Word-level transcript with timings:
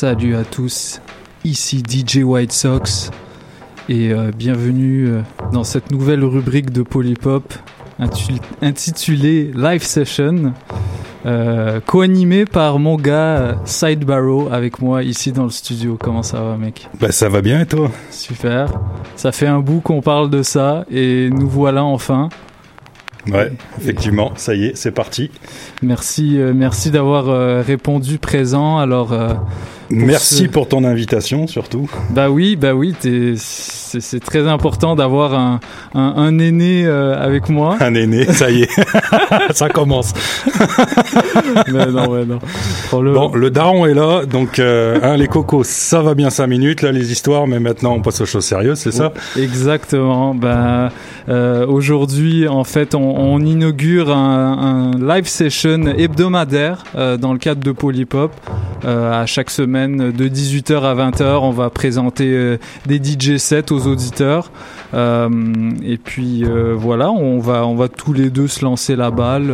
Salut 0.00 0.34
à 0.34 0.44
tous, 0.44 1.02
ici 1.44 1.82
DJ 1.86 2.22
White 2.24 2.52
Sox 2.52 3.10
et 3.90 4.14
euh, 4.14 4.30
bienvenue 4.34 5.08
euh, 5.08 5.20
dans 5.52 5.62
cette 5.62 5.90
nouvelle 5.90 6.24
rubrique 6.24 6.70
de 6.70 6.80
Polypop 6.80 7.52
intitulée 8.62 9.50
Live 9.54 9.82
Session, 9.82 10.54
euh, 11.26 11.80
co-animée 11.84 12.46
par 12.46 12.78
mon 12.78 12.96
gars 12.96 13.58
Side 13.66 14.06
Barrow 14.06 14.48
avec 14.50 14.80
moi 14.80 15.02
ici 15.02 15.32
dans 15.32 15.44
le 15.44 15.50
studio. 15.50 15.98
Comment 16.00 16.22
ça 16.22 16.40
va 16.40 16.56
mec? 16.56 16.88
Bah 16.98 17.12
ça 17.12 17.28
va 17.28 17.42
bien 17.42 17.60
et 17.60 17.66
toi? 17.66 17.90
Super, 18.10 18.72
ça 19.16 19.32
fait 19.32 19.48
un 19.48 19.60
bout 19.60 19.80
qu'on 19.80 20.00
parle 20.00 20.30
de 20.30 20.42
ça 20.42 20.86
et 20.90 21.28
nous 21.28 21.46
voilà 21.46 21.84
enfin. 21.84 22.30
Ouais, 23.28 23.52
effectivement, 23.78 24.32
ça 24.36 24.54
y 24.54 24.64
est, 24.64 24.76
c'est 24.76 24.92
parti. 24.92 25.30
Merci, 25.82 26.38
euh, 26.38 26.52
merci 26.54 26.90
d'avoir 26.90 27.28
euh, 27.28 27.60
répondu 27.60 28.18
présent. 28.18 28.78
Alors, 28.78 29.12
euh, 29.12 29.34
merci 29.90 30.48
pour 30.48 30.68
ton 30.68 30.84
invitation 30.84 31.46
surtout. 31.46 31.90
Bah 32.10 32.30
oui, 32.30 32.56
bah 32.56 32.74
oui, 32.74 32.94
c'est 33.36 34.20
très 34.24 34.46
important 34.46 34.96
d'avoir 34.96 35.34
un, 35.34 35.60
un, 35.94 36.14
un, 36.16 36.38
aîné 36.38 36.86
avec 36.86 37.48
moi. 37.48 37.76
Un 37.80 37.94
aîné, 37.94 38.24
ça 38.26 38.50
y 38.50 38.62
est, 38.62 38.70
ça 39.52 39.68
commence. 39.68 40.12
mais 41.72 41.86
non, 41.86 42.10
ouais, 42.10 42.24
non. 42.24 42.38
Le... 43.00 43.12
Bon, 43.12 43.32
le 43.34 43.50
daron 43.50 43.86
est 43.86 43.94
là, 43.94 44.24
donc 44.24 44.58
hein, 44.58 45.16
les 45.16 45.28
cocos, 45.28 45.64
ça 45.64 46.02
va 46.02 46.14
bien 46.14 46.30
cinq 46.30 46.48
minutes 46.48 46.82
là 46.82 46.92
les 46.92 47.12
histoires, 47.12 47.46
mais 47.46 47.60
maintenant 47.60 47.94
on 47.94 48.00
passe 48.00 48.20
aux 48.20 48.26
choses 48.26 48.44
sérieuses, 48.44 48.78
c'est 48.78 48.92
ça? 48.92 49.12
Exactement. 49.36 50.34
Ben 50.34 50.90
aujourd'hui, 51.28 52.48
en 52.48 52.64
fait, 52.64 52.94
on, 52.94 53.00
on 53.00 53.40
inaugure 53.40 54.10
un, 54.10 54.92
un 54.94 55.14
live 55.14 55.26
session 55.26 55.86
hebdomadaire 55.86 56.84
euh, 56.96 57.16
dans 57.16 57.32
le 57.32 57.38
cadre 57.38 57.62
de 57.62 57.72
Polypop. 57.72 58.32
Euh, 58.84 59.22
à 59.22 59.26
chaque 59.26 59.50
semaine 59.50 60.10
de 60.10 60.28
18h 60.28 60.82
à 60.82 60.94
20h, 60.94 61.40
on 61.42 61.50
va 61.50 61.68
présenter 61.70 62.28
euh, 62.32 62.58
des 62.86 62.96
DJ 62.96 63.36
sets 63.36 63.72
aux 63.72 63.86
auditeurs. 63.86 64.50
et 64.94 65.98
puis 66.02 66.44
voilà, 66.74 67.10
on 67.10 67.38
va, 67.38 67.66
on 67.66 67.74
va 67.74 67.88
tous 67.88 68.12
les 68.12 68.30
deux 68.30 68.48
se 68.48 68.64
lancer 68.64 68.96
la 68.96 69.10
balle. 69.10 69.52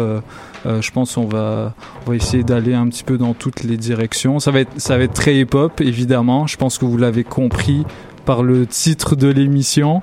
Je 0.64 0.90
pense 0.90 1.16
on 1.16 1.26
va, 1.26 1.74
essayer 2.12 2.42
d'aller 2.42 2.74
un 2.74 2.88
petit 2.88 3.04
peu 3.04 3.18
dans 3.18 3.34
toutes 3.34 3.62
les 3.62 3.76
directions. 3.76 4.40
Ça 4.40 4.50
va 4.50 4.60
être, 4.60 5.12
très 5.12 5.36
hip-hop, 5.36 5.80
évidemment. 5.80 6.46
Je 6.46 6.56
pense 6.56 6.78
que 6.78 6.84
vous 6.84 6.96
l'avez 6.96 7.24
compris 7.24 7.84
par 8.24 8.42
le 8.42 8.66
titre 8.66 9.16
de 9.16 9.28
l'émission. 9.28 10.02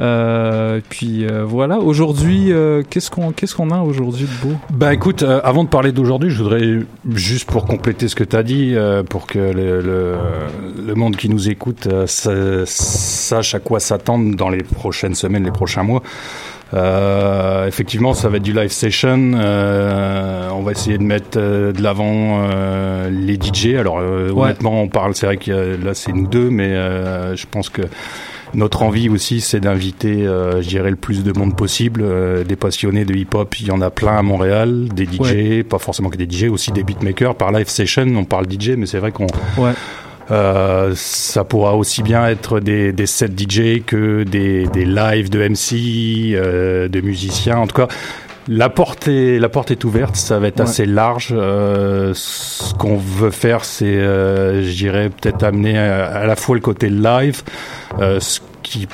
Euh, 0.00 0.80
puis 0.88 1.24
euh, 1.24 1.44
voilà, 1.44 1.78
aujourd'hui, 1.78 2.52
euh, 2.52 2.82
qu'est-ce 2.88 3.10
qu'on 3.10 3.32
qu'on 3.32 3.70
a 3.70 3.80
aujourd'hui 3.80 4.24
de 4.24 4.48
beau? 4.48 4.56
Bah 4.70 4.92
écoute, 4.92 5.22
euh, 5.22 5.40
avant 5.44 5.62
de 5.62 5.68
parler 5.68 5.92
d'aujourd'hui, 5.92 6.30
je 6.30 6.42
voudrais 6.42 6.78
juste 7.14 7.48
pour 7.48 7.66
compléter 7.66 8.08
ce 8.08 8.16
que 8.16 8.24
tu 8.24 8.34
as 8.34 8.42
dit, 8.42 8.72
euh, 8.74 9.02
pour 9.02 9.26
que 9.26 9.38
le, 9.38 10.94
monde 10.94 11.16
qui 11.16 11.28
nous 11.28 11.48
écoute 11.48 11.88
sache 12.06 13.54
à 13.54 13.60
quoi 13.60 13.80
s'attendre 13.80 14.36
dans 14.36 14.50
les 14.50 14.62
prochaines 14.62 15.14
semaines, 15.14 15.44
les 15.44 15.50
prochains 15.50 15.84
mois. 15.84 16.02
Euh, 16.74 17.66
effectivement, 17.66 18.14
ça 18.14 18.28
va 18.28 18.38
être 18.38 18.42
du 18.42 18.52
live 18.52 18.70
session. 18.70 19.32
Euh, 19.34 20.48
on 20.50 20.62
va 20.62 20.72
essayer 20.72 20.96
de 20.98 21.02
mettre 21.02 21.36
euh, 21.38 21.72
de 21.72 21.82
l'avant 21.82 22.44
euh, 22.50 23.10
les 23.10 23.34
DJ. 23.34 23.74
Alors 23.76 23.96
honnêtement, 23.96 24.82
on 24.82 24.88
parle, 24.88 25.14
c'est 25.14 25.26
vrai 25.26 25.36
que 25.36 25.76
là 25.82 25.94
c'est 25.94 26.12
nous 26.12 26.26
deux, 26.26 26.50
mais 26.50 26.74
je 27.36 27.46
pense 27.50 27.68
que 27.68 27.82
notre 28.54 28.82
envie 28.82 29.08
aussi, 29.08 29.40
c'est 29.40 29.60
d'inviter, 29.60 30.24
je 30.24 30.68
dirais, 30.68 30.90
le 30.90 30.96
plus 30.96 31.24
de 31.24 31.32
monde 31.36 31.56
possible. 31.56 32.04
des 32.44 32.56
passionnés 32.56 33.04
de 33.04 33.14
hip-hop, 33.14 33.58
il 33.60 33.68
y 33.68 33.70
en 33.70 33.80
a 33.80 33.90
plein 33.90 34.18
à 34.18 34.22
Montréal. 34.22 34.88
Des 34.94 35.06
DJ, 35.06 35.20
ouais. 35.20 35.62
pas 35.62 35.78
forcément 35.78 36.10
que 36.10 36.18
des 36.18 36.28
DJ, 36.28 36.44
aussi 36.50 36.70
des 36.70 36.82
beatmakers. 36.82 37.34
Par 37.34 37.50
live 37.50 37.68
session, 37.68 38.06
on 38.14 38.24
parle 38.24 38.46
DJ, 38.50 38.70
mais 38.76 38.86
c'est 38.86 38.98
vrai 38.98 39.10
qu'on 39.10 39.26
ouais. 39.56 39.72
Euh, 40.32 40.92
ça 40.96 41.44
pourra 41.44 41.76
aussi 41.76 42.02
bien 42.02 42.26
être 42.26 42.58
des, 42.58 42.92
des 42.92 43.06
sets 43.06 43.26
DJ 43.26 43.82
que 43.84 44.22
des, 44.22 44.66
des 44.68 44.86
lives 44.86 45.28
de 45.28 45.46
MC, 45.46 46.34
euh, 46.34 46.88
de 46.88 47.00
musiciens. 47.00 47.58
En 47.58 47.66
tout 47.66 47.76
cas, 47.76 47.88
la 48.48 48.70
porte 48.70 49.08
est, 49.08 49.38
la 49.38 49.48
porte 49.50 49.70
est 49.70 49.84
ouverte, 49.84 50.16
ça 50.16 50.38
va 50.38 50.48
être 50.48 50.60
ouais. 50.60 50.62
assez 50.62 50.86
large. 50.86 51.28
Euh, 51.32 52.12
ce 52.14 52.72
qu'on 52.74 52.96
veut 52.96 53.30
faire, 53.30 53.64
c'est, 53.64 53.94
je 53.94 54.74
dirais, 54.74 55.10
peut-être 55.10 55.42
amener 55.42 55.78
à, 55.78 56.06
à, 56.06 56.26
la 56.26 56.36
fois 56.36 56.54
le 56.54 56.62
côté 56.62 56.88
live, 56.88 57.42
ce 57.98 58.40
qui 58.62 58.88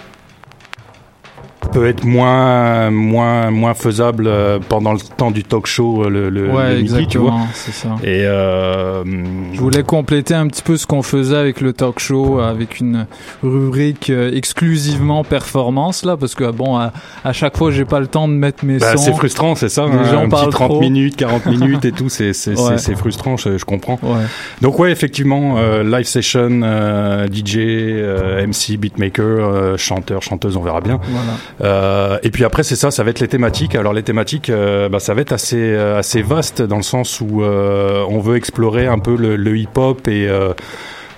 peut 1.72 1.86
être 1.86 2.04
moins 2.04 2.90
moins 2.90 3.50
moins 3.50 3.74
faisable 3.74 4.26
euh, 4.26 4.58
pendant 4.68 4.92
le 4.92 5.00
temps 5.00 5.30
du 5.30 5.44
talk 5.44 5.66
show 5.66 6.04
euh, 6.04 6.08
le, 6.08 6.30
le, 6.30 6.50
ouais, 6.50 6.76
le 6.76 6.82
midi 6.82 7.06
tu 7.08 7.18
vois 7.18 7.34
ça 7.52 7.90
et 8.02 8.22
euh, 8.24 9.04
je 9.52 9.60
voulais 9.60 9.82
compléter 9.82 10.34
un 10.34 10.46
petit 10.46 10.62
peu 10.62 10.76
ce 10.76 10.86
qu'on 10.86 11.02
faisait 11.02 11.36
avec 11.36 11.60
le 11.60 11.72
talk 11.72 11.98
show 11.98 12.40
avec 12.40 12.80
une 12.80 13.06
rubrique 13.42 14.10
exclusivement 14.10 15.24
performance 15.24 16.04
là 16.04 16.16
parce 16.16 16.34
que 16.34 16.50
bon 16.50 16.76
à, 16.76 16.92
à 17.24 17.32
chaque 17.32 17.56
fois 17.56 17.70
j'ai 17.70 17.84
pas 17.84 18.00
le 18.00 18.06
temps 18.06 18.28
de 18.28 18.32
mettre 18.34 18.64
mes 18.64 18.78
bah, 18.78 18.96
sons 18.96 19.02
c'est 19.02 19.12
frustrant 19.12 19.54
c'est 19.54 19.68
ça 19.68 19.86
les 19.86 19.92
hein, 19.92 20.04
gens 20.04 20.24
un 20.24 20.28
parlent 20.28 20.46
petit 20.46 20.52
30 20.56 20.68
trop. 20.70 20.80
minutes 20.80 21.16
40 21.16 21.46
minutes 21.50 21.84
et 21.84 21.92
tout 21.92 22.08
c'est 22.08 22.32
c'est 22.32 22.54
Ouais. 22.58 22.76
frustrant 22.96 23.36
je, 23.36 23.58
je 23.58 23.64
comprends 23.64 23.98
ouais. 24.02 24.24
donc 24.62 24.78
ouais 24.78 24.90
effectivement 24.90 25.56
euh, 25.58 25.82
live 25.84 26.06
session 26.06 26.60
euh, 26.62 27.26
DJ 27.26 27.56
euh, 27.58 28.46
MC 28.46 28.76
beatmaker 28.78 29.24
euh, 29.26 29.76
chanteur 29.76 30.22
chanteuse 30.22 30.56
on 30.56 30.62
verra 30.62 30.80
bien 30.80 30.98
voilà 31.10 31.32
euh, 31.60 32.18
et 32.22 32.30
puis 32.30 32.44
après 32.44 32.62
c'est 32.62 32.76
ça, 32.76 32.90
ça 32.90 33.02
va 33.02 33.10
être 33.10 33.20
les 33.20 33.28
thématiques. 33.28 33.74
Alors 33.74 33.92
les 33.92 34.02
thématiques, 34.02 34.50
euh, 34.50 34.88
bah, 34.88 35.00
ça 35.00 35.14
va 35.14 35.20
être 35.20 35.32
assez 35.32 35.56
euh, 35.56 35.98
assez 35.98 36.22
vaste 36.22 36.62
dans 36.62 36.76
le 36.76 36.82
sens 36.82 37.20
où 37.20 37.42
on 37.42 38.20
veut 38.20 38.36
explorer 38.36 38.86
un 38.86 38.98
peu 38.98 39.16
le, 39.16 39.56
hip-hop 39.56 40.06
et 40.08 40.28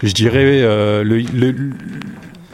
je 0.03 0.13
dirais, 0.13 0.63
le, 0.63 1.03
le, 1.03 1.55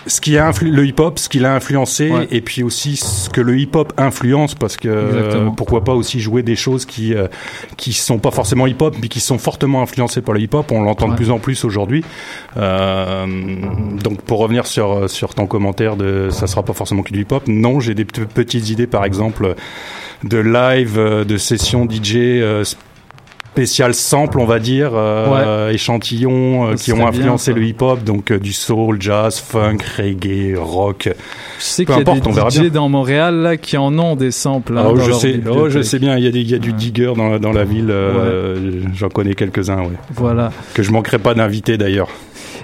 ce 0.06 0.20
qui 0.20 0.38
a 0.38 0.46
influ 0.46 0.70
le 0.70 0.86
hip-hop, 0.86 1.18
ce 1.18 1.28
qu'il 1.28 1.44
a 1.44 1.54
influencé, 1.54 2.10
Ouais. 2.10 2.28
et 2.30 2.40
puis 2.40 2.62
aussi 2.62 2.96
ce 2.96 3.28
que 3.28 3.40
le 3.40 3.58
hip-hop 3.58 3.92
influence, 3.96 4.54
parce 4.54 4.76
que 4.76 4.88
euh, 4.88 5.50
pourquoi 5.56 5.82
pas 5.84 5.94
aussi 5.94 6.20
jouer 6.20 6.42
des 6.42 6.56
choses 6.56 6.84
qui 6.86 7.14
euh, 7.14 7.26
qui 7.76 7.92
sont 7.92 8.18
pas 8.18 8.30
forcément 8.30 8.66
hip-hop, 8.66 8.96
mais 9.02 9.08
qui 9.08 9.20
sont 9.20 9.38
fortement 9.38 9.82
influencées 9.82 10.22
par 10.22 10.34
le 10.34 10.40
hip-hop. 10.40 10.70
On 10.70 10.82
l'entend 10.82 11.06
Ouais. 11.06 11.12
de 11.12 11.16
plus 11.16 11.30
en 11.30 11.38
plus 11.38 11.64
aujourd'hui. 11.64 12.04
Euh, 12.56 13.26
donc 14.02 14.22
pour 14.22 14.38
revenir 14.38 14.66
sur 14.66 15.08
sur 15.10 15.34
ton 15.34 15.46
commentaire 15.46 15.96
de 15.96 16.28
ça 16.30 16.46
sera 16.46 16.62
pas 16.62 16.72
forcément 16.72 17.02
que 17.02 17.12
du 17.12 17.22
hip-hop. 17.22 17.42
Non, 17.48 17.80
j'ai 17.80 17.94
des 17.94 18.04
petites 18.04 18.70
idées, 18.70 18.86
par 18.86 19.04
exemple, 19.04 19.54
de 20.24 20.38
live, 20.38 20.98
euh, 20.98 21.24
de 21.24 21.36
sessions 21.36 21.86
DJ. 21.88 22.16
Spécial 23.56 23.94
sample, 23.94 24.38
on 24.38 24.44
va 24.44 24.58
dire, 24.58 24.90
euh, 24.92 25.70
échantillons 25.70 26.72
euh, 26.72 26.74
qui 26.74 26.92
ont 26.92 27.06
influencé 27.06 27.54
bien, 27.54 27.62
le 27.62 27.68
hip-hop, 27.68 28.04
donc 28.04 28.30
euh, 28.30 28.38
du 28.38 28.52
soul, 28.52 28.98
jazz, 29.00 29.38
funk, 29.40 29.78
reggae, 29.96 30.54
rock. 30.58 31.08
Je 31.58 31.64
sais 31.64 31.86
Peu 31.86 31.94
qu'il 31.94 32.02
y 32.04 32.10
a 32.10 32.12
importe, 32.12 32.26
on 32.26 32.32
des 32.48 32.54
bien. 32.58 32.64
DJ 32.68 32.70
dans 32.70 32.90
Montréal 32.90 33.36
là 33.36 33.56
qui 33.56 33.78
en 33.78 33.98
ont 33.98 34.14
des 34.14 34.30
samples. 34.30 34.76
hein, 34.76 34.82
Ah, 34.84 34.88
oh, 34.90 34.96
dans 34.98 35.02
je 35.04 35.08
leur 35.08 35.18
sais, 35.20 35.40
oh, 35.50 35.70
je 35.70 35.80
sais 35.80 35.98
bien, 35.98 36.18
il 36.18 36.24
y 36.24 36.26
a, 36.26 36.30
des, 36.30 36.40
il 36.40 36.50
y 36.50 36.54
a 36.54 36.58
du 36.58 36.68
Ouais. 36.72 36.76
digger 36.76 37.12
dans, 37.16 37.30
la- 37.30 37.38
dans 37.38 37.52
la 37.52 37.64
ville, 37.64 37.86
euh, 37.88 38.82
j'en 38.94 39.08
connais 39.08 39.32
quelques-uns, 39.34 39.78
ouais. 39.84 39.96
Voilà. 40.14 40.52
que 40.74 40.82
je 40.82 40.90
manquerai 40.90 41.18
pas 41.18 41.32
d'inviter 41.32 41.78
d'ailleurs. 41.78 42.08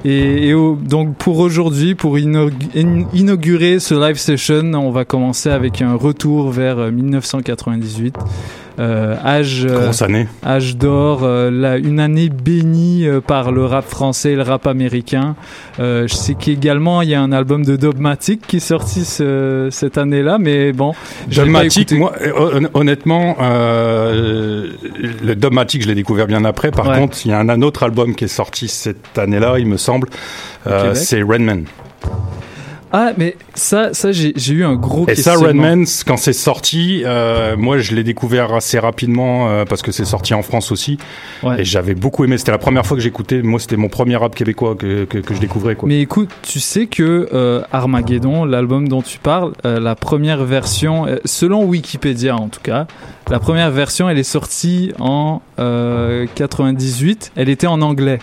Et, 0.04 0.48
et 0.48 0.52
au- 0.54 0.76
donc 0.76 1.16
pour 1.16 1.38
aujourd'hui, 1.38 1.94
pour 1.94 2.18
inaug- 2.18 2.52
in- 2.76 3.06
inaugurer 3.14 3.78
ce 3.78 3.94
live 3.94 4.16
session, 4.18 4.72
on 4.74 4.90
va 4.90 5.06
commencer 5.06 5.48
avec 5.48 5.80
un 5.80 5.94
retour 5.94 6.50
vers 6.50 6.78
euh, 6.78 6.90
1998. 6.90 8.14
Euh, 8.78 9.16
âge, 9.24 9.66
euh, 9.68 9.90
année. 10.00 10.26
âge 10.44 10.76
d'or, 10.76 11.20
euh, 11.24 11.50
la- 11.50 11.76
une 11.76 12.00
année 12.00 12.30
bénie 12.30 13.06
euh, 13.06 13.20
par 13.20 13.52
le 13.52 13.66
rap 13.66 13.84
français 13.84 14.32
et 14.32 14.36
le 14.36 14.42
rap 14.42 14.66
américain. 14.66 15.36
Euh, 15.78 16.06
je 16.08 16.14
sais 16.14 16.34
qu'également 16.34 17.02
il 17.02 17.10
y 17.10 17.14
a 17.14 17.20
un 17.20 17.32
album 17.32 17.64
de 17.64 17.76
Dogmatic 17.76 18.46
qui 18.46 18.56
est 18.56 18.60
sorti 18.60 19.04
ce- 19.04 19.68
cette 19.70 19.98
année-là, 19.98 20.38
mais 20.38 20.72
bon, 20.72 20.94
Dogmatic, 21.34 21.92
moi, 21.92 22.12
hon- 22.36 22.68
honnêtement, 22.74 23.36
le 23.40 25.34
Dogmatic, 25.34 25.82
je 25.82 25.88
l'ai 25.88 25.94
découvert 25.94 26.26
bien 26.26 26.44
après. 26.44 26.70
Par 26.70 26.88
Ouais. 26.88 26.98
contre, 26.98 27.18
il 27.24 27.30
y 27.30 27.34
a 27.34 27.38
un, 27.38 27.48
un 27.48 27.62
autre 27.62 27.82
album 27.82 28.14
qui 28.14 28.24
est 28.24 28.28
sorti 28.28 28.68
cette 28.68 29.18
année-là, 29.18 29.58
il 29.58 29.66
me 29.66 29.76
semble. 29.76 30.08
C'est 30.94 31.22
Redman. 31.22 31.64
Ah, 32.92 33.12
mais 33.16 33.36
ça, 33.54 33.94
ça 33.94 34.12
j'ai 34.12 34.52
eu 34.52 34.64
un 34.64 34.74
gros 34.74 35.08
Et 35.08 35.14
ça. 35.14 35.34
Redman, 35.34 35.84
quand 36.06 36.16
c'est 36.16 36.32
sorti, 36.32 37.02
euh, 37.04 37.56
moi, 37.56 37.78
je 37.78 37.94
l'ai 37.94 38.04
découvert 38.04 38.52
assez 38.52 38.78
rapidement 38.78 39.48
euh, 39.48 39.64
parce 39.64 39.82
que 39.82 39.92
c'est 39.92 40.04
sorti 40.04 40.34
en 40.34 40.42
France 40.42 40.70
aussi. 40.72 40.98
Ouais. 41.42 41.62
Et 41.62 41.64
j'avais 41.64 41.94
beaucoup 41.94 42.24
aimé. 42.24 42.38
C'était 42.38 42.52
la 42.52 42.58
première 42.58 42.84
fois 42.84 42.96
que 42.96 43.02
j'écoutais. 43.02 43.42
Moi, 43.42 43.58
c'était 43.58 43.76
mon 43.76 43.88
premier 43.88 44.16
rap 44.16 44.34
québécois 44.34 44.74
que, 44.74 45.04
que, 45.04 45.18
que 45.18 45.34
je 45.34 45.40
découvrais. 45.40 45.74
Quoi. 45.74 45.88
Mais 45.88 46.00
écoute, 46.00 46.28
tu 46.42 46.60
sais 46.60 46.86
que 46.86 47.28
euh, 47.32 47.62
Armageddon, 47.72 48.44
l'album 48.44 48.88
dont 48.88 49.02
tu 49.02 49.18
parles, 49.18 49.52
la 49.64 49.94
première 49.94 50.44
version, 50.44 51.06
selon 51.24 51.64
Wikipédia 51.64 52.36
en 52.36 52.48
tout 52.48 52.60
cas, 52.62 52.86
la 53.30 53.38
première 53.38 53.70
version, 53.70 54.10
elle 54.10 54.18
est 54.18 54.24
sortie 54.24 54.92
en 54.98 55.40
euh, 55.58 56.26
98. 56.34 57.32
Elle 57.36 57.48
était 57.48 57.66
en 57.66 57.80
anglais. 57.80 58.18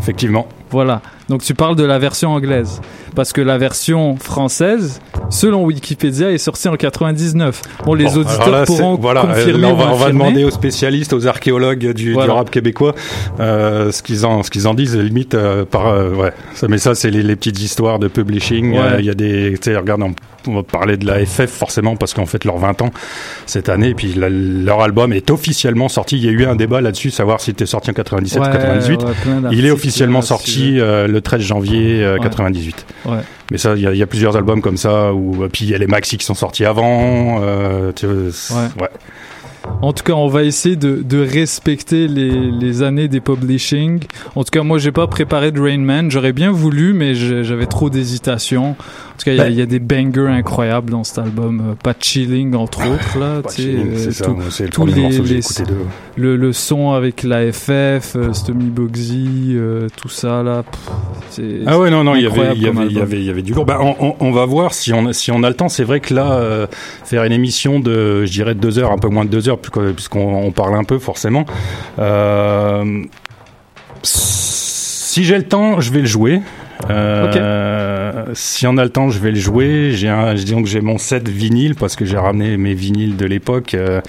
Effectivement. 0.00 0.48
Voilà. 0.70 1.00
Donc 1.28 1.42
tu 1.42 1.54
parles 1.54 1.76
de 1.76 1.84
la 1.84 1.98
version 1.98 2.30
anglaise. 2.32 2.80
Parce 3.14 3.32
que 3.32 3.40
la 3.40 3.58
version 3.58 4.16
française, 4.16 5.00
selon 5.30 5.64
Wikipédia, 5.64 6.30
est 6.30 6.38
sortie 6.38 6.68
en 6.68 6.76
99. 6.76 7.62
Bon, 7.84 7.94
les 7.94 8.04
Bon, 8.04 8.16
auditeurs 8.18 8.50
là, 8.50 8.64
pourront 8.64 8.94
voilà, 8.96 9.24
euh, 9.24 9.34
confirmer 9.34 9.60
là, 9.62 9.68
on 9.68 9.72
ou 9.72 9.76
va, 9.76 9.90
on 9.92 9.96
va 9.96 10.08
demander 10.08 10.44
aux 10.44 10.50
spécialistes, 10.50 11.12
aux 11.12 11.26
archéologues 11.26 11.92
du, 11.92 12.12
Voilà. 12.12 12.32
du 12.32 12.38
rap 12.38 12.50
québécois, 12.50 12.94
euh, 13.40 13.90
ce 13.92 14.02
qu'ils 14.02 14.24
en, 14.24 14.42
qu'ils 14.42 14.68
en 14.68 14.74
disent. 14.74 14.96
Limite, 14.96 15.34
euh, 15.34 15.64
par, 15.64 15.88
euh, 15.88 16.10
ouais. 16.14 16.32
Mais 16.68 16.78
ça, 16.78 16.94
c'est 16.94 17.10
les, 17.10 17.22
les 17.22 17.36
petites 17.36 17.60
histoires 17.60 17.98
de 17.98 18.08
publishing. 18.08 18.72
Ouais. 18.78 18.96
Il 19.00 19.04
y 19.04 19.10
a 19.10 19.14
des, 19.14 19.54
tu 19.60 19.70
sais, 19.70 19.76
regarde, 19.76 20.02
on, 20.02 20.12
on 20.46 20.54
va 20.54 20.62
parler 20.62 20.96
de 20.96 21.06
la 21.06 21.24
FF 21.26 21.50
forcément 21.50 21.96
parce 21.96 22.14
qu'en 22.14 22.24
fait 22.24 22.44
leurs 22.44 22.56
20 22.58 22.80
ans 22.82 22.90
cette 23.44 23.68
année. 23.68 23.88
Et 23.90 23.94
puis 23.94 24.14
la- 24.14 24.30
leur 24.30 24.80
album 24.80 25.12
est 25.12 25.30
officiellement 25.30 25.88
sorti. 25.88 26.16
Il 26.16 26.24
y 26.24 26.28
a 26.28 26.30
eu 26.32 26.46
un 26.46 26.56
débat 26.56 26.80
là-dessus, 26.80 27.10
savoir 27.10 27.40
s'il 27.40 27.52
était 27.52 27.66
sorti 27.66 27.90
en 27.90 27.94
97 27.94 28.38
ou 28.40 28.44
Ouais, 28.44 28.50
98. 28.52 29.02
ouais, 29.02 29.10
plein 29.22 29.42
Il 29.50 29.66
est 29.66 29.70
officiellement 29.70 30.22
sorti 30.22 30.78
euh, 30.80 31.06
le 31.18 31.22
13 31.22 31.40
janvier 31.42 32.02
euh, 32.02 32.14
Ouais. 32.14 32.20
98. 32.20 32.86
Ouais. 33.06 33.18
Mais 33.50 33.58
ça, 33.58 33.74
il 33.76 33.82
y, 33.82 33.86
a- 33.86 33.92
il 33.92 33.98
y 33.98 34.02
a 34.02 34.06
plusieurs 34.06 34.36
albums 34.36 34.60
comme 34.62 34.76
ça. 34.76 35.12
Où, 35.12 35.46
puis 35.52 35.64
il 35.64 35.70
y 35.70 35.74
a 35.74 35.78
les 35.78 35.86
maxi 35.86 36.16
qui 36.18 36.24
sont 36.24 36.34
sortis 36.34 36.64
avant. 36.64 37.40
Euh, 37.42 37.92
tu 37.94 38.06
vois, 38.06 38.32
c'est- 38.32 38.54
Ouais. 38.54 38.60
ouais. 38.82 38.88
En 39.82 39.92
tout 39.92 40.02
cas, 40.02 40.14
on 40.14 40.28
va 40.28 40.44
essayer 40.44 40.76
de, 40.76 41.02
de 41.02 41.18
respecter 41.20 42.08
les, 42.08 42.30
les 42.50 42.82
années 42.82 43.06
des 43.06 43.20
publishing. 43.20 44.02
En 44.34 44.42
tout 44.42 44.50
cas, 44.50 44.62
moi, 44.62 44.78
j'ai 44.78 44.92
pas 44.92 45.06
préparé 45.06 45.52
de 45.52 45.60
Rain 45.60 45.78
Man. 45.78 46.10
J'aurais 46.10 46.32
bien 46.32 46.50
voulu, 46.50 46.94
mais 46.94 47.14
j'avais 47.14 47.66
trop 47.66 47.90
d'hésitation. 47.90 48.76
En 49.18 49.20
tout 49.20 49.24
cas, 49.24 49.32
il 49.32 49.36
y 49.36 49.40
a- 49.40 49.44
Ben- 49.46 49.50
il 49.52 49.58
y, 49.58 49.62
a 49.62 49.66
des 49.66 49.80
bangers 49.80 50.28
incroyables 50.30 50.90
dans 50.90 51.02
cet 51.02 51.18
album. 51.18 51.60
Euh, 51.60 51.74
Pas 51.82 51.92
Chilling, 51.98 52.54
entre 52.54 52.86
autres. 52.88 53.18
Là, 53.18 53.42
Pas 53.42 53.48
chilling, 53.50 53.88
euh, 53.94 53.96
c'est 53.96 54.12
ça. 54.12 54.26
C'est 54.50 54.62
le 54.64 54.70
premier 54.70 54.92
morceau 54.94 55.22
que 55.22 55.28
j'ai 55.28 55.38
écouté 55.38 55.64
de. 55.64 55.74
le, 56.16 56.36
le 56.36 56.52
son 56.52 56.92
avec 56.92 57.24
la 57.24 57.50
FF, 57.52 58.14
euh, 58.14 58.32
Stommy 58.32 58.66
Bugsy, 58.70 59.54
euh, 59.56 59.88
tout 59.96 60.08
ça, 60.08 60.44
là. 60.44 60.62
pff, 60.62 61.40
Ah 61.66 61.78
ouais 61.80 61.90
non 61.90 62.04
non 62.04 62.14
il 62.14 62.22
y 62.22 62.26
avait 62.26 62.54
y 62.56 62.68
avait 62.68 62.86
il 62.86 62.92
y 62.92 63.00
avait 63.00 63.22
y 63.24 63.30
avait 63.30 63.42
du 63.42 63.54
lourd. 63.54 63.64
Bah, 63.66 63.78
on, 63.80 63.96
on- 63.98 64.14
on 64.20 64.30
va 64.30 64.44
voir 64.44 64.72
si 64.72 64.92
on 64.92 65.12
si 65.12 65.32
on 65.32 65.42
a 65.42 65.48
le 65.48 65.54
temps. 65.56 65.68
C'est 65.68 65.82
vrai 65.84 65.98
que 65.98 66.14
là 66.14 66.34
euh, 66.34 66.66
faire 67.04 67.24
une 67.24 67.32
émission 67.32 67.80
de 67.80 68.24
je 68.24 68.30
dirais 68.30 68.54
de 68.54 68.60
deux 68.60 68.78
heures 68.78 68.92
un 68.92 68.98
peu 68.98 69.08
moins 69.08 69.24
de 69.24 69.30
deux 69.30 69.48
heures 69.48 69.58
puisqu'on 69.58 69.92
puisqu'on- 69.94 70.44
on 70.44 70.52
parle 70.52 70.76
un 70.76 70.84
peu 70.84 71.00
forcément. 71.00 71.44
Si 74.02 75.24
j'ai 75.24 75.36
le 75.36 75.44
temps 75.44 75.80
je 75.80 75.90
vais 75.92 76.00
le 76.00 76.06
jouer. 76.06 76.40
Euh, 76.90 78.24
Si 78.34 78.66
on 78.66 78.76
a 78.76 78.84
le 78.84 78.90
temps, 78.90 79.08
je 79.10 79.18
vais 79.18 79.30
le 79.30 79.38
jouer. 79.38 79.90
J'ai 79.92 80.08
un, 80.08 80.34
disons 80.34 80.62
que 80.62 80.68
j'ai 80.68 80.80
mon 80.80 80.98
set 80.98 81.28
vinyle 81.28 81.74
parce 81.74 81.96
que 81.96 82.04
j'ai 82.04 82.16
ramené 82.18 82.56
mes 82.56 82.74
vinyles 82.74 83.16
de 83.16 83.26
l'époque. 83.26 83.74
Euh, 83.74 84.00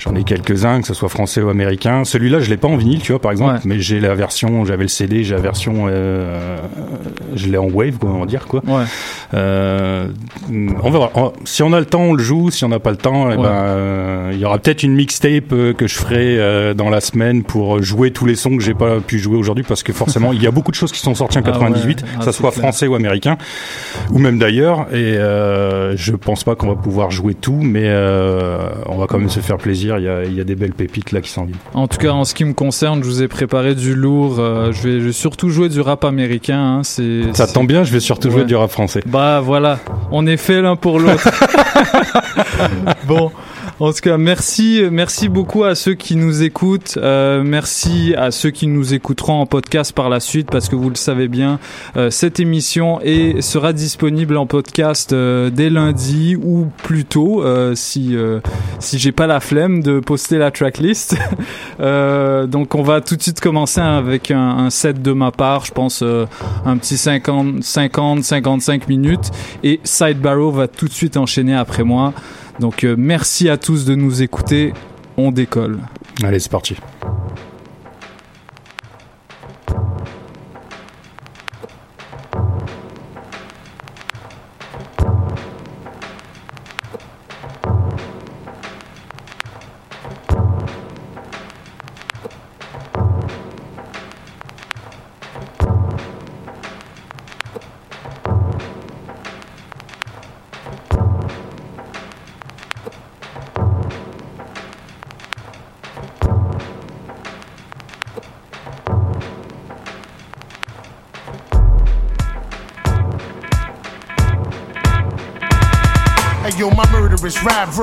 J'en 0.00 0.14
ai 0.14 0.22
quelques-uns, 0.22 0.80
que 0.80 0.86
ce 0.86 0.94
soit 0.94 1.08
français 1.08 1.42
ou 1.42 1.48
américain. 1.48 2.04
Celui-là, 2.04 2.38
je 2.38 2.48
l'ai 2.50 2.56
pas 2.56 2.68
en 2.68 2.76
vinyle, 2.76 3.00
tu 3.00 3.10
vois, 3.10 3.20
par 3.20 3.32
exemple, 3.32 3.54
Ouais. 3.54 3.60
mais 3.64 3.80
j'ai 3.80 3.98
la 3.98 4.14
version, 4.14 4.64
j'avais 4.64 4.84
le 4.84 4.88
CD, 4.88 5.24
j'ai 5.24 5.34
la 5.34 5.40
version, 5.40 5.86
euh, 5.88 6.56
je 7.34 7.48
l'ai 7.48 7.58
en 7.58 7.66
wave, 7.68 7.94
va 8.00 8.24
dire 8.24 8.46
quoi. 8.46 8.62
Ouais. 8.64 8.84
Euh, 9.34 10.06
on 10.84 10.90
verra. 10.92 11.10
On- 11.16 11.32
si 11.44 11.64
on 11.64 11.72
a 11.72 11.80
le 11.80 11.86
temps, 11.86 12.02
on 12.02 12.12
le 12.14 12.22
joue. 12.22 12.52
Si 12.52 12.64
on 12.64 12.68
n'a 12.68 12.78
pas 12.78 12.92
le 12.92 12.96
temps, 12.96 13.28
eh 13.32 13.36
ben, 13.36 13.44
euh, 13.44 14.30
il 14.32 14.38
y 14.38 14.44
aura 14.44 14.58
peut-être 14.60 14.84
une 14.84 14.94
mixtape 14.94 15.48
que 15.76 15.86
je 15.88 15.94
ferai 15.94 16.74
dans 16.76 16.90
la 16.90 17.00
semaine 17.00 17.42
pour 17.42 17.82
jouer 17.82 18.12
tous 18.12 18.24
les 18.24 18.36
sons 18.36 18.56
que 18.56 18.62
j'ai 18.62 18.74
pas 18.74 19.00
pu 19.00 19.18
jouer 19.18 19.36
aujourd'hui, 19.36 19.64
parce 19.66 19.82
que 19.82 19.92
forcément, 19.92 20.32
il 20.32 20.40
y 20.40 20.46
a 20.46 20.52
beaucoup 20.52 20.70
de 20.70 20.76
choses 20.76 20.92
qui 20.92 21.00
sont 21.00 21.16
sorties 21.16 21.38
en 21.38 21.42
Ah 21.44 21.50
98, 21.98 22.14
Ah, 22.14 22.18
que 22.18 22.24
ça 22.24 22.32
soit 22.32 22.50
clair. 22.50 22.62
français 22.64 22.86
ou 22.86 22.94
américain, 22.94 23.36
ou 24.10 24.18
même 24.18 24.38
d'ailleurs. 24.38 24.86
Et 24.92 25.16
euh, 25.16 25.96
je 25.96 26.12
pense 26.12 26.44
pas 26.44 26.54
qu'on 26.54 26.68
va 26.68 26.74
pouvoir 26.76 27.10
jouer 27.10 27.34
tout, 27.34 27.58
mais 27.62 27.84
euh, 27.84 28.68
on 28.86 28.96
va 28.96 29.06
quand 29.06 29.18
même 29.18 29.28
se 29.30 29.40
faire 29.40 29.56
plaisir. 29.58 29.98
Il 29.98 30.04
y 30.04 30.08
a, 30.08 30.24
il 30.24 30.34
y 30.34 30.40
a 30.40 30.44
des 30.44 30.54
belles 30.54 30.72
pépites 30.74 31.12
là 31.12 31.20
qui 31.20 31.30
s'en 31.30 31.44
viennent. 31.44 31.58
En 31.74 31.88
tout 31.88 31.98
cas, 31.98 32.10
en 32.10 32.24
ce 32.24 32.34
qui 32.34 32.44
me 32.44 32.52
concerne, 32.54 33.02
je 33.02 33.08
vous 33.08 33.22
ai 33.22 33.28
préparé 33.28 33.74
du 33.74 33.94
lourd. 33.94 34.36
euh, 34.38 34.72
je, 34.72 34.82
vais, 34.88 35.00
je 35.00 35.06
vais 35.06 35.12
surtout 35.12 35.48
jouer 35.50 35.68
du 35.68 35.80
rap 35.80 36.04
américain. 36.04 36.78
hein, 36.78 36.80
c'est, 36.84 37.22
Ça 37.34 37.46
c'est- 37.46 37.52
tombe 37.52 37.66
bien, 37.68 37.84
je 37.84 37.92
vais 37.92 38.00
surtout 38.00 38.28
Ouais. 38.28 38.34
jouer 38.34 38.44
du 38.44 38.56
rap 38.56 38.70
français. 38.70 39.00
Bah 39.06 39.40
voilà, 39.40 39.78
on 40.10 40.26
est 40.26 40.36
fait 40.36 40.60
l'un 40.62 40.76
pour 40.76 40.98
l'autre. 40.98 41.28
bon, 43.06 43.30
en 43.80 43.92
tout 43.92 44.00
cas, 44.00 44.18
merci, 44.18 44.82
merci 44.90 45.28
beaucoup 45.28 45.62
à 45.62 45.76
ceux 45.76 45.94
qui 45.94 46.16
nous 46.16 46.42
écoutent. 46.42 46.98
Euh, 46.98 47.42
merci 47.44 48.12
à 48.16 48.32
ceux 48.32 48.50
qui 48.50 48.66
nous 48.66 48.92
écouteront 48.92 49.40
en 49.40 49.46
podcast 49.46 49.92
par 49.92 50.08
la 50.08 50.18
suite, 50.18 50.50
parce 50.50 50.68
que 50.68 50.74
vous 50.74 50.88
le 50.88 50.96
savez 50.96 51.28
bien, 51.28 51.60
euh, 51.96 52.10
cette 52.10 52.40
émission 52.40 53.00
est, 53.02 53.40
sera 53.40 53.72
disponible 53.72 54.36
en 54.36 54.46
podcast 54.46 55.12
euh, 55.12 55.50
dès 55.50 55.70
lundi 55.70 56.36
ou 56.36 56.66
plus 56.82 57.04
tôt, 57.04 57.44
euh, 57.44 57.74
si 57.76 58.16
euh, 58.16 58.40
si 58.80 58.98
j'ai 58.98 59.12
pas 59.12 59.28
la 59.28 59.38
flemme 59.38 59.80
de 59.82 60.00
poster 60.00 60.38
la 60.38 60.50
tracklist. 60.50 61.16
Euh, 61.80 62.46
donc 62.46 62.74
on 62.74 62.82
va 62.82 63.00
tout 63.00 63.14
de 63.14 63.22
suite 63.22 63.40
commencer 63.40 63.80
avec 63.80 64.32
un, 64.32 64.40
un 64.40 64.70
set 64.70 65.00
de 65.00 65.12
ma 65.12 65.30
part, 65.30 65.64
je 65.64 65.72
pense 65.72 66.02
un 66.02 66.76
petit 66.76 66.96
50 66.96 67.62
50 67.62 68.24
55 68.24 68.88
minutes 68.88 69.30
et 69.62 69.78
Side 69.84 70.18
Barrow 70.20 70.50
va 70.50 70.66
tout 70.66 70.86
de 70.86 70.92
suite 70.92 71.16
enchaîner 71.16 71.54
après 71.54 71.84
moi. 71.84 72.14
Donc 72.60 72.84
euh, 72.84 72.96
merci 72.98 73.48
à 73.48 73.56
tous 73.56 73.84
de 73.84 73.94
nous 73.94 74.22
écouter. 74.22 74.72
On 75.16 75.30
décolle. 75.30 75.80
Allez, 76.22 76.38
c'est 76.38 76.50
parti. 76.50 76.76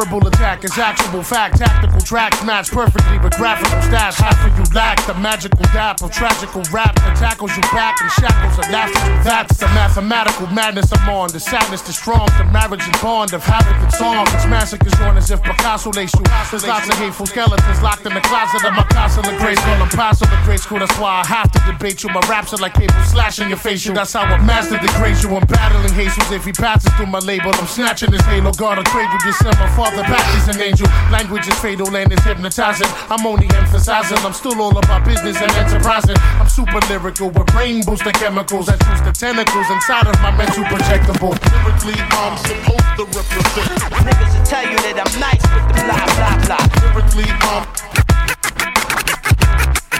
Verbal 0.05 0.27
attack 0.27 0.63
is 0.63 0.77
actual 0.77 1.23
fact. 1.23 1.57
Tactical 1.57 1.94
tracks 2.05 2.45
match 2.45 2.69
perfectly 2.69 3.17
with 3.17 3.33
graphical 3.33 3.81
stats. 3.81 4.21
Half 4.21 4.37
of 4.45 4.53
you 4.53 4.65
lack 4.77 5.01
the 5.07 5.15
magical 5.15 5.65
dap 5.73 6.03
of 6.03 6.11
tragical 6.11 6.61
rap 6.71 6.93
that 7.01 7.17
tackles 7.17 7.49
you 7.57 7.63
back 7.73 7.97
in 7.99 8.07
shackles 8.21 8.61
of 8.61 8.69
laughter. 8.69 9.01
That's 9.25 9.57
the 9.57 9.65
mathematical 9.73 10.45
madness 10.53 10.93
I'm 10.93 11.09
on. 11.09 11.33
The 11.33 11.39
sadness, 11.39 11.81
the 11.81 11.93
strong, 11.93 12.29
the 12.37 12.45
marriage 12.53 12.85
and 12.85 13.01
bond 13.01 13.33
of 13.33 13.43
havoc 13.43 13.73
and 13.81 13.91
song. 13.91 14.23
It's 14.37 14.45
massacres 14.45 14.93
on 15.01 15.17
as 15.17 15.31
if 15.31 15.41
Picasso 15.41 15.89
laced 15.91 16.15
you. 16.15 16.25
There's 16.51 16.67
lots 16.67 16.87
of 16.87 16.95
hateful 16.95 17.25
skeletons 17.25 17.81
locked 17.81 18.05
in 18.05 18.13
the 18.13 18.21
closet 18.21 18.63
of 18.63 18.73
my 18.77 18.85
castle 18.93 19.25
of 19.25 19.35
grace. 19.41 19.59
Call 19.65 19.79
them 19.81 19.89
paso 19.89 20.25
the 20.29 20.37
grade 20.45 20.61
school. 20.61 20.79
That's 20.79 20.97
why 21.01 21.25
I 21.25 21.25
have 21.25 21.51
to 21.57 21.59
debate 21.65 22.03
you. 22.03 22.13
My 22.13 22.21
raps 22.29 22.53
are 22.53 22.61
like 22.61 22.75
cable 22.75 22.93
slashing 23.09 23.49
your 23.49 23.57
facial. 23.57 23.95
That's 23.95 24.13
how 24.13 24.29
I 24.29 24.37
master 24.45 24.77
the 24.77 24.93
grace 25.01 25.23
you. 25.23 25.33
I'm 25.33 25.45
battling 25.47 25.93
Jesus 25.97 26.29
if 26.29 26.45
he 26.45 26.53
passes 26.53 26.93
through 26.93 27.09
my 27.09 27.19
label. 27.19 27.49
I'm 27.49 27.65
snatching 27.65 28.11
his 28.11 28.21
halo. 28.29 28.53
God, 28.53 28.77
a 28.77 28.83
cradle. 28.83 29.17
This 29.25 29.41
my 29.41 29.69
father 29.73 30.05
is 30.37 30.47
an 30.53 30.61
angel. 30.61 30.87
Language 31.09 31.47
is 31.47 31.57
fatal 31.59 31.94
and 31.95 32.11
it's 32.11 32.23
hypnotizing. 32.23 32.87
I'm 33.09 33.25
only 33.25 33.47
emphasizing. 33.55 34.17
I'm 34.19 34.33
still 34.33 34.59
all 34.61 34.77
about 34.77 35.05
business 35.05 35.41
and 35.41 35.51
enterprising. 35.51 36.15
I'm 36.39 36.47
super 36.49 36.79
lyrical 36.89 37.29
with 37.29 37.47
brain 37.47 37.83
booster 37.85 38.11
chemicals 38.11 38.67
that 38.67 38.79
use 38.91 39.01
the 39.01 39.11
tentacles 39.11 39.69
inside 39.69 40.07
of 40.07 40.19
my 40.21 40.31
mental 40.35 40.63
projectable. 40.65 41.31
Lyrically, 41.31 41.95
I'm 42.11 42.37
supposed 42.37 42.91
to 42.99 43.03
represent. 43.15 43.79
Niggas 44.03 44.31
will 44.35 44.45
tell 44.45 44.65
you 44.67 44.77
that 44.83 44.99
I'm 44.99 45.13
nice 45.19 45.43
with 45.47 45.65
the 45.71 45.75
blah 45.87 46.05
blah 46.19 46.35
blah. 46.43 46.63
Lyrically, 46.83 47.29
I'm. 47.31 47.63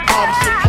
I'm 0.08 0.32
supposed 0.42 0.65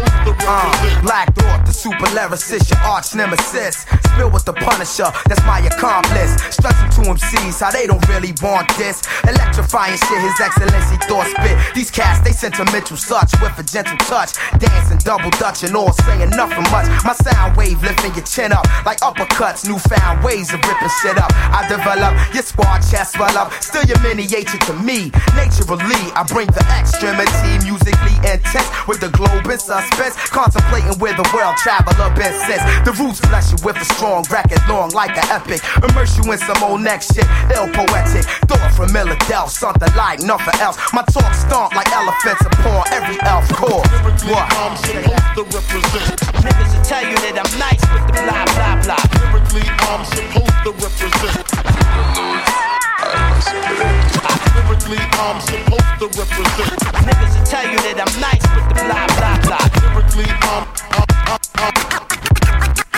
Uh. 0.48 1.02
Black 1.02 1.34
Thought, 1.36 1.66
the 1.66 1.72
super 1.72 2.08
lyricist, 2.12 2.70
your 2.70 2.80
arch 2.84 3.16
nemesis. 3.16 3.86
Spill 4.12 4.30
with 4.32 4.46
the 4.46 4.54
Punisher, 4.54 5.08
that's 5.28 5.44
my 5.46 5.60
accomplice. 5.60 6.36
Stressing 6.52 6.90
to 7.00 7.12
MCs 7.12 7.62
how 7.62 7.72
they 7.72 7.88
don't 7.88 8.04
really 8.10 8.34
want 8.42 8.68
this. 8.78 9.04
Electrifying 9.24 9.96
shit, 9.98 10.22
His 10.22 10.40
Excellency 10.40 10.98
thought 11.08 11.28
spit. 11.32 11.56
These 11.76 11.92
cats, 11.92 12.20
they 12.22 12.32
sentimental 12.32 12.98
such 12.98 13.32
with 13.42 13.56
a 13.60 13.64
gentle 13.64 13.98
touch. 14.10 14.34
Dancing, 14.60 15.00
double 15.00 15.30
dutch, 15.40 15.64
and 15.64 15.76
all 15.76 15.94
saying 15.94 16.32
nothing 16.32 16.66
much. 16.76 16.88
My 17.06 17.14
sound 17.14 17.56
wave 17.56 17.82
lifting 17.82 18.14
your 18.16 18.26
chin 18.26 18.52
up 18.52 18.66
like 18.86 19.00
uppercuts. 19.00 19.68
Newfound 19.68 20.24
ways 20.24 20.52
of 20.54 20.60
ripping 20.68 20.92
shit 21.02 21.18
up. 21.18 21.32
I 21.54 21.68
develop 21.70 22.12
your 22.34 22.44
squad 22.44 22.82
chest 22.82 23.14
swell 23.16 23.38
up. 23.38 23.54
Still 23.64 23.86
your 23.86 24.00
miniature 24.02 24.60
to 24.68 24.74
me. 24.74 25.12
Naturally, 25.38 26.04
I 26.18 26.26
bring 26.28 26.48
the 26.48 26.66
extremity 26.76 27.64
musically 27.64 28.18
intense 28.28 28.68
with 28.88 29.00
the 29.00 29.10
globe 29.10 29.46
in 29.48 29.60
suspense. 29.60 30.17
Contemplating 30.34 30.98
where 31.00 31.14
the 31.14 31.28
world 31.34 31.56
traveler 31.58 32.10
been 32.16 32.34
since. 32.46 32.64
The 32.86 32.94
roots 32.98 33.22
bless 33.22 33.52
you 33.52 33.58
with 33.64 33.78
a 33.78 33.86
strong 33.96 34.24
record, 34.30 34.60
long 34.70 34.90
like 34.92 35.16
an 35.18 35.26
epic. 35.30 35.62
Immerse 35.84 36.18
you 36.18 36.32
in 36.32 36.38
some 36.40 36.62
old 36.64 36.82
next 36.82 37.16
shit, 37.16 37.26
ill 37.56 37.68
poetic. 37.74 38.26
Thought 38.50 38.72
from 38.76 38.90
Philadelphia, 38.90 39.50
something 39.50 39.94
like 39.96 40.20
nothing 40.22 40.60
else. 40.62 40.78
My 40.94 41.04
talk 41.14 41.34
stomp 41.34 41.76
like 41.76 41.90
elephants 41.94 42.42
upon 42.46 42.84
every 42.94 43.18
elf 43.22 43.48
core. 43.54 43.84
Lyrically, 44.04 44.34
What? 44.34 44.48
I'm 44.58 44.76
supposed 44.78 45.30
to 45.38 45.44
represent. 45.54 46.20
Niggas 46.44 46.70
will 46.76 46.84
tell 46.84 47.04
you 47.04 47.18
that 47.26 47.36
I'm 47.38 47.52
nice 47.60 47.82
with 47.94 48.06
the 48.08 48.14
blah 48.26 48.46
blah 48.58 48.76
blah. 48.84 49.02
Lyrically, 49.32 49.66
I'm 49.90 50.04
supposed 50.06 50.60
to 50.66 50.72
represent. 50.82 52.67
Lyrically, 54.56 55.00
I'm 55.00 55.40
supposed 55.42 55.96
to 56.00 56.08
represent. 56.20 56.80
Niggas 57.08 57.34
will 57.38 57.46
tell 57.46 57.66
you 57.72 57.80
that 57.88 57.98
I'm 58.04 58.14
nice 58.20 58.44
with 58.52 58.68
the 58.68 58.76
blah 58.84 59.08
blah 59.16 59.38
blah. 59.48 59.64
Lyrically, 59.96 60.28
I'm, 60.44 60.64
I'm, 60.92 61.08
I'm, 61.56 61.76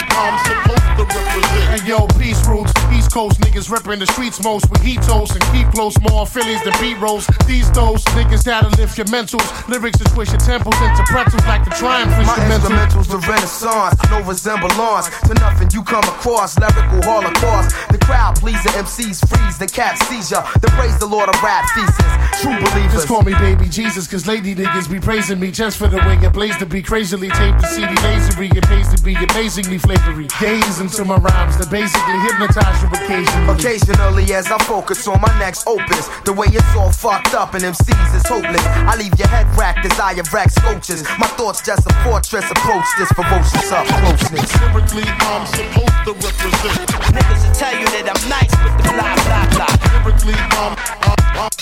I'm 0.10 0.36
supposed 0.46 0.66
to 0.66 0.69
represent. 1.14 1.70
Hey 1.70 1.88
yo, 1.88 2.08
peace 2.20 2.42
roots. 2.48 2.74
East 2.92 3.12
Coast 3.14 3.40
niggas 3.42 3.70
ripping 3.70 4.00
the 4.00 4.08
streets 4.08 4.42
most 4.44 4.70
with 4.70 4.82
heat 4.82 5.02
toast 5.04 5.34
and 5.34 5.44
keep 5.54 5.68
close 5.72 5.96
more 6.10 6.26
Phillies 6.26 6.62
than 6.64 6.74
beat 6.80 6.98
rolls. 7.00 7.28
These 7.48 7.72
those 7.72 8.04
niggas 8.18 8.44
that'll 8.44 8.72
lift 8.72 8.98
your 8.98 9.08
mentals. 9.08 9.46
Lyrics 9.68 9.98
to 10.00 10.06
twist 10.06 10.32
your 10.32 10.40
temples 10.42 10.76
into 10.82 11.04
pretzels 11.08 11.44
like 11.46 11.64
the 11.66 11.72
triumph 11.72 12.12
My 12.12 12.22
instrumental. 12.22 12.70
instrumentals, 12.70 13.08
the 13.10 13.20
renaissance, 13.28 13.96
no 14.10 14.22
resemblance 14.24 15.10
to 15.28 15.34
nothing 15.36 15.70
you 15.74 15.84
come 15.84 16.04
across. 16.04 16.58
Lyrical 16.60 17.02
holocaust. 17.04 17.76
The 17.92 17.98
crowd 17.98 18.36
pleaser 18.36 18.70
MCs 18.70 19.28
freeze, 19.28 19.58
the 19.58 19.68
cap 19.68 19.98
seizure. 20.10 20.44
The 20.62 20.68
praise 20.78 20.98
the 21.00 21.06
Lord 21.08 21.30
of 21.30 21.42
rap 21.42 21.66
thesis. 21.76 22.42
True 22.42 22.58
believers. 22.60 22.94
Just 22.94 23.08
call 23.08 23.22
me 23.22 23.34
baby 23.34 23.68
Jesus, 23.70 24.08
cause 24.08 24.28
lady 24.28 24.56
niggas 24.56 24.90
be 24.90 25.00
praising 25.00 25.40
me 25.40 25.52
just 25.52 25.78
for 25.78 25.88
the 25.88 25.98
way 25.98 26.18
it 26.18 26.34
plays 26.34 26.58
to 26.58 26.66
be 26.66 26.82
crazily 26.82 27.30
taped 27.30 27.60
to 27.62 27.68
CD 27.68 27.94
lasery. 27.96 28.56
It 28.56 28.64
pays 28.66 28.94
to 28.94 29.02
be 29.04 29.16
amazingly 29.16 29.78
flavory. 29.78 30.28
Gaze 30.40 30.80
into 30.80 30.99
my 31.06 31.18
rhymes 31.18 31.56
that 31.58 31.70
basically 31.72 32.18
hypnotize 32.28 32.82
you 32.84 32.90
occasionally. 32.92 33.54
Occasionally, 33.56 34.26
as 34.34 34.52
I 34.52 34.58
focus 34.64 35.08
on 35.08 35.22
my 35.22 35.32
next 35.40 35.68
opus, 35.68 36.10
the 36.26 36.34
way 36.34 36.48
it's 36.52 36.76
all 36.76 36.92
fucked 36.92 37.34
up 37.34 37.54
and 37.54 37.64
MCs 37.64 38.16
is 38.16 38.26
hopeless. 38.28 38.64
I 38.66 38.96
leave 38.98 39.14
your 39.18 39.28
head 39.30 39.48
racked 39.56 39.86
as 39.86 40.00
I 40.00 40.14
erect 40.20 40.52
sculptures. 40.60 41.04
My 41.18 41.28
thoughts 41.40 41.62
just 41.62 41.88
a 41.88 41.94
fortress. 42.04 42.44
Approach 42.52 42.88
this 42.98 43.08
ferocious 43.16 43.72
up 43.72 43.88
closeness. 43.88 44.50
Lyrically, 44.60 45.08
I'm 45.30 45.46
supposed 45.48 46.00
to 46.04 46.12
represent. 46.20 46.90
Niggas 47.16 47.42
will 47.48 47.56
tell 47.56 47.76
you 47.80 47.88
that 47.96 48.06
I'm 48.12 48.24
nice 48.28 48.54
with 48.60 48.76
the 48.82 48.92
blah 48.92 49.16
blah 49.24 49.46
blah. 49.56 49.72
Lyrically, 50.04 50.36
I'm, 50.36 50.74
I'm, 51.06 51.20
I'm, 51.38 51.54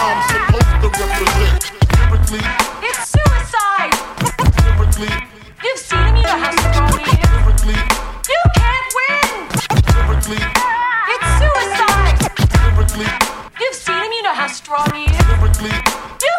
I'm 0.00 0.18
supposed 0.32 0.72
to 0.80 0.88
represent. 0.96 1.60
Lyrically, 1.92 2.44
It's 2.88 3.12
suicide! 3.12 3.92
lyrically, 4.64 5.12
You've 5.64 5.78
seen 5.78 5.98
him, 5.98 6.16
you 6.16 6.22
know 6.22 6.36
how 6.38 6.52
strong 6.52 6.98
he 7.00 7.10
is. 7.10 7.15
Lyrically, 7.66 7.82
You 8.28 8.40
can't 8.54 8.88
win! 8.98 9.48
lyrically, 9.94 10.42
It's 11.12 11.28
suicide! 11.38 12.18
lyrically, 12.62 13.06
You've 13.60 13.74
seen 13.74 14.02
him, 14.04 14.12
you 14.12 14.22
know 14.22 14.34
how 14.34 14.46
strong 14.48 14.86
he 14.94 15.04
is. 15.04 15.26
lyrically, 15.28 15.70
You 16.22 16.34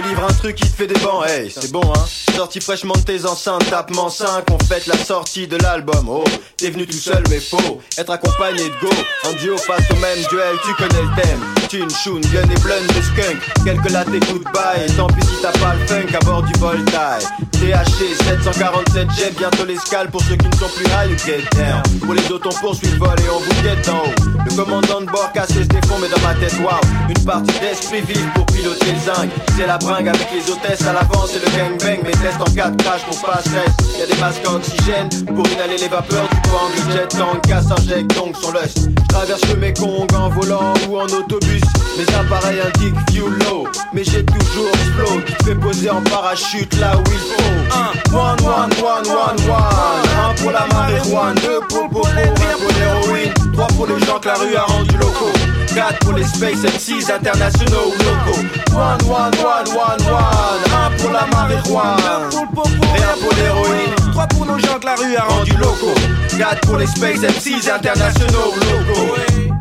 livre 0.00 0.24
un 0.24 0.32
truc 0.34 0.56
qui 0.56 0.68
te 0.68 0.76
fait 0.76 0.86
des 0.86 0.98
bancs, 1.00 1.26
hey, 1.28 1.50
c'est 1.50 1.72
bon 1.72 1.82
hein. 1.82 2.04
Sorti 2.34 2.60
fraîchement 2.60 2.94
de 2.94 3.00
tes 3.00 3.26
enceintes, 3.26 3.68
tapement 3.70 4.08
5, 4.08 4.44
on 4.52 4.58
fête 4.64 4.86
la 4.86 4.96
sortie 4.96 5.46
de 5.46 5.56
l'album, 5.56 6.08
oh 6.08 6.24
T'es 6.56 6.70
venu 6.70 6.86
tout 6.86 6.96
seul 6.96 7.22
mais 7.30 7.38
faux, 7.38 7.80
être 7.96 8.10
accompagné 8.10 8.64
de 8.64 8.80
go 8.80 8.90
En 9.24 9.32
duo 9.32 9.56
face 9.56 9.88
au 9.90 9.96
même 9.96 10.18
duel, 10.28 10.56
tu 10.64 10.74
connais 10.74 11.02
le 11.02 11.22
thème. 11.22 11.40
Tune, 11.68 11.90
shoon, 11.90 12.20
gun 12.32 12.42
et 12.42 12.60
blunts 12.60 12.86
de 12.88 13.02
skunk. 13.02 13.38
Quelques 13.64 13.90
lattes 13.90 14.08
et 14.08 14.20
goodbye, 14.20 14.84
et 14.86 14.92
tant 14.96 15.06
pis 15.06 15.24
si 15.24 15.42
t'as 15.42 15.52
pas 15.52 15.74
le 15.74 15.86
funk 15.86 16.16
à 16.16 16.24
bord 16.24 16.42
du 16.42 16.52
Voltaire. 16.58 17.18
THC 17.52 18.14
747 18.24 19.08
jet, 19.16 19.30
bientôt 19.36 19.64
l'escale 19.64 20.10
pour 20.10 20.22
ceux 20.22 20.36
qui 20.36 20.48
ne 20.48 20.54
sont 20.56 20.68
plus 20.74 20.86
high, 20.86 21.10
you 21.10 21.16
get 21.24 21.42
down. 21.56 21.82
Pour 22.00 22.14
les 22.14 22.32
autres 22.32 22.48
on 22.50 22.60
poursuit 22.60 22.88
le 22.88 22.98
vol 22.98 23.18
et 23.18 23.30
on 23.30 23.38
vous 23.38 23.62
guette 23.62 23.88
en 23.88 23.98
haut. 23.98 24.44
Le 24.44 24.56
commandant 24.56 25.00
de 25.00 25.06
bord 25.06 25.30
casse 25.32 25.52
ses 25.52 25.64
défauts 25.64 25.98
mais 26.00 26.08
dans 26.08 26.26
ma 26.26 26.34
tête, 26.34 26.54
wow. 26.60 26.80
Une 27.08 27.24
partie 27.24 27.58
d'esprit 27.60 28.00
vif 28.00 28.24
pour 28.34 28.46
piloter 28.46 28.92
le 28.92 28.98
zinc. 28.98 29.30
C'est 29.56 29.66
la 29.66 29.78
avec 29.94 30.28
les 30.32 30.50
hôtesses 30.50 30.86
à 30.86 30.92
l'avant, 30.92 31.24
c'est 31.26 31.38
le 31.38 31.50
gangbang 31.56 32.02
Mes 32.04 32.10
tests 32.10 32.40
en 32.40 32.44
4 32.44 32.76
crash 32.76 33.02
pour 33.04 33.20
pas 33.22 33.40
stress. 33.40 33.98
Y'a 33.98 34.06
des 34.06 34.20
masques 34.20 34.46
oxygène 34.46 35.08
pour 35.26 35.46
inhaler 35.48 35.78
les 35.78 35.88
vapeurs 35.88 36.28
du 36.28 36.36
bang 36.50 36.86
Le 36.86 36.92
jet 36.92 37.08
tank 37.08 37.46
casse 37.46 37.70
injecte 37.70 38.14
donc 38.14 38.36
son 38.36 38.52
lust 38.52 38.88
traverse 39.08 39.40
le 39.48 39.56
Mekong 39.56 40.06
en 40.14 40.28
volant 40.28 40.74
ou 40.88 40.98
en 40.98 41.04
autobus. 41.04 41.62
Mes 41.96 42.14
appareils 42.14 42.60
indiquent 42.60 43.10
fuel 43.10 43.32
low 43.48 43.66
Mais 43.94 44.04
j'ai 44.04 44.24
toujours 44.24 44.72
flow 44.96 45.20
qui 45.26 45.44
fait 45.44 45.54
poser 45.54 45.90
en 45.90 46.02
parachute 46.02 46.78
là 46.78 46.92
où 46.96 47.02
il 47.10 47.18
faut. 47.18 47.78
Un, 47.78 48.16
one, 48.16 48.38
one, 48.44 48.70
one, 48.82 49.08
one, 49.08 49.50
one. 49.50 50.08
Un 50.22 50.34
pour 50.34 50.50
la 50.50 50.66
marijuana, 50.66 51.40
deux 51.40 51.60
pour 51.68 51.84
le 51.84 51.88
pour 51.90 52.06
l'héroïne. 52.08 53.32
Trois 53.54 53.68
pour 53.68 53.86
les 53.86 53.98
gens 54.06 54.18
que 54.18 54.28
la 54.28 54.34
rue 54.34 54.54
a 54.54 54.64
rendu 54.64 54.96
locaux 54.96 55.37
4 55.78 55.98
pour 56.00 56.14
les 56.14 56.24
Space 56.24 56.64
MCs 56.64 57.08
internationaux 57.08 57.86
ou 57.86 58.02
locaux 58.02 58.40
One, 58.74 58.98
one, 59.08 59.32
one, 59.38 59.68
one, 59.76 60.12
one 60.12 60.72
Un 60.74 60.90
pour 60.96 61.12
la 61.12 61.24
marijuana 61.26 62.28
pour 62.32 62.48
popo, 62.48 62.68
rien 62.94 63.14
pour 63.20 63.32
l'héroïne 63.36 63.94
Trois 64.10 64.26
pour 64.26 64.44
nos 64.44 64.58
gens 64.58 64.80
que 64.80 64.86
la 64.86 64.96
rue 64.96 65.14
a 65.14 65.22
rendu 65.22 65.52
locaux 65.52 65.94
4 66.36 66.66
pour 66.66 66.78
les 66.78 66.86
Space 66.88 67.20
MCs 67.20 67.70
internationaux 67.70 68.54
ou 68.56 68.92
locaux 68.92 69.14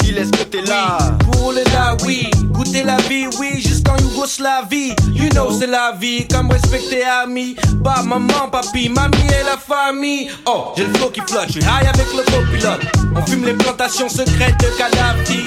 Il 0.08 0.18
est-ce 0.18 0.32
que 0.32 0.44
t'es 0.44 0.64
là 0.64 0.98
Pour 1.32 1.52
le 1.52 1.64
là, 1.72 1.96
oui. 2.04 2.28
Goûter 2.46 2.84
la 2.84 2.98
vie, 2.98 3.28
oui, 3.40 3.62
jusqu'en 3.62 3.96
Yougoslavie. 3.98 4.96
You 5.14 5.30
know, 5.30 5.52
c'est 5.52 5.68
la 5.68 5.94
vie, 6.00 6.28
comme 6.28 6.50
respecter 6.50 7.04
amis. 7.04 7.56
Bah, 7.76 8.02
maman, 8.04 8.50
papi, 8.52 8.90
mamie 8.90 9.18
et 9.28 9.44
la 9.46 9.58
famille. 9.58 10.30
Oh, 10.48 10.74
j'ai 10.76 10.86
le 10.86 10.94
flow 10.96 11.10
qui 11.10 11.22
flotte, 11.22 11.48
je 11.48 11.52
suis 11.54 11.62
high 11.62 11.88
avec 11.88 12.08
le 12.16 12.24
copilote. 12.24 12.82
On 13.16 13.26
fume 13.26 13.46
les 13.46 13.54
plantations 13.54 14.10
secrètes 14.10 14.58
de 14.60 14.78
Kadhafi. 14.78 15.46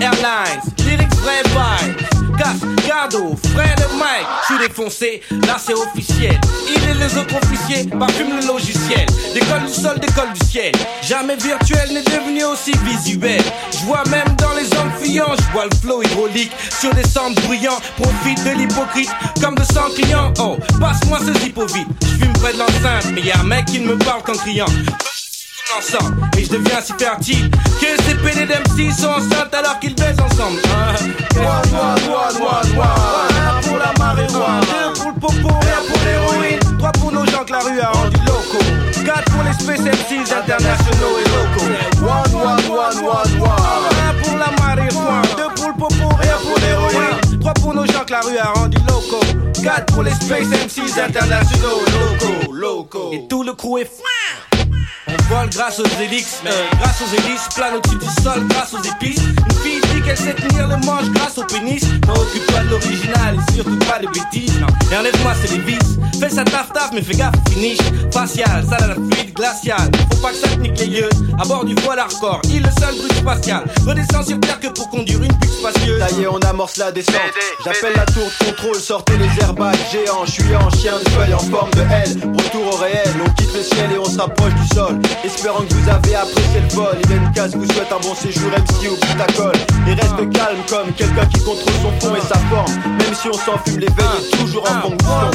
Airlines, 0.00 0.60
lyrics 0.86 1.14
vrai 1.16 1.42
vibe. 1.44 2.14
Gas, 2.36 2.56
Gardo, 2.86 3.36
frère 3.54 3.76
de 3.76 3.96
Mike, 3.96 4.26
je 4.42 4.54
suis 4.54 4.66
défoncé, 4.66 5.22
là 5.46 5.56
c'est 5.58 5.74
officiel. 5.74 6.38
Il 6.68 6.82
et 6.90 6.94
les 6.94 7.16
autres 7.16 7.36
officiers 7.36 7.88
parfument 7.90 8.40
le 8.40 8.46
logiciel. 8.46 9.06
Décolle 9.32 9.66
du 9.66 9.72
sol, 9.72 10.00
décolle 10.00 10.32
du 10.32 10.44
ciel. 10.44 10.72
Jamais 11.02 11.36
virtuel 11.36 11.92
n'est 11.92 12.02
devenu 12.02 12.44
aussi 12.44 12.72
visuel. 12.84 13.40
Je 13.70 13.84
vois 13.86 14.02
même 14.10 14.34
dans 14.36 14.52
les 14.54 14.66
hommes 14.76 14.92
fuyants, 15.00 15.34
je 15.38 15.52
vois 15.52 15.66
le 15.66 15.76
flow 15.76 16.02
hydraulique 16.02 16.52
sur 16.80 16.92
des 16.92 17.06
centres 17.06 17.40
bruyants. 17.42 17.78
Profite 17.96 18.42
de 18.44 18.50
l'hypocrite 18.50 19.10
comme 19.40 19.54
de 19.54 19.64
100 19.64 19.94
clients. 19.94 20.32
Oh, 20.40 20.56
passe-moi 20.80 21.20
ce 21.20 21.38
zippo 21.40 21.66
vite. 21.66 21.86
Je 22.02 22.24
fume 22.24 22.32
près 22.34 22.52
de 22.52 22.58
l'enceinte, 22.58 23.12
mais 23.12 23.20
y 23.20 23.30
a 23.30 23.38
un 23.38 23.44
mec 23.44 23.66
qui 23.66 23.78
ne 23.78 23.94
me 23.94 23.98
parle 23.98 24.22
qu'en 24.22 24.32
criant 24.32 24.66
Et 26.38 26.44
je 26.44 26.50
deviens 26.50 26.80
si 26.80 26.92
fertile 26.92 27.50
Que 27.50 28.00
ces 28.04 28.14
PD 28.14 28.46
d'MC 28.46 28.92
sont 28.92 29.08
enceintes 29.08 29.52
alors 29.52 29.80
qu'ils 29.80 29.96
baisent 29.96 30.20
ensemble. 30.20 30.60
Un 30.70 30.94
pour 33.60 33.78
la 33.78 33.92
marijuana. 33.98 34.60
Deux 34.60 34.92
pour 35.00 35.10
le 35.10 35.14
popo, 35.20 35.48
un 35.48 35.82
pour 35.88 36.00
l'héroïne. 36.04 36.60
Trois 36.78 36.92
pour 36.92 37.10
nos 37.10 37.26
gens 37.26 37.44
que 37.44 37.52
la 37.52 37.58
rue 37.58 37.80
a 37.80 37.90
rendu 37.90 38.16
locaux. 38.20 38.64
Quatre 39.04 39.32
pour 39.32 39.42
les 39.42 39.52
space 39.52 39.80
MCs 39.80 40.32
internationaux 40.32 41.18
et 41.18 41.28
locaux. 41.28 41.66
One, 42.02 42.34
one, 42.34 42.70
one, 42.70 42.98
one, 43.04 43.40
one. 43.40 43.84
Un 44.06 44.14
pour 44.22 44.38
la 44.38 44.50
marijuana. 44.60 45.22
Deux 45.36 45.54
pour 45.56 45.68
le 45.68 45.74
popo, 45.74 46.04
un 46.04 46.38
pour 46.46 46.58
l'héroïne. 46.60 47.40
Trois 47.40 47.54
pour 47.54 47.74
nos 47.74 47.86
gens 47.86 48.04
que 48.06 48.12
la 48.12 48.20
rue 48.20 48.38
a 48.38 48.52
rendu 48.52 48.78
locaux. 48.86 49.26
Quatre 49.60 49.92
pour 49.92 50.04
les 50.04 50.12
space 50.12 50.46
MCs 50.46 51.00
internationaux 51.04 51.80
locaux, 51.90 52.52
locaux. 52.52 53.10
Et 53.12 53.26
tout 53.26 53.42
le 53.42 53.54
crew 53.54 53.78
est 53.80 53.90
on 55.06 55.34
vole 55.34 55.50
grâce 55.50 55.80
aux 55.80 55.84
euh, 55.84 56.64
grâce 56.78 57.00
aux 57.02 57.14
hélices, 57.14 57.48
plane 57.54 57.74
au-dessus 57.74 57.98
du 57.98 58.22
sol 58.22 58.46
grâce 58.48 58.74
aux 58.74 58.82
épices. 58.82 59.20
Une 59.20 59.62
fille 59.62 59.80
dit 59.92 60.02
qu'elle 60.02 60.16
sait 60.16 60.34
tenir 60.34 60.68
le 60.68 60.76
manche 60.84 61.08
grâce 61.10 61.38
au 61.38 61.44
pénis. 61.44 61.82
Non, 62.06 62.14
occupe-toi 62.14 62.60
de 62.60 62.70
l'original 62.70 63.36
et 63.36 63.52
surtout 63.52 63.78
pas 63.80 63.98
de 63.98 64.06
bêtises. 64.08 64.58
Non, 64.60 64.66
et 64.92 64.96
enlève-moi 64.96 65.32
c'est 65.40 65.52
les 65.52 65.58
vices. 65.58 65.98
Fais 66.20 66.30
ça 66.30 66.44
taf 66.44 66.72
taf, 66.72 66.90
mais 66.92 67.02
fais 67.02 67.14
gaffe, 67.14 67.34
finish. 67.50 67.78
Facial, 68.12 68.64
salade 68.68 68.98
fluide, 69.10 69.34
glacial. 69.34 69.90
Faut 70.12 70.20
pas 70.20 70.30
que 70.30 70.36
ça 70.36 70.48
te 70.48 70.60
nique 70.60 70.78
les 70.78 70.86
yeux. 70.86 71.10
À 71.40 71.44
bord 71.44 71.64
du 71.64 71.74
voile 71.76 71.98
hardcore, 71.98 72.40
il 72.44 72.62
le 72.62 72.70
seul 72.80 72.94
bruit 72.96 73.14
spatial. 73.16 73.64
Redescends 73.86 74.24
sur 74.24 74.40
terre 74.40 74.60
que 74.60 74.68
pour 74.68 74.88
conduire 74.90 75.22
une 75.22 75.32
pute 75.38 75.52
spacieuse. 75.52 76.00
Ça 76.00 76.10
y 76.16 76.22
est, 76.22 76.28
on 76.28 76.38
amorce 76.38 76.76
la 76.76 76.92
descente. 76.92 77.14
J'appelle 77.64 77.94
la 77.96 78.06
tour 78.06 78.24
de 78.24 78.44
contrôle, 78.46 78.76
sortez 78.76 79.16
les 79.16 79.42
airbags 79.42 79.76
géants. 79.90 80.24
Je 80.26 80.32
suis 80.32 80.56
en 80.56 80.70
chien 80.70 80.94
de 80.98 81.08
feuille 81.10 81.34
en 81.34 81.38
forme 81.38 81.70
de 81.72 81.80
L. 81.80 82.18
Retour 82.36 82.74
au 82.74 82.76
réel, 82.76 83.08
on 83.24 83.30
quitte 83.30 83.54
le 83.54 83.62
ciel 83.62 83.92
et 83.92 83.98
on 83.98 84.04
se 84.04 84.18
rapproche 84.18 84.54
du 84.54 84.73
sol. 84.74 84.98
Espérant 85.24 85.60
que 85.60 85.74
vous 85.74 85.88
avez 85.88 86.16
apprécié 86.16 86.60
le 86.60 86.74
vol. 86.74 86.96
Il 87.04 87.16
une 87.16 87.32
case 87.32 87.54
vous 87.54 87.64
souhaite 87.66 87.92
un 87.92 88.00
bon 88.00 88.14
séjour 88.14 88.50
MC 88.50 88.88
au 88.90 88.96
protocole 88.96 89.56
Et 89.86 89.94
reste 89.94 90.32
calme 90.32 90.58
comme 90.68 90.92
quelqu'un 90.92 91.26
qui 91.26 91.40
contrôle 91.44 91.74
son 91.82 91.92
fond 92.00 92.14
et 92.16 92.20
sa 92.20 92.38
forme. 92.50 92.72
Même 92.98 93.14
si 93.14 93.28
on 93.28 93.32
s'en 93.34 93.58
fume 93.64 93.78
les 93.78 93.86
veilles 93.86 94.32
est 94.32 94.36
toujours 94.36 94.64
en 94.64 94.80
fonction. 94.82 95.08
Un 95.08 95.30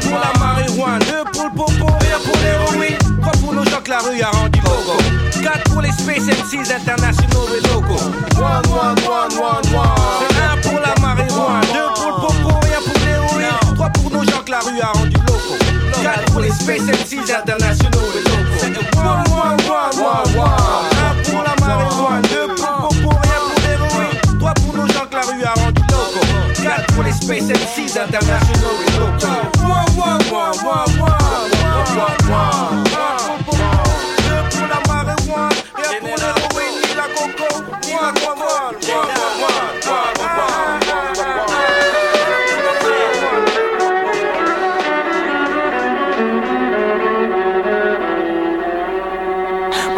pour 0.00 0.18
la 0.18 0.32
marijuana, 0.38 0.98
deux 0.98 1.24
pour 1.32 1.44
le 1.44 1.50
popo 1.50 1.86
un 1.86 2.20
pour 2.24 2.36
l'héroïne. 2.42 2.98
Trois 3.20 3.32
pour 3.32 3.52
nos 3.52 3.64
gens 3.64 3.80
que 3.82 3.90
la 3.90 3.98
rue 3.98 4.22
a 4.22 4.30
rendu 4.30 4.60
loco. 4.60 4.96
Quatre 5.42 5.64
pour 5.70 5.82
les 5.82 5.92
Space 5.92 6.26
MCs 6.26 6.72
internationaux 6.72 7.46
et 7.56 7.60
locaux. 7.68 8.04
One, 8.36 8.66
one, 8.70 8.98
one, 9.06 9.32
one, 9.38 9.66
one. 9.74 9.88
C'est 10.20 10.36
un 10.42 10.56
pour 10.62 10.80
la 10.80 10.94
marijuana, 11.00 11.60
deux 11.72 11.90
pour 11.94 12.08
le 12.08 12.14
popo 12.20 12.48
un 12.56 12.82
pour 12.82 12.98
l'héroïne. 13.04 13.74
Trois 13.74 13.90
pour 13.90 14.10
nos 14.10 14.24
gens 14.24 14.42
que 14.44 14.50
la 14.50 14.60
rue 14.60 14.80
a 14.80 14.92
rendu 14.92 15.23
pour 16.30 16.40
les 16.40 16.50
Space 16.50 16.82
MCs 16.82 17.32
internationaux. 17.32 18.00
Et 18.14 18.22
locaux 18.22 18.94
les 27.04 27.12
Space 27.12 27.44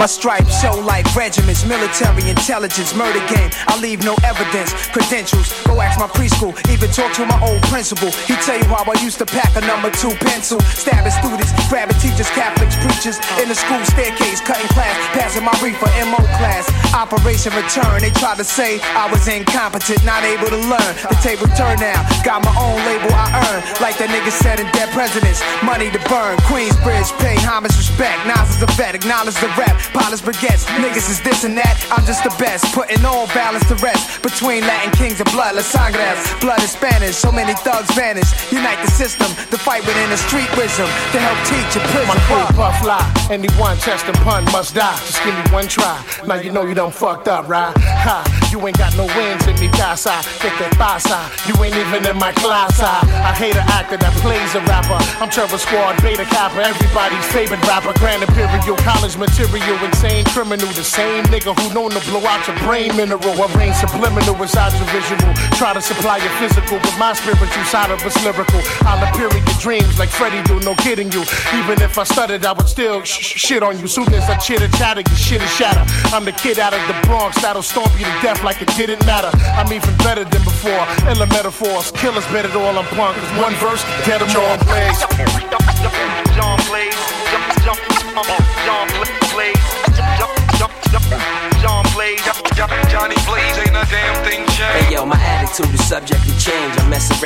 My 0.06 0.14
stripes 0.14 0.62
show 0.62 0.70
like 0.86 1.02
regiments, 1.18 1.66
military 1.66 2.30
intelligence, 2.30 2.94
murder 2.94 3.18
game. 3.26 3.50
I 3.66 3.74
leave 3.82 4.06
no 4.06 4.14
evidence, 4.22 4.70
credentials. 4.94 5.50
Go 5.66 5.82
ask 5.82 5.98
my 5.98 6.06
preschool, 6.06 6.54
even 6.70 6.94
talk 6.94 7.10
to 7.18 7.26
my 7.26 7.34
old 7.42 7.58
principal. 7.66 8.14
He 8.30 8.38
tell 8.46 8.54
you 8.54 8.70
how 8.70 8.86
I 8.86 8.94
used 9.02 9.18
to 9.18 9.26
pack 9.26 9.50
a 9.58 9.66
number 9.66 9.90
two 9.90 10.14
pencil, 10.22 10.62
stabbing 10.78 11.10
students, 11.10 11.50
grabbing 11.66 11.98
teachers, 11.98 12.30
Catholics, 12.38 12.78
preachers 12.86 13.18
in 13.42 13.50
the 13.50 13.58
school 13.58 13.82
staircase, 13.82 14.38
cutting 14.46 14.70
class, 14.78 14.94
passing 15.10 15.42
my 15.42 15.50
reefer 15.58 15.90
MO 16.06 16.22
class. 16.38 16.70
Operation 16.94 17.50
Return, 17.58 17.98
they 17.98 18.14
tried 18.14 18.38
to 18.38 18.46
say 18.46 18.78
I 18.94 19.10
was 19.10 19.26
incompetent, 19.26 20.06
not 20.06 20.22
able 20.22 20.54
to 20.54 20.60
learn. 20.70 20.92
The 21.10 21.18
table 21.18 21.50
turned 21.58 21.82
now, 21.82 21.98
got 22.22 22.46
my 22.46 22.54
own 22.54 22.78
label 22.86 23.10
I 23.10 23.42
earn, 23.50 23.58
like 23.82 23.98
that 23.98 24.14
nigga 24.14 24.30
said 24.30 24.62
in 24.62 24.70
Dead 24.70 24.86
Presidents. 24.94 25.42
Money 25.66 25.90
to 25.90 25.98
burn, 26.06 26.38
Queensbridge, 26.46 27.10
pay 27.18 27.34
homage, 27.42 27.74
respect. 27.74 28.22
Nas 28.30 28.54
is 28.54 28.62
a 28.62 28.70
vet, 28.78 28.94
acknowledge 28.94 29.34
the 29.42 29.50
rap. 29.58 29.74
Polish 29.96 30.20
baguettes, 30.20 30.68
niggas 30.76 31.08
is 31.08 31.24
this 31.24 31.44
and 31.48 31.56
that. 31.56 31.72
I'm 31.88 32.04
just 32.04 32.20
the 32.20 32.28
best, 32.36 32.68
putting 32.76 33.00
all 33.08 33.24
balance 33.32 33.64
to 33.72 33.76
rest 33.80 34.20
between 34.20 34.60
Latin 34.68 34.92
kings 34.92 35.24
and 35.24 35.30
blood. 35.32 35.56
Las 35.56 35.72
Sangres, 35.72 36.20
blood 36.44 36.60
is 36.60 36.76
Spanish. 36.76 37.16
So 37.16 37.32
many 37.32 37.56
thugs 37.64 37.88
vanish. 37.96 38.28
Unite 38.52 38.76
the 38.84 38.92
system, 38.92 39.32
the 39.48 39.56
fight 39.56 39.88
within 39.88 40.12
the 40.12 40.20
street 40.20 40.52
wisdom 40.52 40.84
to 40.84 41.18
help 41.18 41.38
teach 41.48 41.80
a 41.80 41.82
prison. 41.88 42.12
My 42.12 42.20
crew 42.28 42.44
uh. 42.44 42.52
puff 42.52 42.76
fly, 42.84 43.00
anyone 43.32 43.80
test 43.80 44.04
and 44.04 44.20
pun 44.20 44.44
must 44.52 44.76
die. 44.76 45.00
Just 45.08 45.24
give 45.24 45.32
me 45.32 45.44
one 45.48 45.64
try. 45.64 45.96
Now 46.28 46.36
you 46.44 46.52
know 46.52 46.68
you 46.68 46.76
done 46.76 46.92
fucked 46.92 47.26
up, 47.26 47.48
right? 47.48 47.72
Ha, 48.04 48.20
you 48.52 48.60
ain't 48.68 48.76
got 48.76 48.92
no 49.00 49.08
wins 49.16 49.48
in 49.48 49.56
me, 49.56 49.72
casa. 49.72 50.12
Get 50.44 50.52
that 50.60 50.76
pasa. 50.76 51.24
You 51.48 51.56
ain't 51.64 51.72
even 51.72 52.04
in 52.04 52.20
my 52.20 52.36
class. 52.36 52.84
I, 52.84 53.00
I 53.24 53.32
hate 53.32 53.56
an 53.56 53.64
actor 53.72 53.96
that 53.96 54.12
plays 54.20 54.52
a 54.52 54.60
rapper. 54.68 55.00
I'm 55.24 55.32
Trevor 55.32 55.56
Squad, 55.56 55.96
Beta 56.04 56.28
Kappa, 56.28 56.60
everybody's 56.60 57.24
favorite 57.32 57.64
rapper. 57.64 57.96
Grand 57.96 58.20
Imperial, 58.20 58.76
college 58.84 59.16
material, 59.16 59.85
insane 59.86 60.24
criminal. 60.34 60.66
The 60.74 60.84
same 60.84 61.24
nigga 61.30 61.54
who 61.54 61.72
known 61.72 61.90
to 61.90 62.02
blow 62.10 62.24
out 62.26 62.46
your 62.46 62.58
brain 62.66 62.94
mineral. 62.96 63.22
I 63.22 63.46
rain 63.54 63.74
subliminal 63.74 64.34
inside 64.42 64.74
your 64.74 64.88
visual. 64.90 65.32
Try 65.56 65.72
to 65.72 65.80
supply 65.80 66.18
your 66.18 66.34
physical, 66.42 66.78
but 66.82 66.94
my 66.98 67.12
spiritual 67.14 67.64
side 67.64 67.90
of 67.90 68.02
it's 68.04 68.18
lyrical. 68.24 68.60
I'll 68.82 69.00
appear 69.06 69.30
in 69.30 69.42
your 69.46 69.58
dreams 69.62 69.98
like 69.98 70.10
Freddy 70.10 70.42
do, 70.44 70.58
no 70.60 70.74
kidding 70.74 71.10
you. 71.12 71.22
Even 71.54 71.80
if 71.80 71.98
I 71.98 72.04
stuttered, 72.04 72.44
I 72.44 72.52
would 72.52 72.68
still 72.68 73.02
sh- 73.02 73.38
shit 73.38 73.62
on 73.62 73.78
you. 73.78 73.86
Soon 73.86 74.12
as 74.12 74.28
I 74.28 74.36
chitter 74.36 74.68
chatter, 74.76 75.02
your 75.06 75.16
shit 75.18 75.42
is 75.42 75.52
shatter. 75.54 75.84
I'm 76.14 76.24
the 76.24 76.32
kid 76.32 76.58
out 76.58 76.74
of 76.74 76.82
the 76.88 76.96
Bronx 77.06 77.40
that'll 77.40 77.62
stomp 77.62 77.92
you 77.98 78.04
to 78.04 78.16
death 78.22 78.42
like 78.42 78.60
it 78.60 78.68
didn't 78.76 79.04
matter. 79.06 79.30
I'm 79.54 79.72
even 79.72 79.94
better 79.98 80.24
than 80.24 80.42
before. 80.44 80.84
Illa 81.08 81.26
metaphors, 81.26 81.90
killers 81.92 82.26
better 82.34 82.48
than 82.48 82.62
all 82.62 82.76
I'm 82.76 82.86
punk. 82.96 83.16
Cause 83.16 83.32
one 83.38 83.54
verse, 83.62 83.82
get 84.04 84.20
them 84.20 84.30
all 84.36 84.58
plays. 84.66 86.05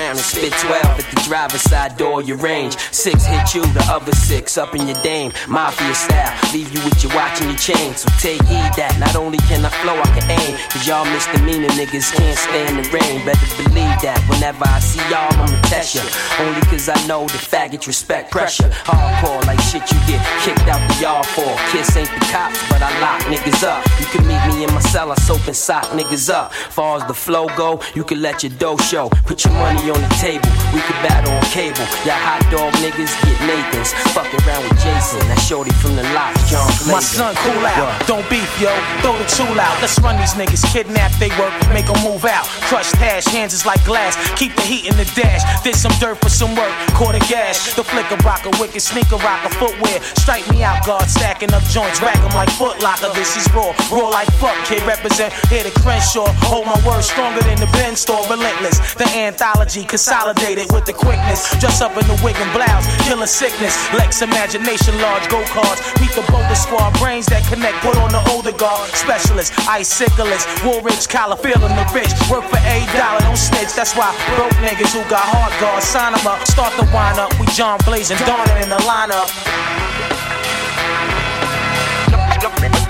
Around 0.01 0.17
and 0.17 0.19
spit 0.21 0.53
12 0.53 0.85
at 0.85 0.97
the 0.97 1.00
driver's 1.31 1.62
side 1.62 1.97
door, 1.97 2.21
your 2.21 2.38
range. 2.38 2.77
Six 2.90 3.25
hit 3.25 3.55
you, 3.55 3.62
the 3.71 3.85
other 3.88 4.11
six 4.11 4.59
up 4.59 4.75
in 4.75 4.88
your 4.88 5.01
dame. 5.01 5.31
Mafia 5.47 5.95
style, 5.95 6.35
leave 6.53 6.75
you 6.75 6.83
with 6.83 6.99
your 7.05 7.14
watch 7.14 7.38
and 7.40 7.51
your 7.55 7.61
chain. 7.71 7.95
So 7.95 8.11
take 8.19 8.43
heed 8.51 8.75
that 8.75 8.99
not 8.99 9.14
only 9.14 9.38
can 9.47 9.64
I 9.64 9.71
flow, 9.79 9.95
I 9.95 10.11
can 10.11 10.27
aim. 10.27 10.59
Cause 10.75 10.88
y'all 10.88 11.07
misdemeanor 11.07 11.71
niggas 11.79 12.11
can't 12.19 12.35
stand 12.35 12.83
the 12.83 12.85
rain. 12.90 13.23
Better 13.23 13.47
believe 13.62 13.95
that 14.03 14.19
whenever 14.27 14.66
I 14.66 14.83
see 14.83 14.99
y'all, 15.07 15.31
I'ma 15.38 15.55
test 15.71 15.95
ya. 15.95 16.03
Only 16.43 16.66
cause 16.66 16.90
I 16.90 16.99
know 17.07 17.23
the 17.31 17.38
faggots 17.38 17.87
respect 17.87 18.33
pressure. 18.33 18.66
Hardcore 18.83 19.47
like 19.47 19.62
shit 19.71 19.87
you 19.87 20.03
get 20.11 20.19
kicked 20.43 20.66
out 20.66 20.83
the 20.83 20.97
yard 20.99 21.27
for. 21.31 21.47
Kiss 21.71 21.95
ain't 21.95 22.11
the 22.11 22.27
cops, 22.35 22.59
but 22.66 22.83
I 22.83 22.90
lock 22.99 23.23
niggas 23.31 23.62
up. 23.62 23.87
You 24.03 24.07
can 24.11 24.27
meet 24.27 24.43
me 24.51 24.66
in 24.66 24.71
my 24.75 24.83
cell, 24.90 25.12
I 25.12 25.14
soap 25.23 25.47
and 25.47 25.55
sock 25.55 25.87
niggas 25.95 26.27
up. 26.27 26.51
Far 26.75 26.99
as 26.99 27.07
the 27.07 27.14
flow 27.14 27.47
go, 27.55 27.79
you 27.95 28.03
can 28.03 28.19
let 28.19 28.43
your 28.43 28.51
dough 28.59 28.83
show. 28.83 29.07
Put 29.31 29.45
your 29.47 29.55
money 29.55 29.87
on 29.95 30.01
the 30.03 30.12
table, 30.19 30.51
we 30.75 30.83
can 30.83 30.99
battle 31.07 31.19
on 31.26 31.42
cable. 31.50 31.87
Y'all 32.06 32.18
hot 32.20 32.42
dog 32.50 32.72
niggas 32.80 33.12
get 33.24 33.38
Nathan's. 33.44 33.92
Fuck 34.14 34.30
around 34.44 34.62
with 34.68 34.78
Jason, 34.80 35.20
that 35.28 35.40
shorty 35.40 35.72
from 35.83 35.96
the 35.96 36.04
lot, 36.14 36.35
John 36.46 36.68
Flavor. 36.80 36.92
My 36.92 37.00
son, 37.00 37.35
cool 37.44 37.64
out. 37.66 38.06
Don't 38.06 38.26
beef, 38.30 38.48
yo. 38.61 38.70
Throw 39.02 39.16
the 39.16 39.26
tool 39.26 39.59
out. 39.61 39.74
Let's 39.80 39.98
run 40.00 40.16
these 40.16 40.35
niggas. 40.35 40.64
Kidnap 40.72 41.12
they 41.18 41.30
work. 41.40 41.52
Make 41.72 41.87
them 41.87 42.00
move 42.04 42.24
out. 42.24 42.46
Crushed 42.68 42.96
hash. 42.96 43.24
Hands 43.26 43.52
is 43.52 43.66
like 43.66 43.83
glass. 43.85 44.16
Keep 44.38 44.54
the 44.56 44.62
heat 44.62 44.87
in 44.87 44.96
the 44.96 45.04
dash. 45.14 45.42
Did 45.62 45.76
some 45.76 45.92
dirt 46.00 46.18
for 46.20 46.28
some 46.28 46.54
work. 46.56 46.72
Caught 46.94 47.16
a 47.16 47.22
gash. 47.30 47.74
The 47.74 47.85
flicker 47.85 48.16
rocker. 48.24 48.50
Wicked 48.61 48.83
sneaker 48.83 49.16
rocker. 49.16 49.50
Footwear. 49.56 50.00
Strike 50.16 50.48
me 50.50 50.62
out, 50.62 50.85
guard. 50.87 51.09
Stacking 51.09 51.52
up 51.52 51.62
joints. 51.64 52.00
Rack 52.00 52.18
'em 52.18 52.35
like 52.35 52.50
foot 52.50 52.83
locker. 52.83 53.11
This 53.14 53.37
is 53.37 53.46
raw. 53.52 53.72
Raw 53.90 54.09
like 54.09 54.30
fuck, 54.38 54.56
kid. 54.64 54.83
Represent 54.85 55.33
here 55.48 55.64
the 55.64 55.70
Crenshaw. 55.83 56.26
Hold 56.48 56.66
my 56.66 56.78
word 56.87 57.02
stronger 57.02 57.42
than 57.42 57.59
the 57.59 57.70
Ben 57.72 57.96
store. 57.96 58.22
Relentless. 58.28 58.94
The 58.94 59.09
anthology. 59.16 59.85
Consolidated 59.85 60.70
with 60.72 60.85
the 60.85 60.92
quickness. 61.11 61.42
Dress 61.59 61.81
up 61.83 61.99
in 61.99 62.07
the 62.07 62.18
wig 62.23 62.38
and 62.38 62.53
blouse. 62.55 62.87
Killer 63.03 63.27
sickness. 63.27 63.75
Lex 63.92 64.23
imagination. 64.23 64.94
Large 65.03 65.27
go 65.29 65.42
cards. 65.51 65.83
Meet 65.99 66.14
the 66.14 66.23
boulder 66.31 66.55
squad. 66.55 66.94
Brains 67.03 67.27
that 67.27 67.42
connect. 67.51 67.75
Put 67.83 67.99
on 67.99 68.14
the 68.14 68.23
older 68.31 68.55
guard. 68.55 68.87
Specialist. 68.94 69.53
Iciclist. 69.66 70.46
Woolrich. 70.62 71.09
Collar. 71.11 71.37
Feeling 71.37 71.75
the 71.75 71.87
rich. 71.90 72.14
Work 72.31 72.46
for 72.46 72.62
a 72.62 72.79
dollar. 72.94 73.20
Don't 73.27 73.37
snitch. 73.37 73.75
That's 73.75 73.99
why 73.99 74.14
broke 74.38 74.55
niggas 74.62 74.94
who 74.94 75.03
got 75.11 75.27
hard 75.27 75.53
guards. 75.59 75.87
Sign 75.87 76.14
'em 76.14 76.27
up. 76.27 76.46
Start 76.46 76.73
the 76.79 76.87
wind 76.94 77.18
up. 77.18 77.35
We 77.40 77.46
John 77.59 77.79
Blaze 77.85 78.11
and 78.14 78.20
Donner 78.23 78.57
in 78.62 78.68
the 78.70 78.81
lineup. 78.87 79.29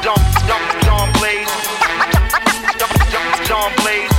John 0.00 1.08
Blaze. 1.22 1.48
John 3.48 3.72
Blaze. 3.80 4.10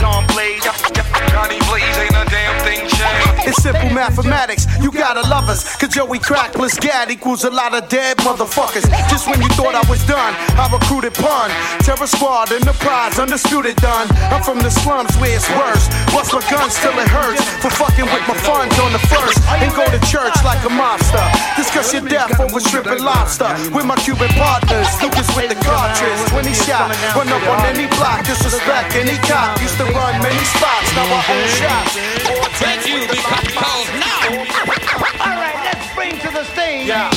John 0.00 0.26
Blaze. 0.32 1.07
Johnny 1.38 1.60
Blaze 1.60 2.07
It's 3.48 3.62
simple 3.64 3.88
mathematics, 3.96 4.68
you 4.84 4.92
gotta 4.92 5.24
love 5.24 5.48
us. 5.48 5.64
Cause 5.80 5.88
Joey 5.88 6.18
Crack 6.18 6.52
plus 6.52 6.76
Gad 6.76 7.10
equals 7.10 7.44
a 7.44 7.50
lot 7.50 7.72
of 7.72 7.88
dead 7.88 8.18
motherfuckers. 8.18 8.84
Just 9.08 9.24
when 9.24 9.40
you 9.40 9.48
thought 9.56 9.72
I 9.72 9.80
was 9.88 10.04
done, 10.04 10.36
I 10.60 10.68
recruited 10.68 11.16
pun. 11.16 11.48
Terror 11.80 12.04
Squad, 12.04 12.52
Enterprise, 12.52 13.16
undisputed 13.16 13.80
done. 13.80 14.04
I'm 14.28 14.44
from 14.44 14.60
the 14.60 14.68
slums 14.68 15.16
where 15.16 15.32
it's 15.32 15.48
worse. 15.56 15.88
Bust 16.12 16.36
my 16.36 16.44
gun, 16.52 16.68
still 16.68 16.92
it 17.00 17.08
hurts. 17.08 17.40
For 17.64 17.72
fucking 17.72 18.04
with 18.12 18.20
my 18.28 18.36
funds 18.44 18.76
on 18.84 18.92
the 18.92 19.00
first. 19.08 19.40
And 19.64 19.72
go 19.72 19.88
to 19.88 20.00
church 20.04 20.36
like 20.44 20.60
a 20.68 20.72
mobster. 20.76 21.24
Discuss 21.56 21.96
your 21.96 22.04
death 22.04 22.36
over 22.36 22.60
shrimp 22.60 22.92
and 22.92 23.00
lobster. 23.00 23.48
With 23.72 23.88
my 23.88 23.96
Cuban 24.04 24.28
partners, 24.36 24.92
Lucas 25.00 25.24
with 25.32 25.48
the 25.48 25.58
cartridge. 25.64 26.20
When 26.36 26.44
he 26.44 26.52
shot, 26.52 26.92
run 27.16 27.32
up 27.32 27.48
on 27.48 27.64
any 27.64 27.88
block, 27.96 28.28
disrespect 28.28 28.92
any 28.92 29.16
cop. 29.24 29.56
Used 29.64 29.80
to 29.80 29.88
run 29.96 30.20
many 30.20 30.44
spots, 30.52 30.92
now 30.92 31.16
I 31.16 31.20
own 31.32 31.48
shots. 31.56 31.92
Thank 32.60 32.84
you 32.84 33.08
because 33.08 33.37
All 33.38 35.36
right, 35.36 35.54
let's 35.64 35.94
bring 35.94 36.18
to 36.18 36.30
the 36.32 36.44
stage. 36.44 36.88
Yeah, 36.88 37.10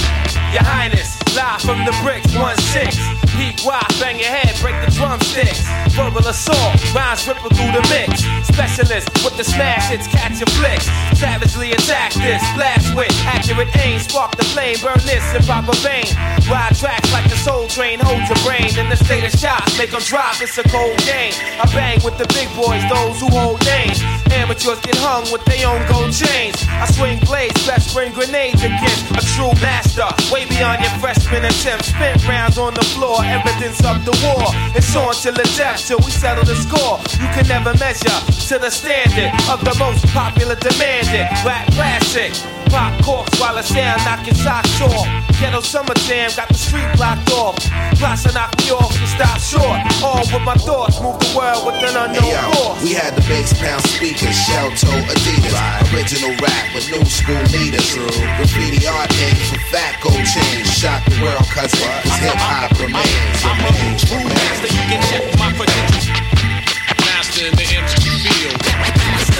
Your 0.53 0.63
Highness, 0.63 1.17
live 1.36 1.62
from 1.62 1.84
the 1.86 1.97
bricks, 2.03 2.27
1-6. 2.34 3.20
Bang 3.41 4.17
your 4.17 4.30
head, 4.30 4.54
break 4.62 4.77
the 4.86 4.91
drumsticks. 4.93 5.65
Verbal 5.93 6.25
assault, 6.27 6.77
rhymes 6.93 7.27
ripple 7.27 7.49
through 7.49 7.73
the 7.73 7.82
mix. 7.89 8.21
Specialist 8.45 9.10
with 9.25 9.38
the 9.38 9.43
smash 9.43 9.89
hits, 9.89 10.08
catch 10.08 10.38
your 10.38 10.49
flicks. 10.58 10.86
Savagely 11.17 11.71
attack 11.71 12.13
this, 12.13 12.41
blast 12.54 12.95
with 12.95 13.13
accurate 13.25 13.69
aim. 13.77 13.99
Spark 13.99 14.36
the 14.38 14.45
flame, 14.45 14.77
burn 14.82 15.01
this 15.06 15.21
in 15.34 15.41
proper 15.43 15.73
vein. 15.82 16.06
Ride 16.49 16.73
tracks 16.77 17.12
like 17.13 17.30
the 17.30 17.38
soul 17.38 17.67
train, 17.67 17.99
hold 17.99 18.21
your 18.30 18.38
brain 18.45 18.73
in 18.77 18.89
the 18.89 18.97
state 18.97 19.23
of 19.23 19.32
shock. 19.32 19.65
Make 19.77 19.91
them 19.91 20.01
drop, 20.01 20.41
it's 20.41 20.58
a 20.58 20.63
cold 20.69 20.97
game. 21.06 21.34
I 21.62 21.65
bang 21.73 22.01
with 22.06 22.17
the 22.17 22.30
big 22.34 22.49
boys, 22.58 22.82
those 22.89 23.21
who 23.21 23.30
hold 23.30 23.62
names. 23.65 24.01
Amateurs 24.34 24.82
get 24.82 24.97
hung 24.97 25.30
with 25.32 25.43
their 25.45 25.67
own 25.67 25.86
gold 25.89 26.13
chains. 26.13 26.58
I 26.69 26.89
swing 26.89 27.19
blades, 27.25 27.58
best 27.67 27.93
bring 27.93 28.13
grenades 28.13 28.63
against 28.63 29.12
a 29.13 29.21
true 29.36 29.54
master. 29.62 30.08
Way 30.34 30.45
beyond 30.45 30.82
your 30.82 30.93
freshman 30.97 31.45
attempt. 31.45 31.86
Spent 31.86 32.17
rounds 32.27 32.58
on 32.58 32.73
the 32.73 32.86
floor, 32.95 33.21
evidence 33.32 33.80
of 33.88 34.04
the 34.04 34.15
war. 34.28 34.48
It's 34.76 34.91
on 34.96 35.13
till 35.15 35.34
the 35.34 35.48
death, 35.56 35.88
till 35.88 36.00
we 36.04 36.12
settle 36.12 36.44
the 36.44 36.56
score. 36.56 37.00
You 37.22 37.30
can 37.32 37.48
never 37.48 37.74
measure 37.80 38.20
to 38.52 38.56
the 38.60 38.70
standard 38.70 39.32
of 39.48 39.63
the 39.63 39.76
most 39.80 40.06
popular 40.12 40.56
demanded 40.56 41.26
rap 41.48 41.65
classic. 41.74 42.36
Pop 42.72 42.94
corks 43.04 43.36
while 43.39 43.58
I 43.58 43.62
sound 43.62 44.00
knocking 44.08 44.36
socks 44.36 44.80
off. 44.80 45.08
Ghetto 45.39 45.60
summer 45.60 45.94
jam 46.08 46.32
got 46.38 46.48
the 46.48 46.56
street 46.56 46.88
blocked 46.96 47.30
off. 47.32 47.56
Plus 48.00 48.24
I 48.28 48.32
knock 48.32 48.56
me 48.60 48.72
off 48.72 48.96
and 48.96 49.10
stop 49.12 49.39
short. 49.44 49.80
All 50.00 50.24
with 50.32 50.44
my 50.48 50.56
thoughts, 50.56 51.02
move 51.04 51.20
the 51.20 51.32
world 51.36 51.65
with 51.67 51.84
an 51.84 51.96
unknown 52.00 52.24
Hey, 52.24 52.32
yo, 52.32 52.52
force. 52.56 52.80
we 52.84 52.94
had 52.96 53.12
the 53.15 53.24
bass 53.28 53.52
pound 53.60 53.84
speakers, 53.84 54.36
shell 54.48 54.72
toe 54.80 55.04
Adidas, 55.04 55.84
original 55.91 56.32
rap 56.39 56.65
with 56.72 56.88
new 56.96 57.04
school 57.04 57.44
leaders. 57.52 57.91
Graffiti 58.39 58.88
art 58.88 59.12
names 59.20 59.50
for 59.52 59.60
fat 59.67 60.00
gold 60.00 60.24
chains, 60.24 60.72
shock 60.72 61.04
the 61.12 61.20
world 61.20 61.44
cause 61.52 61.76
it's 61.76 62.15
hip 62.24 62.39
hop 62.39 62.72
remains. 62.80 63.20
I'm 63.43 63.60
a 63.65 63.97
true 63.97 64.23
master, 64.23 64.67
you 64.67 64.84
can 64.89 65.01
check 65.10 65.23
my 65.39 65.51
credentials. 65.53 66.07
Master 67.05 67.45
in 67.47 67.55
the 67.55 67.63
MC 67.63 68.10
field. 68.29 69.31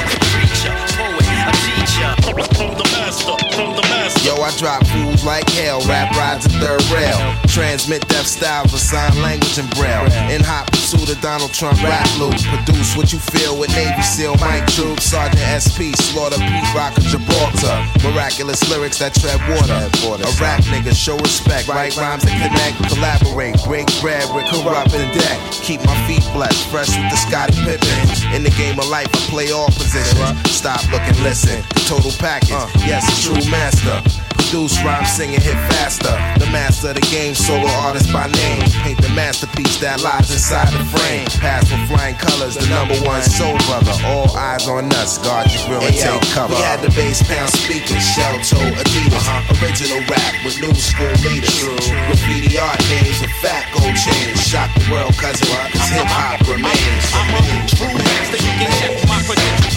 Yo, 4.22 4.38
I 4.38 4.54
drop 4.58 4.86
fools 4.88 5.24
like 5.26 5.50
hell, 5.50 5.82
rap 5.88 6.12
rides 6.16 6.46
a 6.46 6.50
third 6.50 6.84
rail. 6.94 7.18
Transmit 7.48 8.08
deaf 8.08 8.26
style 8.26 8.68
for 8.68 8.78
sign 8.78 9.22
language 9.22 9.58
and 9.58 9.70
braille. 9.76 10.06
In 10.30 10.42
hot 10.42 10.70
pursuit 10.72 11.10
of 11.10 11.20
Donald 11.22 11.52
Trump 11.54 11.82
rap 11.84 12.08
loop. 12.18 12.38
Produce 12.38 12.96
what 12.96 13.12
you 13.12 13.20
feel 13.20 13.58
with 13.58 13.70
Navy 13.76 14.02
SEAL 14.02 14.38
Mike 14.38 14.66
Troop, 14.74 15.00
Sergeant 15.00 15.42
SP, 15.62 15.92
Slaughter 15.98 16.38
Pete 16.38 16.74
Rocker 16.74 17.02
Gibraltar. 17.02 17.76
Miraculous 18.06 18.62
lyrics 18.70 19.00
that 19.00 19.14
tread 19.14 19.42
water. 19.50 19.74
A 19.76 20.32
rap 20.40 20.62
nigga, 20.70 20.94
show 20.94 21.18
respect, 21.18 21.68
write 21.68 21.98
rhymes 21.98 22.24
that 22.24 22.38
connect, 22.38 22.78
collaborate, 22.94 23.58
break 23.66 23.88
bread 24.02 24.24
with 24.34 24.46
corrupt 24.54 24.94
and 24.94 25.12
deck. 25.14 25.38
Keep 25.66 25.84
my 25.86 25.98
feet 26.08 26.24
blessed, 26.34 26.68
fresh 26.70 26.90
with 26.94 27.10
the 27.10 27.18
Scotty 27.18 27.58
Pippen. 27.66 28.34
In 28.36 28.44
the 28.44 28.54
game 28.58 28.80
of 28.80 28.88
life, 28.88 29.10
I 29.14 29.20
play 29.34 29.52
all 29.52 29.68
positions. 29.68 30.38
Stop, 30.50 30.82
look, 30.92 31.02
and 31.02 31.18
listen. 31.24 31.64
Total 31.92 32.24
package, 32.24 32.56
uh. 32.56 32.72
yes, 32.88 33.04
a 33.04 33.16
true 33.20 33.52
master. 33.52 34.00
Produce 34.40 34.80
rhyme, 34.80 35.04
sing 35.04 35.36
and 35.36 35.44
hit 35.44 35.60
faster. 35.76 36.16
The 36.40 36.48
master 36.48 36.96
of 36.96 36.96
the 36.96 37.04
game, 37.12 37.36
solo 37.36 37.68
artist 37.84 38.08
by 38.16 38.32
name. 38.32 38.64
Paint 38.88 39.04
the 39.04 39.12
masterpiece 39.12 39.76
that 39.84 40.00
lies 40.00 40.32
inside 40.32 40.72
the 40.72 40.88
frame. 40.88 41.28
Pass 41.44 41.68
with 41.68 41.84
flying 41.92 42.16
colors, 42.16 42.56
the 42.56 42.64
number 42.72 42.96
one 43.04 43.20
soul 43.28 43.60
brother. 43.68 43.92
All 44.08 44.32
eyes 44.40 44.72
on 44.72 44.88
us, 45.04 45.20
guard 45.20 45.52
your 45.52 45.60
grill 45.68 45.84
and 45.84 45.92
take 45.92 46.24
cover. 46.32 46.56
We 46.56 46.64
had 46.64 46.80
the 46.80 46.96
bass 46.96 47.28
pound 47.28 47.52
speakers, 47.52 48.00
shell 48.00 48.40
toe 48.40 48.72
Adidas. 48.72 49.12
Uh-huh. 49.12 49.60
Original 49.60 50.00
rap 50.08 50.34
with 50.48 50.64
new 50.64 50.72
school 50.80 51.12
leaders. 51.28 51.60
Graffiti 52.08 52.56
art 52.56 52.80
names 52.88 53.20
with 53.20 53.36
fat 53.44 53.68
gold 53.76 54.00
chains. 54.00 54.40
Shock 54.48 54.72
the 54.80 54.96
world, 54.96 55.12
cause 55.20 55.36
it, 55.44 55.52
cause 55.76 55.92
hip 55.92 56.08
hop 56.08 56.40
remains. 56.48 57.04
I'm 57.12 57.36
a 57.36 57.68
true 57.68 57.92
master, 58.00 58.40
you 58.40 58.54
can 58.64 58.72
check 58.80 58.96
my 59.12 59.20
credentials. 59.28 59.71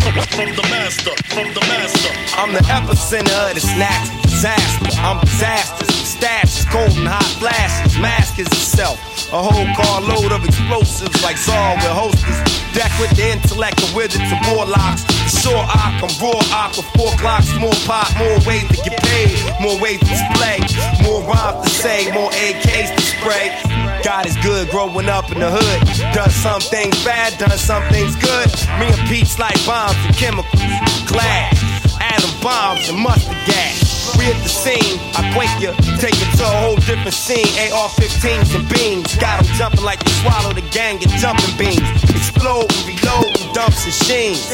From 0.00 0.56
the 0.56 0.66
master, 0.70 1.10
from 1.28 1.52
the 1.52 1.60
master. 1.68 2.10
I'm 2.36 2.52
the 2.52 2.60
epicenter 2.60 3.48
of 3.48 3.54
the 3.54 3.60
snacks 3.60 4.20
disaster. 4.40 4.88
I'm 5.04 5.20
disasters, 5.20 5.92
stashes, 5.92 6.64
golden 6.72 7.04
hot 7.04 7.28
flashes. 7.36 7.98
Mask 8.00 8.38
is 8.38 8.46
itself. 8.48 8.96
A 9.32 9.42
whole 9.42 9.68
carload 9.76 10.32
of 10.32 10.42
explosives 10.48 11.22
like 11.22 11.36
Saw 11.36 11.76
with 11.76 11.92
hostess. 11.92 12.40
Deck 12.72 12.88
with 12.96 13.12
the 13.20 13.36
intellect 13.36 13.82
of 13.84 13.94
wizards 13.94 14.24
and 14.24 14.40
warlocks. 14.48 15.04
Sure 15.28 15.60
ock, 15.60 16.00
I'm 16.00 16.08
raw 16.16 16.40
ock 16.56 16.72
with 16.72 16.88
four 16.96 17.12
clocks. 17.20 17.52
More 17.60 17.76
pop, 17.84 18.08
more 18.16 18.40
ways 18.48 18.64
to 18.72 18.80
get 18.80 18.89
paid. 19.10 19.36
More 19.60 19.78
ways 19.80 20.00
to 20.00 20.06
display. 20.06 20.58
More 21.02 21.22
rhymes 21.22 21.64
to 21.64 21.70
say, 21.70 22.10
more 22.12 22.30
AKs 22.30 22.94
to 22.94 23.02
spray. 23.02 23.46
God 24.02 24.26
is 24.26 24.36
good 24.38 24.70
growing 24.70 25.08
up 25.08 25.30
in 25.32 25.40
the 25.40 25.50
hood. 25.50 26.14
Done 26.14 26.30
some 26.30 26.60
things 26.60 26.96
bad, 27.04 27.38
done 27.38 27.58
some 27.58 27.82
things 27.90 28.16
good. 28.16 28.48
Me 28.78 28.86
and 28.88 29.08
Pete's 29.08 29.38
like 29.38 29.58
bombs 29.66 29.96
and 30.06 30.14
chemicals. 30.16 30.62
Glass, 31.06 31.54
atom 32.00 32.30
bombs 32.40 32.88
and 32.88 32.98
mustard 32.98 33.36
gas. 33.46 33.89
We 34.18 34.26
at 34.26 34.40
the 34.42 34.48
scene, 34.48 34.98
I 35.14 35.22
quake 35.34 35.52
you, 35.60 35.72
take 35.98 36.16
it 36.16 36.30
to 36.38 36.44
a 36.44 36.56
whole 36.62 36.76
different 36.76 37.14
scene. 37.14 37.46
AR-15s 37.70 38.54
and 38.54 38.68
beams, 38.68 39.14
got 39.16 39.38
'em 39.40 39.46
jumping 39.56 39.84
like 39.84 40.00
you 40.06 40.12
swallow 40.22 40.52
the 40.52 40.66
gang 40.72 41.02
and 41.02 41.12
jumping 41.20 41.54
beans. 41.56 41.88
Explode 42.10 42.70
and 42.72 42.86
reload 42.86 43.30
and 43.40 43.54
dumps 43.54 43.84
and 43.84 43.94
sheens. 43.94 44.50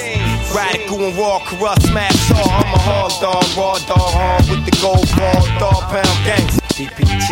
Radical 0.54 1.04
and 1.06 1.16
raw, 1.16 1.38
corrupt, 1.46 1.82
smash 1.82 2.30
all. 2.32 2.50
I'm 2.50 2.74
a 2.74 2.78
hard 2.78 3.12
dog, 3.20 3.44
raw 3.56 3.78
dog, 3.86 4.10
hard 4.18 4.48
with 4.48 4.64
the 4.64 4.74
gold 4.82 5.08
ball, 5.16 5.42
dog 5.58 5.82
pound 5.90 6.18
gangster. 6.24 6.60
DPG. 6.76 7.28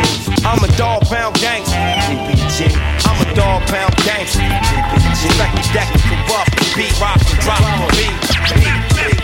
I'm 0.46 0.62
a 0.64 0.68
dog 0.76 1.02
pound 1.06 1.34
gangster. 1.40 1.76
DPG. 2.08 2.72
I'm 3.04 3.18
a 3.20 3.34
dog 3.34 3.60
pound 3.68 3.94
gangster. 4.06 4.40
DPG. 4.40 5.22
Record 5.38 5.68
deck 5.74 5.94
is 5.94 6.02
corrupt, 6.02 6.76
beat 6.76 6.94
rock 7.00 7.20
and 7.20 7.40
drop 7.40 7.60
on 7.60 7.88
beat. 7.96 9.23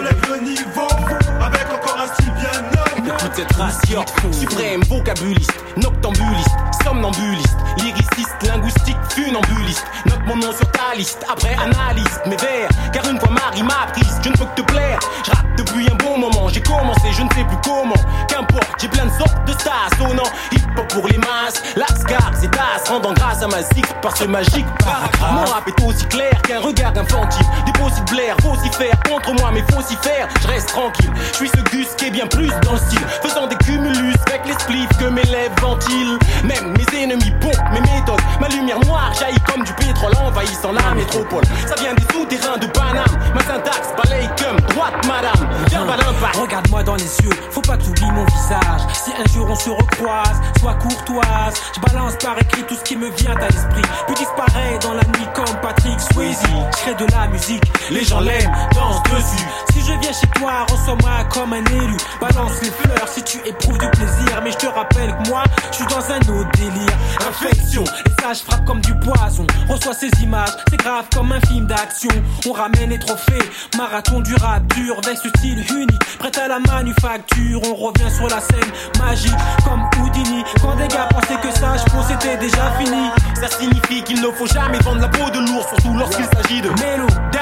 this 3.35 3.95
out. 3.95 4.11
Bouge 4.21 4.45
tête, 4.55 4.85
fabuliste, 5.05 5.53
noctambuliste, 5.77 6.55
somnambuliste, 6.83 7.57
lyriciste, 7.77 8.35
linguistique, 8.43 8.97
funambuliste. 9.09 9.85
Note 10.05 10.25
mon 10.25 10.35
nom 10.37 10.51
sur 10.51 10.69
ta 10.71 10.95
liste, 10.95 11.25
après 11.31 11.55
analyse 11.55 12.19
mes 12.25 12.37
vers. 12.37 12.69
Car 12.93 13.07
une 13.09 13.19
fois 13.19 13.29
Marie 13.29 13.63
m'a 13.63 13.87
prise, 13.93 14.19
je 14.23 14.29
ne 14.29 14.35
peux 14.35 14.45
que 14.45 14.61
te 14.61 14.71
plaire. 14.71 14.99
Je 15.25 15.31
rappe 15.31 15.55
depuis 15.57 15.87
un 15.91 15.95
bon 15.95 16.17
moment, 16.17 16.49
j'ai 16.49 16.61
commencé, 16.61 17.11
je 17.11 17.23
ne 17.23 17.29
sais 17.29 17.43
plus 17.43 17.57
comment. 17.63 17.95
Qu'importe, 18.27 18.69
j'ai 18.79 18.87
plein 18.87 19.05
de 19.05 19.11
sortes 19.11 19.45
de 19.45 19.53
stars 19.53 19.89
sonnant. 19.97 20.29
Hip 20.51 20.61
hop 20.77 20.87
pour 20.93 21.07
les 21.07 21.17
masses, 21.17 21.61
lascar, 21.75 22.31
c'est 22.39 22.51
tas, 22.51 22.89
rendant 22.89 23.13
grâce 23.13 23.41
à 23.41 23.47
ma 23.47 23.61
zig 23.61 23.85
par 24.01 24.15
ce 24.15 24.25
magique 24.25 24.67
paragraphe. 24.83 25.33
Mon 25.33 25.45
rap 25.45 25.67
est 25.67 25.83
aussi 25.83 26.05
clair 26.07 26.41
qu'un 26.41 26.59
regard 26.59 26.93
infantile. 26.97 27.45
Des 27.65 27.73
possibles 27.73 28.09
blaire, 28.09 28.35
vocifère 28.41 28.97
contre 29.07 29.33
moi, 29.33 29.51
mais 29.53 29.63
faut 29.71 29.81
faire. 30.01 30.27
Je 30.41 30.47
reste 30.47 30.69
tranquille, 30.69 31.11
je 31.31 31.37
suis 31.37 31.49
ce 31.49 31.61
gus 31.71 31.87
qui 31.97 32.05
est 32.05 32.11
bien 32.11 32.27
plus 32.27 32.51
dans 32.63 32.73
le 32.73 32.77
style. 32.77 33.01
Faisant 33.21 33.47
des 33.47 33.55
cumulus 33.57 34.15
avec 34.27 34.45
les 34.45 34.53
spliffs 34.53 34.97
que 34.99 35.05
mes 35.05 35.23
lèvres 35.23 35.55
ventilent. 35.61 36.17
Même 36.43 36.75
mes 36.77 37.03
ennemis 37.03 37.31
pompent 37.39 37.71
mes 37.71 37.81
méthodes. 37.81 38.21
Ma 38.39 38.47
lumière 38.47 38.79
noire 38.85 39.13
jaillit 39.19 39.39
comme 39.51 39.63
du 39.63 39.73
pétrole 39.73 40.13
envahissant 40.21 40.71
la 40.71 40.93
métropole. 40.95 41.43
Ça 41.67 41.75
vient 41.75 41.93
des 41.93 42.03
souterrains 42.13 42.57
de 42.57 42.67
Paname. 42.67 43.05
Ma 43.33 43.41
syntaxe 43.41 43.89
balaye 44.01 44.29
comme 44.37 44.59
droite, 44.69 45.05
madame. 45.07 45.49
Viens 45.69 45.85
pas 45.85 45.97
l'impact. 45.97 46.35
Regarde-moi 46.41 46.83
dans 46.83 46.95
les 46.95 47.03
yeux, 47.23 47.31
faut 47.51 47.61
pas 47.61 47.77
que 47.77 47.83
t'oublies 47.83 48.11
mon 48.11 48.25
visage. 48.25 48.81
Si 48.93 49.11
un 49.11 49.33
jour 49.33 49.47
on 49.49 49.55
se 49.55 49.69
recroise, 49.69 50.41
sois 50.59 50.73
courtoise. 50.75 51.53
Je 51.75 51.79
balance 51.81 52.15
par 52.17 52.37
écrit 52.39 52.63
tout 52.63 52.75
ce 52.75 52.83
qui 52.83 52.95
me 52.95 53.09
vient 53.11 53.35
à 53.35 53.47
l'esprit. 53.47 53.81
Puis 54.07 54.15
disparaît 54.15 54.79
dans 54.81 54.93
la 54.93 55.03
nuit 55.03 55.27
comme 55.33 55.55
Patrick 55.61 55.99
Swayze. 55.99 56.41
Je 56.43 56.77
crée 56.77 56.95
de 56.95 57.11
la 57.11 57.27
musique, 57.27 57.63
les 57.89 58.03
gens 58.03 58.19
l'aiment, 58.19 58.51
dansent 58.73 59.03
dessus. 59.03 59.45
Si 59.73 59.81
je 59.81 59.99
viens 59.99 60.13
chez 60.13 60.27
toi, 60.39 60.65
reçois-moi 60.69 61.11
comme 61.29 61.53
un 61.53 61.63
élu. 61.65 61.97
Balance 62.19 62.61
les 62.61 62.71
fleurs 62.71 63.07
si 63.13 63.23
tu 63.23 63.37
éprouves 63.45 63.77
du 63.77 63.87
plaisir. 63.89 64.41
Mais 64.43 64.51
je 64.51 64.57
te 64.57 64.67
rappelle 64.67 65.15
que 65.17 65.29
moi, 65.29 65.43
je 65.71 65.77
suis 65.77 65.85
dans 65.85 66.11
un 66.11 66.19
autre 66.39 66.51
délire. 66.57 66.93
Infection, 67.27 67.83
et 67.83 68.21
ça 68.21 68.33
je 68.33 68.43
frappe 68.43 68.65
comme 68.65 68.81
du 68.81 68.93
poison. 68.95 69.45
Reçois 69.69 69.93
ces 69.93 70.09
images, 70.21 70.49
c'est 70.69 70.77
grave 70.77 71.05
comme 71.13 71.31
un 71.31 71.41
film 71.47 71.67
d'action. 71.67 72.11
On 72.47 72.53
ramène 72.53 72.89
les 72.89 72.99
trophées, 72.99 73.43
marathon 73.77 74.21
du 74.21 74.35
rap 74.35 74.65
dur, 74.75 74.99
veste 75.05 75.27
style 75.37 75.63
unique, 75.73 76.17
prête 76.19 76.37
à 76.37 76.47
la 76.47 76.59
manufacture. 76.59 77.61
On 77.65 77.75
revient 77.75 78.11
sur 78.15 78.27
la 78.27 78.39
scène 78.39 78.71
magique 78.99 79.33
comme 79.63 79.83
Houdini. 79.99 80.43
Quand 80.61 80.75
des 80.75 80.87
gars 80.87 81.07
pensaient 81.11 81.39
que 81.41 81.51
ça, 81.59 81.75
je 81.77 81.91
pense 81.91 82.07
c'était 82.07 82.37
déjà 82.37 82.71
fini. 82.79 83.09
Ça 83.35 83.47
signifie 83.47 84.03
qu'il 84.03 84.21
ne 84.21 84.31
faut 84.31 84.47
jamais 84.47 84.79
vendre 84.79 85.01
la 85.01 85.07
peau 85.07 85.29
de 85.29 85.39
l'ours, 85.39 85.67
surtout 85.69 85.97
lorsqu'il 85.97 86.25
s'agit 86.25 86.61
de 86.61 86.69
Mélo, 86.69 87.07
Dan. 87.31 87.41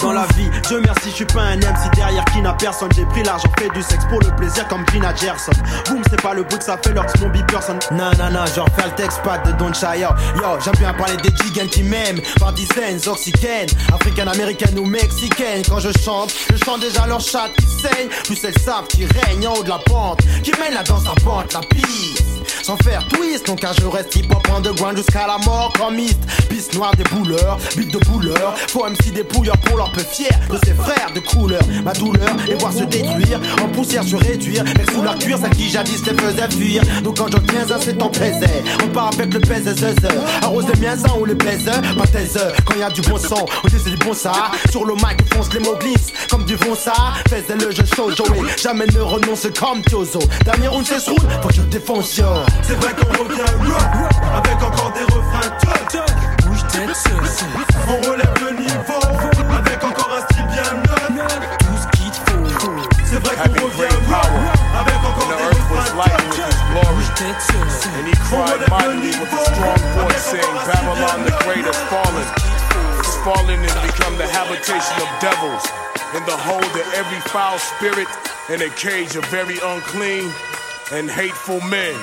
Dans 0.00 0.12
la 0.12 0.26
vie, 0.36 0.48
Dieu 0.68 0.80
merci, 0.84 1.10
je 1.10 1.14
suis 1.16 1.24
pas 1.24 1.42
un 1.42 1.56
MC 1.56 1.90
derrière 1.94 2.24
qui 2.26 2.40
n'a 2.40 2.52
personne. 2.54 2.90
J'ai 2.94 3.04
pris 3.06 3.22
l'argent, 3.22 3.48
fait 3.58 3.68
du 3.70 3.82
sexe 3.82 4.04
pour 4.06 4.20
le 4.20 4.34
plaisir 4.36 4.66
comme 4.68 4.84
Gina 4.92 5.14
Gerson. 5.14 5.52
Boum, 5.86 6.02
c'est 6.10 6.20
pas 6.20 6.34
le 6.34 6.42
bruit 6.42 6.58
que 6.58 6.64
ça 6.64 6.76
fait 6.76 6.92
lorsque 6.92 7.18
mon 7.20 7.30
person. 7.30 7.78
Non, 7.92 8.10
non, 8.18 8.30
non, 8.30 8.44
genre 8.46 8.68
faire 8.76 8.86
le 8.86 8.94
texte 8.94 9.22
pas 9.22 9.38
de 9.38 9.52
Don 9.52 9.72
Shire. 9.72 10.14
Yo, 10.36 10.60
j'aime 10.62 10.74
bien 10.78 10.92
parler 10.92 11.16
des 11.16 11.30
gigantes 11.44 11.70
qui 11.70 11.82
m'aiment. 11.82 12.20
Par 12.38 12.52
dizaines, 12.52 13.00
oxycaines, 13.06 13.70
africaine, 13.92 14.28
américaine 14.28 14.78
ou 14.78 14.84
mexicaine. 14.84 15.62
Quand 15.66 15.80
je 15.80 15.90
chante, 16.04 16.34
je 16.50 16.62
chante 16.64 16.80
déjà 16.80 17.06
leur 17.06 17.20
chat 17.20 17.48
qui 17.56 17.66
saigne. 17.66 18.08
Plus 18.24 18.44
elles 18.44 18.58
savent 18.58 18.86
qui 18.88 19.06
règne 19.06 19.48
en 19.48 19.54
haut 19.54 19.62
de 19.62 19.70
la 19.70 19.78
pente. 19.78 20.20
Qui 20.42 20.52
mène 20.60 20.74
la 20.74 20.82
danse 20.82 21.04
à 21.06 21.18
pente, 21.24 21.54
la 21.54 21.60
piste. 21.60 22.11
Sans 22.62 22.76
faire 22.76 23.06
twist, 23.08 23.48
non 23.48 23.56
car 23.56 23.74
je 23.74 23.86
reste 23.86 24.14
hip 24.14 24.26
hop 24.30 24.46
underground 24.54 24.96
jusqu'à 24.96 25.26
la 25.26 25.38
mort 25.38 25.72
comme 25.76 25.96
mist. 25.96 26.18
Piste 26.48 26.74
noire 26.74 26.94
des 26.96 27.04
bouleurs, 27.04 27.58
but 27.76 27.92
de 27.92 27.98
bouleurs. 28.06 28.54
Faut 28.68 28.84
MC 28.88 29.12
des 29.12 29.24
pouilleurs 29.24 29.58
pour 29.58 29.76
leur 29.76 29.90
peu 29.90 30.02
fier 30.02 30.30
de 30.48 30.56
ses 30.64 30.74
frères 30.74 31.10
de 31.12 31.20
couleur. 31.20 31.62
Ma 31.84 31.92
douleur, 31.92 32.36
les 32.46 32.54
voir 32.54 32.72
se 32.72 32.84
détruire, 32.84 33.40
en 33.62 33.68
poussière 33.68 34.04
se 34.04 34.14
réduire. 34.14 34.64
Et 34.64 34.92
sous 34.92 35.02
leur 35.02 35.18
cuir, 35.18 35.38
celle 35.38 35.50
qui 35.50 35.68
jadis 35.70 36.06
les 36.06 36.14
faisait 36.14 36.50
fuir. 36.50 36.82
Donc 37.02 37.18
quand 37.18 37.28
je 37.32 37.38
tiens 37.38 37.76
à 37.76 37.80
c'est 37.80 37.98
ton 37.98 38.08
plaisir. 38.08 38.48
On 38.84 38.88
part 38.88 39.08
avec 39.08 39.34
le 39.34 39.40
pèse 39.40 39.66
Arrose 40.42 40.66
les 40.72 40.80
miens 40.80 40.96
ou 41.18 41.24
les 41.24 41.34
plaisirs, 41.34 41.82
pas 41.98 42.06
tes. 42.06 42.28
Quand 42.64 42.76
y 42.78 42.82
a 42.82 42.90
du 42.90 43.00
bon 43.02 43.18
son, 43.18 43.44
on 43.64 43.68
dit 43.68 43.76
c'est 43.82 43.90
du 43.90 43.96
bon 43.96 44.14
ça. 44.14 44.32
Sur 44.70 44.84
le 44.84 44.94
mic, 44.94 45.18
fonce 45.34 45.52
les 45.52 45.60
mots 45.60 45.76
glissent 45.80 46.12
comme 46.30 46.44
du 46.44 46.56
bon 46.56 46.74
ça. 46.76 46.92
Fais 47.28 47.42
le 47.54 47.70
jeu 47.72 47.84
chaud, 47.96 48.10
Joey. 48.14 48.48
Jamais 48.62 48.86
ne 48.86 49.00
renonce 49.00 49.46
comme 49.58 49.82
Tiozo. 49.82 50.20
Dernier 50.44 50.68
round, 50.68 50.86
c'est 50.86 51.10
roule, 51.10 51.28
faut 51.42 51.48
que 51.48 51.54
je 51.54 51.62
défonce. 51.62 52.20
C'est 52.62 52.74
vrai 52.74 52.92
qu'on 52.94 53.24
revient 53.24 53.42
rock, 53.42 54.12
avec 54.36 54.62
encore 54.62 54.92
des 54.92 55.04
refrains 55.04 55.50
toc 55.60 56.06
Bouge 56.44 56.66
tête, 56.68 56.90
On 57.88 58.10
relève 58.10 58.34
le 58.40 58.50
niveau, 58.56 59.00
avec 59.58 59.84
encore 59.84 60.10
un 60.16 60.22
style 60.30 60.46
bien. 60.46 60.62
Tout 61.58 61.76
ce 61.76 61.98
qu'il 61.98 62.12
faut. 62.12 62.72
C'est 63.04 63.18
vrai 63.24 63.36
qu'on 63.36 63.64
revient 63.64 63.94
rock, 64.08 64.30
avec 64.80 64.96
encore 64.96 65.28
des 65.28 65.44
refrains 65.44 65.92
Bouge 66.72 67.14
tête, 67.14 67.36
And 67.98 68.06
he 68.06 68.14
cried 68.28 68.60
mightily 68.70 69.12
with 69.20 69.32
a 69.32 69.44
strong 69.52 69.78
voice, 69.96 70.22
saying, 70.22 70.54
Babylon 70.66 71.24
the 71.24 71.34
Great 71.44 71.64
has 71.64 71.78
fallen. 71.90 72.26
It's 73.00 73.16
fallen 73.24 73.60
and 73.60 73.78
become 73.86 74.16
the 74.16 74.26
habitation 74.26 74.96
of 75.02 75.08
devils, 75.20 75.64
in 76.16 76.24
the 76.24 76.36
hold 76.36 76.64
of 76.64 76.94
every 76.94 77.20
foul 77.30 77.58
spirit, 77.58 78.08
in 78.48 78.62
a 78.62 78.70
cage 78.74 79.16
of 79.16 79.24
very 79.26 79.58
unclean 79.62 80.30
and 80.92 81.10
hateful 81.10 81.60
men. 81.62 81.94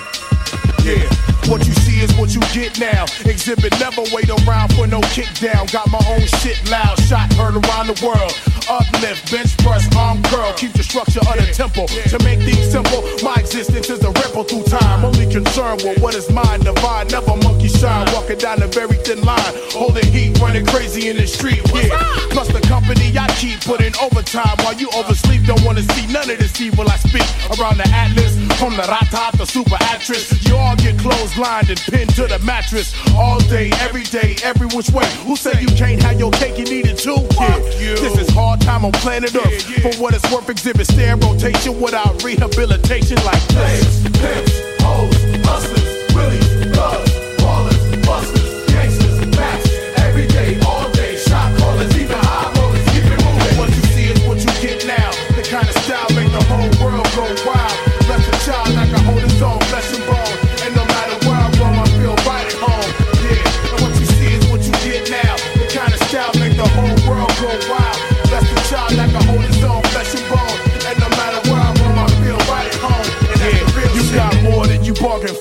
Yeah. 0.83 1.09
What 1.47 1.67
you 1.67 1.78
is 1.99 2.11
what 2.17 2.33
you 2.33 2.41
get 2.53 2.79
now. 2.79 3.03
Exhibit 3.25 3.77
never 3.79 4.03
wait 4.13 4.29
around 4.29 4.73
for 4.73 4.87
no 4.87 5.01
kick 5.11 5.29
down. 5.39 5.67
Got 5.67 5.91
my 5.91 6.01
own 6.07 6.25
shit 6.39 6.59
loud, 6.69 6.97
shot 7.03 7.31
heard 7.33 7.55
around 7.55 7.87
the 7.87 7.97
world. 8.05 8.33
Uplift, 8.69 9.31
bench 9.31 9.57
press, 9.59 9.83
arm 9.95 10.21
curl. 10.23 10.53
Keep 10.53 10.73
the 10.73 10.83
structure 10.83 11.19
of 11.19 11.35
the 11.35 11.51
temple. 11.53 11.87
To 11.87 12.17
make 12.23 12.39
things 12.39 12.71
simple, 12.71 13.01
my 13.23 13.35
existence 13.35 13.89
is 13.89 14.03
a 14.03 14.11
ripple 14.11 14.43
through 14.43 14.63
time. 14.63 15.03
Only 15.03 15.27
concerned 15.31 15.83
with 15.83 15.99
what 16.01 16.15
is 16.15 16.29
mine, 16.31 16.61
divine. 16.61 17.07
Never 17.07 17.35
monkey 17.37 17.67
shine. 17.67 18.07
Walking 18.13 18.37
down 18.37 18.61
a 18.61 18.67
very 18.67 18.97
thin 19.03 19.21
line. 19.21 19.53
Holding 19.73 20.05
heat, 20.11 20.39
running 20.39 20.65
crazy 20.65 21.09
in 21.09 21.17
the 21.17 21.27
street. 21.27 21.61
Yeah. 21.73 21.89
Plus 22.29 22.47
the 22.47 22.61
company 22.61 23.11
I 23.17 23.27
keep 23.35 23.59
putting 23.61 23.93
overtime 23.97 24.55
while 24.63 24.75
you 24.75 24.89
oversleep. 24.95 25.45
Don't 25.45 25.63
wanna 25.63 25.83
see 25.93 26.07
none 26.07 26.29
of 26.29 26.37
this 26.37 26.59
evil 26.61 26.87
I 26.87 26.97
speak. 26.97 27.27
Around 27.57 27.77
the 27.77 27.87
atlas, 27.89 28.37
from 28.59 28.75
the 28.75 28.85
rata, 28.87 29.35
the 29.37 29.45
super 29.45 29.77
actress. 29.81 30.29
You 30.45 30.55
all 30.55 30.75
get 30.75 30.95
clotheslined 30.97 31.69
and 31.69 31.79
pinned 31.89 32.15
to 32.15 32.27
the 32.27 32.39
mattress. 32.39 32.93
All 33.15 33.39
day, 33.39 33.71
every 33.79 34.03
day, 34.03 34.35
every 34.43 34.67
which 34.67 34.89
way. 34.91 35.07
Who 35.25 35.35
said 35.35 35.61
you 35.61 35.67
can't 35.75 36.01
have 36.03 36.19
your 36.19 36.31
cake, 36.31 36.57
and 36.59 36.69
eat 36.69 36.87
it 36.87 36.97
too? 36.97 37.27
Yeah. 37.39 37.57
This 37.95 38.17
is 38.17 38.29
hard 38.29 38.61
time 38.61 38.85
on 38.85 38.91
planet 38.93 39.35
Earth. 39.35 39.63
For 39.81 40.01
what 40.01 40.13
it's 40.13 40.29
worth, 40.31 40.49
exhibit 40.49 40.87
stare 40.87 41.17
rotation 41.17 41.79
without 41.79 42.23
rehabilitation 42.23 43.17
like 43.25 43.45
this. 43.47 44.03
Pimps, 44.03 44.81
hoes, 44.81 45.15
hustlers, 45.45 46.13
willies, 46.13 46.75
thugs, 46.75 47.08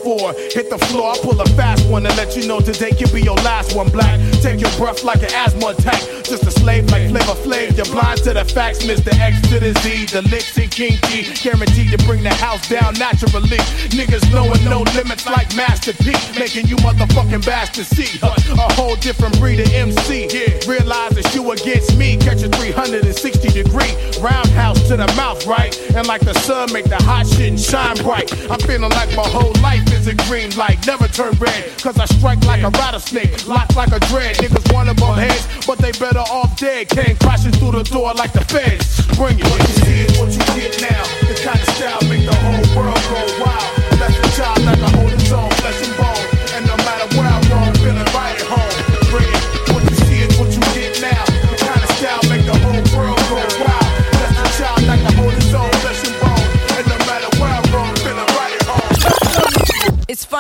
for. 0.09 0.33
Hit 0.57 0.71
the 0.71 0.79
floor, 0.89 1.13
I 1.13 1.19
pull 1.19 1.39
a 1.41 1.47
fast 1.53 1.87
one 1.89 2.07
and 2.07 2.17
let 2.17 2.35
you 2.37 2.47
know 2.49 2.61
today 2.61 2.93
can 2.93 3.13
be 3.13 3.21
your 3.21 3.37
last 3.45 3.77
one. 3.77 3.91
Black, 3.91 4.17
take 4.41 4.61
your 4.61 4.73
breath 4.79 5.05
like 5.05 5.23
an 5.23 5.33
asthma 5.35 5.69
attack. 5.77 6.01
Just 6.25 6.45
a 6.45 6.51
slave 6.51 6.91
like 6.91 7.11
Flavor 7.11 7.37
Flav. 7.45 7.77
You're 7.77 7.93
blind 7.93 8.25
to 8.25 8.33
the 8.33 8.45
facts, 8.45 8.81
Mr. 8.85 9.13
X 9.13 9.37
to 9.51 9.61
the 9.61 9.73
Z. 9.81 10.07
The 10.07 10.23
licks 10.33 10.57
and 10.57 10.71
kinky, 10.71 11.29
guaranteed 11.43 11.91
to 11.93 11.99
bring 12.07 12.23
the 12.23 12.33
house 12.33 12.67
down 12.69 12.95
naturally. 12.95 13.61
Niggas 13.93 14.25
knowing 14.33 14.63
no 14.65 14.81
limits 14.97 15.27
like 15.27 15.55
Master 15.55 15.93
P, 15.93 16.13
making 16.39 16.67
you 16.69 16.77
motherfucking 16.77 17.45
bastards 17.45 17.89
see 17.89 18.19
a 18.23 18.73
whole 18.75 18.97
different 18.97 19.39
breed 19.39 19.61
of 19.61 19.73
MC. 19.73 20.29
Realize 20.67 21.17
it's 21.17 21.35
you 21.35 21.51
against 21.51 21.97
me, 21.99 22.17
catch 22.17 22.43
a 22.43 22.49
360 22.49 23.49
degree 23.49 23.93
roundhouse 24.21 24.81
to 24.89 24.97
the 24.97 25.09
mouth, 25.17 25.45
right? 25.47 25.73
And 25.95 26.07
like 26.07 26.23
the 26.23 26.35
sun, 26.47 26.73
make 26.73 26.87
the 26.87 26.97
hot 26.97 27.27
shit 27.27 27.59
shine 27.61 27.97
bright. 27.99 28.33
I'm 28.51 28.61
feeling 28.61 28.91
like 28.91 29.15
my 29.15 29.29
whole 29.29 29.53
life 29.61 29.85
is 29.93 29.98
a 30.07 30.15
green 30.29 30.55
light, 30.57 30.87
never 30.87 31.09
turn 31.09 31.33
red. 31.39 31.65
Cause 31.81 31.99
I 31.99 32.05
strike 32.07 32.45
like 32.45 32.63
a 32.63 32.71
rattlesnake, 32.71 33.47
lock 33.47 33.75
like 33.75 33.93
a 33.93 34.01
dread. 34.11 34.37
Niggas 34.37 34.73
wanna 34.73 34.95
bump 34.95 35.19
heads, 35.19 35.47
but 35.67 35.79
they 35.79 35.93
better 35.93 36.21
off 36.21 36.59
dead. 36.59 36.89
Came 36.89 37.17
crashing 37.17 37.53
through 37.53 37.73
the 37.73 37.83
door 37.85 38.13
like 38.15 38.33
the 38.33 38.45
feds. 38.45 39.07
Bring 39.17 39.39
it. 39.39 39.45
What 39.45 39.61
you 39.61 39.75
see 39.83 40.01
is 40.07 40.19
what 40.19 40.31
you 40.33 40.45
get 40.61 40.81
now. 40.81 41.03
The 41.27 41.35
kind 41.43 41.61
of 41.61 41.69
style 41.75 42.03
make 42.09 42.25
the 42.25 42.35
whole 42.35 42.67
world 42.77 43.03
go 43.11 43.21
wild. 43.43 43.99
That's 43.99 44.17
the 44.21 44.31
child 44.37 44.65
like 44.65 44.79
a 44.79 44.91
hold 44.97 45.13
its 45.13 45.33
own 45.33 45.51
flesh 45.51 46.08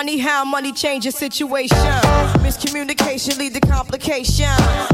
funny 0.09 0.19
how 0.19 0.43
money 0.43 0.73
changes 0.73 1.15
situation. 1.15 1.77
Miscommunication 2.41 3.37
lead 3.39 3.53
to 3.53 3.61
complication. 3.61 4.49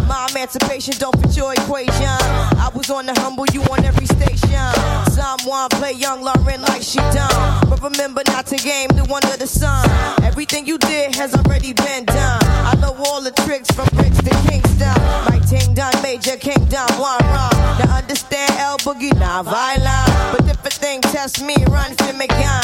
My 0.09 0.27
emancipation 0.31 0.95
don't 0.99 1.15
fit 1.21 1.37
your 1.37 1.53
equation. 1.53 2.17
I 2.59 2.69
was 2.75 2.91
on 2.91 3.07
the 3.07 3.15
humble, 3.21 3.47
you 3.53 3.63
on 3.71 3.85
every 3.85 4.07
station. 4.07 4.67
Someone 5.13 5.69
play 5.71 5.93
young 5.93 6.23
Lauren 6.23 6.63
like 6.63 6.83
she 6.83 6.99
done. 7.15 7.69
But 7.71 7.81
remember 7.81 8.23
not 8.27 8.47
to 8.47 8.57
game 8.57 8.89
the 8.89 9.05
one 9.05 9.23
under 9.25 9.37
the 9.37 9.47
sun. 9.47 9.89
Everything 10.25 10.67
you 10.67 10.79
did 10.79 11.15
has 11.15 11.33
already 11.35 11.73
been 11.75 12.05
done. 12.07 12.43
I 12.43 12.75
know 12.81 12.95
all 13.07 13.23
the 13.23 13.31
tricks 13.47 13.71
from 13.71 13.87
bricks 13.95 14.19
to 14.19 14.31
Kingston. 14.49 14.99
My 15.31 15.39
ting 15.47 15.75
done, 15.75 15.95
major 16.03 16.37
kingdom, 16.37 16.89
one 16.99 17.23
wrong. 17.31 17.55
Now 17.79 17.99
understand 17.99 18.51
L 18.59 18.79
Boogie, 18.79 19.15
not 19.21 19.45
violent. 19.45 20.11
But 20.33 20.51
if 20.51 20.67
a 20.67 20.71
thing 20.71 21.03
test 21.03 21.41
me, 21.41 21.55
run 21.69 21.95
for 21.95 22.13
me 22.15 22.27
gun. 22.27 22.64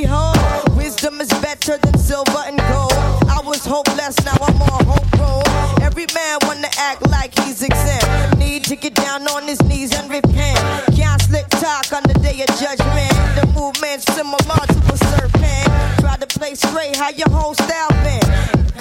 behold. 0.00 0.36
Wisdom 0.76 1.20
is 1.20 1.30
better 1.40 1.78
than 1.78 1.96
silver 1.98 2.42
and 2.44 2.58
gold. 2.72 2.92
I 3.36 3.40
was 3.44 3.64
hopeless, 3.64 4.16
now 4.28 4.36
I'm 4.48 4.60
on 4.72 4.84
hope 4.92 5.12
roll. 5.20 5.42
Every 5.80 6.06
man 6.14 6.36
wanna 6.42 6.68
act 6.78 7.00
like 7.08 7.32
he's 7.40 7.62
exempt. 7.62 8.36
Need 8.36 8.64
to 8.64 8.76
get 8.76 8.94
down 8.94 9.22
on 9.34 9.44
his 9.44 9.60
knees 9.62 9.94
and 9.98 10.06
repent. 10.10 10.58
Can't 10.94 11.22
slick 11.22 11.48
talk 11.64 11.86
on 11.98 12.02
the 12.10 12.16
day 12.26 12.36
of 12.44 12.50
judgment. 12.64 13.14
The 13.38 13.46
movement's 13.58 14.06
similar 14.16 14.62
to 14.74 14.78
a 14.94 14.96
serpent. 15.12 15.66
Try 16.02 16.16
to 16.24 16.28
play 16.38 16.54
straight, 16.54 16.96
how 16.96 17.10
your 17.10 17.30
whole 17.30 17.54
style 17.54 17.94
been. 18.04 18.26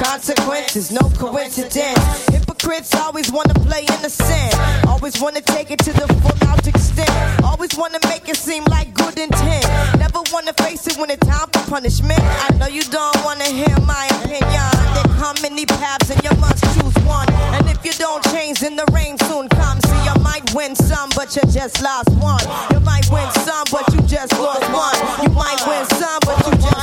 Consequences, 0.04 0.91
no 0.91 1.10
coincidence. 1.17 2.25
Hypocrites 2.65 2.95
always 2.95 3.32
wanna 3.32 3.54
play 3.54 3.86
innocent. 3.93 4.88
Always 4.88 5.21
wanna 5.21 5.41
take 5.41 5.69
it 5.69 5.78
to 5.86 5.93
the 5.93 6.08
full 6.08 6.49
out 6.49 6.65
extent. 6.65 7.43
Always 7.43 7.78
wanna 7.78 7.99
make 8.06 8.28
it 8.28 8.38
seem 8.38 8.63
like 8.65 8.91
good 8.95 9.19
intent. 9.19 9.67
Never 9.99 10.21
wanna 10.34 10.51
face 10.54 10.88
it 10.88 10.97
when 10.97 11.12
it's 11.12 11.25
time 11.28 11.47
for 11.54 11.62
punishment. 11.69 12.19
I 12.19 12.49
know 12.58 12.65
you 12.65 12.82
don't 12.89 13.23
wanna 13.23 13.45
hear 13.45 13.78
my 13.86 14.08
opinion. 14.17 14.65
There 14.95 15.13
come 15.21 15.38
many 15.43 15.67
paths 15.67 16.10
and 16.10 16.23
you 16.23 16.32
must 16.41 16.63
choose 16.73 16.97
one. 17.06 17.30
And 17.54 17.69
if 17.69 17.86
you 17.86 17.91
don't 17.99 18.23
change, 18.34 18.62
then 18.62 18.75
the 18.75 18.86
rain 18.91 19.19
soon 19.30 19.47
comes. 19.49 19.88
See, 19.88 20.01
you 20.04 20.15
might 20.23 20.51
win 20.56 20.75
some, 20.75 21.12
but 21.15 21.36
you 21.36 21.43
just 21.51 21.84
lost 21.84 22.10
one. 22.17 22.41
You 22.73 22.80
might 22.80 23.08
win 23.12 23.30
some, 23.45 23.65
but 23.71 23.86
you 23.93 24.01
just 24.08 24.34
lost 24.39 24.65
one. 24.73 24.97
You 25.21 25.30
might 25.38 25.62
win 25.67 25.86
some, 26.01 26.19
but 26.25 26.38
you 26.47 26.54
just 26.58 26.75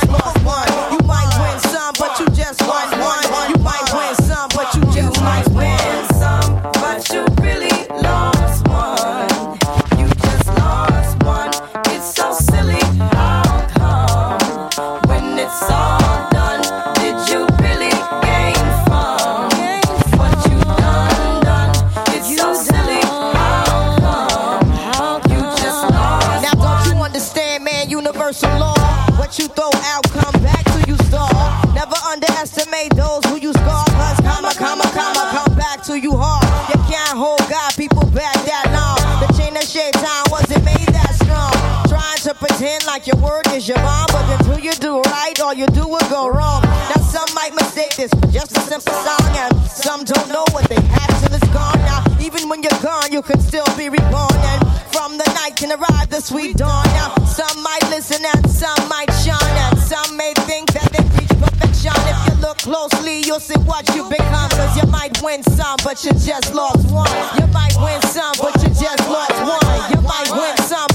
pretend 42.53 42.85
like 42.85 43.07
your 43.07 43.17
word 43.17 43.45
is 43.53 43.67
your 43.67 43.77
bond, 43.77 44.09
but 44.11 44.25
until 44.37 44.59
you 44.59 44.73
do 44.73 45.01
right, 45.01 45.39
all 45.41 45.53
you 45.53 45.65
do 45.67 45.87
will 45.87 46.07
go 46.09 46.29
wrong. 46.29 46.61
Now 46.61 47.01
some 47.01 47.27
might 47.33 47.53
mistake 47.55 47.95
this 47.95 48.11
for 48.11 48.27
just 48.27 48.55
a 48.55 48.61
simple 48.61 48.93
song, 48.93 49.29
and 49.37 49.53
some 49.67 50.03
don't 50.03 50.29
know 50.29 50.45
what 50.51 50.69
they 50.69 50.81
have 50.81 51.09
till 51.21 51.33
it's 51.33 51.47
gone. 51.49 51.79
Now 51.89 52.03
even 52.21 52.49
when 52.49 52.61
you're 52.61 52.81
gone, 52.81 53.11
you 53.11 53.21
can 53.21 53.39
still 53.39 53.65
be 53.75 53.89
reborn, 53.89 54.37
and 54.53 54.61
from 54.93 55.17
the 55.17 55.25
night 55.41 55.55
can 55.55 55.71
arrive 55.71 56.09
the 56.09 56.21
sweet 56.21 56.57
dawn. 56.57 56.85
Now 56.93 57.15
some 57.25 57.63
might 57.63 57.83
listen 57.89 58.23
and 58.23 58.49
some 58.49 58.87
might 58.87 59.11
shine, 59.25 59.55
and 59.65 59.79
some 59.79 60.15
may 60.15 60.33
think 60.45 60.71
that 60.73 60.91
they 60.93 61.03
reach 61.17 61.33
perfection. 61.41 61.93
If 62.05 62.17
you 62.27 62.41
look 62.41 62.57
closely, 62.59 63.21
you'll 63.25 63.39
see 63.39 63.59
what 63.65 63.87
you 63.95 64.07
become. 64.09 64.49
Cause 64.51 64.77
you 64.77 64.85
might 64.91 65.21
win 65.23 65.41
some, 65.43 65.77
but 65.83 66.03
you 66.05 66.11
just 66.11 66.53
lost 66.53 66.91
one. 66.91 67.09
You 67.39 67.47
might 67.47 67.75
win 67.81 68.01
some, 68.13 68.33
but 68.39 68.53
you 68.61 68.69
just 68.69 69.09
lost 69.09 69.37
one. 69.41 69.91
You 69.91 70.01
might 70.05 70.29
win 70.29 70.55
some, 70.69 70.87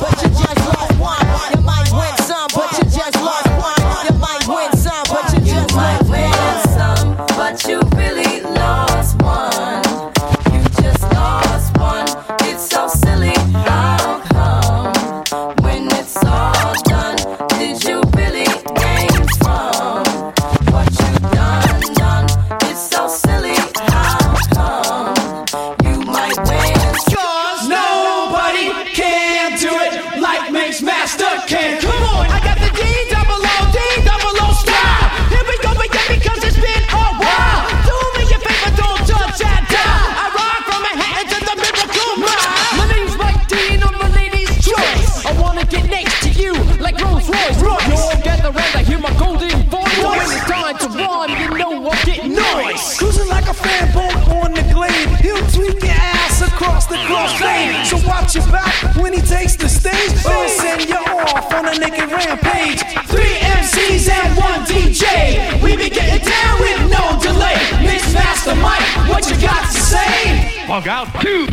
across 57.29 57.41
the 57.41 57.45
crossfade. 57.45 57.87
So 57.87 58.09
watch 58.09 58.35
your 58.35 58.47
back 58.49 58.97
when 58.97 59.13
he 59.13 59.21
takes 59.21 59.57
the 59.57 59.69
stage. 59.69 60.25
Or 60.25 60.33
he'll 60.33 60.49
send 60.49 60.89
you 60.89 60.97
off 60.97 61.53
on 61.53 61.67
a 61.67 61.79
naked 61.79 62.11
rampage. 62.11 62.83
Three 63.09 63.37
MCs 63.59 64.11
and 64.11 64.37
one 64.37 64.61
DJ. 64.65 65.63
We 65.63 65.77
be 65.77 65.91
getting 65.91 66.25
down 66.25 66.61
with 66.61 66.91
no 66.91 67.19
delay. 67.21 67.57
Mix 67.85 68.13
master 68.13 68.55
Mike, 68.57 68.83
what 69.09 69.29
you 69.31 69.41
got 69.41 69.65
to 69.71 69.81
say? 69.81 70.67
Bug 70.67 70.87
out. 70.89 71.09
Two, 71.23 71.47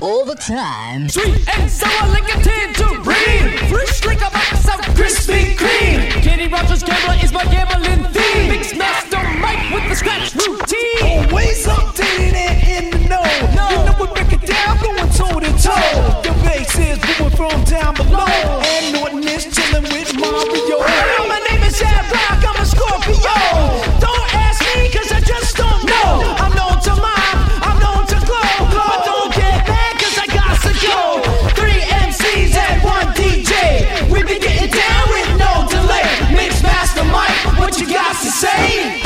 all 0.00 0.24
the 0.24 0.34
time. 0.34 1.08
Sweet 1.08 1.46
and 1.58 1.70
sour 1.70 2.08
like 2.08 2.24
a 2.24 2.42
tangerine. 2.42 3.58
Fresh 3.68 4.00
drink 4.00 4.24
of 4.24 4.32
myself, 4.32 4.80
Krispy 4.96 5.54
Kreme. 5.56 6.10
Kenny 6.22 6.48
Rogers 6.48 6.82
gambler 6.82 7.16
is 7.22 7.32
my 7.32 7.44
gambling 7.44 8.04
theme. 8.12 8.48
Mix 8.48 8.74
master 8.74 9.22
Mike 9.38 9.70
with 9.70 9.88
the 9.88 9.94
scratch 9.94 10.34
routine. 10.34 11.28
Always 11.28 11.66
updated 11.66 12.34
and 12.34 12.94
in 12.94 13.02
the 13.02 13.08
know. 13.08 13.53
Toe 15.14 15.38
to 15.38 15.50
toe. 15.62 16.20
The 16.26 16.32
bass 16.42 16.74
is 16.78 16.98
moving 17.06 17.36
from 17.38 17.62
down 17.64 17.94
below. 17.94 18.26
And 18.26 18.94
Norton 18.94 19.22
is 19.22 19.46
chilling 19.46 19.84
with 19.94 20.10
Mario. 20.18 20.78
My 21.30 21.40
name 21.50 21.62
is 21.62 21.80
Ad 21.80 22.10
Rock, 22.10 22.42
I'm 22.42 22.58
a 22.60 22.66
Scorpio. 22.66 23.38
Don't 24.02 24.28
ask 24.34 24.58
me, 24.74 24.90
cause 24.90 25.10
I 25.12 25.20
just 25.20 25.56
don't 25.56 25.84
know. 25.86 26.34
I'm 26.42 26.52
known 26.58 26.76
to 26.82 26.92
mime, 26.98 27.38
I'm 27.62 27.78
known 27.78 28.02
to 28.10 28.18
glow. 28.26 28.54
But 28.74 28.98
don't 29.06 29.30
get 29.38 29.62
mad, 29.70 29.94
cause 30.02 30.18
I 30.18 30.26
got 30.34 30.58
to 30.66 30.72
go. 30.82 30.98
Three 31.54 31.80
MCs 32.06 32.56
and 32.58 32.82
one 32.82 33.08
DJ. 33.14 34.10
We 34.10 34.22
be 34.24 34.38
getting 34.42 34.70
down 34.70 35.04
with 35.14 35.30
no 35.38 35.52
delay. 35.70 36.06
Mix 36.34 36.62
Master 36.62 37.04
Mike, 37.04 37.38
what 37.58 37.78
you 37.78 37.86
got 37.86 38.18
to 38.18 38.30
say? 38.30 39.00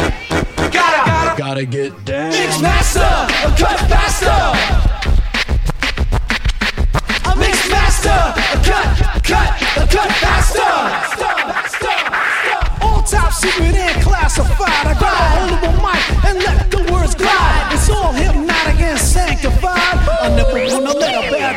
Gotta, 0.73 1.37
Gotta 1.37 1.67
get 1.67 1.93
down. 2.05 2.31
Mix 2.31 2.61
Master, 2.61 3.13
cut 3.61 3.98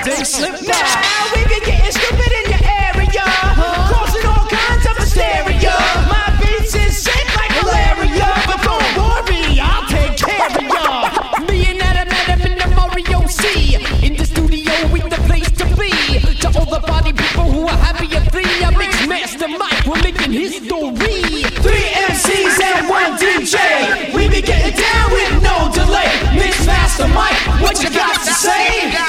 day 0.04 0.24
slip 0.24 0.58
by. 0.66 0.74
Now 0.74 1.30
we 1.36 1.44
be 1.46 1.60
getting 1.66 1.92
stupid 1.92 2.32
in 2.42 2.46
your 2.50 2.64
area, 2.66 3.22
uh-huh. 3.22 3.94
causing 3.94 4.26
all 4.26 4.46
kinds 4.50 4.86
of 4.90 4.98
hysteria. 4.98 5.76
My 6.10 6.34
beats 6.42 6.74
is 6.74 6.98
sick 7.06 7.28
like 7.38 7.54
malaria, 7.62 8.30
but 8.50 8.60
don't 8.66 8.90
worry, 8.98 9.60
I'll 9.62 9.86
take 9.86 10.18
care 10.18 10.50
of 10.50 10.58
ya. 10.58 11.46
Me 11.46 11.70
and 11.70 11.82
Adam, 11.82 12.10
Adam 12.10 12.42
in 12.50 12.58
the 12.58 12.68
Mario 12.74 13.28
C. 13.28 13.78
In 14.02 14.18
the 14.18 14.26
studio, 14.26 14.74
we 14.90 15.02
the 15.06 15.22
place 15.30 15.52
to 15.62 15.66
be. 15.78 15.94
To 16.42 16.48
all 16.58 16.66
the 16.66 16.82
party 16.82 17.14
people 17.14 17.46
who 17.46 17.68
are 17.68 17.82
happy 17.86 18.10
at 18.18 18.26
three, 18.32 18.50
I 18.66 18.74
mix 18.74 19.08
master 19.08 19.48
Mike, 19.48 19.86
we're 19.86 20.02
making 20.02 20.32
history. 20.34 21.46
Three 21.62 21.88
MCs 22.10 22.58
and 22.58 22.90
one 22.90 23.14
DJ. 23.22 24.16
We 24.16 24.30
be 24.30 24.42
getting 24.42 24.74
down 24.74 25.12
with 25.14 25.44
no 25.44 25.70
delay. 25.74 26.10
Mix 26.34 26.66
master 26.66 27.08
Mike, 27.10 27.38
what 27.62 27.78
you 27.84 27.90
got 27.94 28.18
to 28.26 28.34
say? 28.34 29.01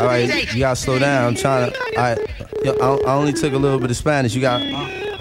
All 0.00 0.06
right, 0.06 0.52
you 0.52 0.60
gotta 0.60 0.76
slow 0.76 0.98
down. 0.98 1.28
I'm 1.28 1.34
trying 1.34 1.72
to. 1.72 1.78
I, 1.98 2.16
yo, 2.64 2.72
I, 2.80 3.10
I 3.10 3.14
only 3.14 3.32
took 3.32 3.52
a 3.52 3.58
little 3.58 3.78
bit 3.78 3.90
of 3.90 3.96
Spanish. 3.96 4.34
You 4.34 4.40
got. 4.40 4.60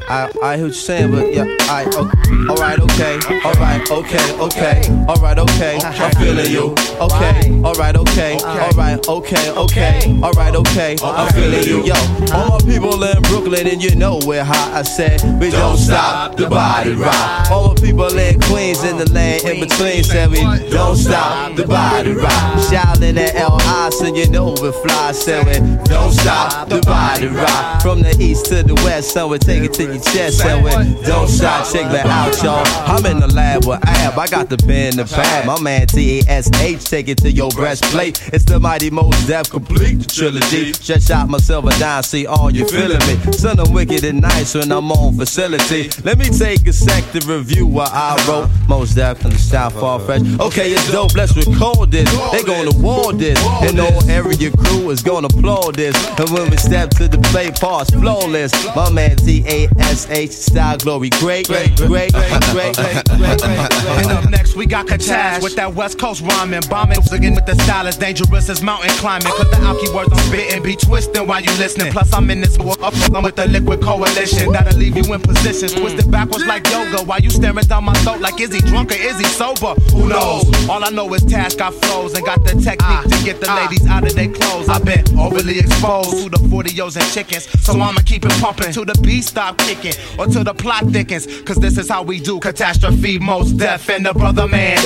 I, 0.09 0.29
I 0.43 0.57
hear 0.57 0.65
what 0.65 0.73
you're 0.73 0.73
saying, 0.73 1.11
but 1.11 1.33
yeah, 1.33 1.45
I, 1.61 1.85
oh, 1.93 2.11
all 2.49 2.55
right, 2.57 2.77
okay, 2.79 3.19
all 3.45 3.53
right, 3.53 3.89
okay, 3.89 4.33
okay, 4.39 5.05
all 5.07 5.15
right, 5.15 5.39
okay, 5.39 5.79
I'm 5.81 6.11
feeling 6.15 6.51
you, 6.51 6.75
okay, 6.99 7.61
all 7.63 7.73
right, 7.75 7.95
okay, 7.95 8.37
all 8.43 8.71
right, 8.71 9.07
okay, 9.07 9.51
okay, 9.51 10.19
all 10.21 10.31
right, 10.33 10.55
okay, 10.55 10.95
I'm 11.01 11.31
feeling 11.33 11.63
you, 11.63 11.83
yo. 11.85 11.93
All 12.33 12.49
my 12.49 12.65
people 12.65 13.01
in 13.03 13.21
Brooklyn, 13.23 13.67
and 13.67 13.81
you 13.81 13.95
know 13.95 14.19
we're 14.25 14.43
hot. 14.43 14.73
I 14.73 14.81
said 14.81 15.21
we 15.39 15.49
don't 15.49 15.77
stop 15.77 16.35
the 16.35 16.47
body 16.49 16.93
rock. 16.93 17.49
All 17.49 17.69
my 17.69 17.75
people 17.75 18.17
in 18.17 18.39
Queens, 18.41 18.83
in 18.83 18.97
the 18.97 19.09
land 19.11 19.45
in 19.45 19.61
between, 19.61 20.03
said 20.03 20.29
we 20.29 20.41
don't 20.69 20.97
stop 20.97 21.55
the 21.55 21.65
body 21.65 22.11
rock. 22.11 22.59
Shouting 22.69 23.17
at 23.17 23.35
L.I., 23.35 23.89
so 23.91 24.13
you 24.13 24.29
know 24.29 24.49
we 24.61 24.71
fly, 24.71 25.11
said 25.13 25.45
we 25.45 25.59
don't 25.85 26.11
stop 26.11 26.67
the 26.67 26.81
body 26.81 27.27
rock. 27.27 27.81
From 27.81 28.01
the 28.01 28.15
east 28.19 28.47
to 28.47 28.63
the 28.63 28.75
west, 28.83 29.11
so 29.13 29.27
we 29.27 29.37
take 29.39 29.63
it 29.63 29.73
to 29.73 29.83
your 29.83 30.02
chest, 30.03 30.39
said 30.39 30.63
we 30.63 30.71
don't 31.03 31.27
stop. 31.27 31.65
Check 31.71 31.91
that 31.91 32.05
out, 32.05 32.35
y'all. 32.43 32.65
I'm 32.87 33.05
in 33.05 33.19
the 33.19 33.27
lab 33.27 33.65
with 33.65 33.79
Ab. 33.83 34.17
I 34.17 34.27
got 34.27 34.49
the 34.49 34.57
pen, 34.57 34.97
the 34.97 35.05
pad. 35.05 35.45
My 35.45 35.59
man 35.61 35.87
T 35.87 36.19
A 36.19 36.29
S 36.29 36.49
H, 36.61 36.83
take 36.85 37.07
it 37.07 37.17
to 37.19 37.31
your 37.31 37.49
breastplate. 37.51 38.21
It's 38.33 38.45
the 38.45 38.59
mighty 38.59 38.89
most 38.89 39.27
death 39.27 39.49
complete 39.49 39.95
the 39.99 40.05
trilogy. 40.05 40.71
Just 40.71 41.07
shot 41.07 41.29
myself 41.29 41.65
a 41.65 41.79
dime, 41.79 42.03
see 42.03 42.25
all 42.25 42.51
you 42.51 42.67
feeling 42.67 42.99
me. 43.07 43.31
Son, 43.33 43.59
I'm 43.59 43.71
wicked 43.73 44.03
and 44.03 44.21
nice 44.21 44.55
when 44.55 44.71
I'm 44.71 44.91
on 44.91 45.17
facility. 45.17 45.89
Let 46.03 46.17
me 46.17 46.25
take 46.25 46.67
a 46.67 46.73
sec 46.73 47.03
to 47.11 47.19
review 47.27 47.65
what 47.65 47.91
I 47.91 48.15
wrote. 48.27 48.49
Most 48.67 48.95
deaf 48.95 49.23
in 49.25 49.31
the 49.31 49.37
style 49.37 49.69
far 49.69 49.99
fresh. 49.99 50.21
Okay, 50.39 50.71
it's 50.71 50.91
dope. 50.91 51.15
Let's 51.15 51.35
record 51.35 51.91
this. 51.91 52.09
They 52.31 52.43
gonna 52.43 52.75
war 52.77 53.13
this, 53.13 53.39
and 53.61 53.75
no 53.75 53.87
area 54.07 54.51
crew 54.51 54.89
is 54.89 55.01
gonna 55.01 55.27
applaud 55.27 55.75
this. 55.75 55.95
And 56.19 56.29
when 56.29 56.49
we 56.49 56.57
step 56.57 56.89
to 56.91 57.07
the 57.07 57.17
play, 57.29 57.51
pause 57.51 57.89
flawless. 57.89 58.51
My 58.75 58.89
man 58.91 59.17
T 59.17 59.43
A 59.84 59.93
S 59.93 60.09
H 60.09 60.31
style 60.31 60.77
glory, 60.77 61.09
great, 61.09 61.47
great, 61.47 61.75
great, 61.75 62.13
great, 62.13 62.13
great, 62.13 62.75
great, 62.75 63.07
great. 63.07 63.73
And 63.99 64.11
up 64.11 64.29
next, 64.29 64.55
we 64.55 64.65
got 64.65 64.88
Katash 64.88 65.43
with 65.43 65.55
that 65.55 65.73
West 65.73 65.99
Coast 65.99 66.21
rhyming. 66.21 66.61
Bombing 66.69 66.97
again 67.11 67.36
with 67.36 67.45
the 67.45 67.55
style 67.63 67.88
as 67.88 67.97
dangerous 67.97 68.49
as 68.49 68.61
mountain 68.61 68.89
climbing. 69.01 69.31
Cause 69.34 69.49
the 69.51 69.57
alky 69.57 69.93
words 69.93 70.09
I'm 70.11 70.19
spitting 70.19 70.63
be 70.63 70.75
twisting 70.75 71.27
while 71.27 71.41
you 71.41 71.51
listening. 71.57 71.91
Plus, 71.91 72.11
I'm 72.13 72.29
in 72.31 72.41
this 72.41 72.57
war 72.57 72.75
up 72.81 72.93
I'm 73.13 73.23
with 73.23 73.36
the 73.36 73.47
liquid 73.47 73.81
coalition. 73.81 74.51
That'll 74.51 74.77
leave 74.79 74.97
you 74.97 75.13
in 75.13 75.21
positions 75.21 75.73
twisted 75.73 76.09
backwards 76.09 76.45
like 76.45 76.65
yoga. 76.69 77.03
While 77.03 77.19
you 77.19 77.29
staring 77.29 77.65
down 77.65 77.84
my 77.84 77.93
throat 78.01 78.21
like, 78.21 78.39
is 78.41 78.53
he 78.53 78.61
drunk 78.61 78.91
or 78.91 78.95
is 78.95 79.19
he 79.19 79.25
sober? 79.25 79.75
Who 79.91 80.09
knows? 80.09 80.45
All 80.69 80.84
I 80.84 80.89
know 80.89 81.13
is 81.13 81.23
Tash 81.25 81.55
got 81.55 81.73
flows 81.73 82.13
and 82.13 82.25
got 82.25 82.43
the 82.43 82.53
technique 82.61 83.03
to 83.11 83.25
get 83.25 83.39
the 83.41 83.53
ladies 83.53 83.86
out 83.88 84.05
of 84.05 84.15
their 84.15 84.29
clothes. 84.29 84.69
I've 84.69 84.86
been 84.86 85.03
overly 85.19 85.59
exposed 85.59 86.23
to 86.23 86.29
the 86.29 86.38
40os 86.38 86.95
and 86.97 87.05
chickens. 87.11 87.45
So 87.63 87.73
I'ma 87.73 88.01
keep 88.05 88.25
it 88.25 88.31
pumping 88.41 88.71
till 88.71 88.86
the 88.86 88.97
beat 89.03 89.23
stop 89.23 89.57
kicking 89.59 89.72
or 90.17 90.28
till 90.28 90.43
the 90.43 90.53
plot 90.53 90.86
thickens. 90.88 91.26
Cause 91.43 91.57
this 91.57 91.78
is 91.78 91.89
how 91.89 92.03
we 92.03 92.19
do 92.19 92.39
catastrophe, 92.39 93.19
most 93.19 93.57
deaf 93.57 93.89
and 93.89 94.05
the 94.05 94.13
brother 94.13 94.47
man. 94.47 94.78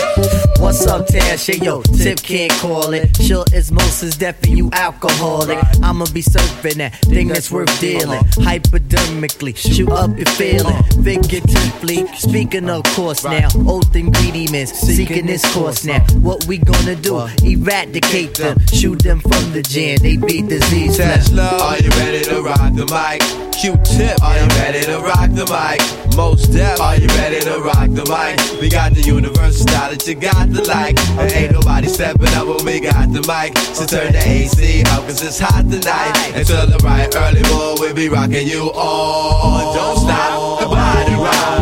What's 0.59 0.85
up, 0.87 1.07
Tash? 1.07 1.47
Hey, 1.47 1.57
yo, 1.57 1.81
Tip 1.81 2.21
can't 2.21 2.51
call 2.53 2.93
it. 2.93 3.15
Sure 3.21 3.45
as 3.53 3.71
most 3.71 4.03
is 4.03 4.17
deaf 4.17 4.41
and 4.43 4.57
you 4.57 4.69
alcoholic. 4.73 5.59
I'ma 5.83 6.05
be 6.13 6.21
surfing 6.21 6.75
that 6.75 6.95
thing 6.95 7.27
that's 7.27 7.51
worth 7.51 7.79
dealing. 7.79 8.21
Hypodermically, 8.47 9.55
shoot 9.55 9.89
up 9.89 10.15
your 10.17 10.25
feeling. 10.25 10.83
Figuratively, 11.03 12.07
speaking 12.15 12.69
of 12.69 12.83
course 12.95 13.23
now. 13.23 13.49
Oath 13.67 13.95
ingredients, 13.95 14.71
seeking 14.71 15.25
this 15.27 15.43
course 15.53 15.85
now. 15.85 15.99
What 16.21 16.45
we 16.45 16.57
gonna 16.57 16.95
do? 16.95 17.27
Eradicate 17.43 18.35
them, 18.35 18.57
shoot 18.73 18.99
them 19.03 19.19
from 19.19 19.53
the 19.53 19.61
jam. 19.61 19.97
They 20.01 20.17
be 20.17 20.41
disease. 20.41 20.97
Tesla, 20.97 21.57
are 21.61 21.77
you 21.77 21.89
ready 21.91 22.23
to 22.25 22.41
rock 22.41 22.73
the 22.73 22.85
mic? 22.85 23.46
Q-Tip, 23.57 24.21
are 24.21 24.37
you 24.37 24.47
ready 24.61 24.85
to 24.85 24.99
rock 24.99 25.31
the 25.31 25.43
mic? 25.49 25.81
Most 26.15 26.53
Def, 26.53 26.79
are 26.79 26.95
you 26.95 27.07
ready 27.17 27.39
to 27.39 27.59
rock 27.59 27.89
the 27.89 28.05
mic? 28.05 28.61
We 28.61 28.69
got 28.69 28.93
the 28.93 29.01
universal 29.01 29.65
style 29.65 29.89
that 29.89 30.05
you 30.07 30.13
got 30.13 30.53
to 30.53 30.61
like. 30.65 30.99
And 31.17 31.31
ain't 31.31 31.53
nobody 31.53 31.87
stepping 31.87 32.29
up 32.35 32.45
when 32.45 32.63
we 32.63 32.79
got 32.79 33.11
the 33.11 33.25
mic. 33.25 33.57
So 33.73 33.87
turn 33.87 34.11
the 34.11 34.21
AC 34.21 34.83
up 34.93 35.07
cause 35.07 35.23
it's 35.23 35.39
hot 35.39 35.65
tonight. 35.71 36.13
Until 36.35 36.67
the 36.67 36.77
right 36.85 37.09
early 37.15 37.41
morning, 37.49 37.81
we'll 37.81 37.95
be 37.95 38.09
rocking 38.09 38.47
you 38.47 38.69
all. 38.75 39.73
Don't 39.73 40.05
stop 40.05 40.59
the 40.59 40.67
body 40.67 41.15
rock. 41.15 41.56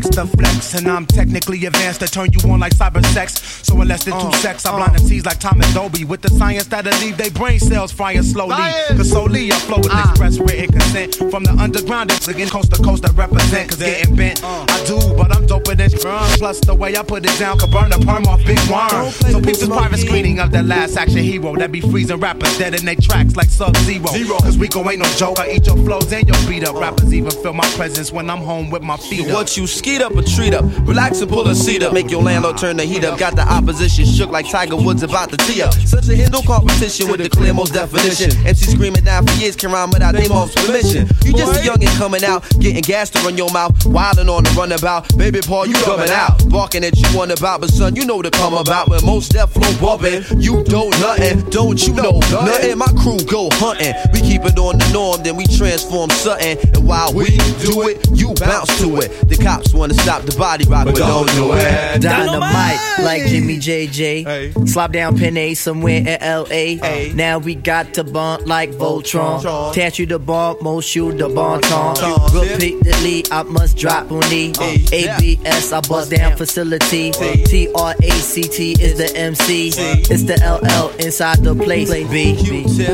Next 0.00 0.14
to 0.14 0.26
flex 0.28 0.74
and 0.76 0.88
I'm 0.88 1.04
technically 1.04 1.66
advanced 1.66 2.00
to 2.00 2.06
turn 2.06 2.32
you 2.32 2.50
on 2.50 2.58
like 2.58 2.72
cyber 2.72 3.04
sex. 3.12 3.34
So 3.62 3.78
in 3.82 3.88
less 3.88 4.02
than 4.04 4.18
two 4.18 4.32
secs, 4.38 4.64
I 4.64 4.74
blind 4.74 4.96
MCs 4.96 5.26
like 5.26 5.38
Thomas 5.38 5.74
Dolby 5.74 6.04
with 6.04 6.22
the 6.22 6.30
science 6.30 6.68
that'll 6.68 6.98
leave 7.00 7.18
they 7.18 7.28
brain 7.28 7.60
cells 7.60 7.92
frying 7.92 8.22
slowly. 8.22 8.54
Cause 8.96 9.10
solely 9.10 9.52
I 9.52 9.56
flow 9.56 9.76
with 9.76 9.92
express 9.92 10.38
written 10.38 10.72
consent 10.72 11.16
from 11.30 11.44
the 11.44 11.54
underground. 11.60 12.12
It's 12.12 12.28
again 12.28 12.48
coast 12.48 12.72
to 12.72 12.82
coast 12.82 13.04
I 13.04 13.10
represent. 13.12 13.68
Cause 13.68 13.78
getting 13.78 14.16
bent, 14.16 14.42
I 14.42 14.84
do, 14.86 14.96
but 15.18 15.36
I'm 15.36 15.46
doper 15.46 15.76
than 15.76 15.90
run. 16.02 16.38
Plus 16.38 16.60
the 16.60 16.74
way 16.74 16.96
I 16.96 17.02
put 17.02 17.26
it 17.26 17.38
down 17.38 17.58
could 17.58 17.70
burn 17.70 17.90
the 17.90 17.98
perm 17.98 18.24
off 18.24 18.42
Big 18.46 18.58
Worm. 18.70 19.10
So 19.10 19.38
peep 19.38 19.58
this 19.60 19.68
private 19.68 19.98
screening 19.98 20.38
of 20.40 20.50
the 20.50 20.62
last 20.62 20.96
action 20.96 21.18
hero 21.18 21.56
that 21.56 21.72
be 21.72 21.82
freezing 21.82 22.20
rappers 22.20 22.56
dead 22.56 22.74
in 22.74 22.86
their 22.86 22.96
tracks 22.96 23.36
like 23.36 23.50
Sub 23.50 23.76
Zero. 23.76 24.08
Cause 24.38 24.56
Rico 24.56 24.80
ain't 24.88 25.00
no 25.00 25.08
joke. 25.16 25.38
I 25.40 25.50
eat 25.50 25.66
your 25.66 25.76
flows 25.76 26.10
and 26.10 26.26
your 26.26 26.48
beat 26.48 26.64
up. 26.64 26.76
Rappers 26.76 27.12
even 27.12 27.30
feel 27.30 27.52
my 27.52 27.68
presence 27.76 28.10
when 28.10 28.30
I'm 28.30 28.38
home 28.38 28.70
with 28.70 28.82
my 28.82 28.96
feet 28.96 29.28
up. 29.28 29.34
What 29.34 29.58
you 29.58 29.66
skeet 29.90 30.02
up 30.02 30.14
or 30.14 30.22
treat 30.22 30.54
up? 30.54 30.64
Relax 30.86 31.20
and 31.20 31.30
pull 31.30 31.46
a 31.48 31.54
seat 31.54 31.82
up. 31.82 31.92
Make 31.92 32.10
your 32.10 32.22
landlord 32.22 32.58
turn 32.58 32.76
the 32.76 32.84
heat 32.84 33.04
up. 33.04 33.18
Got 33.18 33.34
the 33.34 33.42
opposition 33.42 34.04
shook 34.04 34.30
like 34.30 34.48
Tiger 34.48 34.76
Woods 34.76 35.02
about 35.02 35.30
to 35.30 35.36
tee 35.36 35.62
up. 35.62 35.74
Such 35.74 36.08
a 36.08 36.14
Hindu 36.14 36.42
competition 36.42 37.10
with 37.10 37.20
the 37.20 37.28
clear 37.28 37.52
most 37.52 37.74
definition. 37.74 38.30
MC 38.46 38.70
screaming 38.70 39.02
down 39.02 39.26
for 39.26 39.32
years 39.40 39.56
can 39.56 39.72
rhyme 39.72 39.90
without 39.90 40.14
their 40.14 40.28
mom's 40.28 40.54
permission. 40.54 41.08
You 41.24 41.32
just 41.32 41.60
a 41.60 41.68
youngin' 41.68 41.90
coming 41.98 42.24
out, 42.24 42.44
getting 42.60 42.82
gas 42.82 43.10
to 43.10 43.18
run 43.20 43.36
your 43.36 43.50
mouth, 43.50 43.74
wildin' 43.84 44.28
on 44.28 44.44
the 44.44 44.50
runabout. 44.50 45.16
Baby 45.16 45.40
Paul, 45.40 45.66
you 45.66 45.74
coming 45.82 46.10
out, 46.10 46.48
barking 46.48 46.84
at 46.84 46.96
you 46.96 47.08
one 47.16 47.30
about, 47.32 47.60
but 47.60 47.70
son, 47.70 47.96
you 47.96 48.04
know 48.04 48.22
to 48.22 48.30
come 48.30 48.54
about. 48.54 48.88
When 48.88 49.04
most 49.04 49.32
deaf 49.32 49.52
flow 49.52 49.72
bumpin', 49.80 50.22
you 50.40 50.62
don't 50.64 50.90
nothing, 51.00 51.40
don't 51.50 51.84
you 51.86 51.94
know 51.94 52.20
nothing? 52.30 52.78
My 52.78 52.92
crew 53.02 53.18
go 53.26 53.48
hunting, 53.52 53.94
we 54.12 54.20
keep 54.20 54.44
it 54.44 54.56
on 54.58 54.78
the 54.78 54.88
norm, 54.92 55.22
then 55.22 55.36
we 55.36 55.46
transform 55.46 56.10
something. 56.10 56.58
And 56.58 56.86
while 56.86 57.12
we 57.12 57.26
do 57.58 57.88
it, 57.88 58.06
you 58.12 58.34
bounce 58.34 58.70
to 58.80 59.00
it. 59.00 59.28
The 59.28 59.36
cops 59.36 59.74
wanna 59.80 59.94
stop 59.94 60.22
the 60.22 60.36
body 60.36 60.64
rock, 60.66 60.84
but 60.84 60.96
don't 60.96 61.26
do 61.30 61.52
it. 61.54 62.02
Dynamite, 62.02 62.78
like 63.02 63.24
Jimmy 63.26 63.56
JJ. 63.56 64.68
Slop 64.68 64.92
down 64.92 65.18
Pen 65.18 65.36
A 65.38 65.54
somewhere 65.54 65.96
in 66.06 66.18
LA. 66.20 67.14
Now 67.14 67.38
we 67.38 67.54
got 67.54 67.94
to 67.94 68.04
bump 68.04 68.46
like 68.46 68.70
Voltron. 68.72 69.40
Attach 69.72 69.98
you 69.98 70.04
the 70.06 70.18
bomb, 70.18 70.58
most 70.60 70.94
you 70.94 71.12
the 71.12 71.28
bon 71.28 71.62
ton. 71.62 71.96
Repeatedly, 72.34 73.24
I 73.32 73.42
must 73.44 73.78
drop 73.78 74.12
on 74.12 74.22
E. 74.30 74.52
Uh, 74.58 74.76
ABS, 74.92 75.72
I 75.72 75.80
bust 75.80 76.10
down 76.10 76.36
facility. 76.36 77.10
Uh, 77.10 77.36
T 77.46 77.68
R 77.74 77.94
A 78.02 78.10
C 78.10 78.42
T 78.42 78.72
is 78.72 78.98
the 78.98 79.10
MC. 79.16 79.68
It's 79.68 80.24
the 80.24 80.36
LL 80.44 80.90
inside 81.04 81.38
the 81.38 81.54
place. 81.54 81.88
B. 81.90 82.36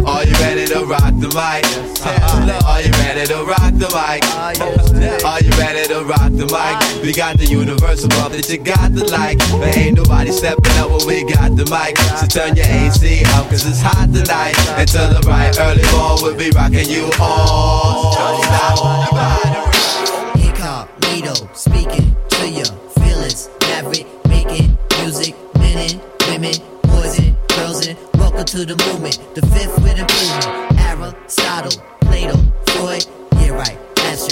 Are 0.06 0.24
you 0.24 0.32
ready 0.34 0.66
to 0.66 0.84
rock 0.84 1.12
the 1.18 1.28
mic? 1.34 1.66
Are 2.64 2.80
you 2.80 2.92
ready 2.92 3.26
to 3.26 3.42
rock 3.44 3.72
the 3.74 3.88
mic? 3.90 4.22
Are 5.24 5.40
you 5.40 5.50
ready 5.58 5.88
to 5.88 6.04
rock 6.04 6.30
the 6.32 6.46
mic? 6.46 6.75
We 7.02 7.12
got 7.12 7.38
the 7.38 7.46
universal 7.46 8.08
bump 8.10 8.32
that 8.32 8.48
you 8.48 8.58
got 8.58 8.92
the 8.92 9.04
like. 9.10 9.38
But 9.52 9.76
ain't 9.76 9.96
nobody 9.96 10.32
stepping 10.32 10.72
up 10.76 10.90
when 10.90 11.06
we 11.06 11.24
got 11.24 11.54
the 11.54 11.64
mic. 11.70 11.96
So 12.18 12.26
turn 12.26 12.56
your 12.56 12.66
AC 12.66 13.22
up 13.36 13.48
cause 13.48 13.64
it's 13.64 13.80
hot 13.80 14.10
tonight. 14.12 14.56
Until 14.74 15.14
the 15.14 15.20
bright 15.22 15.54
early 15.60 15.86
morning, 15.94 16.22
we'll 16.22 16.36
be 16.36 16.50
rocking 16.50 16.88
you 16.88 17.10
all. 17.20 18.14
Don't 18.14 18.42
stop 18.44 19.86
Incognito, 20.36 21.34
speaking 21.54 22.16
to 22.36 22.48
your 22.50 22.72
feelings. 22.98 23.48
Maverick, 23.62 24.06
making 24.26 24.76
music, 24.98 25.34
men 25.56 25.78
and 25.78 26.02
women, 26.26 26.54
boys 26.90 27.18
and 27.20 27.36
girls 27.54 27.86
and 27.86 27.96
welcome 28.18 28.44
to 28.44 28.64
the 28.64 28.76
movement. 28.86 29.18
The 29.34 29.42
fifth 29.54 29.78
with 29.78 29.98
improvement. 29.98 30.80
Aristotle, 30.80 31.82
Plato, 32.00 32.36
Freud, 32.66 33.06
yeah 33.38 33.50
right, 33.50 33.78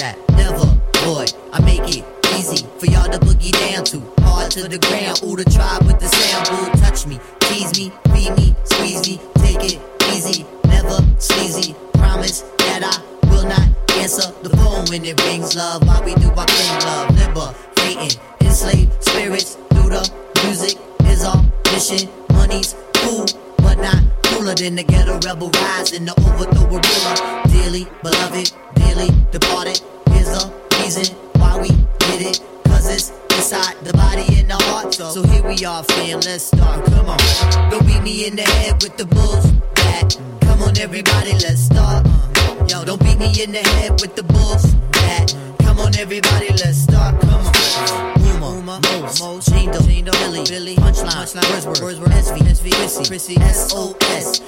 right. 0.01 0.16
Never, 0.36 0.66
boy, 1.05 1.26
I 1.53 1.61
make 1.61 1.97
it 1.97 2.05
easy 2.39 2.66
for 2.78 2.87
y'all 2.87 3.11
to 3.11 3.18
boogie 3.18 3.53
down 3.70 3.85
to. 3.85 4.01
Hard 4.22 4.51
to 4.53 4.68
the 4.68 4.78
ground, 4.78 5.20
ooh, 5.24 5.37
the 5.37 5.45
tribe 5.45 5.87
with 5.87 5.99
the 6.01 6.09
sound. 6.09 6.47
Touch 6.78 7.07
me, 7.07 7.18
tease 7.41 7.72
me, 7.78 7.93
feed 8.12 8.37
me, 8.37 8.55
squeeze 8.64 9.07
me, 9.09 9.20
take 9.39 9.62
it 9.64 9.80
easy, 10.12 10.47
never 10.64 10.99
sleazy. 11.18 11.74
Promise 11.95 12.43
that 12.59 12.82
I 12.82 13.28
will 13.28 13.47
not 13.47 13.68
answer 13.99 14.32
the 14.43 14.51
phone 14.57 14.85
when 14.89 15.05
it 15.05 15.20
rings. 15.24 15.57
Love, 15.57 15.87
why 15.87 16.01
we 16.05 16.14
do 16.14 16.30
our 16.30 16.47
thing, 16.47 16.78
love, 16.87 17.11
liberating, 17.18 18.20
enslaved 18.41 19.03
spirits 19.03 19.57
through 19.70 19.91
the 19.91 20.05
music 20.45 20.78
is 21.07 21.24
our 21.24 21.43
mission. 21.72 22.09
Money's 22.32 22.74
cool, 22.95 23.26
but 23.59 23.78
not 23.78 24.03
cooler 24.24 24.55
than 24.55 24.74
the 24.76 24.82
ghetto 24.85 25.18
rebel 25.20 25.51
rising 25.51 26.07
to 26.07 26.12
overthrow 26.20 26.66
a 26.66 26.80
ruler. 26.82 27.43
Dearly 27.49 27.87
beloved, 28.03 28.53
dearly 28.74 29.11
departed. 29.30 29.80
Here's 30.11 30.28
the 30.28 30.53
reason 30.80 31.16
did 32.07 32.22
it. 32.28 32.40
Cause 32.66 32.88
it's 32.88 33.11
inside 33.36 33.76
the 33.84 33.92
body 33.92 34.26
and 34.38 34.50
the 34.50 34.57
heart. 34.68 34.94
So, 34.94 35.11
so 35.11 35.22
here 35.26 35.42
we 35.46 35.64
are, 35.64 35.82
fam. 35.84 36.20
Let's 36.20 36.44
start. 36.44 36.84
Come 36.86 37.07
on. 37.07 37.18
Don't 37.70 37.86
beat 37.86 38.02
me 38.02 38.26
in 38.26 38.36
the 38.36 38.42
head 38.42 38.82
with 38.82 38.96
the 38.96 39.07
bulls. 39.07 39.46
Back. 39.74 40.11
Come 40.40 40.62
on, 40.62 40.78
everybody, 40.78 41.32
let's 41.32 41.61
start. 41.61 42.07
Uh, 42.07 42.66
yo, 42.68 42.84
don't 42.84 43.00
beat 43.02 43.18
me 43.18 43.30
in 43.42 43.52
the 43.52 43.64
head 43.76 43.92
with 44.00 44.14
the 44.16 44.22
bulls. 44.22 44.74
Back. 44.92 45.28
Come 45.61 45.78
on, 45.80 45.96
everybody, 45.96 46.48
let's 46.50 46.78
start. 46.78 47.20
Come 47.20 47.46
on. 47.46 47.55
Uma, 48.20 48.80
Mos, 48.80 49.20
Mos, 49.20 49.48
Jindo, 49.48 49.78
Jindo, 49.80 50.12
Billy, 50.12 50.44
Billy, 50.44 50.76
Punchline, 50.76 51.34
Wordsworth, 51.50 51.82
Wordsworth, 51.82 52.11
SV, 52.11 52.38
SV, 52.38 52.72
Chrissy, 52.72 53.05
Chrissy, 53.05 53.34
SOS, 53.52 54.40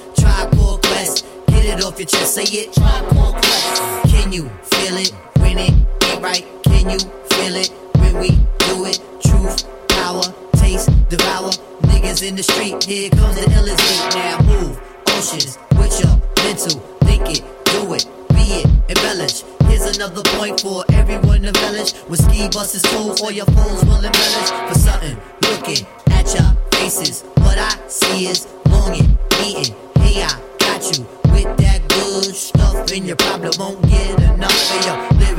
Called 0.67 0.81
Quest. 0.81 1.25
Get 1.47 1.65
it 1.65 1.83
off 1.83 1.97
your 1.99 2.07
chest, 2.07 2.35
say 2.35 2.43
it. 2.43 2.73
Called 2.75 3.35
Quest. 3.35 3.81
Can 4.11 4.31
you 4.31 4.49
feel 4.63 4.97
it 4.97 5.11
when 5.39 5.57
it 5.57 5.73
right? 6.19 6.45
Can 6.63 6.89
you 6.89 6.99
feel 6.99 7.55
it 7.55 7.69
when 7.97 8.17
we 8.19 8.29
do 8.59 8.85
it? 8.85 8.99
Truth, 9.23 9.67
power, 9.89 10.23
taste, 10.53 10.89
devour. 11.09 11.49
Niggas 11.83 12.27
in 12.27 12.35
the 12.35 12.43
street, 12.43 12.83
here 12.83 13.09
comes 13.09 13.35
the 13.35 13.49
illest. 13.51 14.15
Now 14.15 14.39
move, 14.41 14.79
oceans, 15.09 15.57
with 15.77 15.99
your 15.99 16.15
mental, 16.43 16.79
think 17.05 17.29
it, 17.29 17.43
do 17.65 17.93
it, 17.93 18.05
be 18.29 18.61
it, 18.61 18.65
embellish. 18.89 19.43
Here's 19.67 19.97
another 19.97 20.23
point 20.37 20.59
for 20.61 20.83
everyone 20.93 21.41
to 21.43 21.51
relish. 21.61 21.93
With 22.07 22.21
ski 22.23 22.47
buses 22.49 22.81
full, 22.87 23.15
all 23.23 23.31
your 23.31 23.45
fools 23.45 23.83
will 23.85 24.03
embellish 24.03 24.51
for 24.67 24.79
something. 24.79 25.17
Looking 25.41 25.85
at 26.09 26.33
your 26.33 26.55
faces, 26.71 27.23
what 27.37 27.57
I 27.57 27.77
see 27.87 28.27
is 28.27 28.47
longing, 28.69 29.17
eating. 29.43 29.75
Hey, 29.99 30.23
I 30.23 30.39
got 30.59 30.81
you 30.97 31.05
with 31.31 31.57
that 31.57 31.81
good 31.89 32.35
stuff, 32.35 32.91
and 32.91 33.07
you 33.07 33.15
probably 33.15 33.51
won't 33.59 33.81
get 33.87 34.07
your 34.07 34.16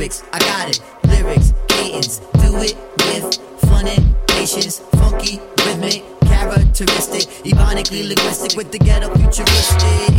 lyrics. 0.09 0.23
I 0.33 0.39
got 0.39 0.69
it, 0.69 0.81
lyrics, 1.07 1.53
cadence, 1.67 2.19
do 2.41 2.57
it 2.61 2.75
with 2.97 3.37
fun 3.69 3.87
and 3.87 4.15
patience, 4.27 4.79
funky, 4.97 5.39
rhythmic, 5.65 6.03
characteristic, 6.21 7.23
ebonically 7.45 8.07
linguistic 8.07 8.57
with 8.57 8.71
the 8.71 8.79
ghetto 8.79 9.13
futuristic, 9.15 10.09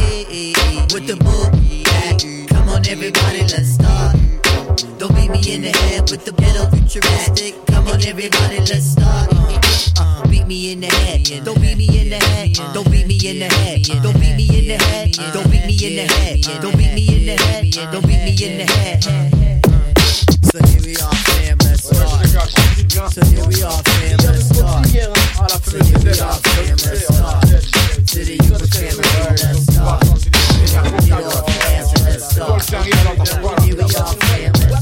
with 0.94 1.06
the 1.06 1.16
book. 1.16 1.50
Come 2.48 2.68
on, 2.68 2.86
everybody, 2.86 3.40
let's 3.40 3.74
start. 3.74 4.16
Don't 4.98 5.14
beat 5.14 5.30
me 5.30 5.54
in 5.54 5.62
the 5.62 5.72
head 5.76 6.10
with 6.10 6.24
the 6.24 6.32
ghetto 6.32 6.70
futuristic. 6.70 7.54
Come 7.66 7.88
on, 7.88 8.00
everybody, 8.06 8.58
let's 8.58 8.92
start. 8.92 9.28
Uh, 9.98 10.28
beat 10.28 10.46
me 10.46 10.72
in 10.72 10.80
the 10.80 10.86
head. 10.86 11.44
Don't 11.44 11.60
beat 11.60 11.76
me 11.76 11.86
in 12.00 12.10
the 12.10 12.16
head. 12.16 12.54
Don't 12.74 12.90
beat 12.90 13.06
me 13.06 13.18
in 13.28 13.38
the 13.40 13.46
head. 13.46 13.82
Don't 14.02 14.20
beat 14.20 14.36
me 14.36 14.46
in 14.58 14.68
the 14.68 14.84
head. 14.84 15.12
Don't 15.32 15.50
beat 15.50 15.66
me 15.66 15.74
in 15.86 15.96
the 15.96 16.12
head. 16.12 16.40
Don't 16.62 16.76
beat 16.76 16.94
me 16.94 17.16
in 17.16 17.26
the 17.26 17.42
head. 17.42 17.70
Don't 17.92 18.06
beat 18.06 18.22
me 18.24 18.32
in 18.46 18.58
the 18.58 18.72
head. 18.72 19.29
So 20.50 20.58
here 20.66 20.82
we 20.82 20.96
are, 20.96 21.14
fam. 21.14 21.58
Let's 21.62 21.84
start. 21.84 22.26
So 23.12 23.22
here 23.26 23.46
we 23.46 23.62
are, 23.62 23.70
fam. 23.70 24.16
Let's 24.18 24.46
start. 24.50 24.86
So 25.62 25.78
here 25.78 25.98
we 26.02 26.10
are, 26.10 26.34
fam. 26.42 26.74
Let's 26.74 27.06
start. 27.06 27.42
To 27.46 28.18
the 28.18 28.34
youth 28.34 28.66
family, 28.74 29.06
let's 29.30 29.62
start. 29.70 30.02
Get 30.66 31.22
off 31.30 31.54
and 31.60 32.02
let's 32.04 32.24
start. 32.34 32.66
Here 33.62 33.76
we 33.76 33.82
are, 33.84 34.14
fam. 34.18 34.52
Let's 34.52 34.80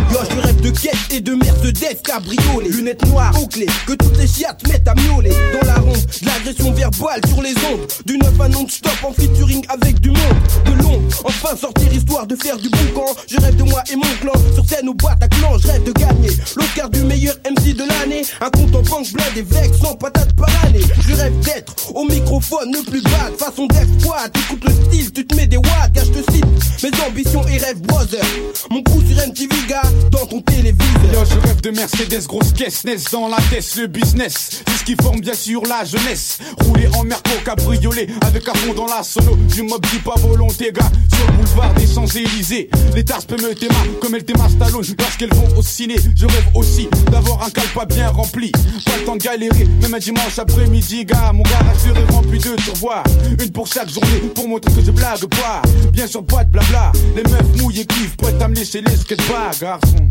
Yo, 0.10 0.18
je 0.24 0.40
rêve 0.40 0.60
de 0.60 0.70
quête 0.70 1.09
et 1.10 1.20
de 1.20 1.34
Mercedes 1.34 2.02
cabriolet. 2.04 2.68
Lunettes 2.68 3.06
noires 3.06 3.34
aux 3.40 3.46
clés, 3.46 3.66
que 3.86 3.92
toutes 3.94 4.16
les 4.18 4.26
chiates 4.26 4.66
mettent 4.68 4.88
à 4.88 4.94
miauler. 4.94 5.32
Dans 5.52 5.66
la 5.66 5.74
ronde, 5.74 5.96
de 5.96 6.26
l'agression 6.26 6.72
verbale 6.72 7.20
sur 7.26 7.42
les 7.42 7.54
ondes. 7.72 7.86
Du 8.04 8.18
neuf 8.18 8.40
à 8.40 8.48
non-stop 8.48 8.92
en 9.04 9.12
featuring 9.12 9.64
avec 9.68 10.00
du 10.00 10.10
monde. 10.10 10.18
De 10.66 10.82
long, 10.82 11.02
enfin 11.24 11.56
sortir 11.56 11.92
histoire 11.92 12.26
de 12.26 12.36
faire 12.36 12.56
du 12.56 12.68
bon 12.68 12.78
camp. 12.94 13.16
Je 13.28 13.38
rêve 13.40 13.56
de 13.56 13.64
moi 13.64 13.82
et 13.90 13.96
mon 13.96 14.02
clan. 14.20 14.32
Sur 14.54 14.64
scène 14.64 14.88
au 14.88 14.94
Bataclan, 14.94 15.58
je 15.58 15.68
rêve 15.68 15.84
de 15.84 15.92
gagner. 15.92 16.30
L'Oscar 16.56 16.90
du 16.90 17.00
meilleur 17.00 17.36
MC 17.44 17.74
de 17.74 17.84
l'année. 17.84 18.22
Un 18.40 18.50
compte 18.50 18.74
en 18.74 18.82
banque 18.82 19.12
blindé 19.12 19.42
vex 19.42 19.78
sans 19.78 19.94
patate 19.94 20.34
par 20.36 20.50
année. 20.64 20.84
Je 21.08 21.14
rêve 21.14 21.38
d'être 21.40 21.74
au 21.94 22.04
microphone 22.04 22.72
le 22.72 22.88
plus 22.88 23.02
bad. 23.02 23.36
Façon 23.38 23.66
d'exploit, 23.66 24.26
écoute 24.34 24.64
le 24.64 24.72
style, 24.72 25.12
tu 25.12 25.26
te 25.26 25.34
mets 25.34 25.46
des 25.46 25.56
watts. 25.56 25.92
Gars, 25.92 26.04
je 26.04 26.20
te 26.20 26.32
cite 26.32 26.44
mes 26.82 27.06
ambitions 27.06 27.46
et 27.48 27.58
rêves 27.58 27.80
brother. 27.80 28.24
Mon 28.70 28.82
coup 28.82 29.02
sur 29.02 29.26
MTV, 29.26 29.54
gars, 29.68 29.82
dans 30.10 30.26
ton 30.26 30.40
téléviseur. 30.40 30.99
Yo, 31.12 31.24
je 31.24 31.38
rêve 31.46 31.60
de 31.60 31.70
Mercedes, 31.70 32.26
grosse 32.26 32.52
caisse, 32.52 32.84
naisse 32.84 33.04
dans 33.10 33.28
la 33.28 33.38
tête, 33.50 33.74
le 33.76 33.86
business. 33.86 34.62
Tout 34.64 34.72
ce 34.72 34.84
qui 34.84 34.96
forme 35.02 35.20
bien 35.20 35.34
sûr 35.34 35.62
la 35.68 35.84
jeunesse. 35.84 36.38
Rouler 36.60 36.88
en 36.94 37.04
merco, 37.04 37.30
cabriolet, 37.44 38.06
avec 38.20 38.48
un 38.48 38.54
fond 38.54 38.74
dans 38.74 38.86
la 38.86 39.02
sono. 39.02 39.36
Du 39.36 39.62
mob 39.62 39.84
dit 39.86 39.98
pas 39.98 40.14
volonté, 40.18 40.70
gars. 40.72 40.90
Sur 41.14 41.26
le 41.26 41.32
boulevard 41.32 41.74
des 41.74 41.86
Champs-Élysées. 41.86 42.70
Les 42.94 43.04
tasses 43.04 43.24
peuvent 43.24 43.42
me 43.42 43.54
téma, 43.54 43.74
comme 44.00 44.14
elle 44.14 44.24
téma 44.24 44.48
Stallone. 44.48 44.84
Lorsqu'elles 44.98 45.34
vont 45.34 45.58
au 45.58 45.62
ciné, 45.62 45.96
je 46.14 46.26
rêve 46.26 46.46
aussi 46.54 46.88
d'avoir 47.10 47.42
un 47.42 47.50
calpa 47.50 47.84
bien 47.86 48.10
rempli. 48.10 48.52
Pas 48.52 48.96
le 48.98 49.04
temps 49.04 49.16
de 49.16 49.22
galérer, 49.22 49.66
même 49.82 49.94
un 49.94 49.98
dimanche 49.98 50.38
après-midi, 50.38 51.04
gars. 51.04 51.32
Mon 51.32 51.42
garage 51.42 51.76
est 51.86 52.12
rempli 52.12 52.38
de 52.38 52.54
turbois. 52.56 53.02
Une 53.40 53.50
pour 53.50 53.66
chaque 53.66 53.88
journée, 53.88 54.20
pour 54.34 54.48
montrer 54.48 54.72
que 54.72 54.84
je 54.84 54.90
blague 54.90 55.26
pas. 55.26 55.62
Bien 55.92 56.06
sûr, 56.06 56.24
pas 56.24 56.44
de 56.44 56.50
blabla. 56.50 56.92
Les 57.16 57.22
meufs 57.22 57.62
mouillées 57.62 57.86
kiffent, 57.86 58.16
prêtes 58.16 58.40
à 58.40 58.48
me 58.48 58.54
lécher 58.54 58.82
les 58.82 58.96
skateparks, 58.96 59.60
garçon. 59.60 60.10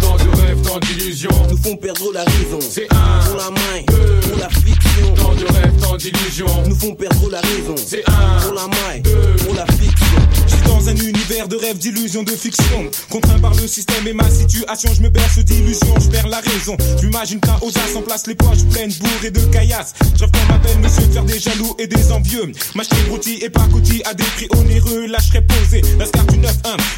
Tant 0.00 0.16
de 0.16 0.40
rêves, 0.40 0.62
tant 0.62 0.78
d'illusions 0.78 1.30
nous 1.50 1.56
font 1.56 1.76
perdre 1.76 2.12
la 2.12 2.24
raison. 2.24 2.58
C'est 2.60 2.86
un 2.90 3.24
pour 3.24 3.36
la 3.36 3.50
main, 3.50 3.82
pour 3.86 4.38
la 4.38 4.48
fiction. 4.48 5.14
Tant 5.16 5.34
de 5.34 5.44
rêves, 5.52 5.72
tant 5.80 5.96
d'illusions 5.96 6.62
nous 6.68 6.76
font 6.76 6.94
perdre 6.94 7.30
la 7.30 7.40
raison. 7.40 7.74
C'est 7.76 8.02
un 8.08 8.40
pour 8.42 8.54
la 8.54 8.66
main, 8.66 9.02
pour 9.44 9.54
la 9.54 9.66
fiction. 9.66 10.18
Je 10.46 10.54
suis 10.54 10.62
dans 10.62 10.88
un 10.88 10.96
univers 10.96 11.48
de 11.48 11.56
rêves, 11.56 11.78
d'illusions, 11.78 12.22
de 12.22 12.32
fiction. 12.32 12.90
Contraint 13.10 13.38
par 13.38 13.54
le 13.54 13.66
système 13.66 14.06
et 14.06 14.12
ma 14.12 14.28
situation, 14.28 14.90
je 14.94 15.02
me 15.02 15.08
berce 15.08 15.38
d'illusions, 15.38 15.94
je 16.00 16.08
perds 16.08 16.28
la 16.28 16.40
raison. 16.40 16.76
Je 17.00 17.06
m'imagine 17.06 17.40
qu'un 17.40 17.58
osas 17.62 17.96
en 17.96 18.02
place 18.02 18.26
les 18.26 18.34
poches 18.34 18.64
pleines 18.70 18.92
bourrées 19.00 19.30
de 19.30 19.40
caillasses. 19.52 19.94
Je 20.14 20.24
qu'on 20.24 20.52
m'appelle 20.52 20.78
monsieur 20.80 21.06
de 21.06 21.12
faire 21.12 21.24
des 21.24 21.38
jaloux 21.38 21.74
et 21.78 21.86
des 21.86 22.12
envieux. 22.12 22.52
M'acheter 22.74 22.96
broutilles 23.08 23.42
et 23.42 23.50
pas 23.50 23.62
à 24.04 24.14
des 24.14 24.24
prix 24.24 24.48
onéreux. 24.56 25.06
Serais 25.22 25.42
posé. 25.42 25.82
La 25.98 26.06
scar 26.06 26.24
du 26.26 26.38
9-1, 26.38 26.50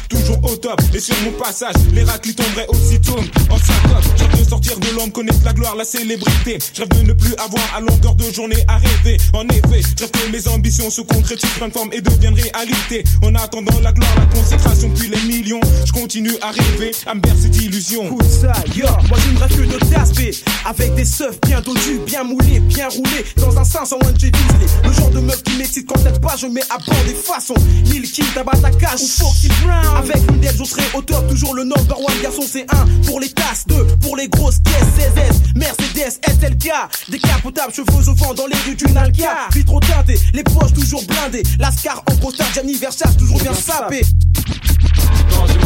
toujours 0.09 0.43
au 0.43 0.55
top. 0.55 0.81
Et 0.93 0.99
sur 0.99 1.15
mon 1.23 1.31
passage, 1.33 1.75
les 1.93 2.03
tomberaient 2.55 2.67
aussitôt 2.69 3.19
en 3.49 3.57
syncope. 3.57 4.03
Je 4.17 4.23
rêve 4.23 4.43
de 4.43 4.49
sortir 4.49 4.79
de 4.79 4.89
l'ombre, 4.95 5.13
connaître 5.13 5.39
la 5.43 5.53
gloire, 5.53 5.75
la 5.75 5.85
célébrité. 5.85 6.57
Je 6.73 6.81
rêve 6.81 6.89
de 6.89 7.01
ne 7.07 7.13
plus 7.13 7.33
avoir 7.35 7.63
à 7.75 7.81
longueur 7.81 8.15
de 8.15 8.31
journée 8.31 8.63
à 8.67 8.77
rêver. 8.77 9.17
En 9.33 9.47
effet, 9.47 9.81
je 9.97 10.03
rêve 10.03 10.11
que 10.11 10.31
mes 10.31 10.47
ambitions 10.47 10.89
se 10.89 11.01
concrétisent, 11.01 11.49
prennent 11.57 11.71
forme 11.71 11.89
et 11.93 12.01
deviennent 12.01 12.35
réalité. 12.35 13.03
En 13.23 13.33
attendant 13.35 13.79
la 13.81 13.91
gloire, 13.91 14.15
la 14.17 14.25
consécration, 14.37 14.89
puis 14.95 15.09
les 15.09 15.21
millions, 15.21 15.59
je 15.85 15.91
continue 15.91 16.35
à 16.41 16.51
rêver, 16.51 16.91
à 17.05 17.15
me 17.15 17.21
bercer 17.21 17.49
d'illusions. 17.49 18.05
Écoute 18.05 18.29
ça, 18.29 18.53
yo, 18.75 18.85
moi 19.09 19.17
je 19.25 19.31
ne 19.31 19.39
rêve 19.39 19.55
que 19.55 19.71
d'autres 19.71 19.95
aspects. 19.95 20.43
Avec 20.65 20.95
des 20.95 21.05
seufs 21.05 21.39
bien 21.41 21.61
dodus, 21.61 21.99
bien 22.05 22.23
moulés, 22.23 22.59
bien 22.59 22.87
roulés. 22.89 23.25
Dans 23.37 23.57
un 23.57 23.63
500 23.63 23.97
one 24.01 24.19
J 24.19 24.31
Disney. 24.31 24.65
Le 24.83 24.93
genre 24.93 25.09
de 25.09 25.19
meuf 25.19 25.43
qui 25.43 25.57
m'excite 25.57 25.87
quand 25.87 25.99
elle 26.05 26.19
pas, 26.19 26.35
je 26.37 26.47
mets 26.47 26.63
à 26.69 26.77
bord 26.77 27.03
des 27.05 27.13
façons. 27.13 27.55
Lil 27.85 28.09
Kim, 28.09 28.25
tabac 28.33 28.57
ta 28.57 28.71
cache 28.71 29.01
ou 29.01 29.07
Foxy 29.07 29.49
Brown. 29.63 29.97
Avec 29.97 30.17
une 30.29 30.39
d'elles, 30.39 30.55
je 30.57 30.63
serai 30.63 30.83
au 30.93 31.01
top, 31.01 31.27
toujours 31.27 31.53
le 31.53 31.63
number 31.63 31.99
one 31.99 32.21
garçon, 32.21 32.41
c'est 32.45 32.65
un 32.73 32.85
pour 33.05 33.19
les 33.19 33.29
tasses, 33.29 33.65
deux 33.67 33.85
pour 34.01 34.15
les 34.15 34.27
grosses 34.27 34.59
caisses, 34.59 35.05
16S, 35.05 35.57
Mercedes, 35.57 36.19
SLK. 36.27 36.71
Décapotables, 37.09 37.73
cheveux 37.73 38.09
au 38.09 38.13
vent 38.15 38.33
dans 38.33 38.47
les 38.47 38.57
rues 38.65 38.75
du 38.75 38.85
Nalka. 38.85 39.47
Vitre 39.53 39.79
teinté, 39.79 40.19
les 40.33 40.43
poches 40.43 40.73
toujours 40.73 41.03
blindées. 41.05 41.43
Lascar 41.59 42.03
en 42.11 42.15
costard, 42.17 42.47
Gianni 42.53 42.75
Versace, 42.75 43.17
toujours 43.17 43.39
bien 43.39 43.53
sapé. 43.53 44.01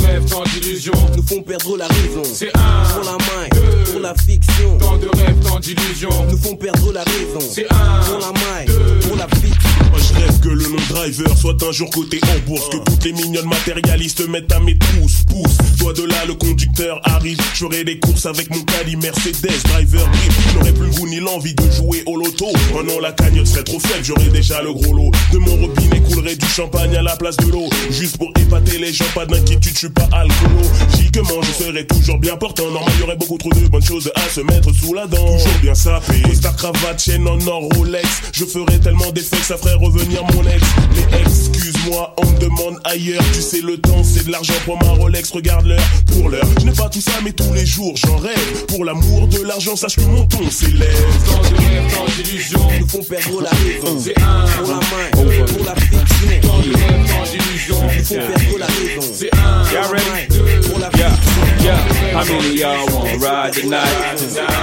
Tant 0.10 0.16
de 0.16 0.22
rêves, 0.22 0.26
tant 0.30 0.44
d'illusions 0.44 0.94
nous 1.16 1.24
font 1.24 1.42
perdre 1.44 1.78
la 1.78 1.88
raison. 1.88 2.24
C'est 2.24 2.50
un 2.56 2.84
pour 2.94 3.04
la 3.04 3.12
main, 3.12 3.92
pour 3.92 4.00
la 4.00 4.16
fiction. 4.16 4.78
Tant 4.80 4.98
de 4.98 5.08
rêves, 5.08 5.40
tant 5.44 5.60
d'illusions. 5.60 6.10
Nous 6.32 6.38
font 6.38 6.56
perdre 6.56 6.92
la 6.92 7.04
raison. 7.04 7.40
C'est 7.40 7.68
un 7.72 8.02
pour 8.06 8.20
la 8.20 8.32
maille, 8.32 9.02
pour 9.02 9.18
la 9.18 9.28
fiction. 9.28 9.70
Moi 9.92 10.00
je 10.00 10.14
rêve 10.20 10.40
que 10.40 10.50
le 10.50 10.64
nom 10.64 10.78
driver 10.90 11.38
soit 11.38 11.62
un 11.64 11.72
jour 11.72 11.90
coté 11.90 12.20
en 12.24 12.48
bourse 12.48 12.70
Que 12.70 12.78
toutes 12.78 13.06
les 13.06 13.14
mignonnes 13.14 13.48
matérialistes 13.48 14.28
mettent 14.28 14.52
à 14.52 14.60
mes 14.60 14.78
trousses 14.78 15.24
Pousse, 15.28 15.58
toi 15.80 15.94
de 15.94 16.04
là 16.04 16.26
le 16.28 16.36
conducteur 16.36 17.00
arrive 17.06 17.40
Je 17.54 17.66
ferai 17.66 17.84
des 17.84 18.00
courses 18.00 18.26
avec 18.26 18.50
mon 18.52 18.62
Cali 18.62 18.96
Mercedes 18.96 19.64
Driver 19.66 20.08
grip, 20.12 20.34
j'aurais 20.54 20.74
plus 20.74 20.86
le 20.88 20.92
goût 20.92 21.08
ni 21.08 21.20
l'envie 21.20 21.56
de 21.56 21.72
jouer 21.72 22.04
au 22.06 22.18
loto 22.18 22.48
Oh 22.76 22.84
non 22.84 23.00
la 23.00 23.12
cagnotte 23.14 23.48
serait 23.48 23.64
trop 23.64 23.80
faible, 23.80 24.04
j'aurais 24.04 24.30
déjà 24.30 24.62
le 24.62 24.74
gros 24.74 24.94
lot 24.94 25.12
De 25.34 25.38
mon 25.40 25.56
robinet 25.56 26.02
coulerait 26.02 26.36
du 26.36 26.48
champagne 26.48 26.96
à 26.96 27.02
la 27.02 27.16
place 27.16 27.38
de 27.38 27.52
l'eau 27.52 27.70
Juste 27.90 28.18
pour 28.18 28.30
épater 28.40 28.78
les 28.78 28.94
gens, 28.94 29.06
pas 29.16 29.26
d'inquiétude, 29.26 29.74
je 29.74 29.80
suis 29.80 29.90
pas 30.00 30.18
alcoolo. 30.18 30.62
Chiquement 30.96 31.42
je 31.42 31.64
serais 31.64 31.86
toujours 31.86 32.18
bien 32.20 32.36
portant. 32.36 32.70
Normal 32.72 32.94
y 33.00 33.04
aurait 33.04 33.16
beaucoup 33.16 33.38
trop 33.38 33.50
de 33.52 33.68
bonnes 33.68 33.84
choses 33.84 34.12
à 34.16 34.30
se 34.30 34.42
mettre 34.42 34.74
sous 34.74 34.94
la 34.94 35.08
dent. 35.08 35.26
Toujours 35.26 35.60
bien 35.62 35.76
sapé, 35.76 36.22
star 36.34 36.56
cravate, 36.56 37.02
chaîne 37.02 37.28
en 37.28 37.40
or 37.48 37.70
Rolex. 37.76 38.08
Je 38.34 38.46
ferais 38.46 38.80
tellement 38.80 39.12
d'effets 39.12 39.38
que 39.38 39.46
ça 39.46 39.58
ferait 39.58 39.76
revenir 39.76 40.24
mon 40.34 40.44
ex. 40.44 40.64
Mais 40.96 41.22
excuse-moi, 41.22 42.16
on 42.18 42.26
me 42.26 42.40
demande 42.40 42.80
ailleurs. 42.84 43.24
Tu 43.34 43.42
sais 43.42 43.62
le 43.62 43.78
temps 43.78 44.04
c'est 44.04 44.26
de 44.26 44.32
l'argent 44.32 44.54
pour 44.66 44.78
ma 44.84 44.92
Rolex. 44.92 45.32
Regarde 45.32 45.66
l'heure, 45.66 45.90
pour 46.08 46.30
l'heure. 46.30 46.48
Je 46.60 46.66
n'ai 46.66 46.72
pas 46.72 46.90
tout 46.90 47.02
ça 47.02 47.14
mais 47.24 47.32
tous 47.32 47.54
les 47.54 47.66
jours 47.66 47.94
j'en 47.96 48.18
rêve. 48.18 48.66
Pour 48.68 48.86
l'amour 48.86 49.28
de 49.28 49.42
l'argent 49.42 49.76
sache 49.76 49.96
que 49.96 50.02
mon 50.02 50.26
ton 50.26 50.50
s'élève. 50.50 50.90
Tant 51.26 51.42
de 51.42 51.94
tant 51.94 52.06
d'illusions. 52.16 52.68
Nous 52.80 52.88
font 52.88 53.04
perdre 53.04 53.42
la 53.42 53.50
raison. 53.50 54.00
C'est 54.00 54.20
un 54.22 54.46
pour 54.58 54.68
la 54.68 54.76
main, 54.76 55.10
pour 55.12 55.66
la 55.66 55.76
fiction. 55.76 56.28
Tant 56.42 56.60
de 56.60 56.74
rêves, 56.74 57.08
tant 57.08 57.24
d'illusions. 57.24 57.82
Nous 57.98 58.06
font 58.06 58.16
perdre 58.16 58.58
la 58.60 58.66
raison. 58.66 59.14
C'est 59.14 59.30
un 59.36 59.89
Y'all 59.90 59.98
ready? 59.98 60.28
Pour 60.68 60.78
la 60.78 60.90
Yeah, 60.98 61.18
yeah. 61.64 61.78
How 62.14 62.24
many 62.24 62.54
y'all 62.60 62.86
wanna 62.96 63.18
ride 63.18 63.54
tonight? 63.54 63.88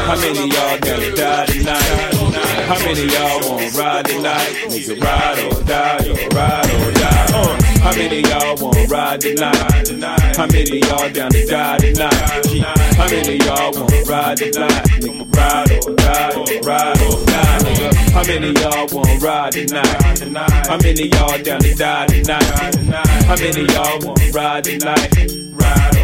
How 0.06 0.14
many 0.14 0.48
y'all 0.48 0.78
gonna 0.78 1.16
die 1.16 1.46
tonight? 1.46 2.14
How 2.68 2.78
many 2.84 3.12
y'all 3.12 3.50
wanna 3.50 3.68
ride 3.70 4.06
tonight? 4.06 4.54
Nigga, 4.68 5.02
ride 5.02 5.38
or 5.52 5.62
die, 5.64 6.08
or 6.10 6.28
ride 6.28 6.70
or 6.70 6.92
die. 6.92 6.95
How 7.86 7.94
many 7.94 8.20
y'all 8.22 8.56
wanna 8.60 8.84
ride 8.88 9.20
tonight? 9.20 10.36
How 10.36 10.46
many 10.48 10.80
y'all 10.80 11.08
down 11.08 11.30
to 11.30 11.46
die 11.46 11.78
tonight? 11.78 12.14
How 12.96 13.08
many 13.08 13.36
y'all 13.36 13.72
wanna 13.72 14.02
ride 14.02 14.36
tonight? 14.38 14.82
Nigga, 14.98 15.36
ride 15.36 15.70
or 15.86 15.94
die, 15.94 16.34
or 16.34 16.46
ride 16.66 17.00
or 17.02 17.24
die, 17.24 17.58
nigga. 17.62 17.94
How 18.10 18.24
many 18.24 18.50
y'all 18.60 18.88
wanna 18.90 19.20
ride 19.20 19.52
tonight? 19.52 20.66
How 20.66 20.78
many 20.78 21.06
y'all 21.06 21.38
down 21.38 21.60
to 21.60 21.74
die 21.76 22.06
tonight? 22.06 22.42
How 23.24 23.36
many 23.36 23.72
y'all 23.72 24.00
wanna 24.00 24.32
ride 24.32 24.64
tonight? 24.64 25.14
Ride 25.54 25.95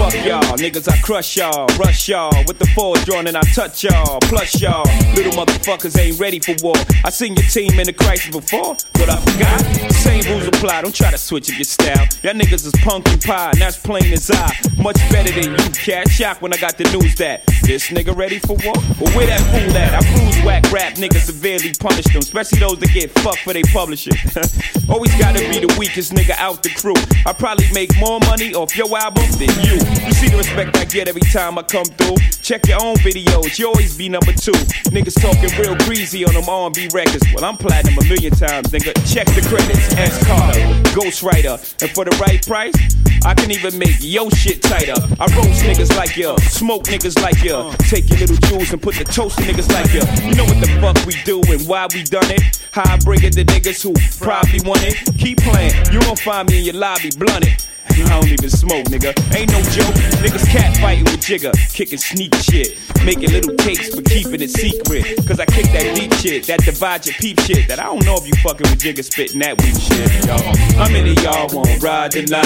fuck 0.00 0.24
y'all, 0.24 0.56
niggas, 0.56 0.88
I 0.88 0.98
crush 1.00 1.36
y'all, 1.36 1.66
rush 1.78 2.08
y'all 2.08 2.32
with 2.46 2.58
the 2.58 2.66
force 2.74 3.04
drawn 3.04 3.26
and 3.26 3.36
I 3.36 3.42
touch 3.54 3.84
y'all. 3.84 4.20
Plus 4.20 4.60
y'all, 4.60 4.84
little 5.14 5.32
motherfuckers 5.32 5.98
ain't 5.98 6.18
ready 6.18 6.38
for 6.38 6.54
war. 6.62 6.76
I 7.04 7.10
seen 7.10 7.34
your 7.34 7.46
team 7.46 7.78
in 7.78 7.86
the 7.86 7.92
crisis 7.92 8.30
before, 8.30 8.76
but 8.94 9.08
I 9.10 9.16
forgot. 9.16 9.92
Same 9.92 10.22
rules 10.32 10.46
apply, 10.48 10.82
don't 10.82 10.94
try 10.94 11.10
to 11.10 11.18
switch 11.18 11.50
up 11.50 11.56
your 11.56 11.64
style. 11.64 12.06
Y'all 12.22 12.34
niggas 12.34 12.66
is 12.66 12.72
punkin' 12.82 13.18
pie, 13.20 13.50
and 13.50 13.60
that's 13.60 13.78
plain 13.78 14.12
as 14.12 14.30
I. 14.30 14.54
Much 14.78 14.96
better 15.10 15.32
than 15.32 15.52
you, 15.52 15.70
cat. 15.72 16.08
Shock 16.08 16.42
when 16.42 16.52
I 16.52 16.56
got 16.56 16.76
the 16.78 16.84
news 16.84 17.14
that 17.16 17.44
this 17.62 17.88
nigga 17.90 18.16
ready 18.16 18.38
for 18.38 18.56
war. 18.64 18.74
Well, 19.00 19.14
where 19.16 19.26
that 19.26 19.40
fool 19.52 19.76
at? 19.76 19.94
I 19.94 20.00
bruise 20.12 20.44
whack 20.44 20.72
rap 20.72 20.94
niggas 20.94 21.26
severely 21.26 21.72
punish 21.78 22.06
them, 22.06 22.18
especially 22.18 22.58
those 22.58 22.78
that 22.78 22.90
get 22.92 23.10
fucked 23.20 23.40
for 23.40 23.52
they 23.52 23.62
publishing. 23.62 24.16
Always 24.88 25.14
gotta 25.16 25.38
be 25.38 25.60
the 25.60 25.74
weakest 25.78 26.12
nigga 26.12 26.34
out 26.38 26.62
the 26.62 26.70
crew. 26.70 26.98
I 27.26 27.32
probably 27.32 27.66
make 27.80 27.96
more 27.98 28.20
money 28.20 28.52
off 28.54 28.76
your 28.76 28.94
album 28.94 29.24
than 29.40 29.48
you. 29.64 29.72
You 30.04 30.12
see 30.12 30.28
the 30.28 30.36
respect 30.36 30.76
I 30.76 30.84
get 30.84 31.08
every 31.08 31.24
time 31.32 31.56
I 31.56 31.62
come 31.62 31.86
through. 31.96 32.16
Check 32.42 32.66
your 32.66 32.76
own 32.82 32.96
videos, 32.96 33.58
you 33.58 33.68
always 33.68 33.96
be 33.96 34.06
number 34.06 34.32
two. 34.32 34.58
Niggas 34.92 35.16
talking 35.16 35.48
real 35.56 35.74
greasy 35.88 36.22
on 36.26 36.34
them 36.34 36.44
R&B 36.46 36.90
records. 36.92 37.24
Well, 37.32 37.42
I'm 37.42 37.56
platinum 37.56 37.96
a 37.96 38.04
million 38.04 38.32
times, 38.32 38.68
nigga. 38.68 38.92
Check 39.08 39.26
the 39.32 39.40
credits. 39.48 39.96
S. 39.96 40.12
Carter, 40.26 40.60
Ghostwriter, 40.92 41.56
and 41.80 41.90
for 41.92 42.04
the 42.04 42.12
right 42.20 42.44
price, 42.44 42.76
I 43.24 43.32
can 43.32 43.50
even 43.50 43.78
make 43.78 43.96
your 44.00 44.30
shit 44.30 44.60
tighter. 44.60 45.00
I 45.16 45.24
roast 45.32 45.64
niggas 45.64 45.96
like 45.96 46.16
ya, 46.16 46.36
smoke 46.52 46.84
niggas 46.84 47.16
like 47.22 47.42
ya. 47.42 47.72
Take 47.88 48.10
your 48.10 48.18
little 48.18 48.36
jewels 48.48 48.72
and 48.72 48.82
put 48.82 48.96
the 48.96 49.04
toast 49.04 49.38
to 49.38 49.44
niggas 49.44 49.72
like 49.72 49.88
ya. 49.96 50.04
You 50.28 50.34
know 50.36 50.44
what 50.44 50.60
the 50.60 50.68
fuck 50.84 51.00
we 51.06 51.16
do 51.24 51.40
and 51.48 51.66
why 51.66 51.86
we 51.94 52.02
done 52.04 52.30
it? 52.30 52.60
How 52.72 52.84
I 52.92 52.98
bring 52.98 53.22
it 53.24 53.32
to 53.34 53.44
niggas 53.44 53.80
who 53.82 53.92
probably 54.22 54.60
want 54.68 54.84
it. 54.84 54.96
Keep 55.16 55.38
playing, 55.48 55.72
you 55.92 56.00
won't 56.00 56.18
find 56.18 56.48
me 56.50 56.58
in 56.58 56.64
your 56.64 56.74
lobby 56.74 57.08
blunted. 57.16 57.69
I 58.06 58.20
don't 58.20 58.28
even 58.28 58.50
smoke, 58.50 58.86
nigga. 58.86 59.12
Ain't 59.34 59.50
no 59.50 59.60
joke. 59.72 59.94
Niggas 60.22 60.46
cat 60.48 60.76
fighting 60.78 61.04
with 61.04 61.20
Jigga, 61.20 61.52
kicking 61.72 61.98
sneak 61.98 62.34
shit. 62.36 62.78
Making 63.04 63.30
little 63.30 63.54
cakes 63.56 63.94
for 63.94 64.02
keeping 64.02 64.40
it 64.40 64.50
secret. 64.50 65.04
Cause 65.26 65.40
I 65.40 65.46
kick 65.46 65.66
that 65.72 65.96
deep 65.96 66.12
shit, 66.14 66.46
that 66.46 66.60
divide 66.64 67.06
your 67.06 67.14
peep 67.16 67.40
shit. 67.40 67.68
That 67.68 67.78
I 67.78 67.84
don't 67.84 68.04
know 68.04 68.16
if 68.16 68.26
you 68.26 68.34
fucking 68.42 68.68
with 68.70 68.80
Jigga 68.80 69.04
spitting 69.04 69.40
that 69.40 69.60
weak 69.62 69.76
shit, 69.76 70.10
yo. 70.26 70.36
How 70.76 70.88
many 70.90 71.14
y'all 71.22 71.48
wanna 71.52 71.76
ride 71.78 72.12
tonight? 72.12 72.44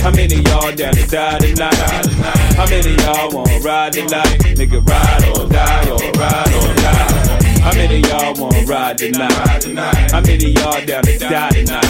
How 0.00 0.10
many 0.10 0.36
y'all 0.36 0.72
down 0.72 0.94
to 0.94 1.06
die 1.06 1.38
tonight? 1.38 1.74
How 2.56 2.66
many 2.68 2.94
y'all 3.02 3.30
wanna 3.32 3.60
ride 3.60 3.92
tonight? 3.92 4.38
Nigga, 4.56 4.86
ride 4.86 5.38
or 5.38 5.48
die, 5.48 5.90
or 5.90 6.12
ride 6.18 6.54
or 6.54 6.74
die. 6.82 7.25
How 7.66 7.74
many 7.74 7.98
y'all 7.98 8.32
wanna 8.38 8.62
ride 8.62 8.96
tonight? 8.96 9.32
How 10.12 10.20
many 10.20 10.50
y'all 10.52 10.86
down 10.86 11.02
to 11.02 11.18
die 11.18 11.50
tonight? 11.50 11.84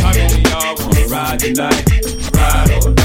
How 0.00 0.12
many 0.12 0.42
y'all 0.42 0.76
wanna 0.78 1.06
ride 1.08 1.40
tonight? 1.40 1.90
Ride 2.32 2.86
or 2.86 3.01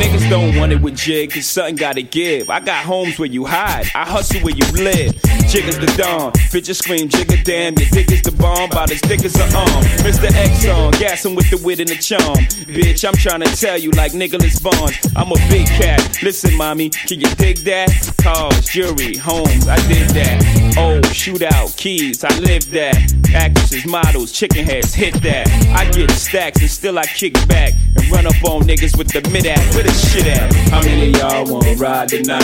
Niggas 0.00 0.28
don't 0.28 0.56
want 0.56 0.72
it 0.72 0.80
with 0.80 0.96
jig, 0.96 1.32
cause 1.32 1.46
something 1.46 1.76
gotta 1.76 2.02
give. 2.02 2.50
I 2.50 2.60
got 2.60 2.84
homes 2.84 3.18
where 3.18 3.28
you 3.28 3.44
hide, 3.44 3.86
I 3.94 4.04
hustle 4.04 4.40
where 4.40 4.54
you 4.54 4.64
live. 4.72 5.14
Jigga's 5.46 5.78
the 5.78 5.86
dawn, 5.96 6.32
bitches 6.50 6.76
scream, 6.76 7.08
jigga 7.08 7.42
damn, 7.44 7.74
your 7.74 7.88
dick 7.90 8.10
is 8.10 8.22
the 8.22 8.32
bomb, 8.32 8.70
about 8.70 8.90
as 8.90 9.00
thick 9.00 9.24
as 9.24 9.34
an 9.36 9.54
arm. 9.54 9.68
Um, 9.68 9.84
Mr. 10.02 10.32
X 10.34 10.66
on, 10.66 10.92
gassing 10.92 11.34
with 11.34 11.48
the 11.50 11.60
wit 11.64 11.80
and 11.80 11.88
the 11.88 11.96
charm. 11.96 12.38
Bitch, 12.66 13.06
I'm 13.06 13.14
trying 13.14 13.40
to 13.40 13.56
tell 13.56 13.78
you 13.78 13.90
like 13.92 14.14
Nicholas 14.14 14.58
Barnes, 14.58 14.98
I'm 15.14 15.30
a 15.30 15.36
big 15.48 15.66
cat. 15.66 16.22
Listen, 16.22 16.56
mommy, 16.56 16.90
can 16.90 17.20
you 17.20 17.28
dig 17.36 17.58
that? 17.58 17.90
Cars, 18.20 18.66
jewelry, 18.66 19.16
homes, 19.16 19.68
I 19.68 19.76
did 19.86 20.10
that. 20.10 20.42
Oh, 20.76 21.00
shootout, 21.12 21.76
keys, 21.76 22.24
I 22.24 22.36
live 22.40 22.68
that. 22.70 22.96
Actresses, 23.34 23.86
models, 23.86 24.32
chicken 24.32 24.64
heads, 24.64 24.94
hit 24.94 25.14
that. 25.22 25.48
I 25.76 25.90
get 25.90 26.10
stacks 26.12 26.60
and 26.60 26.70
still 26.70 26.98
I 26.98 27.04
kick 27.04 27.34
back 27.46 27.74
run 28.14 28.26
up 28.26 28.44
on 28.44 28.62
niggas 28.62 28.96
with 28.96 29.08
the 29.08 29.20
mid 29.30 29.46
act. 29.46 29.74
Where 29.74 29.82
the 29.82 29.92
shit 29.92 30.26
at? 30.26 30.52
How 30.70 30.80
many 30.82 31.10
y'all 31.10 31.44
wanna 31.50 31.74
ride 31.74 32.08
tonight? 32.08 32.42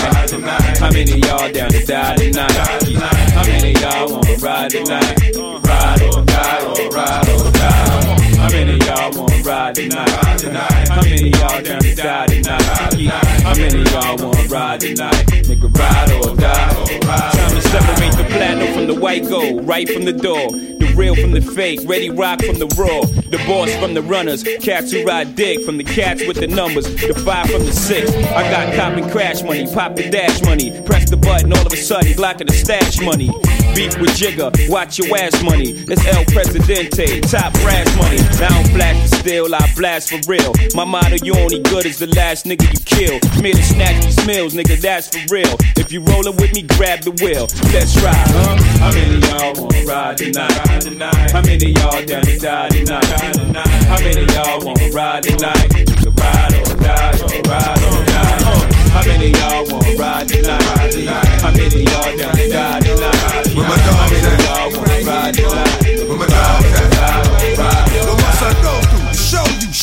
How 0.79 0.91
many 0.91 1.19
y'all 1.21 1.51
down 1.53 1.71
to 1.71 1.85
die 1.87 2.17
tonight? 2.17 2.53
How 3.33 3.45
many 3.45 3.73
y'all 3.81 4.13
wanna 4.13 4.37
ride 4.37 4.71
tonight? 4.71 5.37
Ride 5.37 6.03
or 6.03 6.25
die, 6.25 6.65
or 6.65 6.89
ride 6.91 7.29
or 7.29 7.53
die. 7.53 8.20
How 8.41 8.49
many 8.49 8.79
y'all 8.87 9.13
wanna 9.15 9.43
ride 9.43 9.75
tonight? 9.75 10.89
How 10.89 11.03
many 11.03 11.29
y'all 11.29 11.63
down 11.63 11.81
to 11.81 11.95
die 11.95 12.27
tonight? 12.27 12.63
How 13.43 13.55
many 13.55 13.83
y'all 13.91 14.17
wanna 14.17 14.49
ride 14.49 14.81
tonight? 14.81 15.27
Nigga, 15.27 15.79
ride 15.79 16.13
or 16.13 16.35
die. 16.37 16.91
Time 17.01 17.51
to 17.51 17.61
separate 17.61 18.17
the 18.17 18.25
platinum 18.31 18.73
from 18.73 18.87
the 18.87 18.95
white 18.95 19.29
gold, 19.29 19.67
right 19.67 19.89
from 19.89 20.05
the 20.05 20.13
door. 20.13 20.51
The 20.51 20.95
real 20.97 21.15
from 21.15 21.33
the 21.33 21.43
fake, 21.43 21.81
ready 21.85 22.09
rock 22.09 22.43
from 22.43 22.59
the 22.59 22.67
raw. 22.79 23.03
The 23.31 23.39
boss 23.47 23.73
from 23.77 23.93
the 23.95 24.03
runners, 24.03 24.43
cats 24.61 24.91
who 24.91 25.05
ride 25.05 25.37
dick 25.37 25.63
from 25.65 25.77
the 25.77 25.85
cats 25.85 26.27
with 26.27 26.39
the 26.39 26.47
numbers. 26.49 26.87
The 26.87 27.15
five 27.15 27.49
from 27.51 27.65
the 27.65 27.73
six. 27.73 28.11
I 28.11 28.43
got 28.51 28.75
cop 28.75 28.97
and 28.97 29.11
crash 29.13 29.43
money, 29.43 29.67
pop 29.73 29.97
the 29.97 30.09
dash 30.09 30.43
money. 30.43 30.81
Press 30.83 31.09
the 31.11 31.17
button, 31.17 31.53
all 31.53 31.67
of 31.67 31.73
a 31.73 31.77
sudden, 31.77 32.13
Glock 32.15 32.41
in 32.41 32.47
the 32.47 32.55
stash 32.55 33.01
money. 33.03 33.31
Beef 33.75 33.97
with 34.01 34.11
Jigga, 34.11 34.51
watch 34.69 34.99
your 34.99 35.17
ass 35.17 35.43
money. 35.43 35.71
It's 35.87 36.05
El 36.07 36.25
Presidente, 36.25 37.21
top 37.21 37.53
brass 37.63 37.87
money. 37.97 38.19
I 38.39 38.49
don't 38.49 38.69
flash 38.73 39.11
the 39.11 39.17
steel, 39.17 39.55
I 39.55 39.61
blast 39.77 40.11
for 40.11 40.21
real. 40.31 40.53
My 40.75 40.85
motto, 40.85 41.17
you 41.25 41.35
only 41.35 41.61
good 41.61 41.87
as 41.87 41.99
the 41.99 42.07
last 42.15 42.47
nigga 42.47 42.65
you 42.71 42.81
kill. 42.85 43.17
Me 43.43 43.53
to 43.53 43.63
snatch 43.63 44.05
these 44.05 44.27
meals, 44.27 44.55
nigga, 44.55 44.81
that's 44.81 45.09
for 45.09 45.21
real. 45.35 45.57
If 45.77 45.93
you 45.93 46.01
rollin' 46.01 46.37
with 46.37 46.55
me, 46.55 46.63
grab 46.63 47.01
the 47.03 47.13
wheel. 47.21 47.49
Let's 47.73 47.97
ride, 48.01 48.15
huh? 48.15 48.57
How 48.81 48.93
many 48.93 49.19
y'all 49.27 49.53
wanna 49.61 49.85
ride 49.85 50.17
tonight? 50.19 51.31
How 51.33 51.43
many 51.43 51.73
y'all 51.73 52.05
down 52.07 52.23
to 52.23 52.39
die 52.39 52.69
tonight? 52.69 53.05
How 53.91 53.99
many 54.01 54.25
y'all 54.33 54.65
wanna 54.65 54.89
ride 54.91 55.23
tonight? 55.25 55.69
To 56.05 56.11
ride 56.11 56.55
or 56.55 56.77
die, 56.81 57.13
or 57.21 57.43
ride 57.45 57.83
or 57.85 58.05
die. 58.09 58.39
Uh, 58.47 58.63
how 58.91 59.05
many 59.07 59.31
y'all 59.37 59.67
wanna 59.69 59.97
ride 59.97 60.29
tonight? 60.29 60.63
How 61.43 61.51
many 61.53 61.85
y'all 61.85 62.17
down 62.17 62.35
to 62.37 62.49
die 62.49 62.81
tonight? 62.81 63.15
How 63.21 64.09
many 64.09 64.45
y'all 64.45 64.71
wanna 64.73 65.05
ride 65.05 65.35
tonight? 65.35 65.90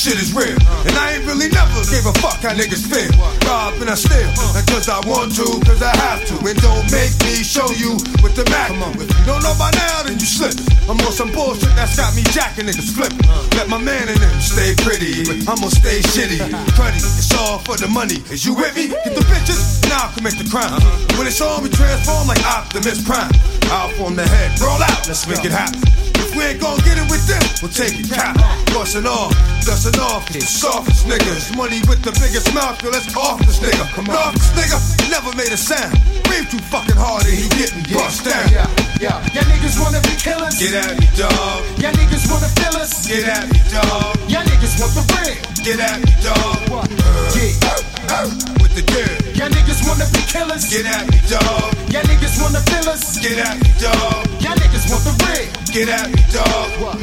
Shit 0.08 0.20
is 0.24 0.32
real. 0.32 0.56
And 0.88 0.96
I 0.96 1.20
ain't 1.20 1.26
really 1.28 1.52
never 1.52 1.84
gave 1.92 2.08
a 2.08 2.16
fuck 2.24 2.40
how 2.40 2.56
niggas 2.56 2.88
feel. 2.88 3.12
Rob 3.44 3.76
and 3.84 3.92
I 3.92 3.96
steal, 4.00 4.32
not 4.56 4.64
cause 4.72 4.88
I 4.88 5.04
want 5.04 5.36
to, 5.36 5.48
cause 5.68 5.84
I 5.84 5.92
have 6.08 6.24
to. 6.32 6.36
And 6.48 6.56
don't 6.64 6.88
make 6.88 7.12
me 7.28 7.44
show 7.44 7.68
you 7.76 8.00
with 8.24 8.40
the 8.40 8.48
Mac. 8.48 8.72
If 8.72 9.12
you 9.12 9.26
don't 9.28 9.44
know 9.44 9.56
by 9.60 9.72
now, 9.76 10.08
then 10.08 10.16
you 10.16 10.30
slip. 10.30 10.56
I'm 10.88 10.96
on 11.04 11.12
some 11.12 11.32
bullshit 11.36 11.76
that's 11.76 12.00
got 12.00 12.16
me 12.16 12.24
jacking 12.32 12.72
niggas 12.72 12.96
flipping. 12.96 13.28
Let 13.60 13.68
my 13.68 13.78
man 13.78 14.08
in 14.08 14.16
them 14.16 14.40
stay 14.40 14.72
pretty, 14.80 15.28
but 15.28 15.44
I'm 15.52 15.60
gonna 15.60 15.76
stay 15.76 16.00
shitty. 16.16 16.40
Cruddy, 16.80 17.04
it's 17.04 17.36
all 17.36 17.60
for 17.60 17.76
the 17.76 17.92
money. 17.92 18.24
Is 18.32 18.46
you 18.46 18.56
with 18.56 18.76
me? 18.76 18.88
Get 18.88 19.12
the 19.12 19.26
bitches, 19.28 19.84
now 19.92 20.08
I 20.08 20.12
commit 20.16 20.40
the 20.40 20.48
crime. 20.48 20.80
When 21.20 21.28
it's 21.28 21.42
on, 21.42 21.64
we 21.64 21.70
transform 21.70 22.28
like 22.28 22.40
Optimus 22.48 23.04
Prime. 23.04 23.32
Out 23.76 23.92
from 24.00 24.16
the 24.16 24.24
head, 24.24 24.56
roll 24.62 24.80
out, 24.80 25.08
let's 25.08 25.28
make 25.28 25.44
it 25.44 25.52
happen. 25.52 26.07
We 26.38 26.46
ain't 26.46 26.62
gon' 26.62 26.78
get 26.86 27.02
it 27.02 27.10
with 27.10 27.26
them, 27.26 27.42
we'll 27.66 27.74
take 27.74 27.98
it 27.98 28.14
cap. 28.14 28.38
Bustin' 28.70 29.10
off, 29.10 29.34
dustin' 29.66 29.98
off, 29.98 30.30
the 30.30 30.40
softest 30.40 31.10
niggas. 31.10 31.50
Money 31.58 31.82
with 31.90 32.06
the 32.06 32.14
biggest 32.22 32.54
mouth, 32.54 32.78
yo, 32.86 32.94
let's 32.94 33.10
off 33.18 33.42
this 33.42 33.58
nigga. 33.58 33.90
Come 33.98 34.06
on, 34.14 34.38
this 34.38 34.54
nigga 34.54 34.78
never 35.10 35.34
made 35.34 35.50
a 35.50 35.58
sound. 35.58 35.98
Breathe 36.30 36.46
too 36.46 36.62
fucking 36.70 36.94
hard 36.94 37.26
and 37.26 37.34
he 37.34 37.50
getting 37.58 37.82
bust 37.90 38.22
down. 38.22 38.46
Yeah, 38.54 38.70
yeah. 39.02 39.18
Y'all 39.34 39.50
niggas 39.50 39.82
wanna 39.82 39.98
be 40.06 40.14
killers. 40.14 40.62
Get 40.62 40.78
at 40.78 40.94
me, 41.02 41.10
dog. 41.18 41.66
Y'all 41.82 41.98
niggas 41.98 42.30
wanna 42.30 42.54
fill 42.54 42.78
us. 42.78 43.08
Get 43.10 43.26
at 43.26 43.50
me, 43.50 43.58
dog. 43.74 44.14
Y'all 44.30 44.46
niggas 44.46 44.78
want 44.78 44.94
the 44.94 45.02
bread. 45.10 45.42
Get 45.66 45.82
at 45.82 45.98
me, 46.06 46.14
dog. 46.22 46.70
Yeah. 47.34 48.30
With 48.62 48.78
the 48.78 48.86
dirt. 48.86 49.17
Y'all 49.38 49.54
niggas 49.54 49.86
wanna 49.86 50.10
be 50.10 50.22
killers. 50.26 50.66
Get 50.66 50.90
at 50.90 51.06
me, 51.14 51.22
dog. 51.30 51.70
Y'all 51.94 52.02
niggas 52.10 52.42
wanna 52.42 52.58
fill 52.74 52.90
us. 52.90 53.22
Get 53.22 53.38
at 53.38 53.54
me, 53.62 53.70
dog. 53.78 54.26
Y'all 54.42 54.58
niggas 54.58 54.90
want 54.90 55.06
the 55.06 55.14
bread. 55.22 55.46
Get 55.70 55.94
at 55.94 56.10
me, 56.10 56.18
dog. 56.34 56.98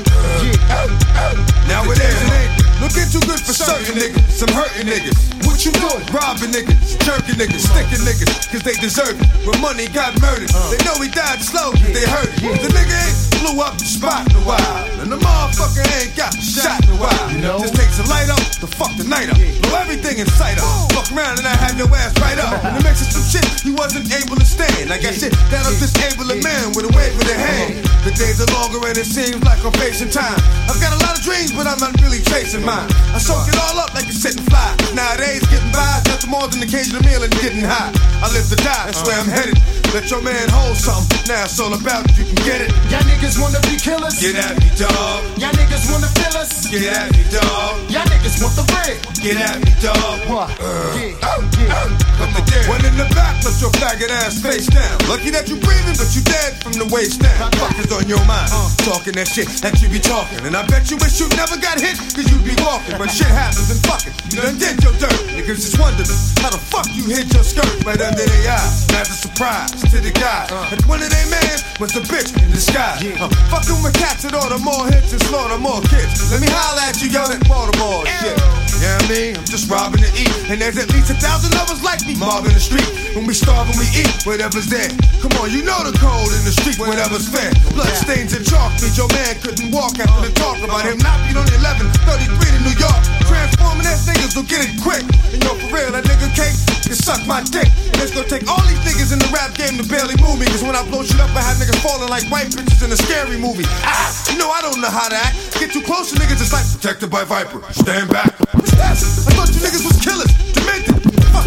Nowadays 1.70 2.18
it 2.26 2.32
ain't 2.34 2.54
looking 2.82 3.06
too 3.06 3.22
good 3.22 3.38
for 3.38 3.54
certain 3.54 3.94
niggas, 3.94 4.18
some 4.34 4.50
hurting 4.50 4.90
niggas. 4.90 5.14
What 5.46 5.62
you 5.62 5.70
doing? 5.78 6.02
Robbing 6.10 6.50
niggas, 6.50 6.98
jerking 7.06 7.38
niggas, 7.38 7.70
sticking 7.70 8.02
niggas, 8.02 8.50
cause 8.50 8.62
they 8.66 8.74
deserve 8.82 9.14
it. 9.14 9.26
When 9.46 9.60
money 9.62 9.86
got 9.94 10.18
murdered, 10.20 10.50
uh. 10.50 10.74
they 10.74 10.82
know 10.82 10.98
he 10.98 11.08
died 11.14 11.38
slow, 11.38 11.70
cause 11.70 11.92
they 11.94 12.02
hurt 12.02 12.34
it. 12.34 12.42
The 12.42 12.70
nigga 12.74 12.98
ain't 12.98 13.18
blew 13.38 13.62
up 13.62 13.78
the 13.78 13.86
spot 13.86 14.26
in 14.26 14.34
a 14.34 14.44
while, 14.44 14.84
and 14.98 15.06
the 15.06 15.22
motherfucker 15.22 15.86
ain't 16.02 16.16
got 16.18 16.34
shot 16.34 16.82
in 16.82 16.90
a 16.90 16.98
while. 16.98 17.62
Just 17.62 17.78
takes 17.78 18.02
a 18.02 18.06
light 18.10 18.28
up 18.28 18.42
to 18.58 18.66
fuck 18.66 18.90
the 18.98 19.04
night 19.04 19.30
up, 19.30 19.38
blow 19.38 19.78
everything 19.78 20.18
in 20.18 20.26
sight 20.26 20.58
up. 20.58 20.66
Fuck 20.92 21.12
around 21.14 21.38
and 21.38 21.46
I 21.46 21.54
have 21.54 21.78
your 21.78 21.88
ass 21.94 22.12
right 22.24 22.40
up. 22.40 22.64
And 22.64 22.72
it 22.80 22.84
makes 22.84 23.04
it 23.04 23.12
some 23.12 23.26
shit 23.28 23.44
he 23.60 23.70
wasn't 23.76 24.08
able 24.08 24.36
to 24.40 24.48
stand. 24.48 24.88
I 24.88 24.96
got 24.96 25.12
shit 25.12 25.36
that'll 25.52 25.76
disable 25.76 26.28
a 26.32 26.38
man 26.40 26.72
with 26.72 26.88
a 26.88 26.92
wave 26.96 27.12
of 27.12 27.26
the 27.28 27.36
hand. 27.36 27.84
The 28.08 28.12
days 28.16 28.40
are 28.40 28.50
longer 28.56 28.80
and 28.88 28.96
it 28.96 29.08
seems 29.08 29.40
like 29.44 29.60
I'm 29.60 29.76
facing 29.76 30.08
time. 30.08 30.40
I've 30.68 30.80
got 30.80 30.96
a 30.96 31.00
lot 31.04 31.16
of 31.16 31.22
dreams, 31.22 31.52
but 31.52 31.68
I'm 31.68 31.80
not 31.80 31.92
really 32.00 32.24
chasing 32.24 32.64
mine. 32.64 32.88
I 33.12 33.20
soak 33.20 33.44
it 33.48 33.56
all 33.60 33.76
up 33.80 33.92
like 33.92 34.08
a 34.08 34.16
sitting 34.16 34.44
fly. 34.48 34.72
Nowadays, 34.96 35.44
getting 35.52 35.72
by 35.72 35.84
is 36.00 36.06
nothing 36.08 36.30
more 36.32 36.46
than 36.48 36.64
occasional 36.64 37.04
meal 37.04 37.22
and 37.22 37.32
getting 37.44 37.64
high. 37.64 37.92
I 38.24 38.32
live 38.32 38.48
to 38.48 38.58
die, 38.60 38.88
that's 38.88 39.04
where 39.04 39.16
I'm 39.20 39.28
headed. 39.28 39.60
Let 39.92 40.10
your 40.10 40.22
man 40.22 40.48
hold 40.50 40.76
something. 40.76 41.22
Now 41.30 41.46
it's 41.46 41.60
all 41.60 41.72
about 41.72 42.02
you 42.18 42.26
can 42.26 42.40
get 42.42 42.60
it. 42.66 42.70
Y'all 42.90 43.06
niggas 43.06 43.38
wanna 43.38 43.62
be 43.70 43.78
killers. 43.78 44.18
Get 44.18 44.34
at 44.34 44.58
me, 44.58 44.66
dog. 44.74 45.22
Y'all 45.38 45.54
niggas 45.54 45.86
wanna 45.86 46.10
fill 46.18 46.34
us. 46.34 46.66
Get 46.66 46.90
at 46.90 47.14
me, 47.14 47.22
dog. 47.30 47.78
Y'all 47.88 48.02
niggas 48.10 48.42
want 48.42 48.58
the 48.58 48.66
bread. 48.74 48.98
Get 49.22 49.38
at 49.38 49.62
me, 49.62 49.70
dog. 49.78 50.18
What? 50.26 50.50
Uh, 50.58 50.98
Come 51.22 51.46
uh, 51.70 51.78
uh. 51.78 52.13
The 52.18 52.42
dead. 52.46 52.66
One 52.68 52.84
in 52.84 52.96
the 52.96 53.08
back, 53.14 53.42
put 53.42 53.56
your 53.60 53.70
faggot 53.80 54.10
ass 54.10 54.40
face 54.40 54.66
down. 54.66 54.94
Lucky 55.08 55.30
that 55.30 55.48
you 55.48 55.56
breathing, 55.58 55.96
but 55.96 56.10
you 56.14 56.22
dead 56.22 56.56
from 56.62 56.74
the 56.78 56.86
waist 56.90 57.20
down. 57.20 57.50
Fuck 57.58 57.78
is 57.78 57.90
on 57.90 58.06
your 58.08 58.22
mind. 58.24 58.50
Talking 58.86 59.14
that 59.18 59.28
shit 59.28 59.48
that 59.62 59.80
you 59.82 59.88
be 59.88 59.98
talking. 59.98 60.44
And 60.46 60.56
I 60.56 60.64
bet 60.66 60.90
you 60.90 60.96
wish 60.98 61.18
you 61.20 61.28
never 61.34 61.56
got 61.58 61.80
hit, 61.80 61.98
cause 62.14 62.26
you 62.28 62.38
be 62.44 62.54
walking. 62.62 62.96
But 62.98 63.10
shit 63.10 63.30
happens 63.30 63.70
and 63.70 63.80
fuck 63.84 64.06
it. 64.06 64.14
You 64.32 64.42
done 64.42 64.58
did 64.58 64.80
your 64.82 64.94
dirt. 64.98 65.18
Niggas 65.34 65.62
just 65.62 65.78
wondering 65.78 66.08
how 66.40 66.50
the 66.50 66.60
fuck 66.60 66.86
you 66.92 67.04
hit 67.10 67.32
your 67.34 67.44
skirt 67.44 67.70
right 67.84 68.00
under 68.00 68.24
their 68.24 68.44
eyes. 68.50 68.86
That's 68.88 69.10
a 69.10 69.18
surprise 69.28 69.70
to 69.90 69.98
the 70.00 70.12
guy. 70.12 70.46
And 70.70 70.80
one 70.86 71.02
of 71.02 71.10
they 71.10 71.24
man 71.30 71.58
was 71.80 71.96
a 71.96 72.02
bitch 72.06 72.30
in 72.38 72.50
disguise. 72.50 73.02
Uh, 73.18 73.28
fucking 73.50 73.80
with 73.82 73.94
cats 73.94 74.22
that 74.22 74.34
order 74.34 74.58
more 74.58 74.86
hits 74.86 75.12
and 75.12 75.22
slaughter 75.26 75.58
more 75.58 75.80
kids. 75.90 76.30
Let 76.30 76.40
me 76.40 76.48
holler 76.50 76.84
at 76.86 77.00
you, 77.02 77.10
yell 77.10 77.30
at 77.30 77.42
Baltimore 77.48 78.06
shit. 78.20 78.36
Yeah, 78.80 78.98
I 79.00 79.04
mean, 79.08 79.36
I'm 79.36 79.48
just 79.48 79.70
robbing 79.70 80.02
to 80.02 80.10
eat. 80.14 80.32
And 80.50 80.60
there's 80.60 80.76
at 80.76 80.90
least 80.92 81.10
a 81.10 81.16
thousand 81.18 81.54
of 81.56 81.70
us 81.70 81.82
like 81.82 82.03
me 82.06 82.14
mobbing 82.16 82.52
the 82.52 82.60
street. 82.60 82.86
When 83.16 83.26
we 83.26 83.34
starve 83.34 83.68
and 83.68 83.78
we 83.78 83.88
eat, 83.96 84.10
whatever's 84.28 84.66
there. 84.68 84.90
Come 85.20 85.32
on, 85.40 85.48
you 85.50 85.64
know 85.64 85.80
the 85.84 85.94
code 85.96 86.32
in 86.36 86.42
the 86.44 86.54
street, 86.54 86.76
whatever's 86.76 87.28
fair. 87.28 87.52
Blood 87.72 87.92
stains 87.96 88.36
and 88.36 88.44
chalk 88.44 88.72
means 88.80 88.96
your 88.96 89.08
man 89.14 89.38
couldn't 89.40 89.70
walk 89.72 89.96
after 89.98 90.28
the 90.28 90.32
talk 90.36 90.60
about 90.60 90.84
him 90.84 91.00
not 91.00 91.16
being 91.24 91.38
on 91.38 91.46
the 91.48 91.56
11, 91.60 91.88
33 92.04 92.28
to 92.28 92.60
New 92.66 92.76
York. 92.76 93.00
Transforming 93.24 93.86
ass 93.88 94.04
niggas 94.04 94.36
will 94.36 94.48
get 94.48 94.66
it 94.66 94.74
quick. 94.82 95.04
And 95.32 95.40
yo, 95.40 95.56
for 95.56 95.70
real, 95.72 95.90
that 95.94 96.04
nigga 96.04 96.28
cake 96.36 96.56
can 96.84 96.98
suck 96.98 97.22
my 97.24 97.40
dick. 97.48 97.70
And 97.94 97.98
it's 98.02 98.12
gonna 98.12 98.28
take 98.28 98.44
all 98.50 98.60
these 98.68 98.82
niggas 98.84 99.14
in 99.14 99.18
the 99.22 99.30
rap 99.32 99.56
game 99.56 99.80
to 99.80 99.84
barely 99.86 100.18
move 100.20 100.36
me. 100.36 100.46
Cause 100.50 100.62
when 100.62 100.76
I 100.76 100.84
blow 100.90 101.02
shit 101.02 101.20
up, 101.22 101.32
I 101.32 101.42
have 101.42 101.56
niggas 101.56 101.80
falling 101.80 102.10
like 102.10 102.28
white 102.28 102.52
bitches 102.52 102.84
in 102.84 102.92
a 102.92 102.98
scary 102.98 103.38
movie. 103.38 103.64
Ah, 103.86 104.10
you 104.30 104.36
know 104.36 104.50
I 104.50 104.60
don't 104.60 104.80
know 104.80 104.90
how 104.90 105.08
to 105.08 105.16
act. 105.16 105.56
Get 105.56 105.72
too 105.72 105.82
close 105.82 106.12
to 106.12 106.18
niggas, 106.20 106.42
it's 106.42 106.52
like 106.52 106.66
protected 106.66 107.08
by 107.10 107.24
Viper. 107.24 107.62
Stand 107.72 108.10
back. 108.10 108.36
That? 108.74 108.98
I 108.98 109.30
thought 109.38 109.48
you 109.54 109.62
niggas 109.62 109.86
was 109.86 109.96
killers, 110.02 110.30
demented. 110.52 110.93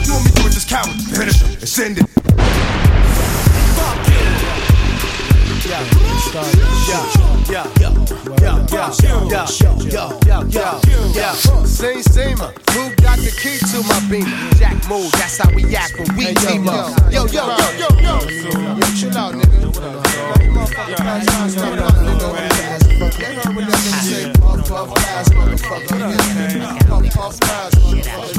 You 0.06 0.14
want 0.14 0.26
me 0.26 0.32
to 0.32 0.44
with 0.44 0.54
this 0.54 0.66
coward? 0.66 0.96
Finish 1.16 1.42
him 1.42 1.58
send 1.68 1.98
it. 1.98 2.06
Yeah, 5.68 5.84
yeah, 7.50 7.50
yeah, 7.50 7.66
yeah, 8.40 8.92
yeah, 10.48 10.80
yeah, 11.14 11.34
same, 11.66 12.02
same. 12.04 12.38
Who 12.38 12.96
got 12.96 13.18
the 13.20 13.32
key 13.42 13.58
to 13.58 13.84
my 13.88 14.00
beamer? 14.10 14.54
Jack 14.56 14.88
move, 14.88 15.12
that's 15.14 15.38
how 15.38 15.50
we 15.54 15.76
act 15.76 15.98
when 16.00 16.16
we 16.16 16.34
team 16.36 16.68
up. 16.70 17.12
Yo, 17.12 17.26
yo, 17.26 17.48
yo, 17.48 17.58
yo, 17.78 17.88
yo. 18.00 18.20
Yo, 18.78 18.86
chill 18.96 19.18
out, 19.18 19.34
nigga. 19.34 19.58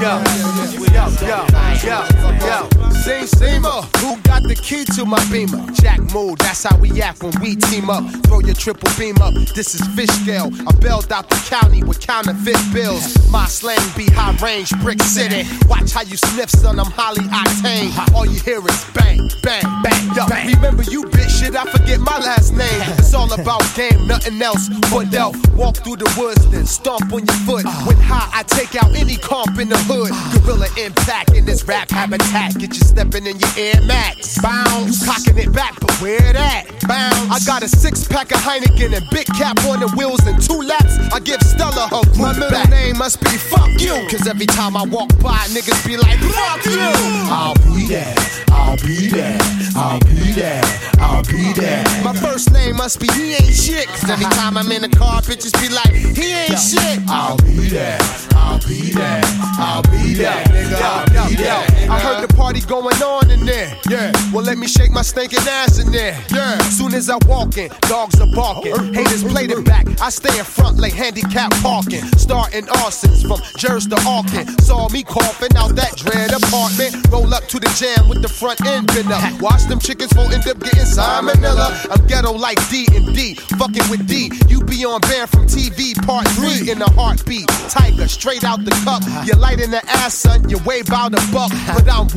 Yo, 0.01 0.88
yo, 1.21 1.45
yo, 1.83 2.05
yo. 2.47 2.88
Same, 3.09 3.27
same. 3.27 3.63
Who 3.63 4.21
got 4.21 4.43
the 4.43 4.55
key 4.55 4.85
to 4.97 5.07
my 5.07 5.19
beamer? 5.33 5.65
Jack 5.73 5.99
move, 6.13 6.39
that's 6.41 6.65
how 6.65 6.77
we 6.77 7.01
act 7.01 7.23
when 7.23 7.33
we 7.41 7.57
team 7.57 7.89
up. 7.89 8.05
Throw 8.27 8.41
your 8.41 8.55
triple 8.55 8.91
beam 8.99 9.17
up. 9.23 9.33
This 9.57 9.75
is 9.75 9.81
fish 9.97 10.11
scale. 10.21 10.51
I 10.69 10.73
bailed 10.77 11.11
out 11.11 11.31
the 11.31 11.41
county 11.49 11.83
with 11.83 12.01
counterfeit 12.01 12.61
bills. 12.73 13.17
My 13.31 13.47
slang 13.47 13.81
be 13.97 14.05
high 14.13 14.37
range, 14.45 14.79
brick 14.83 15.01
city. 15.01 15.49
Watch 15.69 15.93
how 15.93 16.03
you 16.03 16.19
sniff, 16.19 16.51
son. 16.51 16.79
I'm 16.79 16.91
highly 16.91 17.25
octane. 17.33 17.97
All 18.15 18.27
you 18.27 18.41
hear 18.41 18.61
is 18.61 18.85
bang, 18.93 19.31
bang, 19.43 19.65
bang. 19.83 20.05
Yo, 20.15 20.27
remember 20.55 20.83
you, 20.83 21.05
bitch? 21.05 21.41
Shit, 21.41 21.57
I 21.57 21.65
forget 21.65 22.01
my 22.01 22.19
last 22.19 22.53
name. 22.53 22.69
It's 22.99 23.15
all 23.15 23.33
about 23.33 23.63
game, 23.75 24.07
nothing 24.07 24.41
else. 24.43 24.69
But 24.91 25.15
out, 25.15 25.35
walk 25.55 25.77
through 25.77 25.97
the 25.97 26.15
woods, 26.19 26.47
then 26.51 26.67
stomp 26.67 27.11
on 27.11 27.25
your 27.25 27.41
foot. 27.47 27.65
Uh-huh. 27.65 27.87
When 27.87 27.97
high, 27.97 28.29
I 28.39 28.43
take 28.43 28.77
out 28.77 28.95
any 28.95 29.17
comp 29.17 29.59
in 29.59 29.71
the 29.71 29.79
hood. 29.79 30.11
Uh-huh. 30.11 30.41
Gorilla 30.41 30.69
impact 30.77 31.33
in 31.35 31.47
this 31.47 31.65
rap 31.65 31.91
habitat. 31.91 32.59
Get 32.59 32.77
you 32.77 32.85
stepping 32.99 33.27
in 33.27 33.39
your 33.39 33.51
Air 33.57 33.81
Max. 33.87 34.39
Bounce, 34.43 35.01
you 35.01 35.07
cocking 35.07 35.39
it 35.39 35.53
back, 35.53 35.79
but 35.81 35.93
where 36.03 36.33
that? 36.33 36.67
Bounce. 36.89 37.31
I 37.31 37.39
got 37.47 37.63
a 37.63 37.69
six 37.69 38.09
pack 38.09 38.33
of 38.33 38.39
Heineken 38.39 38.97
and 38.97 39.09
big 39.11 39.27
cap 39.39 39.57
on 39.67 39.79
the 39.79 39.89
wheels 39.97 40.27
and 40.27 40.43
two 40.43 40.63
laps. 40.63 40.99
I 41.13 41.21
give 41.21 41.41
Stella 41.43 41.87
her 41.95 42.03
group 42.11 42.19
My 42.19 42.33
middle 42.33 42.51
back. 42.51 42.71
name 42.71 42.99
must 42.99 43.21
be 43.21 43.31
fuck 43.39 43.71
you. 43.79 43.95
Cause 44.11 44.27
every 44.27 44.47
time 44.47 44.77
I 44.77 44.83
walk 44.85 45.11
by, 45.23 45.47
niggas 45.55 45.87
be 45.87 45.97
like, 45.97 46.19
fuck 46.19 46.65
you. 46.67 46.91
I'll 47.31 47.55
be 47.71 47.87
there, 47.87 48.15
I'll 48.51 48.77
be 48.79 49.07
there, 49.07 49.39
I'll 49.77 50.01
be 50.01 50.33
there, 50.35 50.63
I'll 50.99 51.23
be 51.23 51.53
there. 51.53 51.85
My 52.03 52.15
first 52.15 52.53
name 52.53 52.77
must 52.77 52.99
be 52.99 53.07
he 53.13 53.35
ain't 53.35 53.55
shit. 53.55 53.87
Cause 53.87 54.11
every 54.11 54.27
time 54.35 54.57
I'm 54.57 54.73
in 54.73 54.83
the 54.83 54.89
car, 54.89 55.23
bitches 55.23 55.55
be 55.63 55.73
like, 55.73 55.95
he 55.95 56.33
ain't 56.35 56.59
shit. 56.59 56.99
I'll 57.07 57.37
be 57.39 57.69
there, 57.69 57.99
I'll 58.35 58.59
be 58.67 58.91
there, 58.91 59.21
I'll 59.55 59.83
be 59.83 60.15
there, 60.15 60.43
nigga, 60.51 60.83
I'll 60.83 61.29
be 61.29 61.37
there. 61.37 61.91
I 61.91 62.01
heard 62.01 62.29
the 62.29 62.35
party 62.35 62.61
going 62.63 62.88
on 63.03 63.31
in 63.31 63.45
there. 63.45 63.77
Yeah. 63.89 64.13
Well, 64.33 64.45
let 64.45 64.59
me 64.59 64.67
shake 64.67 64.91
my 64.91 65.03
stinking 65.03 65.47
ass 65.49 65.79
in 65.79 65.93
there. 65.93 66.19
Yeah. 66.31 66.59
Soon 66.69 66.95
as 66.95 67.11
I 67.11 67.17
walk 67.27 67.57
in, 67.57 67.71
dogs 67.83 68.21
are 68.21 68.31
barking. 68.35 68.95
Haters 68.95 69.25
played 69.25 69.51
it 69.51 69.65
back. 69.65 69.87
I 70.01 70.11
stay 70.11 70.37
in 70.39 70.45
front 70.45 70.79
like 70.79 70.93
handicap 70.93 71.51
parking. 71.63 72.05
Starting 72.17 72.65
arsons 72.65 73.27
from 73.27 73.41
Jers 73.57 73.87
to 73.89 73.97
Arkin. 74.07 74.47
Saw 74.59 74.89
me 74.89 75.03
coughing 75.03 75.57
out 75.57 75.75
that 75.77 75.97
dread 75.97 76.33
apartment. 76.33 77.11
Roll 77.11 77.33
up 77.35 77.45
to 77.49 77.59
the 77.59 77.69
jam 77.77 78.09
with 78.09 78.23
the 78.23 78.29
front 78.29 78.65
end 78.67 78.87
been 78.89 79.11
up. 79.11 79.41
Watch 79.41 79.65
them 79.65 79.79
chickens 79.79 80.15
will 80.15 80.31
end 80.33 80.47
up 80.49 80.59
getting 80.59 80.81
salmonella. 80.81 81.87
I'm 81.91 82.07
ghetto 82.07 82.33
like 82.33 82.59
D 82.71 82.87
and 82.95 83.15
D. 83.15 83.35
Fucking 83.35 83.89
with 83.91 84.07
D. 84.07 84.31
You 84.49 84.63
be 84.63 84.85
on 84.85 85.01
bear 85.03 85.27
from 85.27 85.47
TV 85.47 85.95
part 86.07 86.29
three 86.29 86.71
in 86.71 86.81
a 86.83 86.91
heartbeat. 86.93 87.49
Tiger 87.69 88.09
straight 88.09 88.45
out 88.45 88.65
the 88.65 88.73
cup. 88.85 89.03
You 89.27 89.35
light 89.35 89.61
in 89.61 89.71
the 89.71 89.85
ass, 89.87 90.15
son. 90.15 90.49
You 90.49 90.59
weigh 90.65 90.81
about 90.81 91.13
a 91.13 91.33
buck. 91.33 91.53
But 91.75 91.89
I'm 91.89 92.09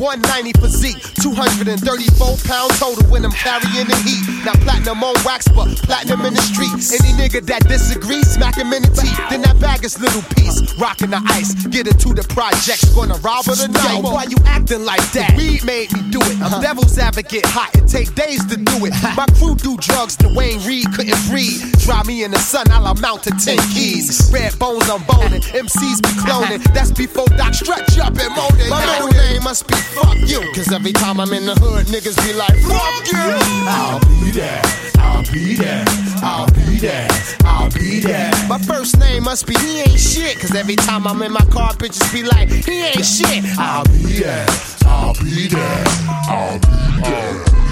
physique. 0.58 0.98
234 1.22 2.36
pounds 2.44 2.78
total 2.78 3.04
when 3.10 3.24
I'm 3.24 3.32
carrying 3.32 3.86
the 3.86 3.96
heat. 4.04 4.22
Now 4.44 4.52
platinum 4.64 5.02
on 5.04 5.14
wax, 5.24 5.48
but 5.48 5.68
platinum 5.86 6.26
in 6.26 6.34
the 6.34 6.42
street. 6.42 6.72
Any 6.92 7.12
nigga 7.16 7.44
that 7.46 7.68
disagrees, 7.68 8.30
smack 8.32 8.56
him 8.56 8.72
in 8.72 8.82
the 8.82 8.90
teeth. 8.90 9.18
Then 9.30 9.42
that 9.42 9.58
bag 9.60 9.84
is 9.84 9.98
little 10.00 10.22
piece, 10.34 10.60
rocking 10.78 11.10
the 11.10 11.22
ice. 11.30 11.54
Get 11.66 11.86
it 11.86 11.98
to 12.00 12.14
the 12.14 12.26
projects, 12.34 12.92
gonna 12.94 13.16
rob 13.22 13.46
her 13.46 13.54
tonight. 13.54 14.02
Yo, 14.02 14.12
why 14.12 14.24
you 14.24 14.36
acting 14.46 14.84
like 14.84 15.04
that? 15.12 15.36
Weed 15.36 15.64
made 15.64 15.92
me 15.92 16.10
do 16.10 16.20
it. 16.20 16.40
I'm 16.42 16.60
devil's 16.60 16.98
advocate, 16.98 17.46
hot. 17.46 17.70
It 17.74 17.86
take 17.88 18.14
days 18.14 18.44
to 18.46 18.56
do 18.56 18.86
it. 18.86 18.92
My 19.16 19.26
crew 19.38 19.54
do 19.54 19.76
drugs, 19.78 20.16
the 20.16 20.28
Wayne 20.34 20.60
Reed 20.66 20.86
couldn't 20.92 21.22
breathe. 21.28 21.62
Dry 21.80 22.02
me 22.04 22.24
in 22.24 22.30
the 22.30 22.38
sun, 22.38 22.70
I'll 22.70 22.86
amount 22.86 23.22
to 23.24 23.30
10 23.30 23.58
keys. 23.72 24.30
Red 24.32 24.58
bones, 24.58 24.88
I'm 24.90 25.02
boning. 25.04 25.42
MCs 25.42 26.02
be 26.02 26.12
cloning. 26.20 26.62
That's 26.74 26.90
before 26.90 27.26
Doc 27.38 27.54
stretch 27.54 27.98
up 27.98 28.18
and 28.18 28.34
moaning. 28.36 28.68
My 28.68 28.84
middle 28.86 29.08
name 29.08 29.42
must 29.42 29.66
be 29.66 29.74
fuck 29.74 30.18
you. 30.26 30.41
Cause 30.54 30.72
every 30.72 30.92
time 30.92 31.20
I'm 31.20 31.32
in 31.32 31.46
the 31.46 31.54
hood, 31.54 31.86
niggas 31.86 32.16
be 32.26 32.32
like, 32.34 32.56
fuck 32.60 33.06
you. 33.10 33.38
I'll 33.68 34.00
be 34.00 34.30
there. 34.30 34.62
I'll 34.98 35.22
be 35.32 35.54
there. 35.54 35.84
I'll 36.22 36.46
be 36.52 36.78
there. 36.78 37.08
I'll 37.44 37.70
be 37.70 38.00
there. 38.00 38.30
My 38.48 38.58
first 38.58 38.98
name 38.98 39.24
must 39.24 39.46
be 39.46 39.54
he 39.54 39.80
ain't 39.80 39.98
shit. 39.98 40.38
Cause 40.38 40.54
every 40.54 40.76
time 40.76 41.06
I'm 41.06 41.22
in 41.22 41.32
my 41.32 41.44
car, 41.46 41.72
bitches 41.74 42.12
be 42.12 42.22
like, 42.22 42.50
he 42.50 42.82
ain't 42.82 43.04
shit. 43.04 43.44
I'll 43.58 43.84
be 43.84 44.20
there. 44.20 44.46
I'll 44.86 45.14
be 45.14 45.48
there. 45.48 45.84
I'll 46.28 46.58
be 46.58 47.02
there. 47.02 47.62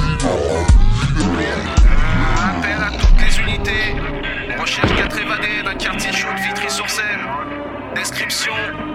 Appel 2.40 2.82
à 2.82 2.90
toutes 2.98 3.20
les 3.20 3.38
unités. 3.40 3.94
Recherche 4.58 4.94
quatre 4.96 5.18
évadés 5.18 5.62
d'un 5.64 5.74
quartier 5.74 6.12
chaud 6.12 6.28
de 6.36 6.40
Vitry-sur-Seine. 6.42 7.69
Description 7.94 8.52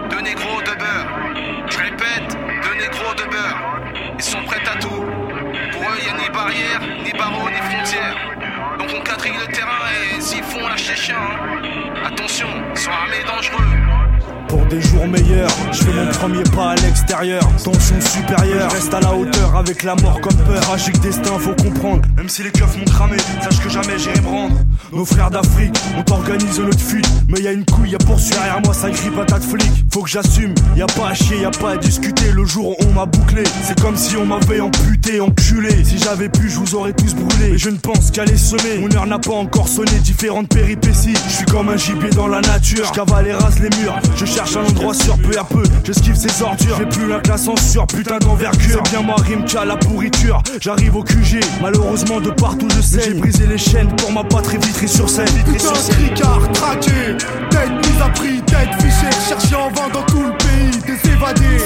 deux 0.10 0.22
négros 0.22 0.62
de 0.62 0.76
beurre. 0.80 1.68
Je 1.68 1.78
répète, 1.78 2.38
deux 2.64 2.76
négros 2.80 3.14
de 3.16 3.24
beurre. 3.30 3.82
Ils 4.18 4.24
sont 4.24 4.42
prêts 4.44 4.62
à 4.68 4.78
tout. 4.78 4.88
Pour 4.90 5.82
eux, 5.82 6.00
y 6.06 6.10
a 6.10 6.18
ni 6.18 6.30
barrière, 6.30 6.82
ni 7.04 7.12
barreaux, 7.12 7.50
ni 7.50 7.58
frontières. 7.58 8.78
Donc 8.78 8.88
on 8.98 9.02
quadrille 9.02 9.38
le 9.38 9.52
terrain 9.52 9.86
et 10.16 10.22
s'ils 10.22 10.44
font 10.44 10.68
lâcher 10.68 10.96
chien, 10.96 11.16
hein. 11.18 12.06
attention, 12.06 12.48
ils 12.72 12.78
sont 12.78 12.92
armés 12.92 13.24
dangereux. 13.28 14.05
Pour 14.48 14.66
des 14.68 14.82
jours 14.82 15.08
meilleurs, 15.08 15.50
je 15.72 15.84
fais 15.84 15.94
mon 15.94 16.12
premier 16.12 16.44
pas 16.56 16.72
à 16.72 16.76
l'extérieur. 16.76 17.42
Tension 17.64 18.00
supérieure, 18.00 18.72
reste 18.72 18.94
à 18.94 19.00
la 19.00 19.14
hauteur 19.14 19.56
avec 19.56 19.84
la 19.84 19.96
mort 19.96 20.20
comme 20.22 20.36
peur. 20.36 20.62
Tragique 20.62 21.00
destin, 21.00 21.38
faut 21.40 21.56
comprendre. 21.56 22.02
Même 22.18 22.30
si 22.30 22.44
les 22.44 22.52
keufs 22.52 22.78
m'ont 22.78 22.86
cramé, 22.86 23.18
sache 23.42 23.60
que 23.62 23.70
jamais 23.70 23.98
j'irai 23.98 24.22
me 24.22 24.28
rendre. 24.28 24.56
Nos 24.92 25.06
frères 25.06 25.32
d'Afrique, 25.32 25.76
on 25.98 26.04
t'organise 26.04 26.60
notre 26.60 26.80
fuite. 26.80 27.08
Mais 27.28 27.42
y 27.42 27.48
a 27.48 27.52
une 27.52 27.66
couille 27.66 27.96
à 27.96 27.98
poursuivre 27.98 28.36
derrière 28.36 28.62
moi, 28.64 28.74
ça 28.74 28.90
écrit 28.90 29.10
patate 29.10 29.44
flic. 29.44 29.72
Faut 29.92 30.04
que 30.04 30.10
j'assume, 30.10 30.54
y 30.76 30.82
a 30.82 30.88
pas 30.88 31.10
à 31.10 31.14
chier, 31.14 31.42
y 31.42 31.46
a 31.46 31.52
pas 31.52 31.72
à 31.72 31.78
discuter. 31.78 32.32
Le 32.32 32.46
jour 32.46 32.72
où 32.72 32.76
on 32.88 32.94
m'a 32.94 33.06
bouclé, 33.06 33.44
c'est 33.64 33.80
comme 33.80 33.96
si 33.96 34.16
on 34.18 34.26
m'avait 34.26 34.60
amputé, 34.60 35.22
enculé. 35.22 35.84
Si 35.84 35.98
j'avais 35.98 36.30
pu, 36.30 36.50
je 36.50 36.60
vous 36.60 36.76
aurais 36.76 36.94
tous 36.94 37.16
brûlé. 37.16 37.54
Et 37.54 37.58
je 37.58 37.70
ne 37.70 37.78
pense 37.78 38.12
qu'à 38.12 38.26
les 38.26 38.38
semer. 38.38 38.80
Mon 38.80 38.94
heure 38.96 39.08
n'a 39.08 39.20
pas 39.20 39.34
encore 39.34 39.68
sonné, 39.68 39.92
différentes 40.04 40.50
péripéties. 40.50 41.16
Je 41.28 41.36
suis 41.36 41.46
comme 41.46 41.70
un 41.70 41.78
gibier 41.78 42.10
dans 42.10 42.28
la 42.28 42.42
nature. 42.42 42.92
Je 42.94 43.02
rase 43.34 43.60
les 43.60 43.70
murs. 43.78 43.96
Cherche 44.36 44.58
un 44.58 44.66
endroit 44.66 44.94
sûr, 44.94 45.18
peu 45.18 45.38
à 45.40 45.44
peu. 45.44 45.64
J'esquive 45.84 46.16
ces 46.16 46.42
ordures. 46.42 46.78
J'ai 46.78 46.86
plus 46.86 47.08
la 47.08 47.20
classe 47.20 47.48
en 47.48 47.56
sur, 47.56 47.88
putain 47.88 48.18
d'envergure. 48.18 48.82
C'est 48.84 48.92
bien 48.92 49.02
ma 49.02 49.16
rime 49.16 49.46
qui 49.46 49.58
a 49.58 49.64
la 49.64 49.78
pourriture. 49.78 50.42
J'arrive 50.60 50.96
au 50.98 51.04
QG, 51.04 51.40
malheureusement 51.62 52.20
de 52.20 52.32
partout 52.32 52.68
je 52.76 52.82
sais. 52.82 53.02
J'ai 53.06 53.14
brisé 53.14 53.48
les 53.48 53.58
chaînes 53.58 53.96
pour 53.96 54.12
ma 54.12 54.24
patrie 54.24 54.58
vitry 54.58 54.90
sur 54.90 55.10
scène. 55.10 55.26
Putain, 55.46 55.72
tricard, 55.90 56.52
traqué, 56.52 57.16
tête 57.50 57.70
mise 57.70 58.02
à 58.04 58.10
prix, 58.10 58.42
tête 58.42 58.70
fichée, 58.82 59.16
cherché 59.30 59.56
en 59.56 59.70
vain 59.70 59.90
dans 59.94 60.04
tout 60.04 60.24
le 60.24 60.36
pays, 60.38 60.82
des 60.86 61.12
évadés. 61.12 61.64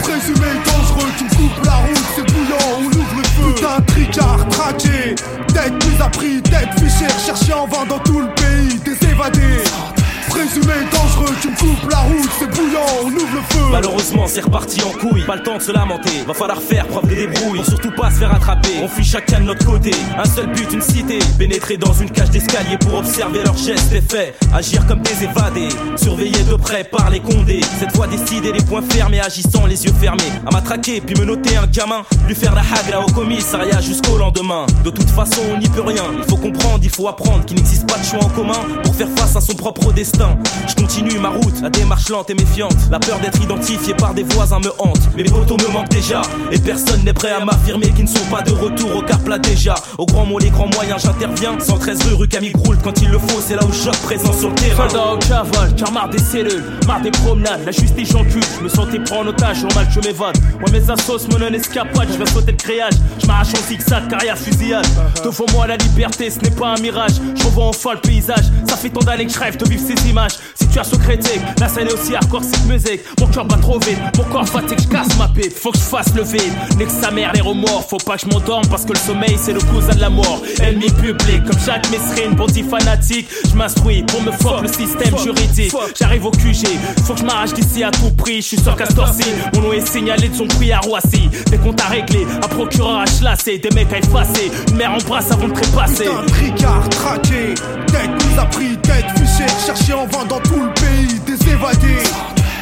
Présumé 0.00 0.46
dangereux, 0.64 1.10
tu 1.18 1.24
coupes 1.36 1.64
la 1.64 1.74
route, 1.74 2.04
c'est 2.14 2.32
bouillant, 2.32 2.78
on 2.78 2.84
ouvre 2.84 3.16
le 3.16 3.24
feu. 3.24 3.54
Putain, 3.54 3.80
tricard, 3.86 4.48
traqué, 4.50 5.16
tête 5.48 5.84
mise 5.84 6.00
à 6.00 6.08
prix, 6.08 6.40
tête 6.42 6.68
fichée, 6.78 7.10
cherché 7.26 7.52
en 7.52 7.66
vain 7.66 7.84
dans 7.88 7.98
tout 7.98 8.20
le 8.20 8.28
pays, 8.34 8.78
des 8.84 9.08
évadés. 9.08 9.95
Présumé 10.36 10.74
dangereux, 10.92 11.34
tu 11.40 11.48
me 11.48 11.56
coupes 11.56 11.90
la 11.90 12.00
route, 12.00 12.28
c'est 12.38 12.50
bouillant, 12.50 12.84
on 13.02 13.06
ouvre 13.06 13.34
le 13.34 13.40
feu. 13.48 13.64
Malheureusement, 13.72 14.26
c'est 14.26 14.42
reparti 14.42 14.82
en 14.82 14.90
couille. 14.90 15.22
Pas 15.22 15.36
le 15.36 15.42
temps 15.42 15.56
de 15.56 15.62
se 15.62 15.72
lamenter. 15.72 16.10
Va 16.26 16.34
falloir 16.34 16.60
faire 16.60 16.86
preuve 16.86 17.08
de 17.08 17.14
débrouille. 17.14 17.60
Pour 17.60 17.66
surtout 17.66 17.90
pas 17.92 18.10
se 18.10 18.16
faire 18.16 18.34
attraper. 18.34 18.68
On 18.82 18.88
fuit 18.88 19.04
chacun 19.04 19.40
de 19.40 19.46
notre 19.46 19.64
côté. 19.64 19.92
Un 20.18 20.26
seul 20.26 20.48
but, 20.52 20.70
une 20.74 20.82
cité. 20.82 21.20
Pénétrer 21.38 21.78
dans 21.78 21.94
une 21.94 22.10
cage 22.10 22.28
d'escalier 22.28 22.76
pour 22.78 22.98
observer 22.98 23.44
leurs 23.44 23.56
gestes 23.56 23.92
et 23.94 24.02
faits. 24.02 24.36
Agir 24.54 24.86
comme 24.86 25.00
des 25.00 25.24
évadés. 25.24 25.68
Surveiller 25.96 26.42
de 26.42 26.54
près 26.56 26.84
par 26.84 27.08
les 27.08 27.20
condés. 27.20 27.62
Cette 27.80 27.96
fois 27.96 28.06
décider 28.06 28.52
les 28.52 28.62
points 28.62 28.82
fermés, 28.82 29.20
agissant 29.20 29.64
les 29.64 29.86
yeux 29.86 29.94
fermés. 29.98 30.22
À 30.46 30.50
m'attraquer, 30.50 31.00
puis 31.00 31.18
me 31.18 31.24
noter 31.24 31.56
un 31.56 31.66
gamin. 31.66 32.02
Lui 32.28 32.34
faire 32.34 32.54
la 32.54 32.60
hagra 32.60 33.02
au 33.02 33.10
commissariat 33.10 33.80
jusqu'au 33.80 34.18
lendemain. 34.18 34.66
De 34.84 34.90
toute 34.90 35.10
façon, 35.10 35.40
on 35.54 35.58
n'y 35.58 35.68
peut 35.70 35.80
rien. 35.82 36.04
Il 36.18 36.24
faut 36.24 36.36
comprendre, 36.36 36.80
il 36.82 36.90
faut 36.90 37.08
apprendre 37.08 37.44
qu'il 37.46 37.56
n'existe 37.56 37.88
pas 37.88 37.98
de 37.98 38.04
choix 38.04 38.22
en 38.22 38.28
commun 38.28 38.60
pour 38.84 38.94
faire 38.94 39.08
face 39.16 39.34
à 39.34 39.40
son 39.40 39.54
propre 39.54 39.92
destin. 39.92 40.25
Je 40.68 40.74
continue 40.74 41.18
ma 41.18 41.30
route, 41.30 41.60
la 41.62 41.70
démarche 41.70 42.08
lente 42.08 42.30
et 42.30 42.34
méfiante. 42.34 42.76
La 42.90 42.98
peur 42.98 43.18
d'être 43.20 43.42
identifié 43.42 43.94
par 43.94 44.14
des 44.14 44.22
voisins 44.22 44.60
me 44.60 44.70
hante. 44.78 45.00
Mes 45.16 45.24
potos 45.24 45.56
me 45.66 45.72
manquent 45.72 45.88
déjà. 45.88 46.22
Et 46.52 46.58
personne 46.58 47.02
n'est 47.04 47.12
prêt 47.12 47.32
à 47.32 47.44
m'affirmer 47.44 47.90
qu'ils 47.90 48.04
ne 48.04 48.10
sont 48.10 48.26
pas 48.30 48.42
de 48.42 48.52
retour 48.52 48.96
au 48.96 49.02
car 49.02 49.18
plat 49.20 49.38
déjà. 49.38 49.74
Au 49.98 50.06
grand 50.06 50.26
mot, 50.26 50.38
les 50.38 50.50
grands 50.50 50.68
moyens, 50.68 51.02
j'interviens. 51.02 51.56
113 51.58 52.02
rue, 52.04 52.14
rue 52.14 52.28
Camille 52.28 52.52
Groult, 52.52 52.78
quand 52.82 53.00
il 53.02 53.08
le 53.08 53.18
faut, 53.18 53.40
c'est 53.40 53.56
là 53.56 53.64
où 53.64 53.72
je 53.72 53.90
présent 54.02 54.32
sur 54.32 54.48
le 54.48 54.54
terrain. 54.54 54.88
Soldat 54.88 55.12
au 55.12 55.18
cavale, 55.18 55.74
car 55.76 55.92
marre 55.92 56.08
des 56.08 56.18
cellules, 56.18 56.64
marre 56.86 57.00
des 57.00 57.10
promenades, 57.10 57.64
la 57.64 57.72
justice 57.72 58.10
j'encule, 58.10 58.42
je 58.58 58.64
me 58.64 58.68
sentais 58.68 58.98
pris 58.98 59.16
en 59.16 59.26
otage, 59.26 59.62
normal 59.62 59.86
je 59.90 60.00
m'évade. 60.00 60.36
Moi 60.60 60.70
mes 60.72 60.90
assos, 60.90 61.28
mon 61.30 61.40
escapade, 61.52 62.08
je 62.12 62.18
vais 62.18 62.26
sauter 62.26 62.52
le 62.52 62.56
créage, 62.56 62.94
je 63.20 63.26
m'arrache 63.26 63.54
en 63.54 63.68
zigzag, 63.68 64.08
carrière 64.08 64.38
fusillade. 64.38 64.86
Devant 65.24 65.46
moi 65.52 65.66
la 65.66 65.76
liberté, 65.76 66.30
ce 66.30 66.38
n'est 66.40 66.54
pas 66.54 66.68
un 66.68 66.80
mirage, 66.80 67.12
je 67.34 67.44
revois 67.44 67.66
enfin 67.66 67.94
le 67.94 68.00
paysage, 68.00 68.44
ça 68.68 68.76
fait 68.76 68.90
tant 68.90 69.00
d'années 69.00 69.26
que 69.26 69.32
je 69.32 69.38
rêve 69.38 69.56
de 69.56 69.68
vivre 69.68 69.82
ces 69.86 70.08
images. 70.08 70.15
Situation 70.54 70.98
critique, 70.98 71.40
la 71.60 71.68
scène 71.68 71.88
est 71.88 71.92
aussi 71.92 72.14
hardcore, 72.14 72.42
c'est 72.42 72.64
musique, 72.66 73.00
mon 73.20 73.26
cœur 73.26 73.44
bat 73.44 73.56
trop 73.56 73.78
vite, 73.78 73.98
mon 74.16 74.24
corps 74.24 74.48
fatigue, 74.48 74.78
je 74.80 74.88
casse 74.88 75.16
ma 75.18 75.28
pipe, 75.28 75.52
faut 75.52 75.70
que 75.70 75.78
je 75.78 75.82
fasse 75.82 76.14
le 76.14 76.22
vide. 76.22 76.52
Nique 76.78 76.90
sa 76.90 77.10
mère, 77.10 77.32
les 77.34 77.42
remords, 77.42 77.86
faut 77.88 77.98
pas 77.98 78.16
que 78.16 78.22
je 78.22 78.26
m'endorme 78.26 78.66
parce 78.68 78.84
que 78.84 78.92
le 78.92 78.98
sommeil 78.98 79.36
c'est 79.38 79.52
le 79.52 79.60
cousin 79.60 79.94
de 79.94 80.00
la 80.00 80.08
mort. 80.08 80.42
Ennemi 80.60 80.90
public, 80.90 81.44
comme 81.44 81.58
Jacques 81.64 81.88
Messrine, 81.90 82.34
bandit 82.34 82.62
fanatique, 82.62 83.28
je 83.50 83.56
m'instruis 83.56 84.02
pour 84.04 84.22
me 84.22 84.32
fuck 84.32 84.62
le 84.62 84.68
système 84.68 85.16
juridique. 85.18 85.72
J'arrive 85.98 86.26
au 86.26 86.30
QG, 86.30 86.66
faut 87.04 87.12
que 87.12 87.20
je 87.20 87.24
m'arrache 87.24 87.52
d'ici 87.52 87.84
à 87.84 87.90
tout 87.90 88.10
prix, 88.16 88.36
je 88.36 88.46
suis 88.46 88.60
sur 88.60 88.74
Castorcy, 88.74 89.30
mon 89.54 89.60
nom 89.60 89.72
est 89.72 89.86
signalé 89.86 90.28
de 90.28 90.34
son 90.34 90.46
prix 90.46 90.72
à 90.72 90.80
Roissy. 90.80 91.28
Des 91.50 91.58
comptes 91.58 91.80
à 91.80 91.88
régler, 91.88 92.26
un 92.42 92.48
procureur 92.48 93.00
à 93.00 93.06
chlasser, 93.06 93.58
des 93.58 93.70
mecs 93.74 93.92
à 93.92 93.98
effacer, 93.98 94.50
une 94.68 94.76
mère 94.76 94.92
en 94.92 94.98
brasse 95.06 95.30
avant 95.30 95.48
de 95.48 95.52
trépasser. 95.52 96.04
Putain, 96.04 96.26
tricard, 96.26 96.88
traqué, 96.88 97.54
tête 97.86 98.10
mise 98.24 98.38
à 98.38 98.46
prix, 98.46 98.76
tête 98.78 99.06
fichée, 99.16 99.92
en 99.92 100.05
vain 100.06 100.24
dans 100.24 100.40
tout 100.40 100.60
le 100.60 100.72
pays, 100.74 101.18
des 101.20 101.50
évadés. 101.50 102.02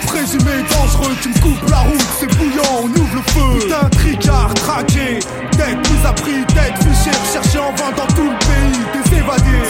Présumé 0.06 0.62
dangereux, 0.70 1.14
tu 1.22 1.28
me 1.28 1.38
coupes 1.40 1.70
la 1.70 1.78
route, 1.78 2.06
c'est 2.18 2.30
bouillant, 2.36 2.84
on 2.84 3.00
ouvre 3.00 3.14
le 3.16 3.22
feu. 3.32 3.58
Putain, 3.60 3.88
tricard, 3.90 4.54
traqué, 4.54 5.18
tête 5.52 5.78
à 6.04 6.12
prix, 6.12 6.44
tête 6.46 6.76
fichée, 6.78 7.16
cherché 7.32 7.58
en 7.58 7.72
vain 7.72 7.90
dans 7.96 8.06
tout 8.14 8.28
le 8.30 8.38
pays, 8.38 8.80
des 8.94 9.16
évadés. 9.18 9.66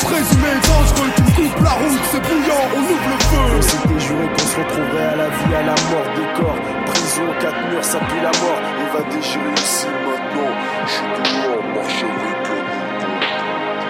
Présumé 0.00 0.52
dangereux, 0.66 1.10
tu 1.16 1.22
me 1.22 1.30
coupes 1.30 1.62
la 1.62 1.70
route, 1.70 2.04
c'est 2.10 2.20
bouillant, 2.20 2.64
on 2.74 2.80
ouvre 2.80 3.08
le 3.08 3.18
feu. 3.30 3.46
On 3.56 3.62
s'était 3.62 4.00
juré 4.00 4.26
qu'on 4.28 4.46
se 4.46 4.56
retrouverait 4.58 5.06
à 5.06 5.16
la 5.16 5.28
vie, 5.28 5.54
à 5.54 5.62
la 5.62 5.76
mort 5.88 6.08
des 6.16 6.28
corps. 6.40 6.60
Prison, 6.86 7.26
quatre 7.40 7.62
murs, 7.70 7.84
ça 7.84 7.98
pue 7.98 8.20
la 8.22 8.34
mort. 8.42 8.60
Évadé, 8.84 9.18
j'ai 9.22 9.38
réussi 9.38 9.86
maintenant. 9.86 10.52
Je 10.86 10.92
suis 10.92 11.20
marche 11.74 12.04
avec 12.04 12.26
un 12.26 12.29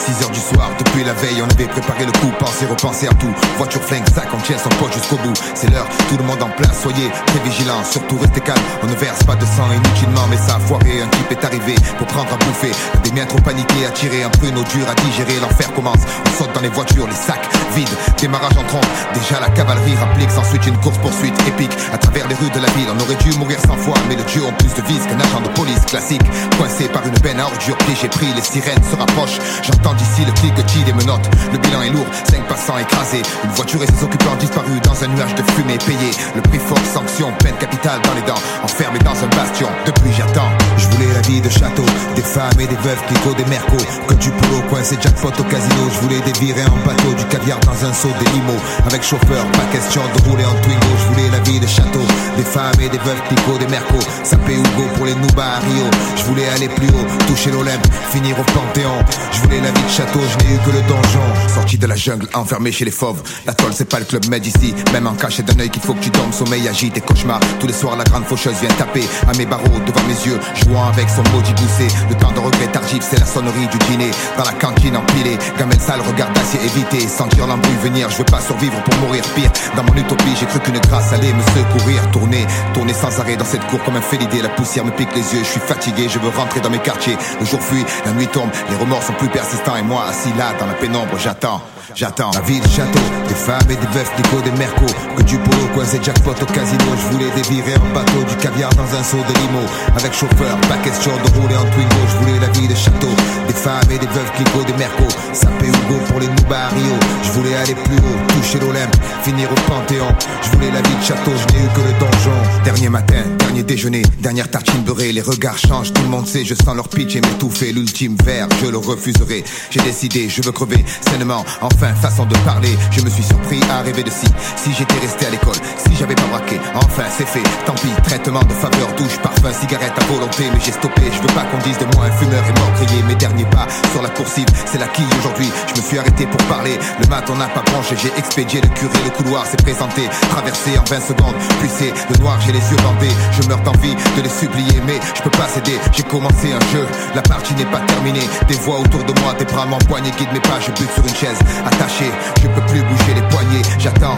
6 0.01 0.25
heures 0.25 0.31
du 0.31 0.41
soir, 0.41 0.71
depuis 0.79 1.05
la 1.05 1.13
veille, 1.13 1.43
on 1.43 1.51
avait 1.51 1.69
préparé 1.69 2.07
le 2.07 2.13
coup, 2.13 2.33
pensé, 2.39 2.65
repenser 2.65 3.07
à 3.07 3.15
tout. 3.15 3.33
Voiture 3.59 3.83
flingue, 3.83 4.09
sac, 4.15 4.29
on 4.33 4.41
tient 4.41 4.57
son 4.57 4.71
poche 4.81 4.95
jusqu'au 4.95 5.17
bout. 5.17 5.35
C'est 5.55 5.71
l'heure, 5.71 5.87
tout 6.09 6.17
le 6.17 6.25
monde 6.25 6.43
en 6.43 6.49
place, 6.49 6.81
soyez 6.83 7.11
très 7.27 7.39
vigilants, 7.41 7.85
surtout 7.85 8.17
restez 8.19 8.41
calme. 8.41 8.61
On 8.83 8.87
ne 8.87 8.95
verse 8.95 9.23
pas 9.25 9.37
de 9.37 9.45
sang 9.45 9.69
inutilement, 9.71 10.27
mais 10.31 10.39
ça 10.39 10.57
a 10.57 10.59
foiré. 10.59 11.03
Un 11.03 11.09
type 11.09 11.31
est 11.33 11.45
arrivé 11.45 11.75
pour 11.99 12.07
prendre 12.07 12.33
à 12.33 12.37
bouffer. 12.37 12.73
Des 13.05 13.13
miens 13.13 13.27
trop 13.27 13.41
paniqués, 13.41 13.87
à 13.87 13.91
tirer 13.91 14.23
un 14.23 14.31
pruneau 14.31 14.63
dur 14.73 14.87
à 14.89 14.95
digérer. 15.03 15.39
L'enfer 15.41 15.73
commence, 15.75 16.01
on 16.27 16.31
saute 16.39 16.55
dans 16.55 16.63
les 16.63 16.71
voitures, 16.71 17.07
les 17.07 17.15
sacs 17.15 17.49
vides. 17.75 17.89
Démarrage 18.19 18.57
en 18.57 18.65
trompe, 18.65 18.87
déjà 19.13 19.39
la 19.41 19.51
cavalerie 19.51 19.97
rapplique. 19.97 20.31
S'ensuite 20.31 20.67
une 20.67 20.79
course 20.79 20.99
poursuite 20.99 21.37
épique 21.47 21.73
à 21.93 21.99
travers 21.99 22.27
les 22.29 22.35
rues 22.35 22.51
de 22.51 22.61
la 22.61 22.71
ville. 22.73 22.89
On 22.89 23.01
aurait 23.01 23.21
dû 23.23 23.37
mourir 23.39 23.59
100 23.61 23.77
fois, 23.77 23.95
mais 24.09 24.17
le 24.17 24.25
dieu 24.25 24.45
ont 24.45 24.53
plus 24.53 24.73
de 24.75 24.83
vis 24.87 25.01
qu'un 25.07 25.21
agent 25.21 25.41
de 25.41 25.49
police 25.49 25.85
classique. 25.87 26.23
Coincé 26.59 26.89
par 26.89 27.07
une 27.07 27.19
peine 27.21 27.41
à 27.41 27.45
ordure, 27.45 27.77
piégé 27.85 28.09
pris, 28.09 28.33
les 28.35 28.43
sirènes 28.43 28.83
se 28.91 28.97
rapprochent. 28.97 29.39
J'entends 29.63 29.90
d'ici 29.95 30.25
le 30.25 30.33
cliquetis 30.33 30.85
des 30.85 30.93
menottes. 30.93 31.29
Le 31.53 31.59
bilan 31.59 31.83
est 31.83 31.91
lourd, 31.91 32.07
5 32.31 32.47
passants 32.47 32.79
écrasés. 32.79 33.23
Une 33.45 33.51
voiture 33.51 33.83
et 33.83 33.87
ses 33.87 34.05
occupants 34.05 34.37
disparus 34.39 34.81
dans 34.83 35.05
un 35.05 35.09
nuage 35.09 35.35
de 35.35 35.43
fumée 35.53 35.79
payé. 35.79 36.11
Le 36.35 36.43
prix 36.43 36.59
fort, 36.59 36.79
sanction, 36.93 37.33
peine 37.39 37.57
capitale 37.57 38.01
dans 38.03 38.15
les 38.15 38.23
dents. 38.23 38.41
Enfermé 38.63 38.99
dans 39.01 39.17
un 39.17 39.29
bastion, 39.29 39.69
depuis 39.87 40.13
j'attends. 40.13 40.51
Je 40.77 40.87
voulais 40.89 41.13
la 41.13 41.21
vie 41.23 41.41
de 41.41 41.49
château, 41.49 41.87
des 42.15 42.23
femmes 42.23 42.61
et 42.61 42.67
des 42.67 42.77
veuves, 42.77 43.03
clico, 43.09 43.35
des 43.35 43.45
mercos. 43.47 43.85
Que 44.09 44.15
du 44.15 44.31
polo, 44.31 44.63
coincé 44.71 44.97
jackpot 45.01 45.33
au 45.39 45.45
casino. 45.45 45.83
Je 45.93 46.01
voulais 46.01 46.21
dévirer 46.21 46.65
en 46.65 46.79
bateau, 46.87 47.13
du 47.15 47.25
caviar 47.27 47.59
dans 47.61 47.85
un 47.85 47.93
seau, 47.93 48.09
des 48.19 48.31
limos. 48.33 48.61
Avec 48.87 49.03
chauffeur, 49.03 49.45
pas 49.53 49.67
question 49.73 50.03
de 50.15 50.29
rouler 50.29 50.45
en 50.45 50.55
Twingo. 50.63 50.93
Je 50.99 51.07
voulais 51.15 51.29
la 51.31 51.41
vie 51.41 51.61
de 51.61 51.67
château, 51.67 52.05
des 52.37 52.45
femmes 52.45 52.81
et 52.81 52.89
des 52.89 52.99
veuves, 52.99 53.23
Pico, 53.29 53.59
des 53.59 53.67
mercos. 53.67 54.05
Sapé 54.25 54.55
Hugo 54.55 54.85
pour 54.97 55.07
les 55.07 55.15
Nouba 55.15 55.45
à 55.45 55.59
Rio. 55.59 55.87
Je 56.17 56.25
voulais 56.25 56.49
aller 56.49 56.69
plus 56.69 56.89
haut, 56.89 57.07
toucher 57.27 57.51
l'Olympe, 57.51 57.87
finir 58.11 58.39
au 58.39 58.45
Panthéon. 58.53 58.99
Je 59.33 59.41
voulais 59.41 59.61
la 59.61 59.71
vie 59.71 59.80
château, 59.89 60.21
je 60.21 60.45
n'ai 60.45 60.55
eu 60.55 60.59
que 60.59 60.71
le 60.71 60.83
donjon. 60.83 61.21
Sorti 61.55 61.79
de 61.79 61.87
la 61.87 61.97
jungle, 61.97 62.29
enfermé 62.35 62.73
chez 62.73 62.85
les 62.85 62.91
fauves. 62.91 63.23
La 63.47 63.55
toile, 63.55 63.73
c'est 63.75 63.89
pas 63.89 63.99
le 63.99 64.05
club 64.05 64.27
med 64.29 64.45
ici. 64.45 64.75
Même 64.93 65.07
en 65.07 65.15
cachet 65.15 65.43
d'un 65.43 65.59
œil 65.61 65.71
qu'il 65.71 65.83
faut 65.83 65.95
que 65.95 66.01
tu 66.03 66.11
dormes, 66.11 66.33
sommeil 66.33 66.69
agite 66.69 66.97
et 66.97 67.01
cauchemar. 67.01 67.41
Tous 67.59 67.67
les 67.67 67.73
soirs, 67.73 67.97
la 67.97 68.05
grande 68.05 68.25
faucheuse 68.25 68.59
vient 68.61 68.71
taper 68.71 69.05
à 69.29 69.37
mes 69.37 69.47
barreaux 69.47 69.81
devant 69.87 70.07
mes 70.07 70.27
yeux, 70.27 70.39
jouant 70.55 70.87
avec 70.89 71.09
son 71.09 71.23
maudit 71.35 71.55
poussé. 71.55 71.89
Le 72.09 72.17
temps 72.17 72.33
de 72.33 72.41
regret 72.41 72.67
tardif, 72.73 73.03
c'est 73.09 73.19
la 73.19 73.27
sonnerie 73.27 73.69
du 73.69 73.79
dîner. 73.91 74.11
Dans 74.37 74.45
la 74.45 74.53
cantine 74.53 74.97
empilée, 74.97 75.39
gamelle 75.59 75.81
sale, 75.81 76.01
regard 76.01 76.33
d'acier 76.33 76.61
évité. 76.65 77.07
Sentir 77.07 77.47
l'embrouille 77.47 77.77
venir, 77.83 78.11
je 78.11 78.19
veux 78.19 78.25
pas 78.25 78.41
survivre 78.41 78.83
pour 78.83 78.95
mourir 78.97 79.23
pire. 79.35 79.51
Dans 79.77 79.85
mon 79.85 79.95
utopie, 79.95 80.35
j'ai 80.39 80.47
cru 80.47 80.61
qu'une 80.61 80.79
grâce 80.79 81.13
allait 81.13 81.33
me 81.33 81.43
secourir. 81.43 82.11
Tourner, 82.11 82.47
tourner 82.75 82.95
sans 82.95 83.19
arrêt 83.21 83.37
dans 83.37 83.45
cette 83.45 83.67
cour 83.69 83.83
comme 83.85 83.97
un 83.97 84.01
félidé. 84.01 84.43
La 84.43 84.49
poussière 84.49 84.85
me 84.85 84.91
pique 84.91 85.15
les 85.15 85.35
yeux, 85.35 85.43
je 85.43 85.51
suis 85.51 85.61
fatigué, 85.61 86.09
je 86.09 86.19
veux 86.19 86.31
rentrer 86.31 86.61
dans 86.61 86.71
mes 86.71 86.79
quartiers. 86.79 87.17
Le 87.39 87.47
jour 87.47 87.61
fuit, 87.61 87.85
la 88.05 88.13
nuit 88.13 88.29
tombe, 88.29 88.51
les 88.71 88.77
remords 88.77 89.03
sont 89.03 89.13
plus 89.15 89.29
persistants. 89.29 89.70
Et 89.79 89.83
moi, 89.83 90.05
assis 90.09 90.33
là, 90.37 90.53
dans 90.59 90.67
la 90.67 90.75
pénombre, 90.75 91.17
j'attends. 91.19 91.61
J'attends. 91.95 92.31
La 92.35 92.41
ville 92.41 92.63
château, 92.69 93.01
des 93.29 93.35
femmes 93.35 93.69
et 93.69 93.75
des 93.75 93.87
veufs, 93.93 94.11
des 94.17 94.23
go, 94.31 94.41
des 94.43 94.53
mercos 94.53 94.95
Que 95.17 95.23
du 95.23 95.37
polo, 95.39 95.67
coincé 95.75 95.99
jackpot 96.03 96.35
au 96.41 96.47
casino. 96.47 96.85
Je 96.97 97.13
voulais 97.13 97.31
dévirer 97.35 97.75
en 97.77 97.95
bateau, 97.95 98.23
du 98.29 98.37
caviar 98.37 98.71
dans 98.75 98.87
un 98.95 99.03
seau 99.03 99.19
de 99.19 99.35
limo. 99.41 99.63
Avec 99.97 100.13
chauffeur, 100.13 100.57
pas 100.69 100.77
question 100.85 101.11
de 101.11 101.41
rouler 101.41 101.57
en 101.57 101.67
Twingo. 101.75 102.03
Je 102.09 102.17
voulais 102.19 102.39
la 102.41 102.49
vie 102.49 102.69
de 102.69 102.75
château, 102.75 103.11
des 103.49 103.55
femmes 103.55 103.91
et 103.91 103.99
des 103.99 104.07
veuves 104.07 104.31
Clico, 104.37 104.63
des 104.65 104.75
mercos 104.75 105.15
Sapé 105.33 105.67
Hugo 105.67 105.99
pour 106.09 106.21
les 106.21 106.29
Nouba 106.29 106.67
à 106.67 106.69
Rio 106.69 106.95
Je 107.23 107.31
voulais 107.33 107.57
aller 107.57 107.75
plus 107.75 107.99
haut, 107.99 108.19
toucher 108.29 108.61
l'Olympe 108.61 108.95
Finir 109.23 109.49
au 109.51 109.61
Panthéon. 109.71 110.15
Je 110.43 110.51
voulais 110.51 110.71
la 110.71 110.83
vie 110.83 110.97
de 110.97 111.05
château, 111.05 111.33
je 111.35 111.55
n'ai 111.55 111.65
eu 111.65 111.69
que 111.75 111.81
le 111.81 111.93
donjon. 111.99 112.39
Dernier 112.65 112.89
matin, 112.89 113.25
déjeuner, 113.71 114.03
dernière 114.19 114.51
tartine 114.51 114.83
beurrée 114.83 115.13
Les 115.13 115.21
regards 115.21 115.57
changent, 115.57 115.93
tout 115.93 116.03
le 116.03 116.09
monde 116.09 116.27
sait, 116.27 116.45
je 116.45 116.57
sens 116.57 116.75
leur 116.75 116.89
pitch 116.89 117.15
et 117.15 117.21
m'étouffer 117.21 117.73
L'ultime 117.73 118.17
verre, 118.25 118.49
je 118.61 118.67
le 118.67 118.79
refuserai. 118.79 119.45
J'ai 119.71 119.81
décidé, 119.81 120.29
je 120.29 120.43
veux 120.43 120.51
crever 120.51 120.85
sainement 121.09 121.45
Enfin, 121.61 121.95
façon 121.95 122.27
de 122.27 122.37
parler, 122.39 122.77
je 122.91 123.01
me 123.01 123.09
suis 123.09 123.23
surpris 123.23 123.61
à 123.71 123.83
rêver 123.83 124.03
de 124.03 124.11
si 124.11 124.27
Si 124.57 124.73
j'étais 124.77 124.99
resté 124.99 125.27
à 125.27 125.31
l'école, 125.31 125.55
si 125.87 125.95
j'avais 125.97 126.17
pas 126.17 126.27
braqué 126.27 126.59
Enfin, 126.75 127.05
c'est 127.17 127.29
fait, 127.29 127.45
tant 127.65 127.75
pis, 127.75 127.95
traitement 128.03 128.43
de 128.43 128.53
faveur 128.53 128.89
Douche, 128.97 129.19
parfum, 129.23 129.53
cigarette 129.53 129.95
à 129.97 130.05
volonté 130.13 130.45
Mais 130.53 130.61
j'ai 130.65 130.73
stoppé, 130.73 131.03
je 131.07 131.21
veux 131.21 131.35
pas 131.35 131.45
qu'on 131.45 131.63
dise 131.63 131.79
de 131.79 131.87
moi 131.95 132.07
un 132.07 132.13
fumeur 132.19 132.43
et 132.43 132.59
mort 132.59 133.07
Mes 133.07 133.15
derniers 133.15 133.45
pas 133.45 133.69
sur 133.93 134.03
la 134.03 134.09
coursive, 134.11 134.47
c'est 134.67 134.79
la 134.79 134.89
quille 134.89 135.07
aujourd'hui. 135.21 135.49
Je 135.69 135.81
me 135.81 135.87
suis 135.87 135.99
arrêté 135.99 136.27
pour 136.27 136.43
parler, 136.49 136.77
le 137.01 137.07
mat 137.07 137.25
on 137.31 137.37
n'a 137.37 137.47
pas 137.47 137.63
branché 137.63 137.95
J'ai 138.03 138.11
expédié 138.19 138.61
le 138.61 138.69
curé, 138.69 138.99
le 139.05 139.11
couloir 139.11 139.47
s'est 139.47 139.57
présenté. 139.59 140.03
Traversé 140.31 140.77
en 140.79 140.85
20 140.85 141.01
secondes, 141.01 141.35
puis 141.61 141.71
c'est 141.71 141.93
le 142.11 142.17
noir, 142.19 142.39
j'ai 142.45 142.53
les 142.53 142.59
yeux 142.59 142.77
bandés. 142.83 143.15
Je 143.33 143.49
meurs 143.49 143.60
d'envie 143.61 143.95
de 143.95 144.23
les 144.23 144.29
supplier 144.29 144.81
Mais 144.87 144.99
je 145.15 145.23
peux 145.23 145.31
pas 145.31 145.49
céder, 145.49 145.79
j'ai 145.93 146.03
commencé 146.05 146.53
un 146.53 146.61
jeu 146.73 146.87
La 147.15 147.23
partie 147.23 147.55
n'est 147.55 147.67
pas 147.67 147.81
terminée, 147.81 148.27
des 148.49 148.55
voix 148.55 148.81
autour 148.81 149.05
de 149.05 149.19
moi 149.21 149.35
Des 149.39 149.45
bras 149.45 149.67
m'empoignent, 149.67 150.11
guide 150.17 150.33
mes 150.33 150.41
pas, 150.41 150.61
je 150.61 150.71
bute 150.73 150.93
sur 150.93 151.05
une 151.07 151.15
chaise 151.15 151.39
Attaché, 151.67 152.11
je 152.43 152.49
peux 152.49 152.67
plus 152.67 152.83
bouger 152.83 153.15
les 153.15 153.29
poignets, 153.29 153.63
j'attends. 153.79 154.17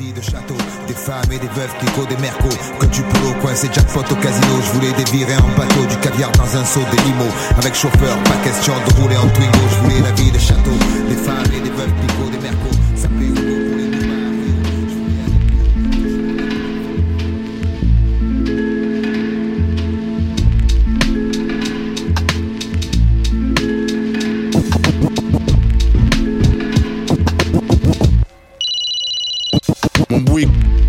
Vie 0.00 0.14
de 0.14 0.22
château, 0.22 0.56
des 0.86 0.94
femmes 0.94 1.30
et 1.30 1.38
des 1.38 1.48
veuves, 1.48 1.74
Kiko, 1.78 2.06
des 2.06 2.16
mercos, 2.22 2.56
que 2.78 2.86
du 2.86 3.02
polo, 3.02 3.34
coincé 3.42 3.68
jackpot 3.70 4.00
au 4.00 4.14
casino, 4.14 4.54
je 4.64 4.72
voulais 4.72 4.92
dévirer 4.92 5.36
en 5.36 5.58
bateau, 5.58 5.84
du 5.84 5.96
caviar 5.98 6.30
dans 6.32 6.56
un 6.56 6.64
seau, 6.64 6.80
des 6.90 6.96
limos, 7.02 7.28
avec 7.58 7.74
chauffeur, 7.74 8.16
pas 8.24 8.36
question 8.42 8.72
de 8.72 9.00
rouler 9.00 9.16
en 9.18 9.28
Twingo, 9.28 9.58
je 9.68 9.76
voulais 9.82 10.00
la 10.00 10.12
vie 10.12 10.30
de 10.30 10.38
château, 10.38 10.72
des 11.06 11.16
femmes 11.16 11.52
et 11.54 11.60
des 11.60 11.68
veuves, 11.68 11.92
Kiko, 12.00 12.19
When 30.10 30.24
we 30.24 30.79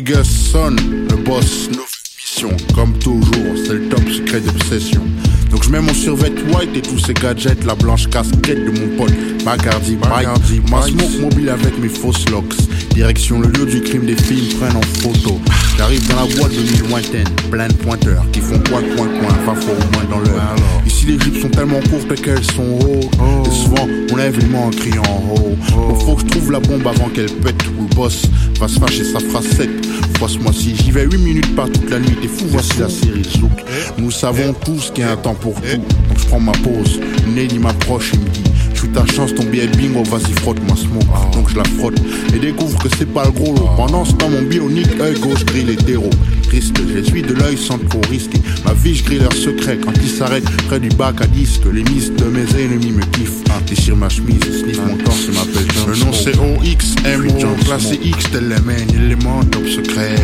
Bouygues 0.00 0.22
sonne, 0.22 0.76
le 1.10 1.16
boss, 1.16 1.68
nos 1.72 1.82
missions. 2.16 2.56
Comme 2.72 2.96
toujours, 3.00 3.56
c'est 3.56 3.72
le 3.72 3.88
top 3.88 4.08
secret 4.08 4.40
d'obsession. 4.40 5.02
Donc 5.50 5.64
je 5.64 5.70
mets 5.70 5.80
mon 5.80 5.92
survêt 5.92 6.30
white 6.54 6.76
et 6.76 6.82
tous 6.82 7.00
ces 7.00 7.14
gadgets, 7.14 7.64
la 7.64 7.74
blanche 7.74 8.08
casquette 8.08 8.64
de 8.64 8.78
mon 8.78 8.96
pote 8.96 9.12
Bacardi 9.44 9.96
Bike, 9.96 10.70
ma 10.70 10.82
smoke 10.82 11.20
mobile 11.20 11.48
avec 11.48 11.76
mes 11.80 11.88
fausses 11.88 12.28
locks. 12.30 12.54
Direction 12.90 13.40
le 13.40 13.48
lieu 13.48 13.66
du 13.66 13.80
crime, 13.80 14.06
des 14.06 14.14
films 14.14 14.46
prennent 14.60 14.76
en 14.76 14.82
photo. 15.00 15.40
J'arrive 15.78 16.08
dans 16.08 16.16
la 16.16 16.34
boîte 16.34 16.52
de 16.52 16.60
nuit 16.60 16.88
lointaine, 16.88 17.28
plein 17.52 17.68
de 17.68 17.72
pointeurs 17.74 18.24
qui 18.32 18.40
font 18.40 18.58
coin 18.68 18.82
coin 18.96 19.06
coin, 19.06 19.32
va 19.46 19.54
fort 19.54 19.76
au 19.76 19.92
moins 19.94 20.04
dans 20.10 20.18
l'heure. 20.18 20.56
Ici 20.84 21.06
les 21.06 21.20
jupes 21.20 21.40
sont 21.40 21.48
tellement 21.48 21.78
courtes 21.88 22.20
qu'elles 22.20 22.44
sont 22.44 22.78
hautes. 22.80 23.14
Et 23.46 23.54
souvent 23.54 23.86
on 24.10 24.16
lève 24.16 24.36
les 24.40 24.46
mains 24.46 24.66
en 24.66 24.70
criant 24.70 25.02
oh. 25.36 25.56
Donc 25.72 26.02
faut 26.02 26.16
que 26.16 26.22
je 26.22 26.26
trouve 26.26 26.50
la 26.50 26.58
bombe 26.58 26.84
avant 26.84 27.08
qu'elle 27.10 27.30
pète 27.30 27.62
ou 27.78 27.82
le 27.82 27.94
boss 27.94 28.22
va 28.58 28.66
se 28.66 28.80
fâcher 28.80 29.04
sa 29.04 29.20
phrase 29.20 29.46
sec. 29.56 29.70
Fois 30.18 30.28
ce 30.28 30.38
mois-ci, 30.38 30.74
j'y 30.74 30.90
vais 30.90 31.04
8 31.04 31.16
minutes 31.18 31.54
par 31.54 31.66
toute 31.70 31.88
la 31.88 32.00
nuit. 32.00 32.16
T'es 32.20 32.26
fou, 32.26 32.46
voici 32.48 32.80
la 32.80 32.88
série 32.88 33.22
Zouk. 33.22 33.64
Nous 33.98 34.10
savons 34.10 34.52
tous 34.64 34.90
qu'il 34.90 35.04
y 35.04 35.06
a 35.06 35.12
un 35.12 35.16
temps 35.16 35.36
pour 35.36 35.54
tout. 35.54 35.76
Donc 36.08 36.18
je 36.18 36.26
prends 36.26 36.40
ma 36.40 36.52
pause. 36.52 36.98
Nelly 37.28 37.60
m'approche 37.60 38.14
et 38.14 38.18
me 38.18 38.28
dit 38.30 38.42
Je 38.78 38.84
suis 38.84 38.92
ta 38.92 39.04
chance, 39.06 39.34
ton 39.34 39.42
billet 39.42 39.66
bingo, 39.66 40.04
vas-y 40.04 40.32
frotte-moi 40.34 40.76
smoke. 40.76 41.32
Donc 41.32 41.50
je 41.50 41.56
la 41.56 41.64
frotte 41.64 42.00
et 42.32 42.38
découvre 42.38 42.78
que 42.78 42.88
c'est 42.96 43.12
pas 43.12 43.24
le 43.24 43.32
gros 43.32 43.52
lot. 43.52 43.70
Pendant 43.76 44.04
ce 44.04 44.12
temps, 44.12 44.30
mon 44.30 44.42
bionique 44.42 45.00
œil 45.00 45.18
gauche 45.18 45.44
grille 45.46 45.64
l'hétéro. 45.64 46.08
Triste, 46.44 46.76
j'essuie 46.94 47.22
de 47.22 47.34
l'œil 47.34 47.58
sans 47.58 47.78
trop 47.78 48.00
risquer. 48.08 48.38
Ma 48.64 48.74
vie, 48.74 48.94
je 48.94 49.02
grille 49.02 49.18
leur 49.18 49.32
secret 49.32 49.80
quand 49.84 49.90
ils 50.00 50.08
s'arrêtent 50.08 50.48
près 50.68 50.78
du 50.78 50.90
bac 50.90 51.20
à 51.20 51.26
disque. 51.26 51.62
Les 51.72 51.82
miss 51.82 52.12
de 52.12 52.26
mes 52.26 52.46
ennemis 52.56 52.92
me 52.92 53.02
kiffent. 53.06 53.42
Déchire 53.66 53.96
ma 53.96 54.08
chemise, 54.08 54.40
sniff 54.40 54.78
mon 54.86 54.96
temps, 54.96 55.10
c'est 55.10 55.34
ma 55.34 55.44
belle 55.44 55.66
Le 55.88 55.96
nom 55.96 56.12
c'est 56.12 56.38
OXMO, 56.38 57.54
classé 57.64 57.98
X, 58.00 58.30
tel 58.30 58.48
les 58.48 58.60
mains, 58.60 58.86
élément 58.94 59.42
top 59.44 59.66
secret. 59.66 60.14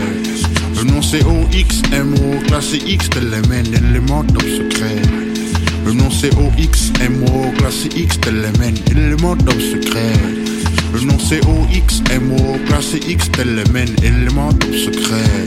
Le 0.76 0.84
nom 0.84 1.02
c'est 1.02 1.24
OXMO, 1.24 2.38
classé 2.46 2.78
X, 2.86 3.10
tel 3.10 3.30
les 3.30 3.48
mains, 3.48 3.64
élément 3.90 4.22
top 4.22 4.44
secret. 4.44 5.23
Le 5.84 5.92
nom 5.92 6.10
c'est 6.10 6.32
OXMO, 6.34 7.52
classé 7.58 7.88
X, 7.94 8.18
tel 8.20 8.40
les 8.40 8.58
mains, 8.58 8.74
élément 8.90 9.36
top 9.36 9.60
secret. 9.60 10.12
Le 10.92 11.00
nom 11.00 11.18
c'est 11.18 11.40
OXMO, 11.44 12.58
classé 12.66 13.00
X, 13.06 13.30
tel 13.32 13.62
mains, 13.72 13.84
élément 14.02 14.52
top 14.52 14.74
secret. 14.74 15.46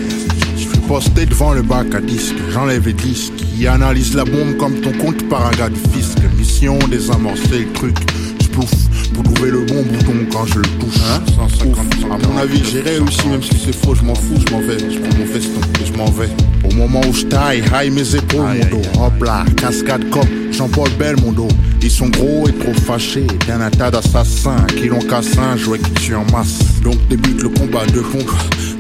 Je 0.56 0.62
suis 0.62 0.80
posté 0.88 1.26
devant 1.26 1.54
le 1.54 1.64
bac 1.64 1.94
à 1.96 2.02
disque, 2.02 2.36
j'enlève 2.52 2.86
les 2.86 2.94
disques, 2.94 3.34
qui 3.36 3.66
analyse 3.68 4.14
la 4.14 4.26
bombe 4.26 4.58
comme 4.58 4.80
ton 4.82 4.92
compte 4.94 5.28
par 5.28 5.48
un 5.48 5.52
gars 5.52 5.70
du 5.70 5.80
fisc. 5.92 6.18
Mission 6.38 6.78
désamorcer 6.90 7.60
le 7.60 7.74
truc, 7.74 7.98
j'plouffe 8.42 8.87
pour 9.14 9.24
trouver 9.24 9.52
le 9.52 9.62
bon 9.62 9.82
bouton 9.84 10.14
quand 10.32 10.46
je 10.46 10.60
le 10.60 10.66
touche. 10.80 10.96
Hein 11.12 11.22
150, 11.36 11.78
à 12.12 12.28
mon 12.28 12.38
avis, 12.38 12.64
j'ai 12.64 12.82
réussi, 12.82 13.28
même 13.28 13.42
si 13.44 13.58
c'est 13.58 13.76
faux, 13.76 13.96
je 13.96 14.04
m'en 14.04 14.16
fous, 14.16 14.36
je 14.48 14.54
m'en 14.54 14.62
vais. 14.62 14.80
Je 14.80 15.00
prends 15.00 15.18
mon 15.18 15.26
feston 15.26 15.62
et 15.82 15.86
je 15.86 15.94
m'en 15.94 16.12
vais. 16.12 16.30
Au 16.70 16.74
moment 16.74 17.02
où 17.08 17.14
je 17.14 17.26
taille, 17.26 17.64
high 17.74 17.92
mes 17.92 18.16
épaules, 18.16 18.42
mon 18.42 18.78
dos. 18.78 18.88
Hop 19.00 19.24
là, 19.24 19.46
cascade 19.56 20.10
cop, 20.10 20.28
Jean-Paul 20.52 20.90
Belmondo. 20.98 21.48
Ils 21.82 21.92
sont 21.92 22.10
gros 22.10 22.48
et 22.48 22.54
trop 22.54 22.74
fâchés. 22.74 23.28
T'es 23.46 23.52
un 23.54 23.70
tas 23.70 23.92
d'assassins 23.92 24.66
qui 24.76 24.88
l'ont 24.88 25.00
cassé 25.00 25.40
un 25.40 25.56
jouet 25.56 25.80
qui 25.80 25.92
tue 25.92 26.16
en 26.16 26.26
masse. 26.32 26.60
Donc 26.84 26.96
débute 27.08 27.42
le 27.44 27.50
combat 27.50 27.86
de 27.86 28.02
pompe. 28.02 28.32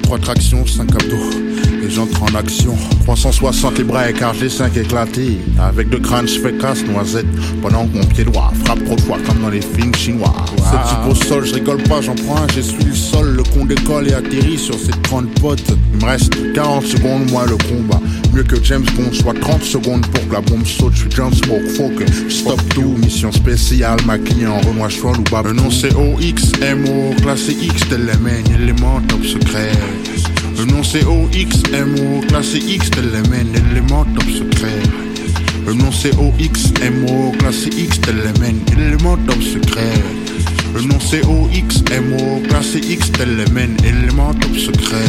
Trois 0.01 0.19
tractions, 0.19 0.65
cinq 0.65 0.91
abdos. 0.93 1.29
Et 1.87 1.89
j'entre 1.89 2.21
en 2.23 2.35
action. 2.35 2.75
360 3.05 3.77
les 3.77 3.83
bras 3.85 4.09
écartés, 4.09 4.49
5 4.49 4.75
éclatés. 4.75 5.37
Avec 5.59 5.89
deux 5.89 5.99
crânes, 5.99 6.27
je 6.27 6.39
fais 6.39 6.53
casse-noisette. 6.53 7.25
Pendant 7.61 7.87
que 7.87 7.97
mon 7.97 8.03
pied 8.03 8.25
droit 8.25 8.51
frappe 8.65 8.83
trop 8.83 8.97
fort 8.97 9.17
comme 9.25 9.41
dans 9.41 9.49
les 9.49 9.61
films 9.61 9.95
chinois. 9.95 10.33
Cette 10.57 10.83
type 10.89 11.09
au 11.09 11.15
sol, 11.15 11.45
je 11.45 11.53
rigole 11.53 11.81
pas, 11.83 12.01
j'en 12.01 12.15
prends 12.15 12.37
un, 12.37 12.47
j'essuie 12.53 12.83
le 12.83 12.93
sol. 12.93 13.35
Le 13.37 13.43
con 13.43 13.65
décolle 13.65 14.09
et 14.09 14.13
atterrit 14.13 14.57
sur 14.57 14.75
cette 14.75 15.01
grande 15.03 15.29
pote. 15.39 15.63
Il 15.93 15.99
me 15.99 16.05
reste 16.05 16.53
40 16.53 16.83
secondes, 16.85 17.31
moi 17.31 17.45
le 17.45 17.55
combat. 17.55 18.01
Mieux 18.33 18.43
que 18.43 18.61
James 18.63 18.85
Bond, 18.95 19.13
soit 19.13 19.39
30 19.39 19.63
secondes 19.63 20.05
pour 20.07 20.27
que 20.27 20.33
la 20.33 20.41
bombe 20.41 20.65
saute. 20.65 20.93
Je 20.93 20.99
suis 21.01 21.11
John 21.11 21.33
Smoke, 21.33 21.67
faut 21.77 21.89
que 21.89 22.05
je 22.05 22.29
stop 22.29 22.61
tout. 22.73 22.95
Mission 22.97 23.31
spéciale, 23.31 23.99
maquillée 24.05 24.47
en 24.47 24.59
Renoir 24.59 24.89
cheval 24.89 25.15
ou. 25.19 25.47
Le 25.47 25.53
nom 25.53 25.71
c'est 25.71 25.93
OX, 25.93 26.51
MO, 26.75 27.13
classé 27.21 27.55
X, 27.61 27.87
tel 27.89 28.05
les 28.05 28.17
mains, 28.17 28.43
élément 28.53 28.99
top 29.07 29.23
secret. 29.23 29.71
Le 30.57 30.65
nom 30.65 30.81
c'est 30.81 31.05
OX, 31.05 31.61
MO, 31.71 32.21
classé 32.27 32.57
X, 32.57 32.89
tel 32.89 33.11
les 33.11 33.59
élément 33.71 34.03
top 34.05 34.23
secret. 34.23 34.73
Le 35.67 35.73
nom 35.73 35.91
c'est 35.91 36.15
OX, 36.15 36.73
MO, 36.81 37.31
classé 37.37 37.69
X, 37.77 38.01
tel 38.01 38.15
élément 38.75 39.17
top 39.17 39.39
secret. 39.43 39.93
Le 40.73 40.81
nom 40.81 40.99
c'est 40.99 41.23
OX, 41.25 41.83
MO, 42.01 42.41
classé 42.49 42.79
X, 42.79 43.11
tel 43.11 43.37
les 43.37 43.87
élément 43.87 44.33
top 44.33 44.57
secret. 44.57 45.05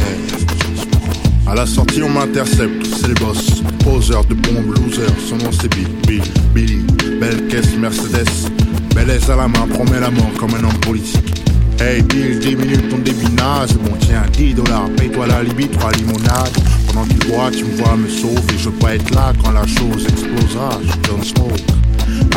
À 1.47 1.55
la 1.55 1.65
sortie, 1.65 2.03
on 2.03 2.11
m'intercepte, 2.11 2.87
c'est 3.01 3.09
le 3.09 3.15
boss. 3.15 3.63
Poseur 3.83 4.25
de 4.27 4.35
bombe, 4.35 4.77
loser, 4.77 5.07
son 5.31 5.39
nom 5.39 5.51
c'est 5.51 5.75
Bill, 5.75 5.89
Bill, 6.07 6.23
Billy. 6.55 6.83
Belle 7.19 7.47
caisse 7.49 7.75
Mercedes, 7.79 8.51
belle 8.95 9.11
à 9.11 9.37
la 9.37 9.49
main, 9.49 9.67
promet 9.67 9.99
la 9.99 10.11
mort 10.11 10.31
comme 10.39 10.55
un 10.55 10.65
homme 10.65 10.81
politique. 10.81 11.38
Hey 11.81 12.03
Bill, 12.03 12.41
10 12.41 12.57
minutes 12.57 12.89
ton 12.91 12.99
débit 12.99 13.31
naze, 13.37 13.73
bon 13.75 13.97
tiens, 14.01 14.25
10 14.33 14.55
dollars, 14.55 14.91
paye-toi 14.97 15.29
la 15.29 15.45
Libye, 15.45 15.69
3 15.69 15.93
limonades. 15.93 16.51
Pendant 16.89 17.05
que 17.05 17.15
tu 17.15 17.29
bois, 17.29 17.51
tu 17.53 17.65
me 17.65 17.77
vois 17.77 17.97
me 17.97 18.09
sauver, 18.09 18.59
je 18.59 18.69
veux 18.69 18.79
pas 18.79 18.97
être 18.97 19.15
là 19.15 19.33
quand 19.43 19.53
la 19.53 19.65
chose 19.65 20.05
explosera. 20.09 20.81
Je 20.83 21.09
donne 21.09 21.23
smoke, 21.23 21.61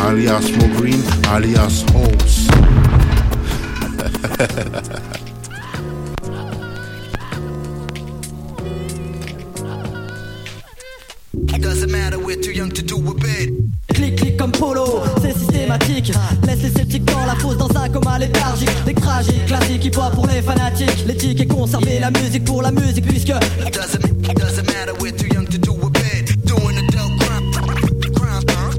alias 0.06 0.42
Smoke 0.42 0.76
Green, 0.76 1.02
alias 1.32 1.84
Hose. 1.92 2.48
Doesn't 11.58 11.90
matter, 11.90 12.18
we're 12.18 12.36
too 12.40 12.52
young 12.52 12.70
to 12.70 12.82
do 12.82 12.96
a 12.96 13.14
bit. 13.14 13.54
Clic, 13.94 14.16
clic 14.16 14.36
comme 14.36 14.52
polo, 14.52 15.02
c'est 15.20 15.36
systématique. 15.36 16.12
Laisse 16.46 16.62
les 16.62 16.70
sceptiques 16.70 17.04
dans 17.04 17.24
la 17.24 17.34
fosse, 17.36 17.56
dans 17.56 17.70
un 17.76 17.88
coma 17.88 18.18
léthargique. 18.18 18.71
Classiques, 19.46 19.84
hip 19.84 19.96
hop 19.96 20.14
pour 20.14 20.26
les 20.26 20.42
fanatiques. 20.42 21.04
L'éthique 21.06 21.40
est 21.40 21.46
conservée, 21.46 21.98
la 21.98 22.10
musique 22.10 22.44
pour 22.44 22.62
la 22.62 22.70
musique, 22.70 23.06
puisque. 23.06 23.28
It 23.28 23.72
doesn't, 23.72 24.04
it 24.28 24.36
doesn't 24.36 24.66
matter, 24.66 24.92
we're 25.00 25.12
too 25.12 25.26
young 25.32 25.46
to 25.46 25.58
do 25.58 25.72
a 25.72 25.90
bit. 25.90 26.36
Doing 26.44 26.78
adult 26.78 27.18
crime, 27.20 27.52
crime, 28.14 28.42
huh? 28.48 28.70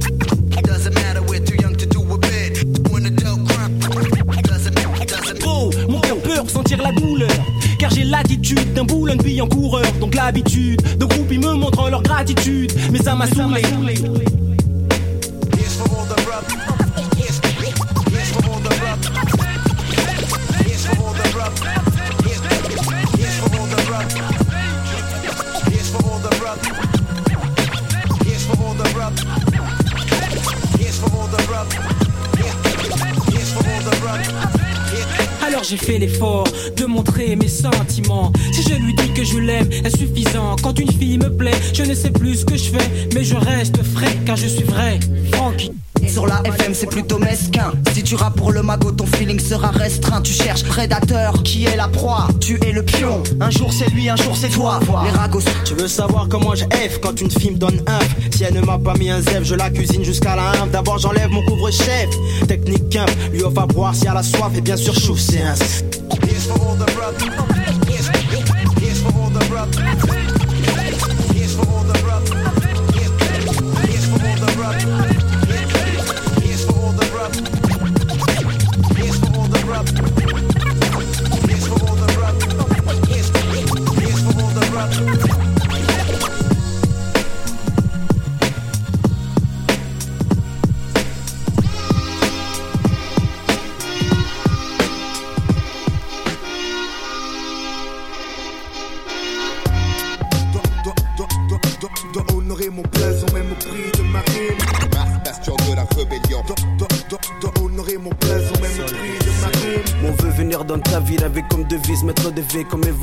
It 0.57 0.65
doesn't 0.65 0.93
matter, 0.95 1.21
we're 1.27 1.43
too 1.43 1.55
young 1.61 1.75
to 1.75 1.85
do 1.85 2.01
a 2.01 2.17
bit. 2.17 2.63
Doing 2.83 3.05
adult 3.05 3.47
crime, 3.47 3.79
it 4.37 4.45
doesn't, 4.45 4.77
it 5.01 5.09
doesn't. 5.09 5.39
Gros, 5.39 5.71
mon 5.87 5.99
cœur 5.99 6.17
peut 6.17 6.39
ressentir 6.39 6.81
la 6.81 6.91
douleur. 6.91 7.29
Car 7.79 7.89
j'ai 7.91 8.03
l'attitude 8.03 8.73
d'un 8.73 8.83
boulon 8.83 9.15
de 9.15 9.41
en 9.41 9.47
coureur. 9.47 9.91
Donc 9.99 10.15
l'habitude 10.15 10.81
de 10.97 11.05
groupe, 11.05 11.31
ils 11.31 11.39
me 11.39 11.53
montrent 11.53 11.89
leur 11.89 12.03
gratitude. 12.03 12.71
Mais 12.91 12.99
ça 12.99 13.15
m'a 13.15 13.27
saoulé. 13.27 13.61
J'ai 35.73 35.85
fait 35.85 35.97
l'effort 35.97 36.47
de 36.77 36.85
montrer 36.85 37.35
mes 37.35 37.47
sentiments. 37.47 38.31
Si 38.51 38.61
je 38.61 38.75
lui 38.75 38.93
dis 38.93 39.11
que 39.13 39.23
je 39.23 39.39
l'aime, 39.39 39.67
insuffisant. 39.83 40.55
Quand 40.61 40.77
une 40.79 40.91
fille 40.91 41.17
me 41.17 41.35
plaît, 41.35 41.59
je 41.73 41.83
ne 41.83 41.95
sais 41.95 42.11
plus 42.11 42.35
ce 42.41 42.45
que 42.45 42.55
je 42.55 42.69
fais, 42.69 43.09
mais 43.15 43.23
je 43.23 43.35
reste 43.35 43.81
frais 43.81 44.15
car 44.25 44.35
je 44.35 44.47
suis 44.47 44.63
vrai. 44.63 44.99
Francky. 45.31 45.71
Sur 46.13 46.27
la 46.27 46.43
FM 46.45 46.75
c'est 46.75 46.85
plutôt 46.85 47.17
mesquin. 47.17 47.71
Si 47.91 48.03
tu 48.03 48.13
rappes 48.13 48.35
pour 48.35 48.51
le 48.51 48.61
magot 48.61 48.91
ton 48.91 49.07
feeling 49.07 49.39
sera 49.39 49.69
restreint. 49.69 50.21
Tu 50.21 50.31
cherches 50.31 50.63
prédateur 50.63 51.41
qui 51.41 51.65
est 51.65 51.75
la 51.75 51.87
proie? 51.87 52.27
Tu 52.39 52.59
es 52.63 52.71
le 52.71 52.83
pion. 52.83 53.23
Un 53.41 53.49
jour 53.49 53.73
c'est 53.73 53.89
lui 53.89 54.07
un 54.09 54.15
jour 54.15 54.37
c'est 54.37 54.49
toi. 54.49 54.79
Les 55.03 55.09
ragots. 55.09 55.41
Tu 55.65 55.73
veux 55.73 55.87
savoir 55.87 56.27
comment 56.29 56.53
je 56.53 56.65
F 56.65 56.99
quand 57.01 57.19
une 57.19 57.31
fille 57.31 57.49
me 57.49 57.57
donne 57.57 57.81
un 57.87 57.97
Si 58.29 58.43
elle 58.43 58.53
ne 58.53 58.61
m'a 58.61 58.77
pas 58.77 58.93
mis 58.93 59.09
un 59.09 59.21
zèbre, 59.21 59.43
je 59.43 59.55
la 59.55 59.71
cuisine 59.71 60.03
jusqu'à 60.03 60.35
la 60.35 60.51
1 60.61 60.67
D'abord 60.67 60.99
j'enlève 60.99 61.31
mon 61.31 61.43
couvre-chef. 61.45 62.09
Technique 62.47 62.89
quimp, 62.89 63.09
lui 63.31 63.41
offre 63.41 63.61
à 63.61 63.65
boire 63.65 63.95
si 63.95 64.05
elle 64.05 64.15
a 64.15 64.21
soif. 64.21 64.51
Et 64.55 64.61
bien 64.61 64.77
sûr 64.77 64.93
chouf 64.93 65.19
c'est 65.19 65.41
un 65.41 65.55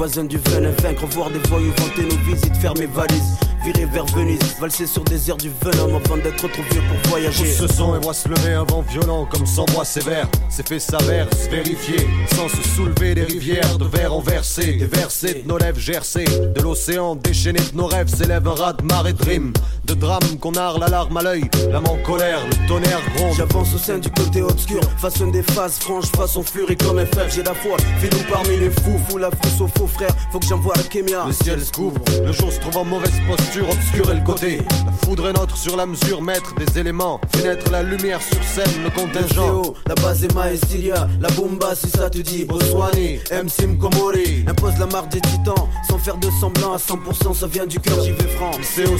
voisins 0.01 0.25
du 0.25 0.39
venin 0.39 0.71
Vaincre, 0.83 1.05
voir 1.11 1.29
des 1.29 1.39
voyous 1.51 1.75
vanter 1.77 2.05
nos 2.05 2.17
visites 2.25 2.57
Faire 2.57 2.73
mes 2.79 2.87
valises, 2.87 3.37
virer 3.63 3.85
vers 3.85 4.07
Venise 4.07 4.39
Valser 4.59 4.87
sur 4.87 5.05
des 5.05 5.29
airs 5.29 5.37
du 5.37 5.51
venin 5.63 5.95
avant 5.95 6.17
d'être 6.17 6.37
trop 6.49 6.63
vieux 6.71 6.81
pour 6.89 7.11
voyager 7.11 7.45
Pousse 7.45 7.69
ce 7.69 7.75
son 7.75 7.95
et 7.95 7.99
voit 7.99 8.15
se 8.15 8.27
lever 8.27 8.55
un 8.55 8.65
vent 8.65 8.81
violent 8.81 9.27
comme 9.27 9.45
sans 9.45 9.67
voix 9.67 9.85
sévère. 9.85 10.27
C'est 10.49 10.67
fait 10.67 10.79
s'avère, 10.79 11.27
se 11.35 11.51
vérifier, 11.51 12.09
sans 12.35 12.49
se 12.49 12.67
soulever 12.75 13.15
des 13.15 13.25
rivières 13.25 13.77
de 13.77 13.85
verre 13.85 14.15
en 14.15 14.21
versé. 14.21 14.79
Des 14.79 14.87
de 14.87 15.47
nos 15.47 15.59
lèvres 15.59 15.79
gercées, 15.79 16.25
de 16.25 16.63
l'océan 16.63 17.15
déchaîné 17.15 17.59
de 17.59 17.77
nos 17.77 17.87
rêves 17.87 18.09
s'élève 18.09 18.49
un 18.49 18.55
raz 18.55 18.73
de 18.73 18.85
marée 18.85 19.13
de. 19.13 19.53
De 19.91 19.95
drames 19.97 20.39
qu'on 20.39 20.53
narre 20.53 20.79
la 20.79 20.87
larme 20.87 21.17
à 21.17 21.23
l'œil, 21.23 21.43
l'âme 21.69 21.89
en 21.89 21.97
colère, 21.97 22.39
le 22.47 22.69
tonnerre 22.69 23.01
gronde. 23.17 23.35
J'avance 23.37 23.75
au 23.75 23.79
sein 23.79 23.99
du 23.99 24.09
côté 24.09 24.41
obscur, 24.41 24.81
façonne 24.99 25.33
des 25.33 25.43
phases 25.43 25.81
franches, 25.81 26.13
façon 26.15 26.45
furie 26.45 26.77
comme 26.77 26.99
un 26.99 27.07
fer, 27.07 27.27
j'ai 27.29 27.43
la 27.43 27.55
foi. 27.55 27.77
Fais-nous 27.99 28.23
parmi 28.31 28.57
les 28.57 28.71
fous, 28.71 29.01
fous 29.09 29.19
la 29.19 29.31
frousse 29.33 29.61
au 29.63 29.67
faux 29.67 29.89
frère, 29.89 30.11
faut 30.31 30.39
que 30.39 30.47
j'envoie 30.47 30.75
la 30.77 30.85
kémia. 30.85 31.25
Le 31.27 31.33
ciel 31.33 31.61
se 31.61 31.73
couvre, 31.73 31.99
le 32.25 32.31
jour 32.31 32.53
se 32.53 32.61
trouve 32.61 32.77
en 32.77 32.85
mauvaise 32.85 33.21
posture, 33.27 33.69
obscur 33.69 34.13
est 34.13 34.15
le 34.15 34.25
côté. 34.25 34.59
La 34.87 34.93
foudre 35.05 35.29
est 35.29 35.33
notre 35.33 35.57
sur 35.57 35.77
la 35.77 35.87
mesure, 35.87 36.23
maître 36.23 36.55
des 36.55 36.79
éléments. 36.79 37.21
Fait 37.35 37.43
naître 37.43 37.69
la 37.73 37.83
lumière 37.83 38.21
sur 38.23 38.45
scène, 38.45 38.85
le 38.85 38.91
contingent. 38.91 39.75
La 39.89 39.97
base 39.97 40.23
est 40.23 40.33
Maestilia, 40.33 41.09
la 41.21 41.31
bomba 41.31 41.75
si 41.75 41.91
ça 41.91 42.09
te 42.09 42.19
dit 42.19 42.45
Boswani, 42.45 43.19
MC 43.33 43.67
Mkomori 43.67 44.45
Impose 44.47 44.79
la 44.79 44.87
marque 44.87 45.11
des 45.11 45.21
titans, 45.21 45.67
sans 45.89 45.99
faire 45.99 46.17
de 46.19 46.29
semblant 46.41 46.75
à 46.75 46.77
100% 46.77 47.35
ça 47.35 47.49
vient 47.49 47.67
du 47.67 47.81
cœur, 47.81 48.01
j'y 48.05 48.13
vais 48.13 48.29
franc 48.37 48.53
C'est 48.63 48.87
au 48.87 48.97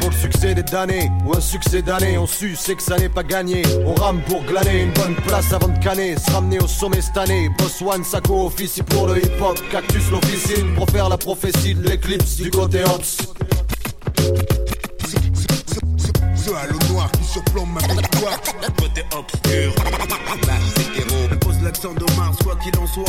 pour 0.00 0.10
le 0.10 0.29
succès 0.30 0.54
des 0.54 0.62
damnés 0.62 1.10
Ou 1.24 1.36
un 1.36 1.40
succès 1.40 1.82
d'année, 1.82 2.18
on 2.18 2.26
su, 2.26 2.54
c'est 2.56 2.74
que 2.74 2.82
ça 2.82 2.96
n'est 2.98 3.08
pas 3.08 3.22
gagné. 3.22 3.62
On 3.84 3.94
rame 3.94 4.20
pour 4.22 4.42
glaner 4.44 4.82
une 4.82 4.92
bonne 4.92 5.14
place 5.26 5.52
avant 5.52 5.68
de 5.68 5.78
canner. 5.78 6.16
Se 6.18 6.30
ramener 6.30 6.58
au 6.60 6.66
sommet 6.66 7.00
cette 7.00 7.16
année. 7.16 7.50
Boss 7.58 7.82
One, 7.82 8.04
Sako, 8.04 8.46
officie 8.46 8.82
pour 8.82 9.06
le 9.08 9.18
hip-hop. 9.18 9.58
Cactus, 9.70 10.10
l'officine, 10.10 10.74
pour 10.74 10.88
faire 10.90 11.08
la 11.08 11.18
prophétie 11.18 11.74
de 11.74 11.88
l'éclipse 11.88 12.36
du 12.36 12.50
côté 12.50 12.82
Ops. 12.84 13.18
Ce 16.36 16.50
halo 16.50 16.78
noir 16.90 17.10
qui 17.12 17.24
surplombe 17.24 17.70
ma 17.72 17.80
victoire. 17.80 18.40
Côté 18.78 19.04
obscur. 19.16 19.74
Pose 21.40 21.62
l'accent 21.62 21.94
de 21.94 22.16
Mars, 22.16 22.36
quoi 22.42 22.56
qu'il 22.56 22.78
en 22.78 22.86
soit. 22.86 23.04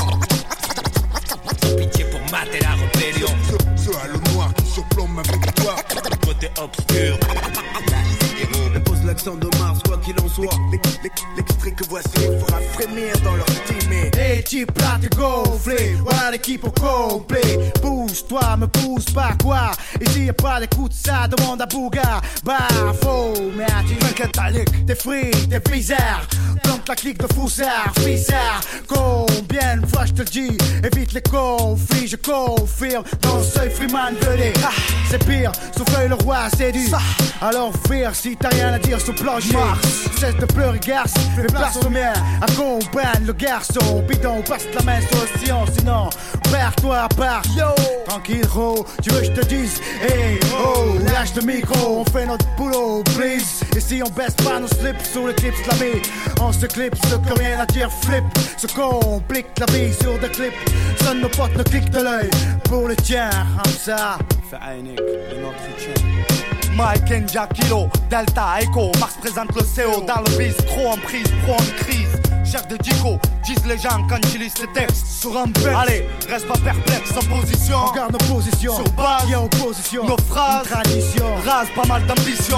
Pitié 1.77 2.05
pour 2.05 2.21
mater 2.31 2.59
la 2.61 2.71
rébellion. 2.71 3.29
Ce, 3.49 3.83
ce 3.83 3.97
halo 3.97 4.19
noir 4.33 4.53
qui 4.55 4.65
surplombe 4.65 5.11
ma 5.11 5.21
victoire. 5.21 5.83
Côté 6.25 6.49
obscur. 6.57 7.17
Pose 8.85 9.03
l'accent 9.05 9.35
de 9.35 9.47
Mars, 9.59 9.79
quoi 9.85 9.97
qu'il 9.97 10.15
en 10.19 10.27
soit. 10.27 10.55
L'extrait 11.37 11.71
que 11.71 11.83
voici 11.89 12.09
fera 12.15 12.59
frémir 12.73 13.13
dans 13.23 13.35
leur 13.35 13.45
estimé. 13.47 14.11
Hey, 14.17 14.43
type 14.43 14.71
là 14.79 14.97
de 14.97 15.07
gonflé, 15.15 15.95
voilà 16.01 16.31
l'équipe 16.31 16.63
au 16.63 16.71
complet. 16.71 17.71
Pousse-toi, 17.81 18.57
me 18.57 18.67
pousse 18.67 19.05
pas 19.05 19.33
quoi. 19.41 19.71
Ici 20.01 20.25
y'a 20.25 20.33
pas 20.33 20.59
d'écoute, 20.59 20.93
ça 20.93 21.27
demande 21.27 21.61
à 21.61 21.65
Bouga. 21.65 22.21
Bah, 22.43 22.67
faux, 23.01 23.33
mais 23.55 23.65
tu 23.87 23.93
veux 23.93 24.13
que 24.13 24.53
luc, 24.53 24.85
t'es 24.85 24.95
free, 24.95 25.31
t'es 25.49 25.59
bizarre. 25.71 26.27
Plante 26.63 26.87
la 26.87 26.95
clique 26.95 27.19
de 27.19 27.33
foussard, 27.33 27.93
bizarre. 28.03 28.61
Combien 28.87 29.77
de 29.77 29.85
fois 29.85 30.05
je 30.05 30.13
te 30.13 30.21
dis, 30.23 30.57
évite 30.83 31.13
les 31.13 31.21
conflits, 31.21 32.07
je 32.07 32.15
confirme. 32.15 33.03
Dans 33.21 33.41
seuil 33.43 33.69
Freeman 33.69 34.15
venez, 34.21 34.53
ah, 34.63 34.69
c'est 35.09 35.23
pire, 35.25 35.51
souffle 35.77 36.07
le 36.07 36.15
roi 36.15 36.49
séduit. 36.49 36.91
Alors 37.41 37.71
vire 37.89 38.15
si 38.15 38.30
t'as 38.38 38.48
rien 38.50 38.72
à 38.72 38.78
dire 38.78 39.00
sur 39.00 39.14
plancher. 39.14 39.56
Cesse 40.18 40.36
de 40.36 40.46
pleurer, 40.46 40.78
garce, 40.78 41.14
fais 41.34 41.46
place 41.46 41.76
au 41.84 41.90
mien. 41.90 42.12
Accompagne 42.40 43.24
le 43.26 43.32
garçon, 43.32 44.04
bidon, 44.08 44.42
passe 44.42 44.66
la 44.74 44.82
main 44.82 45.00
sur 45.00 45.18
l'océan, 45.18 45.64
sinon, 45.76 46.08
perds-toi 46.50 46.98
à 46.98 47.08
part. 47.08 47.42
Yo, 47.56 47.66
tranquille, 48.06 48.46
gros, 48.46 48.86
tu 49.02 49.10
veux 49.10 49.20
que 49.20 49.26
je 49.26 49.32
te 49.32 49.46
dise, 49.46 49.80
hey, 50.02 50.38
oh, 50.56 50.98
lâche 51.12 51.34
le 51.34 51.42
micro, 51.42 52.00
on 52.00 52.04
fait 52.04 52.26
notre 52.26 52.46
boulot, 52.56 53.02
please. 53.16 53.64
Et 53.76 53.80
si 53.80 54.00
on 54.02 54.10
baisse 54.10 54.34
pas 54.44 54.60
nos 54.60 54.68
slips 54.68 55.04
sous 55.12 55.26
le 55.26 55.32
clip 55.32 55.54
slamé, 55.64 56.00
on 56.40 56.52
se 56.52 56.66
clip, 56.66 56.94
ce 57.10 57.16
que 57.16 57.38
rien 57.38 57.60
à 57.60 57.66
dire, 57.66 57.90
flip. 58.02 58.24
Se 58.56 58.68
complique 58.68 59.46
la 59.58 59.66
vie 59.66 59.92
sur 60.00 60.18
des 60.18 60.28
clips, 60.28 60.54
sonne 61.02 61.20
nos 61.20 61.28
potes, 61.28 61.56
ne 61.56 61.62
clique 61.64 61.90
de 61.90 62.00
l'œil. 62.00 62.30
Pour 62.64 62.86
le 62.86 62.94
tien, 62.96 63.30
Hamza. 63.58 64.18
فعينك 64.52 65.00
لنوتر 65.00 66.39
Mike 66.75 67.11
India 67.11 67.47
Kilo, 67.47 67.89
Delta 68.09 68.59
Echo, 68.61 68.91
Mars 68.99 69.15
présente 69.19 69.49
le 69.55 69.61
CO 69.61 70.01
dans 70.01 70.21
le 70.21 70.37
bis, 70.37 70.55
trop 70.65 70.87
en 70.91 70.97
prise, 70.97 71.27
pro 71.43 71.53
en 71.53 71.83
crise. 71.83 72.30
Cherche 72.51 72.67
des 72.67 72.77
dico, 72.79 73.17
disent 73.45 73.65
les 73.65 73.77
gens 73.77 74.05
quand 74.09 74.17
ils 74.33 74.39
lisent 74.41 74.57
les 74.59 74.67
textes 74.73 75.05
sur 75.21 75.37
un 75.37 75.45
bec. 75.47 75.73
Allez, 75.73 76.05
reste 76.29 76.47
pas 76.47 76.57
perplexe 76.57 77.11
en 77.15 77.39
position. 77.39 77.77
On 77.89 77.95
garde 77.95 78.11
nos 78.11 78.33
positions, 78.33 78.75
Sur 78.75 78.91
base, 78.91 79.29
y 79.29 79.33
a 79.33 79.41
opposition, 79.41 80.05
nos 80.05 80.17
phrases, 80.17 80.65
une 80.67 80.71
tradition. 80.71 81.35
rase 81.45 81.67
pas 81.73 81.85
mal 81.87 82.05
d'ambition. 82.05 82.57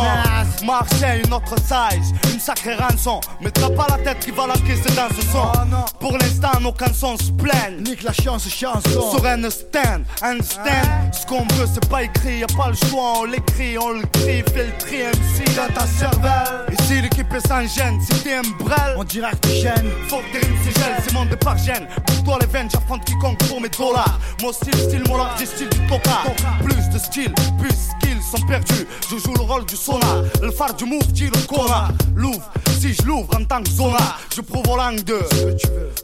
Marseille, 0.65 1.21
une 1.25 1.33
autre 1.33 1.55
size, 1.59 2.11
une 2.33 2.39
sacrée 2.39 2.73
rançon. 2.75 3.19
Mais 3.41 3.51
t'as 3.51 3.69
pas 3.69 3.85
la 3.89 3.97
tête 3.99 4.19
qui 4.25 4.31
va 4.31 4.47
l'encaisser 4.47 4.89
dans 4.95 5.09
ce 5.15 5.21
son. 5.31 5.51
Pour 5.99 6.17
l'instant, 6.17 6.59
nos 6.61 6.71
cançons 6.71 7.15
se 7.17 7.31
plaignent. 7.31 7.83
Nique 7.83 8.01
la 8.01 8.13
chance, 8.13 8.47
chanson. 8.49 9.11
Sur 9.11 9.25
un 9.27 9.47
stand, 9.49 10.05
un 10.23 10.41
stand. 10.41 11.13
Ce 11.13 11.25
qu'on 11.27 11.45
veut, 11.53 11.67
c'est 11.71 11.87
pas 11.87 12.01
écrit, 12.03 12.39
y 12.39 12.43
a 12.43 12.47
pas 12.47 12.69
le 12.69 12.89
choix, 12.89 13.19
on 13.19 13.23
l'écrit, 13.25 13.77
on 13.77 13.89
le 13.91 14.05
crie, 14.11 14.43
fais 14.53 14.65
le 14.65 14.77
tri, 14.79 14.97
MC 15.03 15.55
dans 15.55 15.71
ta 15.71 15.85
cervelle. 15.85 16.73
Ici, 16.79 17.01
l'équipe 17.01 17.31
est 17.31 17.47
sans 17.47 17.61
gêne, 17.67 17.99
si 18.01 18.19
t'es 18.23 18.33
un 18.33 18.41
brel, 18.59 18.95
On 18.97 19.03
dirait 19.03 19.31
que 19.31 19.47
tu 19.47 19.53
gênes. 19.61 19.82
Faut 20.07 20.17
que 20.17 20.31
tes 20.31 20.45
rimes 20.45 20.57
s'égèlent, 20.63 20.97
c'est 21.03 21.13
mon 21.13 21.25
départ 21.25 21.57
gêne. 21.57 21.87
Pour 22.05 22.23
toi, 22.23 22.37
les 22.41 22.47
veines, 22.47 22.69
j'affronte 22.71 23.05
quiconque 23.05 23.37
pour 23.47 23.61
mes 23.61 23.69
dollars. 23.69 24.19
Mon 24.41 24.51
style, 24.51 24.75
style, 24.75 25.03
mon 25.07 25.17
j'ai 25.37 25.45
style 25.45 25.69
du 25.69 25.79
tocard. 25.87 26.25
Plus 26.63 26.89
de 26.89 26.97
style, 26.97 27.33
plus 27.59 27.69
skills 27.69 28.21
sont 28.21 28.45
perdus. 28.47 28.87
Je 29.09 29.17
joue 29.17 29.33
le 29.35 29.41
rôle 29.41 29.65
du 29.65 29.75
sonar, 29.75 30.23
le 30.41 30.51
phare 30.51 30.73
du 30.73 30.85
move, 30.85 31.11
dit 31.11 31.25
le 31.25 31.47
connard. 31.47 31.91
L'ouvre, 32.15 32.51
si 32.79 32.93
je 32.93 33.01
l'ouvre 33.03 33.29
en 33.39 33.43
tant 33.43 33.61
que 33.61 33.69
zona, 33.69 33.97
je 34.35 34.41
prouve 34.41 34.67
aux 34.69 34.77
langues 34.77 35.03
de. 35.03 35.19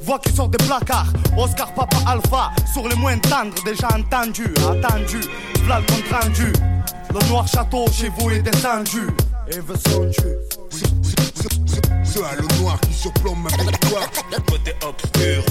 Voix 0.04 0.20
qui 0.20 0.34
sort 0.34 0.50
des 0.50 0.64
placards, 0.64 1.08
Oscar 1.38 1.74
Papa 1.74 1.98
Alpha, 2.08 2.52
sur 2.72 2.88
les 2.88 2.96
moins 2.96 3.18
tendres, 3.18 3.62
déjà 3.64 3.88
entendu, 3.88 4.46
attendu. 4.58 5.20
V'là 5.64 5.80
le 5.80 5.86
compte 5.86 6.24
rendu. 6.24 6.54
Le 7.14 7.28
noir 7.28 7.48
château 7.48 7.86
chez 7.92 8.10
vous 8.18 8.30
est 8.30 8.42
descendu. 8.42 9.08
Et 9.52 9.60
veut 9.60 9.76
son 9.88 10.10
Ce 12.04 12.20
halo 12.20 12.48
noir 12.60 12.80
qui 12.82 12.94
surplombe 12.94 13.40
ma 13.44 13.50
victoire. 13.64 14.10
Côté 14.48 14.74
obscur, 14.86 15.44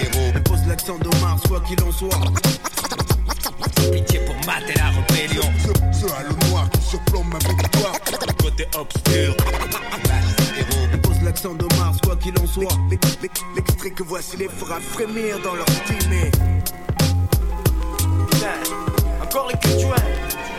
héros. 0.00 0.32
Pose 0.44 0.66
l'accent 0.66 0.98
d'Omar, 0.98 1.38
soit 1.46 1.60
qu'il 1.60 1.82
en 1.82 1.92
soit. 1.92 2.20
Pitié 3.92 4.20
pour 4.20 4.34
mater 4.46 4.74
la 4.76 4.90
rébellion. 4.90 5.42
Ce, 5.58 6.00
ce 6.00 6.06
halo 6.14 6.34
noir 6.48 6.70
qui 6.70 6.80
surplombe 6.80 7.26
ma 7.32 7.38
victoire. 7.38 7.92
Côté 8.38 8.66
obscur, 8.78 9.36
héros. 10.56 10.98
Pose 11.02 11.22
l'accent 11.22 11.54
d'Omar, 11.54 11.94
soit 12.02 12.16
qu'il 12.16 12.34
en 12.38 12.46
soit. 12.46 12.78
L'extrait 13.54 13.90
que 13.90 14.02
voici 14.02 14.36
les 14.38 14.48
fera 14.48 14.80
frémir 14.80 15.38
dans 15.42 15.54
leur 15.54 15.68
style. 15.68 16.30
Encore 19.22 19.48
les 19.48 19.58
culturels. 19.58 20.51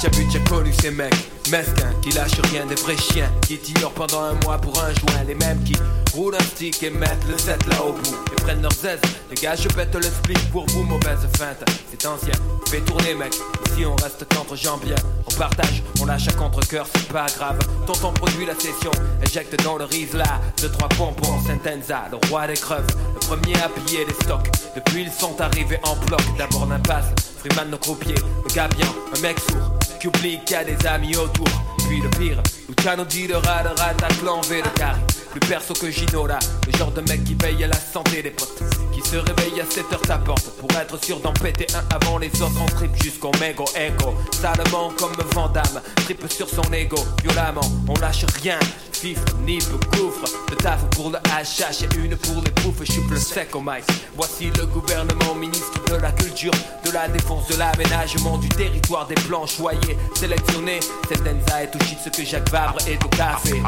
T'as 0.00 0.08
vu, 0.16 0.26
t'as 0.32 0.38
connu 0.48 0.72
ces 0.80 0.90
mecs 0.90 1.14
mesquins 1.50 1.92
qui 2.00 2.10
lâchent 2.12 2.40
rien, 2.50 2.64
des 2.64 2.74
vrais 2.76 2.96
chiens 2.96 3.30
qui 3.46 3.58
t'ignorent 3.58 3.92
pendant 3.92 4.22
un 4.22 4.34
mois 4.44 4.56
pour 4.56 4.78
un 4.82 4.94
joint. 4.94 5.24
Les 5.26 5.34
mêmes 5.34 5.62
qui 5.62 5.74
roulent 6.14 6.36
un 6.36 6.42
stick 6.42 6.82
et 6.82 6.88
mettent 6.88 7.26
le 7.28 7.36
set 7.36 7.58
là 7.66 7.84
au 7.84 7.92
bout 7.92 8.16
et 8.32 8.42
prennent 8.42 8.62
leurs 8.62 8.84
aises. 8.86 9.00
Les 9.28 9.36
gars, 9.36 9.54
je 9.54 9.68
pète 9.68 9.94
le 9.94 10.02
split 10.02 10.40
pour 10.50 10.64
vous, 10.68 10.84
mauvaise 10.84 11.28
feinte. 11.36 11.62
C'est 11.90 12.06
ancien, 12.06 12.32
fais 12.68 12.80
tourner, 12.80 13.14
mec. 13.14 13.34
Ici, 13.66 13.84
on 13.84 13.94
reste 13.96 14.24
qu'entre 14.32 14.56
gens 14.56 14.78
bien. 14.78 14.94
On 15.30 15.34
partage, 15.34 15.82
on 16.00 16.06
lâche 16.06 16.28
à 16.28 16.32
contre-coeur, 16.32 16.86
c'est 16.94 17.08
pas 17.08 17.26
grave. 17.36 17.58
Tonton 17.86 18.12
produit 18.12 18.46
la 18.46 18.54
session, 18.54 18.92
éjecte 19.22 19.62
dans 19.64 19.76
le 19.76 19.84
riz 19.84 20.08
là. 20.14 20.40
Deux, 20.62 20.70
trois 20.70 20.88
pompons, 20.88 21.40
Sentenza, 21.46 22.04
le 22.10 22.16
roi 22.28 22.46
des 22.46 22.54
creuves. 22.54 22.86
Le 23.14 23.20
premier 23.20 23.56
à 23.56 23.68
piller 23.68 24.06
les 24.06 24.14
stocks. 24.24 24.48
Depuis, 24.74 25.02
ils 25.02 25.12
sont 25.12 25.38
arrivés 25.40 25.80
en 25.82 25.94
bloc. 26.06 26.22
D'abord 26.38 26.66
l'impasse, 26.66 27.12
Freeman, 27.38 27.70
le 27.70 27.76
croupier, 27.76 28.14
le 28.14 28.54
gars 28.54 28.68
bien, 28.68 28.86
un 29.14 29.20
mec 29.20 29.38
sourd 29.40 29.79
qui 30.00 30.08
oublie 30.08 30.40
qu'il 30.44 30.56
y 30.56 30.60
a 30.60 30.64
des 30.64 30.86
amis 30.86 31.14
autour. 31.16 31.46
Puis 31.86 32.00
le 32.00 32.08
pire, 32.10 32.42
Luciano 32.68 33.04
dit 33.04 33.26
de 33.26 33.34
rat 33.34 33.62
de 33.62 33.68
rat 33.68 33.94
de 33.94 34.78
carré. 34.78 35.00
Plus 35.30 35.40
perso 35.40 35.74
que 35.74 35.90
Ginola, 35.90 36.38
le 36.66 36.78
genre 36.78 36.90
de 36.90 37.02
mec 37.02 37.22
qui 37.24 37.34
veille 37.34 37.64
à 37.64 37.68
la 37.68 37.76
santé 37.76 38.22
des 38.22 38.30
potes. 38.30 38.62
Se 39.10 39.16
réveille 39.16 39.60
à 39.60 39.64
7h 39.64 40.06
sa 40.06 40.18
porte 40.18 40.50
pour 40.60 40.70
être 40.78 41.04
sûr 41.04 41.18
d'en 41.18 41.32
péter 41.32 41.66
un 41.74 41.96
avant 41.96 42.18
les 42.18 42.28
autres. 42.40 42.54
On 42.62 42.66
trip 42.66 42.92
jusqu'au 43.02 43.32
mégo 43.40 43.64
ego. 43.74 44.14
Salement 44.30 44.92
comme 44.96 45.16
Vandame, 45.34 45.82
trip 45.96 46.24
sur 46.30 46.48
son 46.48 46.72
ego. 46.72 46.96
Violemment, 47.20 47.68
on 47.88 47.94
lâche 47.94 48.24
rien. 48.40 48.60
Fif, 48.92 49.18
nip, 49.44 49.64
gouffre. 49.96 50.30
Le 50.50 50.54
taf 50.54 50.84
pour 50.90 51.10
le 51.10 51.18
HH 51.18 51.82
et 51.82 51.98
une 51.98 52.16
pour 52.16 52.40
les 52.44 52.52
poufs. 52.52 52.76
Plus 53.08 53.18
sec 53.18 53.56
au 53.56 53.60
mic. 53.60 53.82
Voici 54.14 54.48
le 54.56 54.66
gouvernement, 54.66 55.34
ministre 55.34 55.80
de 55.90 55.96
la 55.96 56.12
culture, 56.12 56.52
de 56.84 56.92
la 56.92 57.08
défense, 57.08 57.48
de 57.48 57.56
l'aménagement 57.56 58.38
du 58.38 58.48
territoire, 58.50 59.08
des 59.08 59.16
plans 59.16 59.44
choyés, 59.44 59.98
sélectionnés. 60.14 60.78
C'est 61.08 61.20
Denza 61.24 61.64
et 61.64 61.68
tout 61.68 61.80
shit 61.80 61.98
ce 62.04 62.10
que 62.10 62.24
Jacques 62.24 62.48
Vabre 62.50 62.78
est 62.86 63.04
au 63.04 63.08
café. 63.08 63.60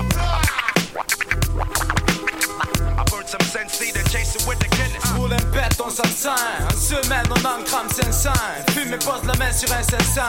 Roule 5.17 5.37
pète, 5.53 5.81
on 5.85 5.91
s'en 5.91 6.03
sent. 6.05 6.29
En 6.29 6.77
semaine, 6.77 7.27
on 7.31 7.35
en 7.35 7.63
crame 7.65 7.89
500. 7.89 8.31
Fume 8.71 8.95
et 8.95 8.99
pose 8.99 9.25
la 9.27 9.35
main 9.35 9.53
sur 9.53 9.71
un 9.73 9.83
500. 9.83 10.23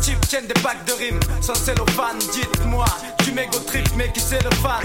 Type 0.00 0.20
tienne 0.28 0.46
des 0.46 0.60
packs 0.60 0.84
de 0.84 0.92
rimes, 0.92 1.20
sans 1.40 1.54
cellophane. 1.54 2.18
Dites-moi, 2.32 2.86
tu 3.24 3.32
mégo 3.32 3.58
mais 3.96 4.12
qui 4.12 4.20
c'est 4.20 4.42
le 4.42 4.50
fan? 4.56 4.82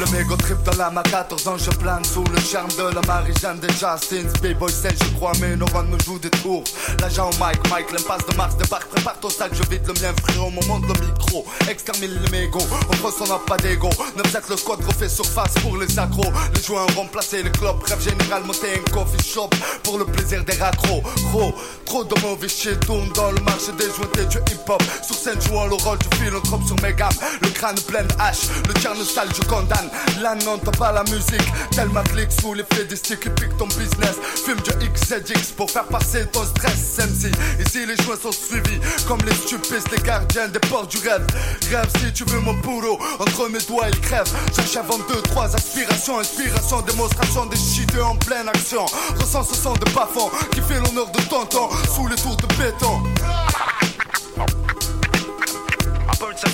Le 0.00 0.06
mégo 0.12 0.34
trip 0.34 0.62
de 0.62 0.78
l'âme 0.78 0.96
à 0.96 1.02
14 1.02 1.46
ans, 1.46 1.58
je 1.58 1.68
plane 1.76 2.02
sous 2.06 2.24
le 2.24 2.40
charme 2.40 2.70
de 2.70 2.94
la 2.94 3.02
Marie-Jeanne 3.02 3.58
des 3.58 3.68
Justins. 3.68 4.32
B-boy 4.42 4.72
celle, 4.72 4.96
je 4.96 5.14
crois, 5.16 5.32
mais 5.42 5.56
nos 5.56 5.66
me 5.66 5.98
jouent 6.02 6.18
des 6.18 6.30
tours. 6.30 6.64
L'agent 7.02 7.28
Mike, 7.38 7.60
Mike, 7.68 7.92
l'impasse 7.92 8.24
de 8.26 8.34
Mars 8.34 8.56
débarque, 8.56 8.88
prépare 8.88 9.20
ton 9.20 9.28
sac, 9.28 9.52
je 9.52 9.62
vide 9.68 9.86
le 9.86 9.92
mien, 10.00 10.14
frérot, 10.22 10.48
mon 10.48 10.64
monde 10.66 10.86
le 10.86 11.06
micro. 11.06 11.44
Extermine 11.68 12.18
les 12.24 12.30
mégots, 12.30 12.66
on 12.88 12.96
crosse, 12.96 13.20
on 13.20 13.26
n'a 13.26 13.38
pas 13.40 13.58
d'ego. 13.58 13.90
9 14.16 14.48
le 14.48 14.56
squad 14.56 14.82
refait 14.82 15.08
surface 15.10 15.52
pour 15.60 15.76
les 15.76 15.98
accros. 15.98 16.32
Les 16.54 16.62
joueurs 16.62 16.88
remplacés, 16.96 17.42
les 17.42 17.50
clubs, 17.50 17.82
rêve 17.84 18.02
général, 18.02 18.44
monter 18.44 18.72
un 18.72 18.90
coffee 18.90 19.22
shop 19.22 19.50
pour 19.82 19.98
le 19.98 20.06
plaisir 20.06 20.42
des 20.46 20.54
raccros. 20.54 21.02
Gros, 21.30 21.52
trop 21.84 22.04
de 22.04 22.18
mauvais 22.22 22.48
shit 22.48 22.80
tourne 22.86 23.12
dans 23.12 23.32
le 23.32 23.40
marché 23.42 23.72
des 23.76 23.90
jointés 23.94 24.24
du 24.24 24.38
hip-hop. 24.50 24.82
Sur 25.02 25.16
scène, 25.16 25.40
jouant 25.42 25.66
le 25.66 25.74
rôle 25.74 25.98
du 25.98 26.16
philanthrope 26.16 26.66
sur 26.66 26.76
mes 26.80 26.94
gammes. 26.94 27.12
Le 27.42 27.48
crâne 27.50 27.78
plein 27.86 28.04
de 28.04 28.14
hache, 28.18 28.48
le 28.66 28.72
terne 28.72 29.04
sale, 29.04 29.28
je 29.36 29.42
condamne. 29.42 29.89
Là, 30.20 30.34
non, 30.44 30.58
pas 30.58 30.92
la 30.92 31.02
musique. 31.04 31.46
Tellement 31.72 32.02
clics 32.04 32.32
sous 32.40 32.54
l'effet 32.54 32.84
des 32.84 32.96
sticks 32.96 33.20
qui 33.20 33.30
piquent 33.30 33.56
ton 33.56 33.66
business. 33.68 34.16
Fume 34.44 34.60
du 34.60 34.88
XZX 34.88 35.52
pour 35.56 35.70
faire 35.70 35.86
passer 35.86 36.26
ton 36.26 36.44
stress, 36.44 36.98
MC. 36.98 37.32
Ici, 37.60 37.86
les 37.86 37.96
joints 38.04 38.20
sont 38.20 38.32
suivis 38.32 38.80
comme 39.06 39.20
les 39.26 39.34
stupides, 39.34 39.90
les 39.92 40.02
gardiens 40.02 40.48
des 40.48 40.58
portes 40.60 40.90
du 40.90 40.98
rêve. 41.08 41.26
Rêve 41.70 41.88
si 41.98 42.12
tu 42.12 42.24
veux 42.24 42.40
mon 42.40 42.54
boulot, 42.54 42.98
entre 43.18 43.48
mes 43.48 43.60
doigts, 43.60 43.88
il 43.88 44.00
crève. 44.00 44.28
J'achève 44.56 44.90
en 44.90 44.98
deux, 44.98 45.22
trois 45.22 45.54
aspirations, 45.54 46.18
inspiration, 46.18 46.80
démonstration 46.82 47.46
des 47.46 47.56
shit 47.56 47.90
en 47.98 48.16
pleine 48.16 48.48
action. 48.48 48.84
Ressens 49.18 49.44
ce 49.44 49.54
son 49.54 49.72
de 49.74 49.84
bafon 49.92 50.30
qui 50.52 50.60
fait 50.60 50.80
l'honneur 50.80 51.10
de 51.10 51.20
tonton 51.28 51.68
sous 51.94 52.06
les 52.06 52.16
tours 52.16 52.36
de 52.36 52.46
béton. 52.56 53.02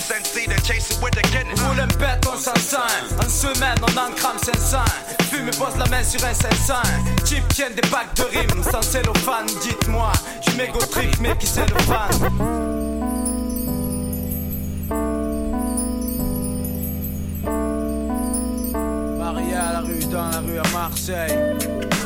Sensi, 0.07 0.47
then 0.47 0.61
chase 0.63 0.93
it 0.93 1.03
with 1.03 1.17
on 2.37 2.39
s'en 2.39 2.55
sent. 2.57 2.79
En 3.19 3.29
semaine, 3.29 3.77
on 3.83 3.99
en 3.99 4.13
crame 4.15 4.39
500. 4.39 4.79
Fume 5.31 5.49
et 5.49 5.57
pose 5.57 5.77
la 5.79 5.87
main 5.87 6.05
sur 6.05 6.25
un 6.25 6.35
500. 6.35 6.75
Type 7.25 7.49
tienne 7.49 7.75
des 7.75 7.89
packs 7.89 8.15
de 8.15 8.23
rimes, 8.25 8.63
sans 8.71 8.83
cellophane. 8.83 9.47
Dites-moi, 9.63 10.13
je 10.47 10.57
mégo 10.57 10.79
trip, 10.79 11.19
mais 11.21 11.37
qui 11.39 11.47
c'est 11.47 11.69
le 11.69 11.77
fan? 11.81 12.11
Maria 19.19 19.69
à 19.69 19.73
la 19.73 19.81
rue, 19.81 20.05
dans 20.05 20.29
la 20.29 20.39
rue 20.39 20.59
à 20.59 20.69
Marseille. 20.73 22.06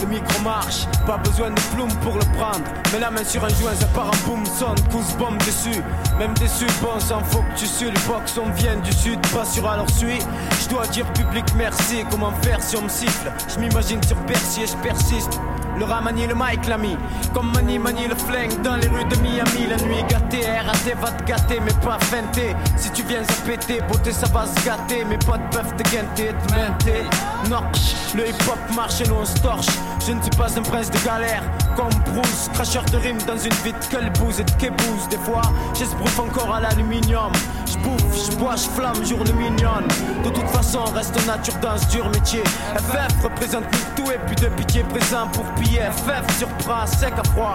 Le 0.00 0.06
micro 0.06 0.40
marche, 0.42 0.86
pas 1.06 1.18
besoin 1.18 1.50
de 1.50 1.60
plume 1.74 1.92
pour 2.02 2.14
le 2.14 2.24
prendre. 2.36 2.64
Mets 2.92 3.00
la 3.00 3.10
main 3.10 3.24
sur 3.24 3.44
un 3.44 3.48
joint, 3.48 3.74
ça 3.74 3.86
part 3.86 4.06
en 4.08 4.28
boom, 4.28 4.44
son, 4.46 4.74
pousse 4.90 5.14
bombe 5.18 5.38
dessus. 5.38 5.82
Même 6.18 6.32
déçu, 6.34 6.66
bon 6.80 6.98
sang, 7.00 7.22
faut 7.24 7.42
que 7.42 7.58
tu 7.58 7.66
sues. 7.66 7.90
Les 7.90 8.00
box, 8.06 8.38
on 8.38 8.50
vient 8.52 8.76
du 8.76 8.92
sud, 8.92 9.20
pas 9.34 9.44
sur 9.44 9.68
alors 9.68 9.90
suis. 9.90 10.20
Je 10.62 10.68
dois 10.68 10.86
dire 10.86 11.10
public 11.12 11.44
merci, 11.56 12.04
comment 12.10 12.32
faire 12.42 12.62
si 12.62 12.76
on 12.76 12.82
me 12.82 12.88
siffle? 12.88 13.30
Je 13.52 13.60
m'imagine 13.60 14.02
sur 14.02 14.16
Percy 14.26 14.62
et 14.62 14.66
je 14.66 14.76
persiste. 14.76 15.38
Le 15.78 15.84
rat 15.84 16.00
manie 16.00 16.26
le 16.26 16.34
mic, 16.34 16.66
l'ami. 16.68 16.96
Comme 17.34 17.52
manie 17.52 17.78
manie 17.78 18.08
le 18.08 18.14
flingue 18.14 18.62
dans 18.62 18.76
les 18.76 18.88
rues 18.88 19.04
de 19.04 19.16
Miami. 19.16 19.66
La 19.68 19.76
nuit 19.76 20.02
gâtée, 20.08 20.46
RAT 20.46 20.94
va 21.00 21.10
te 21.10 21.22
gâter, 21.24 21.60
mais 21.64 21.72
pas 21.84 21.98
feinter. 22.00 22.56
Si 22.76 22.90
tu 22.90 23.02
viens 23.02 23.22
à 23.22 23.46
péter, 23.46 23.80
beauté 23.88 24.12
ça 24.12 24.26
va 24.28 24.46
se 24.46 24.64
gâter. 24.64 25.04
Mais 25.08 25.18
pas 25.18 25.36
de 25.36 25.54
peuvent 25.54 25.74
te 25.76 25.82
guenter, 25.90 26.28
te 26.28 26.54
menter. 26.54 27.02
Nox, 27.50 28.14
le 28.14 28.28
hip 28.28 28.42
hop 28.48 28.58
marche 28.74 29.02
et 29.02 29.08
nous 29.08 29.16
on 29.20 29.24
se 29.24 29.38
torche. 29.38 29.66
Je 30.06 30.12
ne 30.12 30.22
suis 30.22 30.30
pas 30.30 30.46
un 30.56 30.62
prince 30.62 30.90
de 30.90 30.98
galère. 31.04 31.42
Comme 31.76 31.92
Bruce, 32.06 32.48
cracheur 32.54 32.84
de 32.84 32.96
rimes 32.96 33.22
dans 33.26 33.36
une 33.36 33.52
vie 33.64 33.72
de 33.72 34.18
bouse 34.18 34.40
et 34.40 34.44
de 34.44 34.50
kébouse. 34.52 35.08
Des 35.10 35.18
fois, 35.18 35.42
j'esbrouffe 35.74 36.18
encore 36.18 36.54
à 36.54 36.60
l'aluminium. 36.60 37.32
J'bouffe, 37.66 38.30
j'bois, 38.30 38.56
j'flamme, 38.56 39.04
jour 39.04 39.18
le 39.24 39.32
mignonne. 39.32 39.88
De 40.24 40.30
toute 40.30 40.48
façon, 40.48 40.84
reste 40.94 41.14
nature 41.26 41.56
dans 41.60 41.76
ce 41.76 41.86
dur 41.88 42.08
métier. 42.10 42.42
FF 42.76 43.22
représente 43.22 43.64
tout 43.96 44.10
et 44.10 44.18
puis 44.26 44.36
de 44.36 44.48
pitié 44.54 44.84
présent 44.84 45.26
pour 45.32 45.44
FF 45.74 46.38
sur 46.38 46.48
bras, 46.64 46.86
sec 46.86 47.14
à 47.18 47.28
froid. 47.30 47.54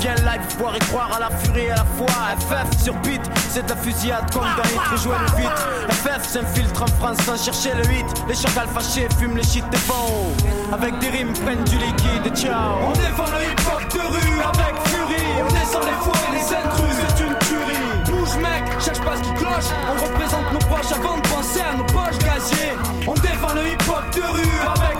Viens 0.00 0.14
live, 0.16 0.42
voir 0.58 0.74
et 0.74 0.78
croire 0.80 1.10
à 1.16 1.20
la 1.20 1.30
furie 1.38 1.66
et 1.66 1.70
à 1.70 1.76
la 1.76 1.84
foi. 1.96 2.06
FF 2.38 2.82
sur 2.82 2.94
beat, 3.00 3.20
c'est 3.50 3.64
de 3.64 3.70
la 3.70 3.76
fusillade 3.76 4.32
comme 4.32 4.42
dans 4.42 4.68
Hit, 4.68 4.80
rejoignez 4.90 5.26
vite. 5.36 5.94
FF 6.02 6.28
s'infiltre 6.28 6.82
en 6.82 6.86
France 6.98 7.18
sans 7.24 7.42
chercher 7.42 7.74
le 7.74 7.84
hit. 7.92 8.06
Les 8.28 8.34
chacals 8.34 8.68
fâchés 8.68 9.08
fument 9.18 9.36
les 9.36 9.44
shit 9.44 9.68
des 9.70 9.78
faux. 9.78 10.32
Avec 10.72 10.98
des 10.98 11.08
rimes, 11.08 11.32
prennent 11.32 11.64
du 11.64 11.76
liquide, 11.78 12.34
ciao. 12.34 12.78
On 12.88 12.92
défend 12.92 13.30
le 13.30 13.44
hip-hop 13.44 13.94
de 13.94 14.00
rue 14.00 14.40
avec 14.42 14.74
furie. 14.88 15.32
On 15.40 15.52
descend 15.52 15.84
les 15.84 15.98
fours 16.02 16.16
et 16.28 16.34
les 16.34 16.54
intrus, 16.54 16.96
c'est 17.06 17.24
une 17.24 17.38
tuerie. 17.46 17.86
Bouge 18.06 18.36
mec, 18.36 18.64
cherche 18.80 19.00
pas 19.00 19.16
ce 19.16 19.22
qui 19.22 19.34
cloche. 19.34 19.70
On 19.88 20.04
représente 20.04 20.52
nos 20.52 20.66
proches 20.66 20.92
avant 20.92 21.16
de 21.16 21.28
penser 21.28 21.60
à 21.60 21.76
nos 21.76 21.84
poches 21.84 22.18
gaziers. 22.18 22.74
On 23.06 23.14
défend 23.14 23.54
le 23.54 23.68
hip-hop 23.68 24.04
de 24.14 24.22
rue 24.22 24.58
avec 24.66 24.91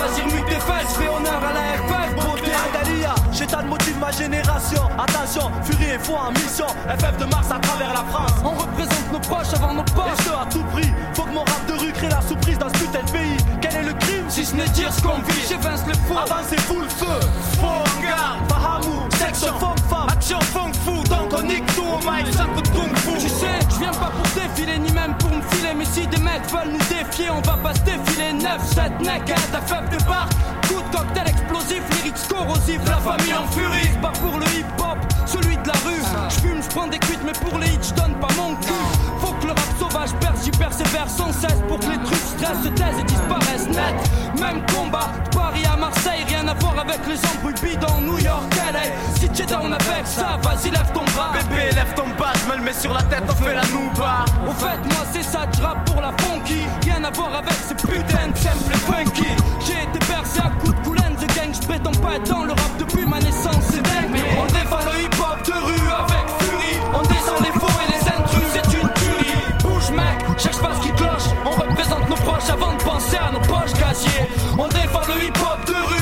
Vas-y, 0.00 0.22
remue 0.22 0.42
tes 0.48 0.54
fesses, 0.54 0.96
fais 0.96 1.08
honneur 1.08 1.40
à 1.44 1.52
la 1.52 1.76
FF, 1.76 2.14
beauté. 2.14 2.52
Adalia, 2.72 3.14
j'étale 3.32 3.66
motive 3.66 3.98
ma 3.98 4.10
génération. 4.10 4.82
Attention, 4.98 5.50
furie 5.62 5.90
et 5.94 5.98
foi 5.98 6.20
en 6.28 6.32
mission. 6.32 6.66
FF 6.88 7.18
de 7.18 7.24
Mars 7.26 7.48
à 7.50 7.58
travers 7.58 7.92
la 7.92 8.04
France. 8.10 8.32
On 8.42 8.52
représente 8.52 9.12
nos 9.12 9.18
proches 9.20 9.52
avant 9.54 9.74
nos 9.74 9.82
poches. 9.82 10.18
Et 10.18 10.22
ce 10.22 10.30
à 10.30 10.46
tout 10.50 10.64
prix. 10.72 10.90
Faut 11.12 11.24
que 11.24 11.34
mon 11.34 11.40
rap 11.40 11.66
de 11.68 11.74
rue 11.74 11.92
crée 11.92 12.08
la 12.08 12.22
surprise 12.22 12.56
dans 12.56 12.70
ce 12.70 12.78
putain 12.78 13.02
de 13.04 13.10
pays. 13.10 13.36
Quel 13.60 13.76
est 13.76 13.82
le 13.82 13.92
crime 13.92 14.24
Si 14.28 14.46
ce 14.46 14.56
n'est 14.56 14.68
dire 14.70 14.90
ce 14.90 15.02
qu'on 15.02 15.18
vit, 15.18 15.44
j'évince 15.46 15.84
le 15.86 15.92
fou. 15.92 16.16
Avancez 16.16 16.56
full 16.56 16.88
feu. 16.88 17.20
Faux 17.60 17.84
garde, 18.02 18.40
Fahamou, 18.48 19.02
section 19.18 19.52
funk 19.58 19.76
femme, 19.90 20.08
action 20.10 20.40
funk 20.40 20.72
fou. 20.82 21.04
Donc 21.10 21.28
on 21.38 21.42
nique 21.42 21.66
tout 21.74 21.82
au 21.82 21.98
mic, 21.98 22.32
ça 22.32 22.44
de 22.44 22.68
kung 22.68 22.96
fu. 22.96 23.18
Tu 23.18 23.28
sais, 23.28 23.58
je 23.68 23.78
viens 23.80 23.92
pas 23.92 24.10
pour 24.16 24.26
défiler 24.34 24.78
ni 24.78 24.90
même 24.92 25.14
pour 25.18 25.30
me. 25.30 25.59
Mais 25.80 25.86
si 25.86 26.06
des 26.08 26.18
mecs 26.18 26.44
veulent 26.52 26.72
nous 26.72 26.78
défier, 26.78 27.30
on 27.30 27.40
va 27.40 27.56
pas 27.56 27.72
se 27.72 27.80
défiler. 27.80 28.34
9, 28.34 28.62
7 28.74 29.00
naked, 29.00 29.34
ta 29.50 29.62
faible 29.62 29.88
débarque. 29.88 30.30
Coup 30.68 30.74
de 30.74 30.94
cocktail 30.94 31.26
explosif, 31.26 31.82
lyrics 31.96 32.28
corrosifs, 32.28 32.84
la 32.84 32.98
famille 32.98 33.32
en 33.32 33.46
furie. 33.50 33.88
Pas 34.02 34.12
pour 34.20 34.38
le 34.38 34.44
hip 34.48 34.66
hop, 34.78 34.98
celui 35.24 35.56
de 35.56 35.66
la 35.66 35.72
rue. 35.86 36.02
J'fume, 36.28 36.62
j'prends 36.62 36.86
des 36.86 36.98
cuites, 36.98 37.22
mais 37.24 37.32
pour 37.32 37.58
les 37.58 37.68
hits, 37.68 37.94
j'donne 37.94 38.14
pas 38.20 38.28
mon 38.36 38.56
cul. 38.56 38.74
Faut 39.20 39.32
que 39.40 39.46
le 39.46 39.52
rap 39.52 39.70
sauvage 39.78 40.10
perce, 40.20 40.44
j'y 40.44 40.50
persévère 40.50 41.08
sans 41.08 41.32
cesse 41.32 41.62
pour 41.66 41.78
que 41.78 41.86
les 41.86 41.98
trucs 41.98 42.26
stressent, 42.36 42.62
se 42.62 42.68
taisent 42.68 43.00
et 43.00 43.04
disparaissent 43.04 43.68
net. 43.68 43.94
Même 44.38 44.60
combat, 44.74 45.08
Paris 45.32 45.64
à 45.64 45.76
Marseille, 45.76 46.24
rien 46.28 46.46
à 46.46 46.52
voir 46.54 46.78
avec 46.78 47.00
les 47.08 47.18
embrouilles 47.26 47.54
bidons, 47.62 48.02
New 48.02 48.18
York, 48.18 48.54
LA. 48.70 48.80
Si 49.18 49.28
t'es 49.30 49.46
down 49.46 49.72
avec 49.72 50.06
ça, 50.06 50.38
vas-y, 50.42 50.70
lève 50.70 50.92
ton 50.92 51.04
bras. 51.16 51.32
Bébé, 51.32 51.70
lève 51.74 51.94
ton 51.94 52.08
bas, 52.18 52.32
je 52.34 52.52
me 52.52 52.58
le 52.58 52.64
mets 52.64 52.74
sur 52.74 52.92
la 52.92 53.02
tête, 53.04 53.24
on 53.28 53.34
fait 53.34 53.54
la 53.54 53.64
nouba. 53.68 54.24
Au 54.46 54.52
fait, 54.52 54.78
moi 54.84 55.06
c'est 55.12 55.22
ça, 55.22 55.46
je 55.52 55.60
pour 55.86 56.00
la 56.00 56.12
funky. 56.18 56.62
Rien 56.82 57.04
à 57.04 57.10
voir 57.10 57.34
avec 57.34 57.52
ces 57.52 57.74
putains 57.74 58.28
de 58.28 58.36
simples 58.36 58.76
funky. 58.88 59.28
J'ai 59.66 59.82
été 59.88 59.98
percé 60.06 60.40
à 60.40 60.50
coups 60.60 60.74
de 60.76 60.84
coulaine 60.84 61.16
de 61.20 61.26
gang, 61.34 61.52
je 61.52 61.66
prétends 61.66 61.98
pas 62.02 62.16
être 62.16 62.28
dans 62.30 62.44
le 62.44 62.52
rap 62.52 62.72
depuis 62.78 63.06
ma 63.06 63.18
naissance, 63.18 63.64
c'est 63.70 63.82
dingue. 63.82 64.20
On 64.38 64.46
défend 64.46 64.82
le 64.88 65.02
hip 65.02 65.16
hop 65.20 65.38
de 65.46 65.52
rue 65.52 65.88
avec 66.02 66.24
furie. 66.40 66.78
On 66.94 67.02
descend 67.02 67.40
les 67.42 67.54
faux 67.58 67.76
et 67.84 67.90
les 67.92 68.04
intrus, 68.08 68.48
c'est 68.52 68.72
une 68.80 68.90
tuerie. 69.00 69.42
Bouge 69.62 69.90
mec, 69.90 70.38
cherche 70.38 70.60
pas 70.60 70.74
ce 70.74 70.86
qui 70.86 70.92
cloche. 70.94 71.28
On 71.44 71.50
représente 71.50 72.08
nos 72.08 72.16
proches 72.16 72.50
avant 72.50 72.72
de 72.74 72.82
penser 72.82 73.16
à 73.16 73.30
nos 73.32 73.40
poches 73.40 73.74
gaziers. 73.74 74.28
On 74.58 74.68
défend 74.68 75.02
le 75.08 75.24
hip 75.24 75.38
hop 75.40 75.66
de 75.66 75.74
rue 75.74 75.99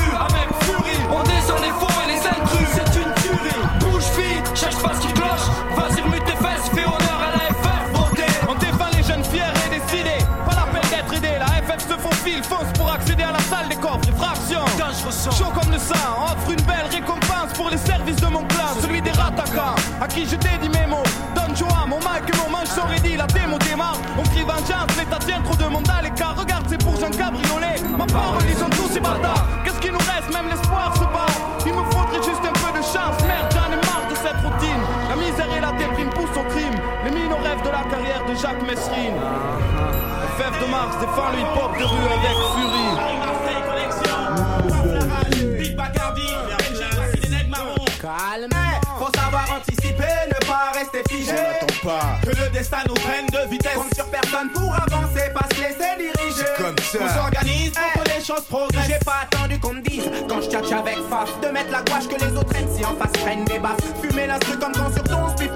Chaud 15.31 15.53
comme 15.53 15.71
le 15.71 15.77
sang, 15.77 16.25
offre 16.25 16.51
une 16.51 16.61
belle 16.63 16.87
récompense 16.91 17.53
pour 17.53 17.69
les 17.69 17.77
services 17.77 18.17
de 18.17 18.27
mon 18.27 18.43
clan, 18.45 18.73
celui 18.81 19.01
des 19.01 19.11
rattaquants, 19.11 19.75
à 20.01 20.07
qui 20.07 20.25
je 20.25 20.35
dédie 20.35 20.69
mes 20.69 20.87
mots. 20.87 21.03
Donne 21.35 21.55
joie, 21.55 21.85
mon 21.87 21.99
mic 21.99 22.25
et 22.27 22.37
mon 22.37 22.49
manche 22.49 22.67
sont 22.67 22.87
ready, 22.87 23.15
la 23.15 23.27
démo 23.27 23.57
démarre. 23.59 23.97
On 24.17 24.23
crie 24.23 24.41
vengeance, 24.41 24.89
l'État 24.97 25.19
tient 25.19 25.41
trop 25.41 25.55
de 25.55 25.65
monde 25.69 25.87
à 25.87 26.01
l'écart. 26.01 26.35
Regarde, 26.35 26.65
c'est 26.67 26.83
pour 26.83 26.95
un 26.95 27.11
cabriolet. 27.11 27.77
Ma 27.97 28.05
parole, 28.05 28.43
ils 28.49 28.57
sont 28.57 28.69
tous 28.69 28.89
ces 28.91 28.99
bâtards. 28.99 29.45
Qu'est-ce 29.63 29.79
qui 29.79 29.91
nous 29.91 30.03
reste, 30.11 30.33
même 30.33 30.49
l'espoir 30.49 30.93
se 30.95 31.05
bat. 31.05 31.31
Il 31.65 31.73
me 31.73 31.83
faudrait 31.91 32.23
juste 32.25 32.43
un 32.43 32.55
peu 32.59 32.71
de 32.75 32.83
chance, 32.83 33.21
merde, 33.23 33.53
j'en 33.53 33.69
ai 33.69 33.79
marre 33.85 34.09
de 34.09 34.15
cette 34.15 34.39
routine. 34.41 34.81
La 35.09 35.15
misère 35.15 35.51
et 35.55 35.61
la 35.61 35.71
déprime 35.77 36.09
poussent 36.09 36.37
au 36.41 36.45
crime. 36.49 36.75
Les 37.05 37.11
mines 37.11 37.31
au 37.31 37.41
rêve 37.43 37.61
de 37.61 37.69
la 37.69 37.85
carrière 37.85 38.25
de 38.27 38.33
Jacques 38.33 38.65
Messrine. 38.65 39.15
FF 40.35 40.59
de 40.59 40.67
Mars 40.71 40.97
défend 40.99 41.29
le 41.31 41.39
hip-hop 41.39 41.71
de 41.77 41.85
rue 41.85 42.07
avec 42.17 42.35
furie. 42.57 43.18
Pas. 51.81 52.19
Que 52.23 52.29
le 52.29 52.49
destin 52.51 52.77
nous 52.87 52.93
prenne 52.95 53.27
de 53.27 53.49
vitesse. 53.49 53.73
Compte 53.73 53.93
sur 53.95 54.05
personne 54.05 54.49
pour 54.53 54.73
avancer, 54.73 55.29
pas 55.33 55.47
se 55.55 55.61
laisser 55.61 55.95
diriger. 55.97 56.45
comme 56.57 56.75
ça. 56.79 56.99
On 57.01 57.21
s'organise 57.21 57.71
pour 57.71 58.03
que 58.03 58.09
les 58.09 58.23
choses 58.23 58.45
progressent. 58.49 58.87
J'ai 58.87 59.05
pas 59.05 59.21
attendu 59.23 59.59
qu'on 59.59 59.73
me 59.73 59.81
dise, 59.81 60.09
quand 60.27 60.41
je 60.41 60.49
tchatche 60.49 60.71
avec 60.71 60.97
Faf, 61.09 61.39
de 61.41 61.47
mettre 61.47 61.71
la 61.71 61.81
gouache 61.81 62.07
que 62.07 62.23
les 62.23 62.35
autres 62.35 62.55
aiment 62.55 62.75
si 62.75 62.85
en 62.85 62.95
face 62.95 63.11
prennent 63.23 63.45
des 63.45 63.59
baffes. 63.59 63.77
Fumer 64.01 64.27
l'instru 64.27 64.57
comme 64.57 64.73
quand 64.73 64.93
sur 64.93 65.03
ton 65.03 65.29
split 65.29 65.49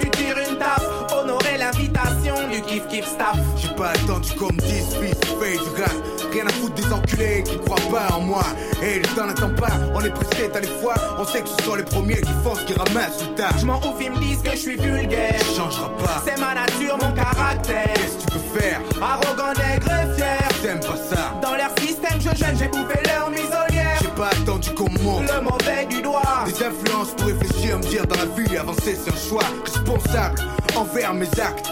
Honorer 1.16 1.58
l'invitation 1.58 2.36
du 2.52 2.62
kiff 2.62 2.88
kiff 2.88 3.06
staff. 3.06 3.38
J'ai 3.58 3.70
pas 3.76 3.90
attendu 3.90 4.32
qu'on 4.34 4.54
me 4.54 4.60
dise 4.60 4.96
fils, 5.02 5.16
fais 5.40 5.58
du 5.58 5.82
rap 5.82 5.92
Rien 6.32 6.48
à 6.48 6.52
foutre 6.54 6.74
des 6.76 6.92
enculés 6.92 7.44
qui 7.44 7.58
croient 7.60 7.92
pas 7.92 8.16
en 8.16 8.22
moi 8.22 8.44
Et 8.82 9.00
le 9.00 9.08
temps 9.16 9.28
n'attend 9.28 9.50
pas, 9.54 9.74
on 9.94 10.02
est 10.02 10.10
pressé, 10.10 10.50
t'as 10.52 10.60
les 10.62 10.68
fois 10.68 10.96
On 11.20 11.26
sait 11.26 11.42
que 11.42 11.50
ce 11.50 11.64
sont 11.64 11.76
les 11.76 11.84
premiers 11.84 12.22
qui 12.22 12.32
foncent, 12.44 12.64
qui 12.64 12.74
ramassent 12.74 13.22
le 13.22 13.36
tas 13.36 13.50
Je 13.58 13.66
m'en 13.66 13.78
ouf, 13.78 13.96
ils 14.02 14.12
me 14.12 14.18
disent 14.18 14.42
que 14.42 14.52
je 14.52 14.56
suis 14.56 14.76
vulgaire. 14.78 15.36
Tu 15.40 15.56
changeras 15.56 15.90
pas 16.04 16.24
C'est 16.26 16.40
ma 16.40 16.56
nature, 16.56 16.98
mon 17.02 17.12
caractère. 17.12 17.94
Qu'est-ce 17.94 18.26
que 18.26 18.32
tu 18.32 18.40
peux 18.40 18.60
faire? 18.60 18.82
Arrogant, 19.02 19.54
nègre 19.60 20.16
fier. 20.16 20.48
T'aimes 20.62 20.80
pas 20.80 20.98
ça 20.98 21.34
Dans 21.42 21.56
leur 21.56 21.72
système, 21.80 22.20
je 22.20 22.36
gêne, 22.36 22.58
j'ai 22.58 22.68
bouffé 22.68 23.00
leur 23.06 23.30
muselière. 23.30 23.98
J'ai 24.02 24.08
pas 24.10 24.30
attendu 24.30 24.72
qu'on 24.74 24.90
me 24.90 25.00
montre 25.00 25.34
Le 25.34 25.42
mauvais 25.42 25.86
du. 25.90 26.03
Des 26.46 26.64
influences 26.64 27.12
pour 27.16 27.28
réfléchir, 27.28 27.78
me 27.78 27.84
dire 27.84 28.06
dans 28.06 28.18
la 28.18 28.26
vie 28.26 28.58
avancer 28.58 28.98
c'est 29.02 29.12
un 29.12 29.16
choix 29.16 29.44
responsable 29.64 30.42
envers 30.76 31.14
mes 31.14 31.30
actes 31.40 31.70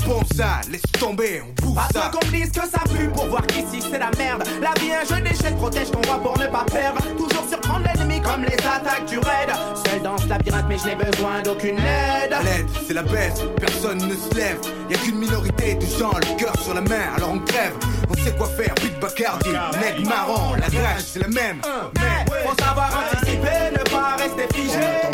Je 0.00 0.42
à, 0.42 0.60
laisse 0.70 0.82
tomber, 0.98 1.40
on 1.42 1.62
bouffe 1.62 1.76
Pas 1.76 1.88
ça 1.92 2.10
qu'on 2.12 2.26
me 2.26 2.32
dise 2.32 2.50
que 2.50 2.60
ça 2.60 2.80
pue 2.96 3.08
pour 3.08 3.26
voir 3.26 3.46
qu'ici 3.46 3.80
c'est 3.80 3.98
la 3.98 4.10
merde. 4.18 4.42
La 4.60 4.72
vie 4.80 4.92
un 4.92 5.04
jeu 5.04 5.20
d'échecs, 5.22 5.56
protège 5.56 5.90
ton 5.90 6.00
roi 6.02 6.20
pour 6.20 6.38
ne 6.38 6.46
pas 6.46 6.64
perdre. 6.64 7.00
Toujours 7.16 7.44
surprendre 7.48 7.86
l'ennemi 7.86 8.20
comme 8.20 8.42
les 8.42 8.54
attaques 8.54 9.06
du 9.06 9.18
raid. 9.18 9.50
Seul 9.86 10.02
dans 10.02 10.18
ce 10.18 10.28
labyrinthe, 10.28 10.66
mais 10.68 10.78
je 10.78 10.86
n'ai 10.86 10.96
besoin 10.96 11.42
d'aucune 11.42 11.78
aide. 11.78 12.34
L'aide, 12.44 12.66
c'est 12.86 12.94
la 12.94 13.02
baisse, 13.02 13.40
personne 13.60 13.98
ne 13.98 14.14
se 14.14 14.34
lève. 14.34 14.58
Y 14.90 14.94
a 14.94 14.98
qu'une 14.98 15.18
minorité 15.18 15.74
de 15.74 15.86
gens, 15.86 16.12
le 16.12 16.38
cœur 16.38 16.54
sur 16.60 16.74
la 16.74 16.80
main, 16.80 17.14
alors 17.16 17.30
on 17.32 17.38
crève. 17.38 17.74
On 18.10 18.14
sait 18.14 18.34
quoi 18.36 18.48
faire, 18.48 18.74
Big 18.82 18.98
Bacardi, 19.00 19.50
nègre 19.50 20.08
marron, 20.08 20.54
la 20.54 20.66
rage 20.66 21.02
c'est 21.06 21.20
la 21.20 21.28
même. 21.28 21.60
Mais 21.94 22.32
faut 22.44 22.62
savoir 22.62 22.90
anticiper, 22.98 23.70
ne 23.72 23.90
pas 23.90 24.16
rester 24.18 24.48
figé. 24.54 25.04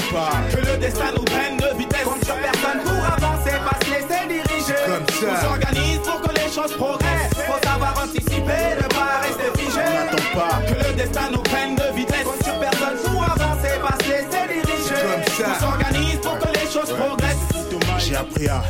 Que 0.53 0.67
le 0.67 0.79
destin 0.79 1.13
nous 1.17 1.25
prenne 1.25 1.57
de 1.59 1.79
vitesse. 1.79 2.05
Compte 2.05 2.25
sur 2.25 2.35
personne 2.37 3.00
On 5.23 5.49
s'organise 5.49 5.99
pour 5.99 6.21
que 6.23 6.35
les 6.35 6.51
choses 6.51 6.73
progressent. 6.73 7.35
Faut 7.47 7.69
savoir 7.69 7.95
anticiper, 8.03 8.77
ne 8.81 8.89
pas 8.89 9.21
rester 9.23 9.61
figé. 9.61 9.81
Que 10.67 10.89
le 10.89 10.95
destin 10.95 11.31
nous 11.31 11.43
prenne 11.43 11.75
de 11.75 11.95
vitesse. 11.95 12.25
Compte 12.25 12.43
sur 12.43 12.59
personne 12.59 12.97
pour 13.05 13.23
avancer, 13.25 13.69
pas 13.83 14.03
se 14.03 14.11
laisser 14.11 14.47
diriger. 14.49 14.95
Comme 15.03 15.35
ça. 15.35 15.57
On 15.57 15.61
s'organise 15.61 16.21
pour 16.23 16.39
que 16.39 16.49
les 16.59 16.71
choses 16.73 16.97
progressent. 16.97 17.37
J'ai 17.99 18.17
appris 18.17 18.49
à 18.49 18.63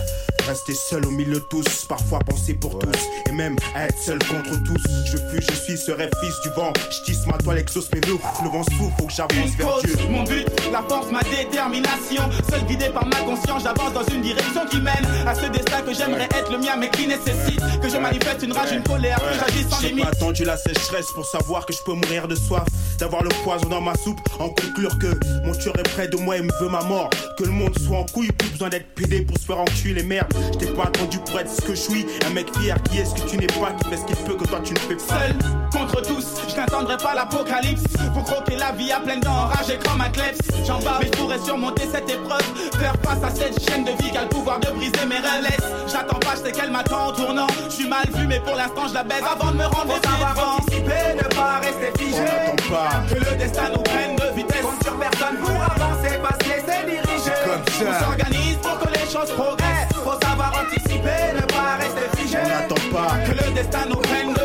rester 0.47 0.75
seul 0.75 1.05
au 1.07 1.11
milieu 1.11 1.35
de 1.35 1.45
tous, 1.51 1.85
parfois 1.89 2.19
penser 2.21 2.55
pour 2.55 2.79
tous, 2.79 2.99
et 3.29 3.33
même 3.33 3.57
être 3.77 3.99
seul 3.99 4.19
contre 4.19 4.63
tous. 4.65 4.83
Je 5.07 5.17
fuis, 5.17 5.45
je 5.49 5.55
suis, 5.55 5.77
serai 5.79 6.09
fils 6.21 6.35
du 6.43 6.51
vent. 6.51 6.73
Je 6.91 7.03
tisse 7.05 7.27
ma 7.27 7.35
toile, 7.39 7.59
exauce 7.59 7.91
mes 7.93 8.01
loups. 8.03 8.21
Le 8.43 8.49
vent 8.51 8.63
souffle, 8.65 8.93
faut 8.99 9.07
que 9.07 9.13
j'avance 9.13 9.51
vers 9.57 9.67
cause, 9.67 9.83
Dieu. 9.83 9.97
mon 10.09 10.23
but, 10.25 10.47
la 10.73 10.83
force, 10.83 11.11
ma 11.11 11.23
détermination. 11.23 12.23
Seul 12.51 12.65
guidé 12.67 12.89
par 12.91 13.07
ma 13.07 13.17
conscience, 13.17 13.63
j'avance 13.63 13.93
dans 13.93 14.05
une 14.15 14.23
direction 14.23 14.67
qui 14.71 14.81
mène 14.81 15.07
à 15.27 15.35
ce 15.35 15.47
destin 15.47 15.83
que 15.83 15.93
j'aimerais 15.95 16.25
être 16.25 16.51
le 16.51 16.59
mien, 16.59 16.77
mais 16.79 16.89
qui 16.91 17.07
nécessite 17.07 17.61
que 17.81 17.89
je 17.89 17.97
manifeste 17.97 18.43
une 18.43 18.53
rage, 18.53 18.73
une 18.73 18.83
colère, 18.83 19.19
que 19.19 19.39
j'agisse 19.39 19.69
sans 19.69 19.81
J'ai 19.81 19.89
limite. 19.89 20.05
pas 20.05 20.11
attendu 20.11 20.45
la 20.45 20.57
sécheresse 20.57 21.07
pour 21.15 21.27
savoir 21.27 21.67
que 21.67 21.73
je 21.73 21.79
peux 21.85 21.93
mourir 21.95 22.29
de 22.29 22.35
soif, 22.35 22.65
d'avoir 23.01 23.23
le 23.23 23.31
poison 23.43 23.67
dans 23.69 23.81
ma 23.81 23.95
soupe, 23.95 24.21
en 24.39 24.51
conclure 24.51 24.99
que 24.99 25.19
mon 25.45 25.53
tueur 25.53 25.77
est 25.79 25.89
près 25.95 26.07
de 26.07 26.17
moi 26.19 26.37
et 26.37 26.43
me 26.43 26.53
veut 26.61 26.69
ma 26.69 26.83
mort, 26.83 27.09
que 27.39 27.45
le 27.45 27.51
monde 27.51 27.77
soit 27.79 27.97
en 27.97 28.05
couille, 28.05 28.31
plus 28.33 28.51
besoin 28.51 28.69
d'être 28.69 28.95
pédé 28.95 29.23
pour 29.23 29.39
se 29.39 29.45
faire 29.45 29.59
enculer 29.59 29.95
les 29.95 30.03
merdes. 30.03 30.33
Je 30.53 30.59
t'ai 30.59 30.67
pas 30.67 30.85
attendu 30.85 31.19
pour 31.19 31.41
être 31.41 31.51
ce 31.51 31.63
que 31.63 31.75
je 31.75 31.81
suis, 31.81 32.07
un 32.27 32.31
mec 32.31 32.47
fier 32.59 32.77
qui 32.83 32.99
est 32.99 33.07
ce 33.07 33.15
que 33.15 33.29
tu 33.29 33.39
n'es 33.39 33.47
pas, 33.47 33.73
qui 33.73 33.89
fait 33.89 33.97
ce 33.97 34.05
qu'il 34.05 34.17
peut 34.17 34.35
que 34.35 34.45
toi 34.45 34.61
tu 34.63 34.75
ne 34.75 34.79
fais 34.79 34.97
pas. 34.97 35.19
Seul 35.19 35.37
contre 35.73 36.03
tous, 36.03 36.27
je 36.49 36.57
n'attendrai 36.57 36.99
pas 36.99 37.15
l'apocalypse. 37.15 37.85
Pour 38.13 38.25
croquer 38.25 38.57
la 38.57 38.73
vie 38.73 38.93
à 38.93 39.01
pleines 39.01 39.21
dents, 39.21 39.31
enragé 39.31 39.79
comme 39.83 40.01
un 40.01 40.11
kleps. 40.11 40.39
J'en 40.67 40.81
bats, 40.81 40.99
mais 41.01 41.07
je 41.07 41.13
pourrais 41.13 41.39
surmonter 41.39 41.85
cette 41.91 42.11
épreuve. 42.11 42.43
Faire 42.79 42.95
face 43.03 43.23
à 43.23 43.35
cette 43.35 43.67
chaîne 43.67 43.85
de 43.85 43.93
vie 44.03 44.11
qui 44.11 44.19
a 44.19 44.23
le 44.23 44.29
pouvoir 44.29 44.61
de 44.61 44.69
briser 44.71 45.07
mes 45.09 45.19
relais. 45.19 45.57
J'attends 45.91 46.19
pas, 46.19 46.35
je 46.37 46.47
sais 46.47 46.53
qu'elle 46.53 46.71
m'attend 46.71 47.09
en 47.09 47.13
tournant. 47.13 47.47
Je 47.69 47.75
suis 47.75 47.89
mal 47.89 48.07
vu, 48.15 48.27
mais 48.27 48.41
pour 48.41 48.57
l'instant 48.57 48.89
je 48.89 48.95
la 48.95 49.05
baise 49.05 49.23
avant 49.25 49.53
de 49.53 49.57
me 49.57 49.65
rendre 49.65 49.95
Faut 49.95 50.09
savoir 50.09 50.59
anticiper, 50.59 51.15
ne 51.17 51.35
pas 51.35 51.61
rester 51.61 51.99
figé. 51.99 52.21
On 52.21 52.25
n'attend 52.25 52.75
pas. 52.75 52.90
Que 53.09 53.15
le 53.15 53.37
destin 53.37 53.69
nous 53.73 53.83
prenne 53.83 54.17
de 54.17 54.35
vitesse. 54.35 54.63
Compte 54.63 54.83
sur 54.83 54.97
personne 54.99 55.37
pour 55.39 55.51
avancer, 55.51 56.19
pas 56.19 56.35
se 56.43 56.49
laisser 56.49 56.81
diriger. 56.87 57.37
Comme 57.45 57.65
ça. 57.67 57.85
On 57.89 58.05
s'organise 58.05 58.57
pour 58.57 58.79
que 58.81 58.89
les 58.93 59.07
choses 59.11 59.31
progressent. 59.31 59.95
Faut 59.95 60.19
savoir 60.27 60.53
anticiper, 60.63 61.35
ne 61.35 61.43
pas 61.43 61.77
rester 61.79 62.07
figé. 62.17 62.39
On 62.43 62.49
n'attend 62.49 62.83
pas. 62.93 63.13
Que 63.27 63.33
le 63.45 63.55
destin 63.55 63.87
nous 63.89 63.97
prenne 63.97 64.33
de 64.35 64.40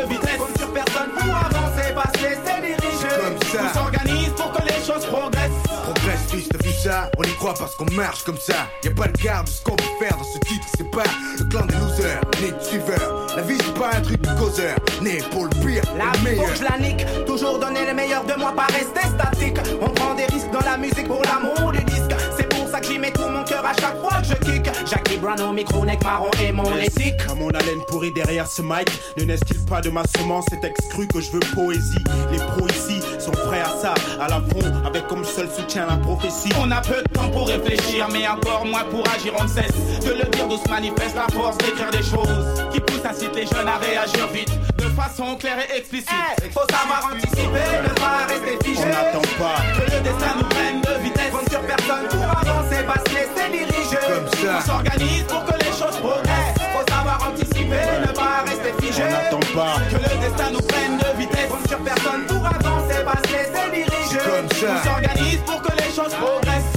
ça 7.06 7.10
On 7.18 7.22
y 7.24 7.34
croit 7.36 7.54
parce 7.58 7.74
qu'on 7.74 7.90
marche 7.92 8.22
comme 8.24 8.38
ça. 8.38 8.54
Y 8.84 8.88
a 8.88 8.90
pas 8.92 9.08
de 9.08 9.22
garde 9.22 9.46
de 9.46 9.50
ce 9.50 9.62
qu'on 9.62 9.76
peut 9.76 9.84
faire 9.98 10.16
dans 10.16 10.24
ce 10.24 10.38
titre, 10.40 10.66
c'est 10.76 10.90
pas 10.90 11.04
le 11.38 11.44
clan 11.44 11.66
des 11.66 11.74
losers, 11.74 12.20
ni 12.42 12.52
de 12.52 12.60
suiveurs. 12.62 13.26
La 13.36 13.42
vie, 13.42 13.58
c'est 13.58 13.74
pas 13.78 13.90
un 13.96 14.00
truc 14.00 14.20
de 14.20 14.28
causeur, 14.38 14.76
né 15.02 15.18
pour 15.30 15.44
le 15.44 15.50
pire, 15.50 15.82
La 15.96 16.04
le 16.04 16.10
vie, 16.10 16.16
faut 16.18 16.24
meilleur. 16.24 16.52
que 16.52 16.58
je 16.58 16.64
la 16.64 16.78
nique. 16.78 17.06
Toujours 17.26 17.58
donner 17.58 17.86
le 17.86 17.94
meilleur 17.94 18.24
de 18.24 18.34
moi, 18.38 18.52
pas 18.54 18.66
rester 18.66 19.00
statique. 19.08 19.56
On 19.80 19.88
prend 19.90 20.14
des 20.14 20.26
risques 20.26 20.50
dans 20.52 20.60
la 20.70 20.76
musique 20.76 21.06
pour 21.06 21.22
l'amour 21.22 21.72
du 21.72 21.82
disque. 21.84 22.12
C'est 22.36 22.48
pour 22.48 22.68
ça 22.68 22.80
que 22.80 22.86
j'y 22.86 22.98
mets 22.98 23.12
tout 23.12 23.28
mon 23.28 23.44
cœur 23.44 23.64
à 23.64 23.72
chaque 23.74 23.98
fois 24.00 24.18
que 24.20 24.26
je 24.26 24.34
kick. 24.34 24.55
Jackie 24.88 25.16
Brown 25.16 25.40
au 25.40 25.52
micro, 25.52 25.84
neck 25.84 26.02
marron 26.04 26.30
et 26.42 26.52
mon 26.52 26.76
éthique. 26.76 27.14
À 27.28 27.34
mon 27.34 27.50
haleine 27.50 27.80
pourrie 27.88 28.12
derrière 28.12 28.46
ce 28.46 28.62
mic, 28.62 28.88
ne 29.16 29.24
naisse-t-il 29.24 29.64
pas 29.66 29.80
de 29.80 29.90
ma 29.90 30.02
semence? 30.16 30.44
C'est 30.50 30.64
excru 30.64 31.06
que 31.08 31.20
je 31.20 31.30
veux 31.32 31.40
poésie. 31.54 31.98
Les 32.30 32.38
pros 32.38 32.68
ici 32.68 33.00
sont 33.18 33.32
prêts 33.32 33.60
à 33.60 33.74
ça, 33.80 33.94
à 34.20 34.28
la 34.28 34.36
fond, 34.36 34.62
avec 34.86 35.06
comme 35.08 35.24
seul 35.24 35.48
soutien 35.50 35.86
la 35.86 35.96
prophétie. 35.96 36.50
On 36.60 36.70
a 36.70 36.80
peu 36.80 37.02
de 37.02 37.08
temps 37.12 37.28
pour 37.30 37.48
réfléchir, 37.48 38.06
mais 38.12 38.26
encore 38.28 38.64
moins 38.64 38.84
pour 38.84 39.02
agir. 39.14 39.32
On 39.38 39.44
ne 39.44 39.48
cesse 39.48 39.72
de 40.04 40.10
le 40.10 40.24
dire 40.30 40.46
d'où 40.48 40.56
se 40.56 40.68
manifeste 40.70 41.16
la 41.16 41.34
force 41.34 41.58
d'écrire 41.58 41.90
des 41.90 42.02
choses 42.02 42.64
qui 42.72 42.80
poussent 42.80 43.04
incite 43.04 43.34
les 43.34 43.46
jeunes 43.46 43.68
à 43.68 43.78
réagir 43.78 44.26
vite, 44.32 44.52
de 44.78 44.84
façon 44.94 45.36
claire 45.36 45.58
et 45.58 45.78
explicite. 45.78 46.10
Eh, 46.44 46.50
faut 46.50 46.66
savoir 46.70 47.10
anticiper, 47.12 47.42
ne 47.82 47.88
pas 48.00 48.26
rester 48.28 48.58
figé. 48.64 48.82
On 48.82 48.88
n'attend 48.88 49.28
pas. 49.38 49.62
Que 49.76 49.90
le 49.90 50.00
destin 50.00 50.34
nous 50.38 50.48
prenne 50.48 50.80
de 50.80 51.02
vitesse. 51.02 51.30
Compte 51.32 51.50
sur 51.50 51.60
personne 51.62 52.06
pour 52.08 52.22
avancer, 52.22 52.82
pas 52.84 53.00
se 53.06 53.14
laisser 53.14 53.50
diriger. 53.50 53.98
Comme 54.06 54.28
ça. 54.60 54.75
S'organise 54.76 55.22
pour 55.22 55.42
que 55.46 55.58
les 55.58 55.72
choses 55.72 55.96
progressent. 56.02 56.60
Faut 56.74 56.92
savoir 56.92 57.32
anticiper, 57.32 57.80
ne 58.06 58.12
pas 58.12 58.44
rester 58.44 58.74
figé. 58.78 59.04
On 59.06 59.10
n'attend 59.10 59.40
pas. 59.54 59.76
Que 59.88 59.96
le 59.96 60.20
destin 60.20 60.50
nous 60.52 60.60
prenne 60.60 60.98
de 60.98 61.18
vitesse. 61.18 61.48
Compte 61.48 61.66
sur 61.66 61.78
personne 61.78 62.26
pour 62.28 62.44
avancer, 62.44 63.02
pas 63.02 63.16
se 63.26 63.32
laisser 63.32 63.70
diriger. 63.72 64.18
Comme 64.18 64.50
ça. 64.50 64.66
On 64.74 64.84
s'organise 64.84 65.40
pour 65.46 65.62
que 65.62 65.72
les 65.78 65.90
choses 65.94 66.14
progressent. 66.20 66.76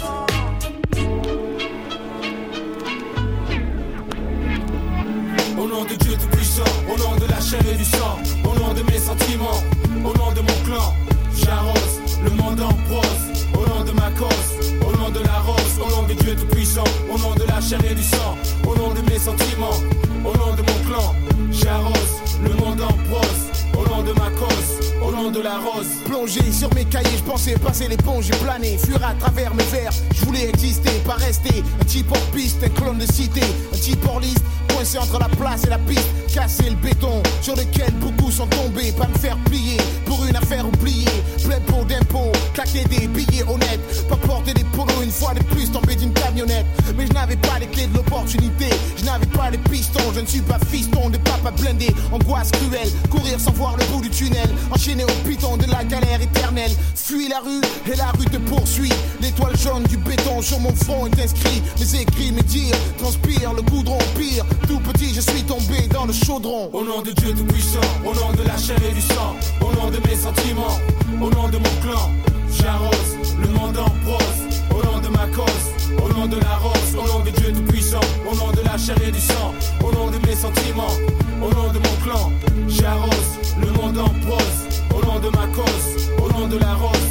Au 5.58 5.68
nom 5.68 5.84
de 5.84 5.96
Dieu 5.96 6.16
Tout-Puissant, 6.16 6.72
au 6.88 6.98
nom 6.98 7.16
de 7.18 7.26
la 7.30 7.42
chair 7.42 7.60
et 7.70 7.76
du 7.76 7.84
sang, 7.84 8.18
au 8.46 8.58
nom 8.58 8.74
de 8.74 8.82
mes 8.90 8.98
sentiments, 8.98 9.62
au 10.06 10.18
nom 10.18 10.32
de 10.32 10.40
mon 10.40 10.64
clan, 10.64 10.94
j'arrose 11.36 12.00
le 12.24 12.30
monde 12.32 12.62
en 12.62 12.74
prose, 12.88 13.46
au 13.54 13.68
nom 13.68 13.84
de 13.84 13.92
ma 13.92 14.10
cause, 14.12 14.72
au 14.88 14.98
nom 14.98 15.10
de 15.10 15.20
la 15.20 15.40
rose, 15.40 15.80
au 15.86 15.90
nom 15.90 16.04
de 16.08 16.14
Dieu 16.14 16.36
Tout-Puissant, 16.36 16.84
au 17.14 17.18
nom 17.18 17.34
de 17.36 17.39
du 17.60 18.04
sang, 18.04 18.38
au 18.66 18.74
nom 18.78 18.94
de 18.94 19.02
mes 19.12 19.20
sentiments, 19.20 19.76
au 20.24 20.38
nom 20.38 20.56
de 20.56 20.62
mon 20.62 20.90
clan, 20.90 21.14
j'arrose 21.52 22.22
le 22.42 22.54
monde 22.54 22.80
en 22.80 22.94
prose, 23.10 23.52
au 23.78 23.86
nom 23.86 24.02
de 24.02 24.14
ma 24.14 24.30
cause, 24.30 24.94
au 25.06 25.12
nom 25.12 25.30
de 25.30 25.42
la 25.42 25.58
rose. 25.58 25.88
Plongé 26.06 26.40
sur 26.54 26.74
mes 26.74 26.86
cahiers, 26.86 27.18
je 27.18 27.24
pensais 27.24 27.56
passer 27.56 27.90
l'éponge, 27.90 28.28
j'ai 28.32 28.40
plané, 28.40 28.78
fuir 28.78 29.06
à 29.06 29.14
travers 29.16 29.54
mes 29.56 29.64
vers. 29.64 29.92
Je 30.16 30.26
voulais 30.26 30.48
exister, 30.48 30.90
pas 31.06 31.16
rester. 31.16 31.62
Un 31.82 31.84
type 31.84 32.10
hors 32.10 32.32
piste, 32.34 32.64
un 32.64 32.70
clone 32.70 33.00
de 33.00 33.12
cité, 33.12 33.42
un 33.74 33.78
type 33.78 34.08
hors 34.08 34.22
liste, 34.22 34.44
coincé 34.80 34.98
entre 34.98 35.20
la 35.20 35.28
place 35.28 35.64
et 35.66 35.70
la 35.70 35.78
piste. 35.78 36.08
Casser 36.34 36.70
le 36.70 36.76
béton 36.76 37.22
sur 37.42 37.56
lequel 37.56 37.92
beaucoup 38.00 38.32
sont 38.32 38.48
tombés, 38.48 38.92
pas 38.92 39.08
me 39.08 39.18
faire 39.18 39.38
plier 39.46 39.78
pour 40.06 40.24
une 40.26 40.36
affaire 40.36 40.66
oubliée. 40.66 41.06
Plein 41.44 41.60
pot 41.62 41.84
d'impôts, 41.86 42.32
claquer 42.54 42.84
des 42.86 43.08
billets 43.08 43.44
honnêtes, 43.44 44.08
pas 44.08 44.16
porter 44.16 44.54
des 44.54 44.64
polos 44.64 45.04
une 45.04 45.12
fois 45.12 45.34
de 45.34 45.44
plus, 45.44 45.72
tomber 45.72 45.96
d'une 45.96 46.14
camionnette. 46.14 46.66
Mais 46.96 47.08
je 47.08 47.14
n'avais 47.14 47.36
pas 47.36 47.60
les 47.60 47.68
clés 47.68 47.88
de 47.88 47.96
l'opportunité, 47.96 48.70
je 48.98 49.06
n'avais 49.06 49.26
pas 49.26 49.50
les 49.50 49.58
pistons, 49.58 50.14
je 50.14 50.22
ne 50.22 50.26
suis 50.28 50.42
pas 50.42 50.60
fiston 50.70 51.10
de 51.10 51.18
papa 51.18 51.52
blindé. 51.52 51.88
Angoisse 52.12 52.52
cruelle, 52.52 52.90
courir 53.10 53.40
sans 53.40 53.52
voir 53.54 53.76
le 53.76 53.84
bout 53.86 54.02
du 54.02 54.10
tunnel, 54.10 54.50
enchaîné 54.72 55.04
au 55.04 55.28
piton 55.28 55.58
de 55.58 55.66
la 55.66 55.84
galère 55.84 56.22
éternelle. 56.22 56.72
Fuis 56.96 57.28
la 57.28 57.40
rue 57.40 57.62
et 57.92 57.96
la 57.96 58.12
rue 58.12 58.26
te 58.26 58.38
poursuit. 58.38 58.94
L'étoile 59.20 59.58
jaune 59.58 59.84
du 59.84 59.98
béton 59.98 60.42
sur 60.42 60.60
mon 60.60 60.74
front 60.76 61.08
est 61.08 61.20
inscrit. 61.20 61.64
Mes 61.80 62.02
écrits, 62.02 62.32
mes 62.32 62.44
dires 62.44 62.78
transpire 63.00 63.54
le 63.54 63.64
goudron 63.64 63.98
pire. 64.16 64.46
Tout 64.70 64.80
petit, 64.82 65.16
je 65.16 65.22
suis 65.22 65.42
tombé 65.42 65.88
dans 65.92 66.06
le 66.06 66.14
chaudron. 66.14 66.70
Au 66.72 66.84
nom 66.84 67.02
de 67.02 67.10
Dieu 67.10 67.34
Tout-Puissant, 67.34 67.80
au 68.06 68.14
nom 68.14 68.32
de 68.34 68.48
la 68.48 68.56
chair 68.56 68.78
et 68.88 68.94
du 68.94 69.02
sang, 69.02 69.36
au 69.62 69.74
nom 69.74 69.90
de 69.90 69.98
mes 70.08 70.16
sentiments, 70.16 70.78
au 71.20 71.32
nom 71.32 71.50
de 71.50 71.58
mon 71.58 71.76
clan, 71.82 72.12
j'arrose 72.54 73.18
le 73.42 73.48
monde 73.48 73.76
en 73.80 73.90
prose, 74.06 74.42
au 74.70 74.86
nom 74.86 75.00
de 75.00 75.08
ma 75.08 75.26
cause, 75.36 75.74
au 75.98 76.14
nom 76.14 76.28
de 76.28 76.36
la 76.40 76.56
rose, 76.58 76.96
au 76.96 77.08
nom 77.08 77.26
de 77.26 77.32
Dieu 77.32 77.52
Tout-Puissant, 77.52 78.00
au 78.32 78.36
nom 78.36 78.52
de 78.52 78.62
la 78.64 78.78
chair 78.78 78.96
et 79.08 79.12
du 79.12 79.20
sang, 79.20 79.56
au 79.84 79.92
nom 79.92 80.12
de 80.12 80.24
mes 80.28 80.36
sentiments, 80.36 80.94
au 81.42 81.52
nom 81.52 81.74
de 81.74 81.80
mon 81.80 81.96
clan, 82.04 82.32
j'arrose 82.68 83.40
le 83.60 83.72
monde 83.72 83.98
en 83.98 84.14
prose, 84.28 84.60
au 84.96 85.04
nom 85.04 85.18
de 85.18 85.36
ma 85.36 85.48
cause, 85.48 86.12
au 86.24 86.32
nom 86.32 86.48
de 86.48 86.60
la 86.60 86.76
rose. 86.76 87.10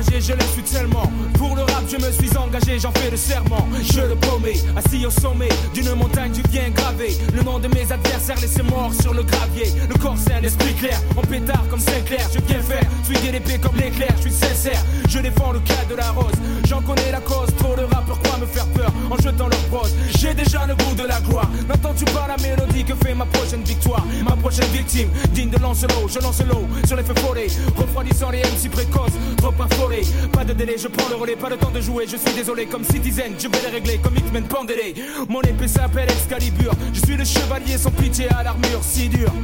Je 0.00 0.32
le 0.32 0.40
suis 0.52 0.62
tellement. 0.62 1.10
Pour 1.34 1.56
le 1.56 1.62
rap, 1.62 1.82
je 1.88 1.96
me 1.96 2.12
suis 2.12 2.36
engagé, 2.36 2.78
j'en 2.78 2.92
fais 2.92 3.10
le 3.10 3.16
serment. 3.16 3.68
Je 3.82 4.00
le 4.00 4.14
promets, 4.14 4.54
assis 4.76 5.04
au 5.04 5.10
sommet 5.10 5.48
d'une 5.74 5.92
montagne 5.94 6.30
du 6.30 6.42
bien 6.42 6.70
gravé. 6.70 7.18
Le 7.34 7.42
nom 7.42 7.58
de 7.58 7.66
mes 7.66 7.90
adversaires 7.90 8.40
laissés 8.40 8.62
morts 8.62 8.92
sur 9.00 9.12
le 9.12 9.24
gravier. 9.24 9.72
Le 9.88 9.94
corps 9.96 10.16
c'est 10.16 10.34
un 10.34 10.42
esprit 10.42 10.74
clair, 10.74 11.00
en 11.16 11.22
pétard 11.22 11.64
comme 11.68 11.80
Sinclair. 11.80 12.28
Je 12.32 12.38
viens 12.46 12.62
faire, 12.62 12.84
suis 13.02 13.32
l'épée 13.32 13.58
comme 13.58 13.76
l'éclair, 13.76 14.12
je 14.18 14.22
suis 14.22 14.32
sincère. 14.32 14.80
Je 15.08 15.18
défends 15.18 15.50
le 15.52 15.60
cas 15.60 15.84
de 15.90 15.96
la 15.96 16.10
rose. 16.12 16.32
J'en 16.68 16.80
connais 16.80 17.10
la 17.10 17.20
cause, 17.20 17.48
trop 17.58 17.74
de 17.74 17.82
rappeurs 17.82 18.20
quoi 18.20 18.38
me 18.38 18.46
faire 18.46 18.66
peur 18.66 18.92
en 19.10 19.16
jetant 19.16 19.48
leur 19.48 19.60
prose? 19.70 19.94
J'ai 20.16 20.32
déjà 20.32 20.64
le 20.66 20.76
goût 20.76 20.94
de 20.94 21.08
la 21.08 21.20
gloire. 21.20 21.50
N'entends-tu 21.68 22.04
pas 22.04 22.28
la 22.28 22.36
mélodie 22.36 22.84
que 22.84 22.94
fait 22.94 23.14
ma 23.14 23.26
prochaine 23.26 23.62
prochaine 24.48 24.72
victime, 24.72 25.10
digne 25.34 25.50
de 25.50 25.58
Lancelot, 25.58 26.08
je 26.08 26.20
lance 26.20 26.42
l'eau 26.48 26.66
sur 26.86 26.96
les 26.96 27.02
feux 27.02 27.14
follets. 27.16 27.48
Refroidissant 27.76 28.30
les 28.30 28.38
MC 28.38 28.70
précoces, 28.70 29.12
trop 29.36 29.52
affolés. 29.62 30.00
Pas 30.32 30.42
de 30.42 30.54
délai, 30.54 30.76
je 30.78 30.88
prends 30.88 31.06
le 31.10 31.16
relais, 31.16 31.36
pas 31.36 31.50
le 31.50 31.58
temps 31.58 31.70
de 31.70 31.82
jouer. 31.82 32.06
Je 32.10 32.16
suis 32.16 32.32
désolé 32.34 32.64
comme 32.64 32.82
Citizen, 32.82 33.34
je 33.38 33.46
vais 33.46 33.58
les 33.66 33.74
régler 33.74 33.98
comme 33.98 34.16
X-Men 34.16 34.44
Pandélé. 34.44 34.94
Mon 35.28 35.42
épée 35.42 35.68
s'appelle 35.68 36.08
Excalibur. 36.10 36.72
Je 36.94 37.00
suis 37.00 37.16
le 37.18 37.26
chevalier 37.26 37.76
sans 37.76 37.90
pitié 37.90 38.26
à 38.30 38.42
l'armure 38.42 38.80
si 38.80 39.10
dure. 39.10 39.34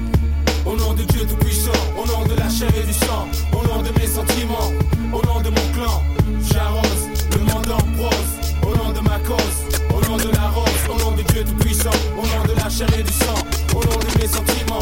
Au 0.65 0.75
nom 0.75 0.95
de 0.95 1.03
Dieu 1.03 1.27
Tout-Puissant, 1.29 1.73
au 2.03 2.07
nom 2.09 2.25
de 2.25 2.41
la 2.41 2.49
chair 2.49 2.71
et 2.75 2.87
du 2.87 2.95
sang, 2.95 3.29
au 3.53 3.63
nom 3.67 3.83
de 3.83 3.91
mes 4.01 4.07
sentiments, 4.07 4.73
au 5.13 5.21
nom 5.27 5.43
de 5.43 5.51
mon 5.51 5.73
clan, 5.75 6.03
j'arrose 6.51 7.09
le 7.31 7.41
monde 7.41 7.84
chair 12.77 12.89
et 12.99 13.05
du 13.05 13.13
sang, 13.13 13.35
au 13.77 13.85
nom 13.85 13.99
de 14.01 14.21
mes 14.21 14.27
sentiments, 14.27 14.81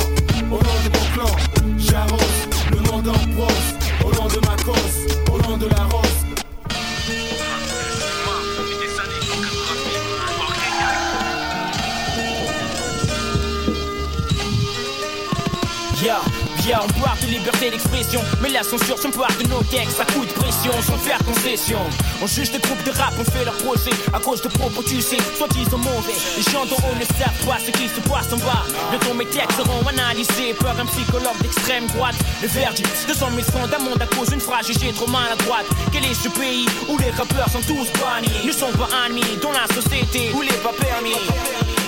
liberté 17.42 17.70
d'expression. 17.70 18.22
Mais 18.40 18.50
la 18.50 18.62
censure 18.62 18.98
s'empare 18.98 19.34
de 19.38 19.48
nos 19.48 19.62
textes 19.64 20.00
à 20.00 20.04
coup 20.04 20.24
de 20.24 20.32
pression, 20.32 20.72
sans 20.82 20.98
faire 20.98 21.18
concession. 21.24 21.80
On 22.22 22.26
juge 22.26 22.52
des 22.52 22.58
groupes 22.58 22.82
de 22.84 22.90
rap, 22.92 23.14
on 23.18 23.24
fait 23.24 23.44
leur 23.44 23.56
procès 23.58 23.90
à 24.12 24.20
cause 24.20 24.40
de 24.42 24.48
propos, 24.48 24.82
tu 24.82 25.00
sais, 25.00 25.18
soit 25.36 25.48
disant 25.48 25.78
mauvais. 25.78 26.14
Les 26.36 26.42
gens 26.42 26.64
dont 26.66 26.82
on 26.90 26.96
ne 26.96 27.04
savent 27.04 27.46
pas 27.46 27.58
ce 27.58 27.70
qui 27.72 27.88
se 27.88 28.00
passe 28.08 28.32
en 28.32 28.38
bas. 28.38 28.62
De 28.92 28.98
ton 29.04 29.14
mes 29.14 29.26
textes 29.26 29.58
seront 29.58 29.86
analysés 29.88 30.54
par 30.54 30.78
un 30.78 30.86
psychologue 30.86 31.40
d'extrême 31.42 31.86
droite. 31.88 32.14
Le 32.42 32.48
verdict 32.48 33.08
de 33.08 33.14
100 33.14 33.30
000 33.30 33.42
francs 33.42 33.70
d'un 33.70 33.78
monde 33.78 34.00
à 34.00 34.06
cause 34.06 34.28
d'une 34.28 34.40
phrase 34.40 34.66
jugée 34.66 34.92
trop 34.92 35.08
maladroite. 35.08 35.66
Quel 35.92 36.04
est 36.04 36.14
ce 36.14 36.28
pays 36.28 36.66
où 36.88 36.96
les 36.98 37.10
rappeurs 37.10 37.48
sont 37.50 37.62
tous 37.62 37.88
bannis, 37.98 38.46
ne 38.46 38.52
sont 38.52 38.72
pas 38.72 38.88
admis 39.06 39.36
dans 39.42 39.52
la 39.52 39.66
société 39.74 40.30
où 40.34 40.42
les 40.42 40.58
pas 40.62 40.72
permis? 40.78 41.81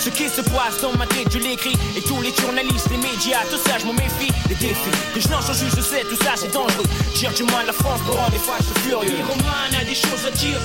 Ce 0.00 0.08
qui 0.08 0.30
se 0.30 0.40
passe 0.40 0.80
dans 0.80 0.96
ma 0.96 1.06
tête, 1.06 1.28
je 1.30 1.38
l'écris. 1.38 1.76
Et 1.94 2.00
tous 2.00 2.22
les 2.22 2.34
journalistes, 2.34 2.88
les 2.90 2.96
médias, 2.96 3.44
tout 3.50 3.58
ça, 3.58 3.76
je 3.78 3.84
m'en 3.84 3.92
méfie. 3.92 4.32
Les 4.48 4.54
défis 4.54 4.90
que 5.14 5.20
je 5.20 5.28
lance 5.28 5.50
en 5.50 5.52
juste, 5.52 5.76
je 5.76 5.82
sais, 5.82 6.04
tout 6.04 6.16
ça, 6.24 6.32
c'est 6.36 6.50
dangereux. 6.50 6.84
Cherche 7.14 7.34
du 7.34 7.42
moins 7.42 7.62
la 7.64 7.74
France 7.74 8.00
pour 8.06 8.16
rendre 8.16 8.32
les 8.32 8.38
fâches 8.38 8.72
furieux. 8.82 9.18
Roman 9.28 9.78
a 9.78 9.84
des 9.84 9.94
choses 9.94 10.24
à 10.26 10.30
dire. 10.30 10.58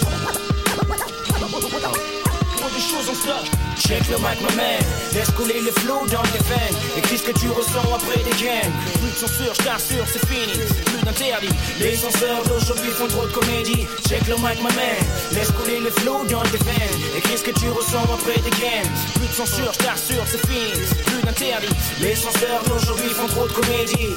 Trop 2.76 2.84
de 2.84 2.92
choses 2.92 3.10
en 3.10 3.14
stock. 3.14 3.46
Check 3.78 4.04
le 4.10 4.18
mic, 4.18 4.42
ma 4.42 4.56
man. 4.56 4.84
Laisse 5.14 5.32
couler 5.32 5.62
le 5.62 5.72
flow 5.80 6.06
dans 6.12 6.24
tes 6.24 6.44
veines. 6.44 6.76
Écris 6.98 7.20
ce 7.20 7.24
que 7.24 7.40
tu 7.40 7.48
ressens 7.50 7.88
après 7.94 8.18
des 8.18 8.36
gains. 8.44 8.70
Plus 9.00 9.12
de 9.12 9.16
censure, 9.16 9.54
je 9.54 9.64
t'assure, 9.64 10.06
c'est 10.12 10.26
fini. 10.28 10.60
Plus 10.84 11.02
d'interdit. 11.06 11.56
Les 11.80 11.96
censeurs 11.96 12.44
d'aujourd'hui 12.44 12.92
font 12.92 13.08
trop 13.08 13.26
de 13.28 13.32
comédie. 13.32 13.88
Check 14.10 14.28
le 14.28 14.36
mic, 14.36 14.62
ma 14.62 14.70
man. 14.76 15.00
Laisse 15.32 15.52
couler 15.52 15.80
le 15.80 15.90
flow 15.90 16.26
dans 16.30 16.44
tes 16.44 16.58
veines. 16.58 17.00
Écris 17.16 17.38
ce 17.38 17.44
que 17.44 17.58
tu 17.58 17.70
ressens 17.70 18.04
après 18.12 18.42
des 18.42 18.56
gains. 18.60 18.90
Plus 19.16 19.28
de 19.28 19.34
censure, 19.34 19.72
je 19.72 19.80
t'assure, 19.80 20.26
c'est 20.28 20.46
fini. 20.46 20.86
Plus 21.06 21.22
d'interdit. 21.24 21.74
Les 22.02 22.16
censeurs 22.16 22.64
d'aujourd'hui 22.68 23.10
font 23.10 23.28
trop 23.28 23.48
de 23.48 23.54
comédie. 23.54 24.16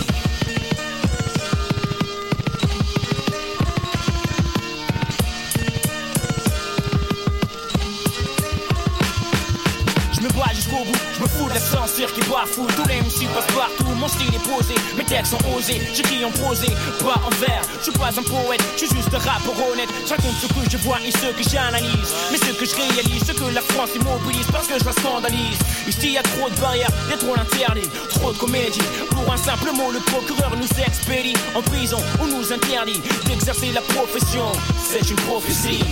Fous 11.29 11.49
de 11.49 11.55
la 11.55 11.61
censure 11.61 12.13
qui 12.13 12.21
bafoue 12.21 12.67
Tous 12.77 12.89
les 12.89 13.01
MC 13.01 13.29
passent 13.35 13.55
partout, 13.55 13.93
mon 13.97 14.09
style 14.09 14.35
est 14.35 14.45
posé 14.45 14.75
Mes 14.97 15.05
textes 15.05 15.33
sont 15.33 15.45
osés, 15.57 15.81
j'écris 15.95 16.25
en 16.25 16.31
prosé 16.31 16.69
Pas 17.01 17.21
en 17.25 17.31
vers, 17.41 17.63
je 17.79 17.91
suis 17.91 17.93
pas 17.93 18.09
un 18.09 18.23
poète 18.23 18.63
Je 18.75 18.87
suis 18.87 18.97
juste 18.97 19.15
un 19.15 19.19
rappeur 19.19 19.55
honnête 19.71 19.89
Je 20.05 20.11
raconte 20.11 20.37
ce 20.41 20.47
que 20.47 20.71
je 20.71 20.77
vois 20.79 20.99
et 21.05 21.11
ce 21.11 21.29
que 21.33 21.49
j'analyse 21.49 22.11
Mais 22.31 22.39
ce 22.39 22.53
que 22.53 22.65
je 22.65 22.75
réalise, 22.75 23.25
ce 23.25 23.33
que 23.33 23.55
la 23.55 23.63
France 23.63 23.91
immobilise 23.95 24.47
Parce 24.53 24.67
que 24.67 24.79
je 24.79 24.85
la 24.85 24.93
scandalise 24.93 25.59
Ici 25.87 26.13
y 26.13 26.19
a 26.19 26.23
trop 26.23 26.49
de 26.49 26.61
barrières, 26.61 26.91
y 27.11 27.15
a 27.15 27.17
trop 27.17 27.37
d'interdits 27.37 27.89
Trop 28.11 28.33
de 28.33 28.39
comédie, 28.39 28.89
pour 29.11 29.33
un 29.33 29.37
simple 29.37 29.71
mot 29.77 29.91
Le 29.93 30.01
procureur 30.01 30.53
nous 30.57 30.69
expédie 30.83 31.35
en 31.55 31.63
prison 31.63 31.99
On 32.21 32.27
nous 32.27 32.53
interdit 32.53 33.01
d'exercer 33.27 33.73
la 33.73 33.81
profession 33.81 34.53
C'est 34.91 35.09
une 35.11 35.17
prophétie 35.17 35.85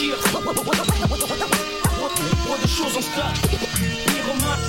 dire. 0.00 0.16
Trop 0.20 0.40
de 2.62 2.68
choses 2.68 2.96
en 2.96 3.02
stock. 3.02 3.34
Pyromane, 4.06 4.62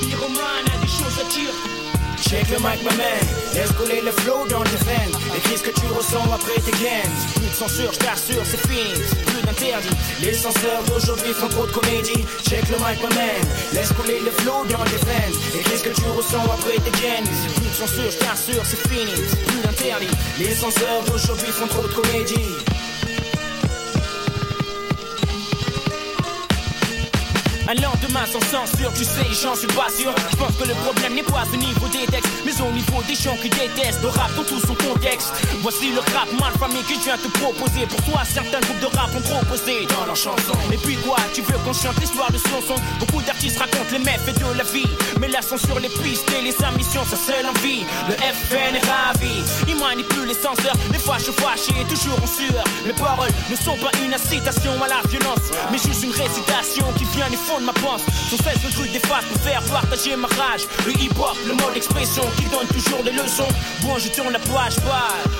Pyromane 0.00 0.66
a 0.66 0.78
des 0.80 0.92
choses 0.98 1.16
à 1.20 1.24
dire. 1.32 1.54
Check 2.20 2.48
le 2.50 2.56
mic, 2.56 2.82
ma 2.84 2.94
man. 2.96 3.24
Laisse 3.54 3.72
couler 3.72 4.00
le 4.00 4.12
flow 4.12 4.46
dans 4.48 4.62
tes 4.62 4.76
veines. 4.84 5.14
Écris 5.36 5.58
ce 5.58 5.62
que 5.62 5.80
tu 5.80 5.86
ressens 5.86 6.24
après 6.32 6.60
tes 6.60 6.76
gains. 6.82 7.08
Plus 7.34 7.48
de 7.48 7.54
censure, 7.54 7.92
je 7.92 7.98
t'assure, 7.98 8.44
c'est 8.44 8.60
fini. 8.68 8.92
Plus 9.26 9.42
d'interdit. 9.42 9.96
Les 10.22 10.34
censeurs 10.34 10.82
d'aujourd'hui 10.86 11.32
font 11.32 11.48
trop 11.48 11.66
de 11.66 11.72
comédie. 11.72 12.24
Check 12.48 12.68
le 12.68 12.76
mic, 12.76 13.02
ma 13.02 13.08
man. 13.16 13.42
Laisse 13.72 13.92
couler 13.92 14.20
le 14.20 14.30
flow 14.30 14.64
dans 14.68 14.84
tes 14.84 15.00
veines. 15.04 15.36
Écris 15.58 15.78
ce 15.78 15.84
que 15.84 15.94
tu 15.94 16.06
ressens 16.16 16.44
après 16.44 16.76
tes 16.76 16.94
gains. 17.00 17.24
Plus 17.56 17.68
de 17.68 17.74
censure, 17.74 18.10
je 18.10 18.18
t'assure, 18.18 18.62
c'est 18.64 18.88
fini. 18.88 19.14
Plus 19.46 19.60
d'interdit. 19.64 20.12
Les 20.38 20.54
censeurs 20.54 21.02
d'aujourd'hui 21.06 21.52
font 21.52 21.68
trop 21.68 21.82
de 21.82 21.92
comédie. 21.92 22.52
alone 27.72 28.01
sans 28.12 28.40
censure, 28.40 28.92
tu 28.92 29.04
sais, 29.04 29.26
j'en 29.42 29.54
suis 29.54 29.66
pas 29.68 29.88
sûr. 29.88 30.12
Je 30.30 30.36
pense 30.36 30.54
que 30.56 30.68
le 30.68 30.74
problème 30.74 31.14
n'est 31.14 31.22
pas 31.22 31.44
au 31.52 31.56
niveau 31.56 31.88
des 31.88 32.06
textes, 32.06 32.28
mais 32.44 32.52
au 32.60 32.70
niveau 32.70 33.02
des 33.08 33.14
gens 33.14 33.36
qui 33.40 33.48
détestent 33.48 34.02
le 34.02 34.08
rap 34.08 34.34
dans 34.36 34.44
tout 34.44 34.60
son 34.60 34.74
contexte. 34.74 35.32
Voici 35.60 35.90
le 35.92 36.00
rap 36.00 36.28
mal 36.38 36.52
famille 36.58 36.82
que 36.84 36.94
je 36.94 37.04
viens 37.04 37.16
te 37.16 37.28
proposer. 37.38 37.86
Pour 37.88 38.02
toi, 38.02 38.22
certains 38.24 38.60
groupes 38.60 38.80
de 38.80 38.96
rap 38.96 39.10
ont 39.16 39.20
proposé 39.22 39.86
dans 39.86 40.04
leurs 40.06 40.16
chansons. 40.16 40.60
Et 40.70 40.76
puis 40.76 40.96
quoi, 40.96 41.16
tu 41.34 41.40
veux 41.42 41.58
qu'on 41.64 41.72
chante 41.72 41.98
l'histoire 42.00 42.30
de 42.30 42.38
son 42.38 42.60
son? 42.68 42.76
Beaucoup 43.00 43.22
d'artistes 43.22 43.58
racontent 43.58 43.92
les 43.92 43.98
méfaits 43.98 44.38
de 44.38 44.58
la 44.58 44.64
vie. 44.64 44.88
Mais 45.20 45.28
la 45.28 45.42
censure, 45.42 45.80
les 45.80 45.88
pistes 45.88 46.30
et 46.38 46.42
les 46.42 46.54
ambitions, 46.64 47.04
sa 47.08 47.16
seule 47.16 47.46
envie. 47.46 47.84
Le 48.08 48.14
FN 48.14 48.76
est 48.76 48.86
ravi, 48.86 49.34
il 49.68 49.76
manipule 49.76 50.26
les 50.28 50.34
censeurs. 50.34 50.76
Les 50.92 50.98
fois, 50.98 51.16
je 51.18 51.32
fâché, 51.32 51.72
toujours 51.88 52.18
en 52.22 52.26
sueur. 52.26 52.64
Mes 52.86 52.92
paroles 52.92 53.32
ne 53.50 53.56
sont 53.56 53.76
pas 53.78 53.90
une 54.04 54.12
incitation 54.12 54.72
à 54.82 54.88
la 54.88 55.00
violence, 55.08 55.48
mais 55.70 55.78
juste 55.78 56.04
une 56.04 56.12
récitation 56.12 56.86
qui 56.98 57.04
vient 57.16 57.30
du 57.30 57.36
fond 57.36 57.58
de 57.58 57.64
ma 57.64 57.72
pensée. 57.72 58.01
Sans 58.30 58.36
cesse 58.38 58.64
le 58.64 58.70
truc 58.70 58.92
des 58.92 59.00
faces 59.00 59.24
pour 59.26 59.40
faire 59.42 59.62
partager 59.64 60.16
ma 60.16 60.28
rage. 60.28 60.62
Le 60.86 60.92
hip-hop, 60.92 61.36
le 61.46 61.54
mode 61.54 61.74
d'expression 61.74 62.22
qui 62.36 62.44
donne 62.44 62.66
toujours 62.68 63.02
des 63.02 63.12
leçons. 63.12 63.48
Bon, 63.82 63.98
je 63.98 64.08
tourne 64.08 64.32
la 64.32 64.38
page, 64.38 64.76
page. 64.76 65.32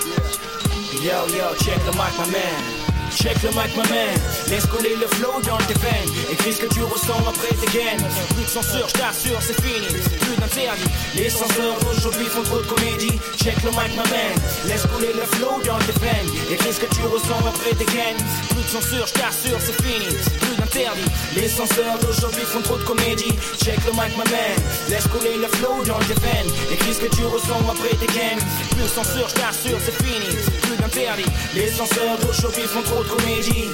Yo, 1.03 1.27
yo, 1.35 1.55
check 1.65 1.79
the 1.85 1.95
mic, 1.97 2.13
my 2.19 2.31
man. 2.31 2.82
Check 3.17 3.43
le 3.43 3.51
mic, 3.51 3.77
my 3.77 3.85
man. 3.91 4.17
Laisse 4.49 4.67
couler 4.67 4.97
le 4.97 5.07
flow 5.17 5.41
dans 5.45 5.59
tes 5.59 5.75
veines. 5.75 6.09
Écris 6.31 6.55
ce 6.55 6.61
que 6.63 6.75
tu 6.75 6.83
ressens 6.83 7.21
après 7.29 7.55
tes 7.55 7.71
gaines. 7.77 8.03
Plus 8.35 8.45
de 8.45 8.49
censure, 8.49 8.89
je 8.89 8.95
t'assure, 8.95 9.39
c'est 9.41 9.61
fini. 9.61 9.87
Plus 9.87 10.37
d'interdit. 10.37 10.91
Les 11.15 11.29
censeurs 11.29 11.79
d'aujourd'hui 11.81 12.27
font 12.27 12.43
trop 12.43 12.61
de 12.61 12.67
comédie. 12.67 13.19
Check 13.37 13.63
le 13.65 13.71
mic, 13.71 13.93
my 13.93 14.09
man. 14.11 14.35
Laisse 14.67 14.87
couler 14.87 15.13
le 15.13 15.27
flow 15.37 15.61
dans 15.65 15.79
tes 15.79 15.99
veines. 16.01 16.31
Écris 16.51 16.73
ce 16.73 16.81
que 16.81 16.95
tu 16.95 17.03
ressens 17.03 17.43
après 17.47 17.75
tes 17.77 17.89
gaines. 17.93 18.23
Plus 18.51 18.63
de 18.63 18.69
censure, 18.81 19.07
je 19.07 19.51
c'est 19.61 19.83
fini. 19.83 20.17
Plus 20.41 20.57
d'interdit. 20.57 21.09
Les 21.37 21.49
censeurs 21.49 21.99
d'aujourd'hui 22.01 22.45
font 22.45 22.63
trop 22.63 22.79
de 22.79 22.85
comédie. 22.85 23.37
Check 23.63 23.79
le 23.85 23.93
mic, 23.93 24.17
my 24.17 24.25
man. 24.33 24.57
Laisse 24.89 25.07
couler 25.09 25.37
le 25.37 25.49
flow 25.59 25.85
dans 25.85 26.01
tes 26.01 26.19
veines. 26.19 26.51
Écris 26.73 26.95
ce 26.95 27.01
que 27.01 27.15
tu 27.15 27.25
ressens 27.27 27.61
après 27.69 27.95
tes 28.01 28.11
gaines. 28.13 28.41
Plus 28.73 28.83
de 28.83 28.89
censure, 28.89 29.29
je 29.29 29.71
c'est 29.85 29.97
fini. 30.03 30.33
Plus 30.63 30.77
d'interdit. 30.77 31.29
Les 31.55 31.69
censeurs 31.69 32.19
d'aujourd'hui 32.19 32.65
font 32.65 32.83
trop 32.83 33.02
od 33.03 33.09
komedii 33.09 33.69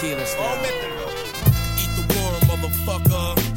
Tequila 0.00 0.26
Eat 1.78 1.90
the 1.96 2.02
worm, 2.14 2.40
motherfucker. 2.48 3.51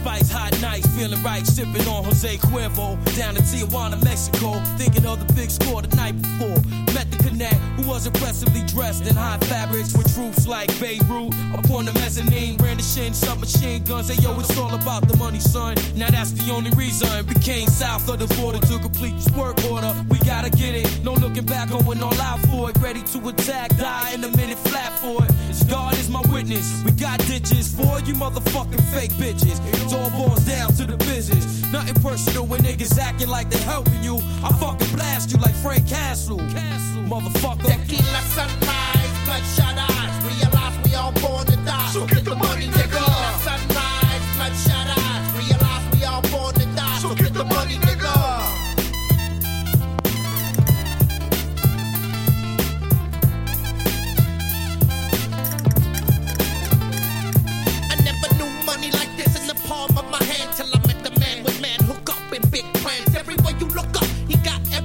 Spice, 0.00 0.30
hot 0.30 0.58
nights, 0.62 0.86
feeling 0.96 1.22
right, 1.22 1.46
sipping 1.46 1.86
on 1.86 2.04
Jose 2.04 2.38
Cuervo. 2.38 2.96
Down 3.18 3.34
to 3.34 3.42
Tijuana, 3.42 4.02
Mexico, 4.02 4.58
thinking 4.78 5.04
of 5.04 5.20
the 5.20 5.30
big 5.34 5.50
score 5.50 5.82
the 5.82 5.94
night 5.94 6.16
before. 6.16 6.56
Met 6.94 7.10
the 7.10 7.18
connect, 7.22 7.56
who 7.76 7.86
was 7.86 8.06
impressively 8.06 8.62
dressed 8.62 9.06
in 9.06 9.14
high 9.14 9.36
fabrics 9.40 9.94
with 9.94 10.12
troops 10.14 10.46
like 10.46 10.68
Beirut. 10.80 11.34
Upon 11.52 11.84
the 11.84 11.92
mezzanine, 11.92 12.56
brandishing 12.56 13.12
submachine 13.12 13.84
guns. 13.84 14.08
Hey 14.08 14.22
yo, 14.22 14.40
it's 14.40 14.56
all 14.56 14.74
about 14.74 15.06
the 15.06 15.18
money, 15.18 15.38
son. 15.38 15.76
Now 15.94 16.08
that's 16.08 16.32
the 16.32 16.50
only 16.50 16.70
reason. 16.70 17.26
Became 17.26 17.68
south 17.68 18.08
of 18.08 18.20
the 18.20 18.34
border 18.40 18.58
to 18.58 18.78
complete 18.78 19.16
this 19.16 19.28
work 19.36 19.62
order. 19.70 19.94
We 20.08 20.18
gotta 20.20 20.48
get 20.48 20.74
it, 20.74 21.04
no 21.04 21.12
looking 21.12 21.44
back, 21.44 21.68
going 21.68 22.02
all 22.02 22.20
out 22.22 22.40
for 22.48 22.70
it. 22.70 22.78
Ready 22.78 23.02
to 23.02 23.28
attack, 23.28 23.76
die 23.76 24.12
in 24.14 24.24
a 24.24 24.34
minute 24.34 24.58
flat 24.64 24.92
for 24.98 25.22
it. 25.22 25.30
God 25.68 25.92
is 25.98 26.08
my 26.08 26.22
witness. 26.32 26.82
We 26.84 26.92
got 26.92 27.20
ditches 27.26 27.68
for 27.68 28.00
you 28.00 28.14
motherfucking 28.14 28.82
fake 28.94 29.12
bitches. 29.12 29.60
It 29.90 29.96
all 29.96 30.10
boils 30.10 30.44
down 30.44 30.72
to 30.74 30.84
the 30.84 30.96
business. 30.98 31.66
Nothing 31.72 32.00
personal 32.00 32.46
when 32.46 32.60
niggas 32.60 32.96
acting 32.96 33.28
like 33.28 33.50
they 33.50 33.58
helping 33.58 34.04
you. 34.04 34.18
I 34.44 34.52
fucking 34.60 34.94
blast 34.94 35.32
you 35.32 35.38
like 35.38 35.54
Frank 35.56 35.88
Castle. 35.88 36.38
Castle, 36.38 37.02
motherfucker. 37.10 37.66
Tequila 37.66 38.22
sunrise, 38.30 39.14
bloodshot 39.24 39.76
eyes. 39.90 40.14
Realize 40.24 40.78
we 40.84 40.94
all 40.94 41.12
born 41.12 41.44
to 41.46 41.56
die. 41.66 41.90
So 41.92 42.06
get 42.06 42.24
the 42.24 42.36
money, 42.36 42.66
nigga. 42.66 43.02
Tequila 43.02 43.32
sunrise, 43.42 44.24
bloodshot 44.36 44.86
eyes. 44.96 45.26
Realize 45.34 45.98
we 45.98 46.04
all 46.04 46.22
born 46.22 46.54
to 46.54 46.66
die. 46.76 46.98
So 46.98 47.14
get 47.16 47.34
the 47.34 47.44
money, 47.44 47.74
nigga. 47.74 48.39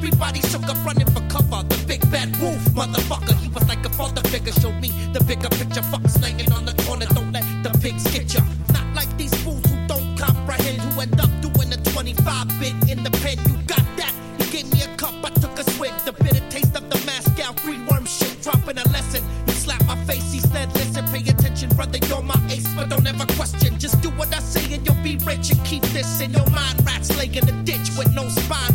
Everybody 0.05 0.39
shook 0.41 0.63
up 0.69 0.77
running 0.85 1.07
for 1.07 1.21
cover. 1.29 1.63
The 1.67 1.83
big 1.87 2.01
bad 2.11 2.29
wolf, 2.39 2.61
motherfucker. 2.77 3.33
He 3.41 3.49
was 3.49 3.67
like 3.67 3.83
a 3.85 3.89
father 3.89 4.21
figure, 4.29 4.53
showed 4.53 4.79
me 4.79 4.89
the 5.13 5.23
bigger 5.23 5.49
picture. 5.49 5.81
Fuck 5.81 6.07
slanging 6.07 6.51
on 6.51 6.65
the 6.65 6.73
corner, 6.83 7.07
don't 7.07 7.31
let 7.31 7.45
the 7.63 7.71
pigs 7.79 8.03
get 8.11 8.33
ya. 8.33 8.41
Not 8.71 8.85
like 8.93 9.09
these 9.17 9.33
fools 9.43 9.65
who 9.65 9.75
don't 9.87 10.15
comprehend, 10.17 10.77
who 10.81 11.01
end 11.01 11.19
up 11.19 11.31
doing 11.41 11.73
a 11.73 11.77
25 11.77 12.47
bit 12.59 12.75
in 12.89 13.03
the 13.03 13.11
pen, 13.23 13.37
you 13.49 13.57
got 13.65 13.85
that? 13.97 14.13
He 14.37 14.45
gave 14.53 14.71
me 14.73 14.83
a 14.83 14.95
cup, 14.95 15.15
I 15.23 15.29
took 15.41 15.57
a 15.57 15.63
swig. 15.71 15.93
The 16.05 16.13
bitter 16.13 16.45
taste 16.49 16.75
of 16.75 16.87
the 16.89 16.99
Moscow 17.05 17.53
free 17.63 17.81
worm 17.89 18.05
shit, 18.05 18.41
dropping 18.43 18.77
a 18.77 18.87
lesson. 18.93 19.23
He 19.47 19.53
slapped 19.53 19.87
my 19.87 19.97
face, 20.05 20.31
he 20.31 20.39
said, 20.39 20.71
Listen, 20.75 21.05
pay 21.05 21.27
attention, 21.27 21.69
brother, 21.69 21.97
you're 22.07 22.21
my 22.21 22.39
ace, 22.51 22.67
but 22.75 22.89
don't 22.89 23.07
ever 23.07 23.25
question. 23.33 23.79
Just 23.79 24.01
do 24.01 24.09
what 24.11 24.33
I 24.35 24.39
say 24.39 24.73
and 24.75 24.85
you'll 24.85 25.03
be 25.03 25.17
rich 25.25 25.49
and 25.51 25.65
keep 25.65 25.83
this 25.97 26.21
in 26.21 26.31
your 26.31 26.49
mind. 26.51 26.75
Rats 26.85 27.15
laying 27.17 27.33
in 27.33 27.45
the 27.45 27.57
ditch 27.63 27.89
with 27.97 28.13
no 28.13 28.29
spine. 28.29 28.74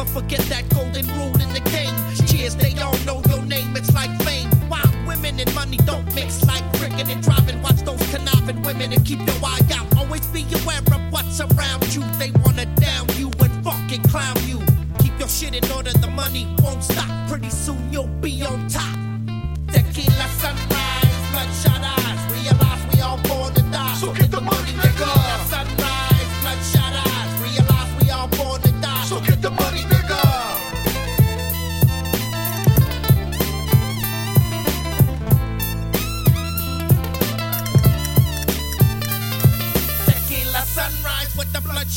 Don't 0.00 0.08
forget 0.08 0.40
that 0.48 0.66
golden 0.70 1.06
rule 1.08 1.36
in 1.42 1.52
the 1.52 1.60
game. 1.68 1.92
Cheers, 2.26 2.56
they 2.56 2.72
all 2.80 2.96
know 3.04 3.20
your 3.28 3.44
name, 3.44 3.76
it's 3.76 3.92
like 3.92 4.08
fame. 4.22 4.48
Wild 4.70 4.88
women 5.06 5.38
and 5.38 5.54
money 5.54 5.76
don't 5.84 6.06
mix 6.14 6.42
like 6.46 6.64
cricket 6.78 7.06
and 7.10 7.22
driving. 7.22 7.60
Watch 7.60 7.82
those 7.82 8.00
conniving 8.10 8.62
women 8.62 8.94
and 8.94 9.04
keep 9.04 9.18
your 9.18 9.36
eye 9.44 9.60
out. 9.74 9.94
Always 9.98 10.24
be 10.28 10.46
aware 10.62 10.78
of 10.78 11.12
what's 11.12 11.38
around 11.42 11.94
you. 11.94 12.00
They 12.18 12.30
wanna 12.42 12.64
down 12.76 13.08
you 13.18 13.30
and 13.44 13.52
fucking 13.62 14.04
clown 14.04 14.38
you. 14.46 14.60
Keep 15.00 15.18
your 15.18 15.28
shit 15.28 15.54
in 15.54 15.70
order, 15.70 15.92
the 15.92 16.08
money 16.08 16.48
won't 16.62 16.82
stop. 16.82 17.28
Pretty 17.28 17.50
soon 17.50 17.69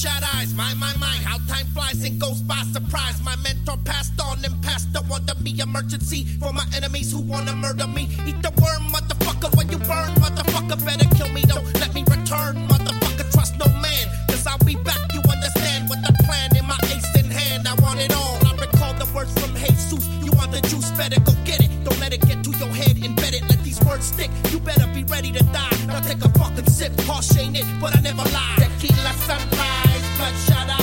the 0.04 0.10
bloodshot 0.10 0.36
eyes. 0.36 0.54
My, 0.54 0.74
my, 0.76 0.94
my, 1.00 1.16
how 1.24 1.38
time 1.48 1.66
flies 1.68 2.04
and 2.04 2.20
goes 2.20 2.42
by 2.42 2.62
surprise. 2.72 3.22
My 3.24 3.36
mentor 3.38 3.78
passed 3.86 4.20
on 4.22 4.44
and 4.44 4.62
passed 4.64 4.96
on 4.96 5.26
to 5.26 5.36
me. 5.42 5.60
Emergency 5.60 6.26
for 6.40 6.54
my 6.54 6.66
enemies 6.76 7.12
who 7.12 7.22
wanna 7.22 7.56
murder 7.56 7.88
me. 7.88 8.10
Eat 8.26 8.42
the 8.42 8.52
worm, 8.62 8.84
motherfucker, 8.92 9.56
when 9.56 9.70
you 9.70 9.78
burn, 9.78 10.12
motherfucker. 10.16 10.84
Better 10.86 11.08
kill 11.16 11.30
me, 11.30 11.42
don't 11.44 11.64
let 11.80 11.94
me 11.94 12.02
return, 12.02 12.56
motherfucker. 12.68 13.32
Trust 13.32 13.58
no 13.60 13.68
man, 13.82 14.06
cause 14.30 14.46
I'll 14.48 14.58
be 14.66 14.76
back. 14.76 15.00
You 15.14 15.22
understand 15.22 15.90
what 15.90 16.00
the 16.06 16.14
plan 16.24 16.56
in 16.58 16.66
my 16.66 16.78
ace 16.86 17.16
in 17.16 17.30
hand. 17.30 17.68
I 17.68 17.76
want 17.82 18.00
it 18.00 18.14
all. 18.14 18.38
I 18.48 18.56
recall 18.60 18.94
the 18.94 19.08
words 19.14 19.34
from 19.40 19.56
Jesus. 19.56 20.08
You 20.24 20.32
want 20.34 20.52
the 20.52 20.62
juice, 20.68 20.92
better 20.92 21.20
go 21.22 21.34
get 21.46 21.62
it. 21.62 21.72
Don't 21.84 22.00
let 22.00 22.14
it 22.14 22.22
get 22.28 22.44
to 22.44 22.52
your 22.52 22.70
head, 22.70 22.98
embed 22.98 23.34
it. 23.34 23.44
Let 23.50 23.64
these 23.64 23.80
words 23.86 24.06
stick. 24.06 24.32
You 24.52 24.60
better 24.60 24.88
be 24.94 25.04
ready 25.06 25.32
to 25.32 25.44
die. 25.52 25.78
Now 25.88 26.00
take 26.02 26.24
a 26.24 26.30
fucking 26.40 26.68
sip. 26.68 26.92
Ain't 27.40 27.58
it, 27.58 27.66
but 27.80 27.96
I 27.98 28.02
never 28.02 28.24
lie. 28.32 28.63
But 30.24 30.34
shut 30.38 30.70
up. 30.70 30.83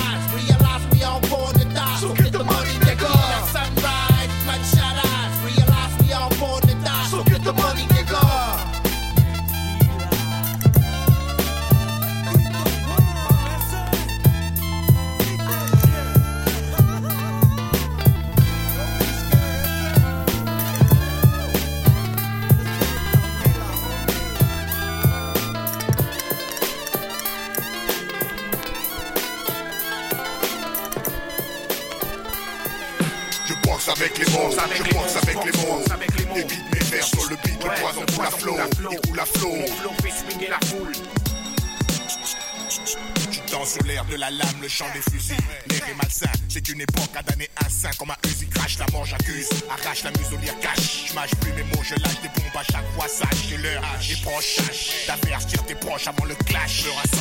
Des 44.89 45.03
fusils. 45.11 45.37
L'air 45.69 45.89
est 45.89 46.25
c'est 46.49 46.69
une 46.69 46.81
époque 46.81 47.11
à 47.15 47.23
damner 47.23 47.49
un 47.65 47.69
saint 47.69 47.91
comme 47.99 48.11
un 48.11 48.29
Uzi 48.29 48.47
crash, 48.49 48.79
la 48.79 48.87
mort 48.93 49.05
j'accuse. 49.05 49.49
Arrache 49.71 50.05
la 50.05 50.11
muselière 50.13 50.59
cache, 50.61 51.07
je 51.09 51.15
mâche 51.15 51.35
plus 51.41 51.53
mes 51.53 51.63
mots, 51.63 51.83
je 51.83 51.95
lâche 51.95 52.21
des 52.23 52.29
bombes 52.29 52.57
à 52.57 52.65
chaque 52.65 52.87
fois, 52.95 53.07
sache, 53.09 53.49
j'ai 53.49 53.57
l'heure. 53.59 53.83
Et 54.11 54.17
proche, 54.23 54.57
sache, 54.57 55.07
d'avertir 55.07 55.65
tes 55.67 55.75
proches 55.75 56.07
avant 56.07 56.25
le 56.25 56.35
clash. 56.35 56.85
Taille 56.85 57.20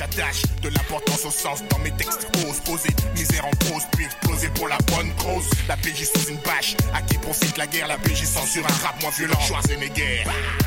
dans 0.00 0.16
la 0.16 0.26
roche, 0.26 0.42
attache. 0.42 0.42
De 0.62 0.68
l'importance 0.68 1.24
au 1.24 1.30
sens 1.30 1.62
dans 1.70 1.78
mes 1.78 1.90
textes, 1.92 2.26
ose 2.48 2.60
poser. 2.60 2.90
Misère 3.14 3.46
en 3.46 3.50
pause, 3.50 3.82
puis 3.92 4.04
exploser 4.04 4.48
pour 4.54 4.68
la 4.68 4.78
bonne 4.94 5.12
cause. 5.16 5.48
La 5.68 5.76
PJ 5.76 6.04
sous 6.04 6.30
une 6.30 6.38
bâche, 6.38 6.76
à 6.94 7.02
qui 7.02 7.18
profite 7.18 7.56
la 7.56 7.66
guerre, 7.66 7.88
la 7.88 7.98
PJ 7.98 8.24
censure 8.24 8.64
un 8.66 8.86
rap 8.86 9.00
moins 9.00 9.10
violent. 9.10 9.40
Schwarzenegger, 9.40 10.24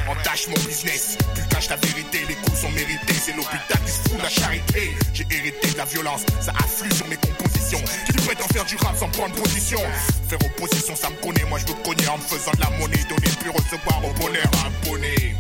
entache 0.10 0.47
mon 0.47 0.61
business, 0.65 1.18
puis 1.34 1.43
cache 1.49 1.69
la 1.69 1.76
vérité, 1.77 2.19
les 2.27 2.35
coups 2.35 2.60
sont 2.60 2.72
mérités, 2.72 3.14
c'est 3.14 3.35
l'hôpital 3.35 3.80
qui 3.85 3.91
se 3.91 4.10
fout 4.10 4.18
de 4.18 4.23
la 4.23 4.30
charité. 4.30 4.95
J'ai 5.14 5.27
hérité 5.30 5.72
de 5.72 5.77
la 5.77 5.85
violence, 5.85 6.22
ça 6.41 6.53
afflue 6.64 6.91
sur 6.91 7.07
mes 7.07 7.18
compositions. 7.18 7.81
Qui 8.07 8.14
prétend 8.26 8.47
faire 8.53 8.65
du 8.65 8.76
rap 8.77 8.97
sans 8.97 9.10
prendre 9.10 9.35
position 9.35 9.80
Faire 10.27 10.39
opposition, 10.45 10.95
ça 10.95 11.10
me 11.10 11.15
connaît, 11.22 11.45
moi 11.49 11.60
je 11.60 11.68
veux 11.68 11.80
cogner 11.84 12.07
en 12.07 12.18
me 12.18 12.23
faisant 12.23 12.51
de 12.51 12.61
la 12.61 12.69
monnaie, 12.77 13.03
donner 13.10 13.31
puis 13.39 13.49
recevoir 13.49 14.03
au 14.05 14.14
bonheur 14.14 14.49
abonné. 14.65 15.35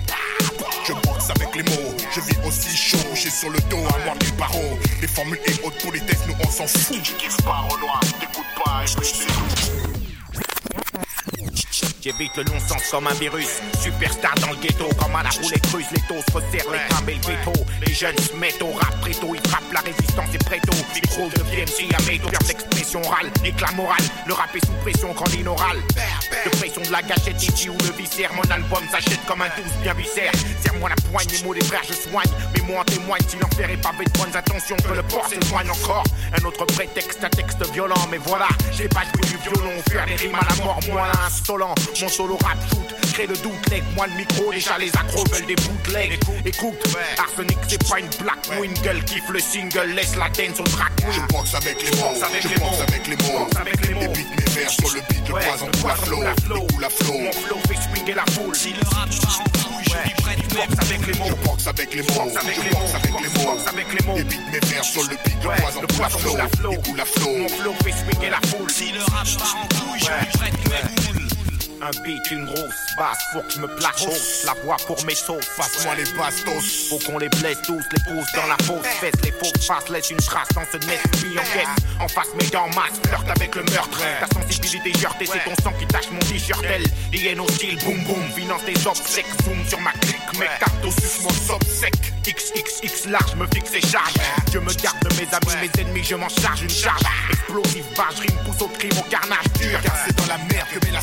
Je 1.25 1.31
avec 1.31 1.55
les 1.55 1.63
mots, 1.63 1.95
je 2.11 2.19
vis 2.21 2.37
aussi 2.45 2.75
chaud, 2.75 2.97
j'ai 3.13 3.29
sur 3.29 3.49
le 3.49 3.59
dos 3.69 3.77
à 3.77 4.05
moi 4.05 4.15
les 4.21 4.31
barreaux. 4.37 4.77
Les 5.01 5.07
formules 5.07 5.39
et 5.45 5.53
haute 5.63 5.81
politesse, 5.81 6.19
nous 6.27 6.35
on 6.45 6.51
s'en 6.51 6.67
fout. 6.67 7.01
Tu 7.01 7.13
kiffes 7.13 7.41
pas 7.43 7.67
loin, 7.79 7.99
t'écoutes 8.19 8.45
pas, 8.63 8.83
je 8.85 9.82
J'évite 12.03 12.35
le 12.35 12.43
non-sens 12.43 12.83
comme 12.91 13.07
un 13.07 13.13
virus. 13.13 13.61
Superstar 13.81 14.35
dans 14.41 14.49
le 14.49 14.57
ghetto, 14.57 14.89
comme 14.99 15.15
à 15.15 15.23
la 15.23 15.29
roulette 15.29 15.65
russe. 15.67 15.85
Les 15.93 16.01
taux 16.01 16.21
se 16.27 16.33
resserrent, 16.33 16.69
les 16.73 16.79
crânes 16.89 17.07
et 17.07 17.13
le 17.13 17.21
veto. 17.21 17.53
Les 17.87 17.93
jeunes 17.93 18.17
se 18.17 18.35
mettent 18.35 18.61
au 18.61 18.73
rap 18.73 18.99
préto, 18.99 19.33
ils 19.33 19.49
frappent 19.49 19.71
la 19.71 19.79
résistance 19.79 20.27
et 20.33 20.37
préto. 20.39 20.73
Micro 20.93 21.29
de 21.29 21.39
VMC 21.43 21.95
à 21.95 22.01
métaux, 22.11 22.27
perte 22.27 22.47
d'expression 22.47 23.01
orale. 23.05 23.31
Éclat 23.45 23.71
moral, 23.71 24.01
le 24.27 24.33
rap 24.33 24.53
est 24.53 24.65
sous 24.65 24.73
pression 24.81 25.13
quand 25.13 25.31
l'inoral. 25.31 25.77
De 26.43 26.49
pression 26.57 26.81
de 26.81 26.91
la 26.91 27.01
gâchette 27.03 27.41
ici 27.41 27.69
ou 27.69 27.77
le 27.77 27.93
viscère. 27.97 28.33
Mon 28.33 28.51
album 28.51 28.83
s'achète 28.91 29.23
comme 29.25 29.41
un 29.41 29.47
douce 29.55 29.71
bien 29.81 29.93
viscère. 29.93 30.33
Serre-moi 30.61 30.89
la 30.89 30.95
poigne, 31.09 31.27
les 31.31 31.41
mots 31.45 31.53
des 31.53 31.63
frères, 31.63 31.83
je 31.87 31.93
soigne. 31.93 32.31
Mais 32.53 32.63
moi 32.63 32.81
en 32.81 32.83
témoigne, 32.83 33.21
si 33.29 33.37
l'enfer 33.37 33.69
est 33.69 33.77
pavé 33.77 34.03
de 34.03 34.19
bonnes 34.19 34.35
intentions, 34.35 34.75
que 34.75 34.93
le 34.93 35.03
port 35.03 35.25
s'éloigne 35.29 35.69
encore. 35.69 36.03
Un 36.37 36.43
autre 36.43 36.65
prétexte, 36.65 37.23
un 37.23 37.29
texte 37.29 37.63
violent, 37.71 38.07
mais 38.11 38.17
voilà, 38.17 38.49
j'ai 38.73 38.89
pas 38.89 39.03
joué 39.03 39.21
du 39.21 39.37
violon, 39.37 39.71
faire 39.89 40.05
des 40.05 40.15
rimes 40.15 40.35
à 40.35 40.45
la 40.49 40.65
mort, 40.65 40.79
moi 40.89 41.07
là, 41.07 41.27
insolent. 41.27 41.73
Mon 42.01 42.09
solo 42.09 42.37
rap 42.43 42.57
shoot, 42.69 43.13
crée 43.13 43.27
le 43.27 43.35
doute, 43.37 43.69
leg, 43.69 43.83
moi 43.95 44.07
le 44.07 44.15
micro, 44.15 44.51
déjà 44.51 44.77
les 44.79 44.89
accros 44.89 45.23
veulent 45.31 45.45
des 45.45 45.55
bootlegs. 45.55 46.19
Écoute, 46.43 46.75
Arsenic, 47.17 47.57
c'est 47.67 47.87
pas 47.87 47.99
une 47.99 48.09
black 48.19 48.59
wing, 48.59 48.73
gueule 48.81 49.03
kiffe 49.05 49.29
le 49.29 49.39
single, 49.39 49.91
laisse 49.95 50.15
la 50.15 50.27
dance 50.29 50.59
au 50.59 50.63
track 50.63 50.91
Je 51.11 51.21
boxe 51.31 51.53
avec 51.53 51.81
les 51.83 51.91
mots, 51.97 52.13
je 52.15 52.59
boxe 52.59 52.81
avec 52.87 53.07
les 53.07 53.93
mots. 53.93 54.01
Les 54.01 54.07
beats, 54.07 54.29
mes 54.37 54.51
vers 54.53 54.69
sur 54.71 54.89
le 54.93 55.01
beat, 55.07 55.27
le 55.27 55.33
poison 55.33 55.67
coule 55.79 55.91
à 55.91 55.95
flot, 55.95 56.23
il 56.23 56.73
coule 56.73 56.83
à 56.83 56.89
flot. 56.89 57.19
Mon 57.19 57.31
flow 57.31 57.57
fait 57.67 57.75
swinguer 57.75 58.13
la 58.15 58.25
foule. 58.31 58.55
Si 58.55 58.73
le 58.73 58.89
rap 58.89 59.09
part 59.21 59.41
en 59.41 59.43
couille, 59.43 59.85
je 59.85 60.55
boxes 60.55 60.77
avec 60.81 61.07
les 61.07 61.19
mots. 61.19 61.25
Je 61.27 61.47
boxe 61.47 61.67
avec 61.67 61.95
les 61.95 62.01
mots, 62.01 62.09
je 62.09 62.15
boxe 62.15 62.37
avec 62.37 62.63
les 62.63 62.71
mots. 62.71 62.87
avec 63.67 63.93
les 63.93 64.05
mots. 64.07 64.15
Les 64.17 64.23
beats, 64.23 64.51
mes 64.51 64.59
vers 64.59 64.83
sur 64.83 65.03
le 65.03 65.09
beat, 65.09 65.39
coule 65.41 66.01
à 66.01 66.09
flot, 66.09 66.71
il 66.71 66.77
coule 66.79 66.99
à 66.99 67.05
flot. 67.05 67.37
Mon 67.37 67.49
flow 67.49 67.73
fait 67.83 67.91
swinguer 67.91 68.31
la 68.31 68.41
foule. 68.47 68.71
Si 68.71 68.91
le 68.91 68.99
rap 68.99 69.27
part 69.37 69.57
en 69.61 69.67
couille, 69.67 69.99
je 69.99 70.05
suis 70.05 70.37
prêt, 70.37 70.51
tu 71.05 71.13
boule. 71.13 71.32
Un 71.83 71.91
beat, 72.01 72.31
une 72.31 72.45
grosse 72.45 72.95
basse, 72.97 73.17
faut 73.33 73.41
que 73.41 73.51
je 73.51 73.59
me 73.59 73.67
place 73.67 74.07
hausse. 74.07 74.45
La 74.45 74.53
voix 74.63 74.77
pour 74.87 75.03
mes 75.03 75.15
sauces, 75.15 75.49
Passe-moi 75.57 75.95
les 75.95 76.05
bastos. 76.17 76.87
Faut 76.89 76.97
qu'on 76.99 77.17
les 77.17 77.27
blesse 77.27 77.61
tous, 77.63 77.81
les 77.91 78.03
pousse 78.13 78.31
dans 78.33 78.47
la 78.47 78.55
fausse 78.63 78.87
fesse, 79.01 79.11
les 79.21 79.33
fausses 79.33 79.67
faces 79.67 79.89
laissent 79.89 80.09
une 80.09 80.17
trace 80.17 80.47
dans 80.55 80.63
ce 80.71 80.77
nest 80.87 81.03
mis 81.25 81.37
en 81.37 81.41
caisse. 81.41 81.83
En 81.99 82.07
face, 82.07 82.29
mes 82.39 82.47
dents 82.47 82.69
masse, 82.69 82.97
flirte 83.05 83.29
avec 83.29 83.55
le 83.55 83.63
meurtre. 83.63 83.99
Ta 84.21 84.27
sensibilité 84.27 84.93
heurtée, 85.03 85.25
c'est 85.25 85.43
ton 85.43 85.61
sang 85.61 85.73
qui 85.77 85.85
tache 85.87 86.09
mon 86.09 86.19
t-shirt. 86.19 86.63
Elle, 86.63 86.85
hyène 87.11 87.41
hostile, 87.41 87.77
boum 87.83 88.01
boum, 88.05 88.31
finance 88.33 88.61
tes 88.65 88.87
obsèques, 88.87 89.25
zoom 89.43 89.67
sur 89.67 89.81
ma 89.81 89.91
clique, 89.91 90.39
mes 90.39 90.47
cartes 90.59 90.83
sus 91.01 91.21
mon 91.23 91.59
sec. 91.67 91.93
XXX 92.23 93.09
large, 93.09 93.35
me 93.35 93.45
fixe 93.53 93.73
et 93.73 93.81
charge. 93.81 94.13
Je 94.53 94.59
me 94.59 94.73
garde 94.81 94.99
de 95.01 95.09
mes 95.15 95.27
amis, 95.33 95.67
mes 95.67 95.81
ennemis, 95.81 96.03
je 96.05 96.15
m'en 96.15 96.29
charge 96.29 96.61
une 96.61 96.69
charge. 96.69 97.01
Explosive, 97.29 97.85
vache, 97.97 98.19
rime, 98.19 98.37
pousse 98.45 98.61
au 98.61 98.67
crime, 98.69 98.97
au 98.97 99.09
carnage 99.09 99.51
dur. 99.59 99.79
Car 99.83 99.95
c'est 100.05 100.15
dans 100.15 100.27
la 100.27 100.37
merde 100.37 100.67
que 100.73 100.85
met 100.85 100.93
la 100.93 101.01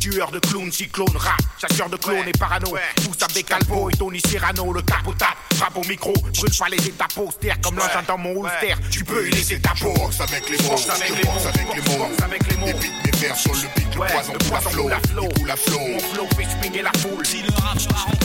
Tueur 0.00 0.30
de 0.30 0.38
clowns, 0.38 0.72
cyclone, 0.72 1.16
rap, 1.16 1.40
chasseur 1.60 1.88
de 1.88 1.96
clones 1.96 2.28
et 2.28 2.32
parano. 2.32 2.74
Tous 2.96 3.24
avec 3.24 3.46
Calvo 3.46 3.90
et 3.90 3.96
Tony 3.96 4.20
Cyrano, 4.20 4.72
le 4.72 4.82
capot 4.82 5.14
tape, 5.14 5.36
rap 5.58 5.76
au 5.76 5.84
micro, 5.88 6.12
brûle 6.12 6.56
pas 6.58 6.68
les 6.68 6.88
étapes 6.88 7.16
austères 7.16 7.60
comme 7.60 7.76
l'engin 7.76 8.02
dans 8.06 8.18
mon 8.18 8.42
holster. 8.42 8.74
Tu 8.90 9.04
peux 9.04 9.26
y 9.26 9.30
laisser 9.30 9.60
ta 9.60 9.70
peau. 9.70 9.94
avec 10.20 10.50
les 10.50 10.58
mots, 10.58 10.76
je 10.76 11.26
boxe 11.26 12.22
avec 12.22 12.50
les 12.50 12.56
mots. 12.56 12.66
Les 12.66 12.72
beats, 12.74 12.88
mes 13.04 13.18
vers 13.18 13.36
sur 13.36 13.52
le 13.52 13.60
beat, 13.76 13.94
le 13.94 14.38
poison 14.38 14.54
à 14.54 14.60
flot, 14.60 14.90
il 14.90 15.38
coule 15.38 15.50
à 15.50 15.56
flot. 15.56 15.78
Mon 15.78 15.98
flow 15.98 16.28
fait 16.36 16.48
swinguer 16.60 16.82
la 16.82 16.92
foule. 16.98 17.24
Si 17.24 17.42
le 17.42 17.50
rap 17.62 18.23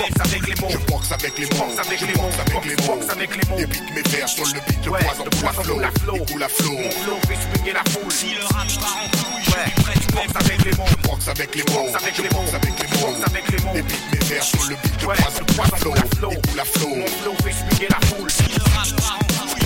boxe 0.00 0.20
avec 0.24 0.46
les 0.46 0.54
mots. 0.60 0.68
Je 0.70 0.78
boxe 0.78 1.12
avec 1.12 1.38
les 1.38 1.46
mots. 1.46 1.66
boxe 1.66 1.78
avec 1.78 2.00
les 2.00 2.14
mots. 2.14 2.30
avec 2.40 2.64
les 2.64 2.76
mots. 2.76 2.94
boxe 2.94 3.10
avec 3.10 3.36
les 3.36 3.50
mots. 3.50 3.58
Et 3.58 3.66
pique 3.66 3.94
mes 3.94 4.02
vers 4.02 4.28
sur 4.28 4.44
le 4.44 4.60
beat. 4.66 4.86
Ouais, 4.88 5.00
poison 5.00 5.24
à 5.46 5.52
flot. 5.52 5.80
Il 6.14 6.32
coule 6.32 6.42
à 6.42 6.48
flot. 6.48 6.78
Mon 6.78 6.90
flow 6.90 7.18
fait 7.28 7.36
swinguer 7.36 7.72
la 7.72 7.84
foule. 7.90 8.12
Si 8.12 8.34
le 8.34 8.44
rap 8.44 8.68
part 8.80 8.96
en 8.96 9.08
couille, 9.10 9.44
je 9.44 9.50
suis 9.50 9.82
prêt, 9.82 9.94
je 10.00 10.08
boxe 10.14 10.36
avec 10.36 10.64
les 10.64 10.72
mots. 10.76 10.86
Je 10.88 11.08
boxe 11.08 11.28
avec 11.28 11.54
les 11.54 11.62
mots. 11.62 11.86
Je 11.92 12.22
les 12.22 12.28
mots. 12.30 12.40
boxe 12.40 12.54
avec 12.54 12.76
les 12.78 12.88
mots. 13.00 13.16
avec 13.26 13.50
les 13.50 13.58
mots. 13.64 13.74
Et 13.74 13.82
pique 13.82 14.06
mes 14.12 14.24
vers 14.26 14.44
sur 14.44 14.62
le 14.68 14.76
beat. 14.76 15.06
Ouais, 15.06 15.16
poison 15.56 15.92
à 15.92 16.16
flot. 16.16 16.30
Il 16.32 16.50
coule 16.50 16.60
à 16.60 16.64
flot. 16.64 16.94
Mon 16.96 17.06
flow 17.06 17.34
fait 17.44 17.52
swinguer 17.52 17.88
la 17.90 18.00
foule. 18.06 18.30
Si 18.30 18.44
le 18.44 18.62
rap 18.74 18.88
part 18.96 19.18
en 19.20 19.46
couille, 19.46 19.59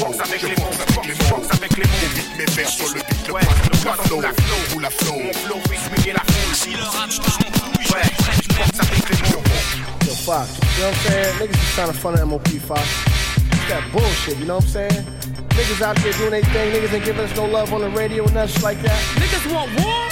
boxe 0.00 0.20
avec 0.20 0.42
les 0.42 0.56
mots. 0.56 0.70
boxe 0.70 0.80
avec 0.80 0.90
Je 0.90 1.08
les 1.08 1.12
avec 1.12 1.18
les 1.18 1.30
mots. 1.30 1.36
boxe 1.36 1.50
avec 1.56 1.76
les 1.76 1.84
mots. 1.84 2.00
Et 2.04 2.08
pique 2.14 2.38
mes 2.38 2.46
vers 2.56 2.68
sur 2.70 2.88
le 2.88 3.00
beat. 3.00 3.26
Le 3.28 3.32
Ouais, 3.34 3.40
le 3.40 3.76
coule 3.78 3.90
à 3.90 3.96
poison 3.96 4.04
flot. 4.04 4.16
coule 4.16 4.24
à 4.26 4.32
flot. 4.32 4.56
Il 4.58 4.72
coule 4.72 4.84
à 4.84 4.90
flot. 4.90 5.18
Mon 5.20 5.32
flow 5.32 5.58
fait 5.68 5.80
swinguer 5.84 6.12
la 6.12 6.24
foule. 6.32 6.54
Si 6.54 6.70
le 6.70 6.82
rap 6.82 7.10
part 7.24 7.38
en 7.38 7.50
couille, 7.60 7.84
je 7.86 7.92
Ouais, 7.92 8.02
suis 8.34 8.48
prêt, 8.48 8.64
avec 8.80 9.08
les 9.10 9.30
mots. 9.30 9.44
Yo, 10.06 10.14
Fox, 10.24 10.48
you 10.50 10.80
know 10.80 10.88
what 10.88 10.90
I'm 10.90 10.96
saying? 11.04 11.34
Niggas 11.40 11.58
is 11.60 11.74
trying 11.74 11.86
to 11.88 11.94
front 11.94 12.16
of 12.18 12.28
MOP, 12.28 12.48
Fox. 12.66 12.82
It's 13.52 13.66
that 13.68 13.82
bullshit, 13.92 14.38
you 14.38 14.46
know 14.46 14.56
what 14.56 14.64
I'm 14.64 14.70
saying? 14.70 15.04
Niggas 15.56 15.82
out 15.82 15.96
there 16.02 16.12
doing 16.14 16.30
their 16.30 16.42
thing, 16.54 16.72
niggas 16.72 16.92
ain't 16.94 17.04
giving 17.04 17.24
us 17.24 17.34
no 17.36 17.44
love 17.46 17.72
on 17.72 17.80
the 17.82 17.90
radio 17.90 18.24
and 18.24 18.34
nothing 18.34 18.62
like 18.62 18.80
that. 18.82 18.98
Niggas 19.20 19.44
want 19.52 19.68
war? 19.82 20.08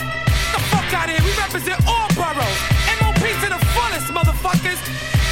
The 0.52 0.60
fuck 0.70 0.92
out 0.94 1.08
here. 1.08 1.18
We 1.24 1.32
represent 1.38 1.80
all 1.88 2.08
boroughs. 2.14 2.58
MOP 3.00 3.22
to 3.42 3.48
the 3.48 3.60
fullest, 3.74 4.08
motherfuckers. 4.12 4.80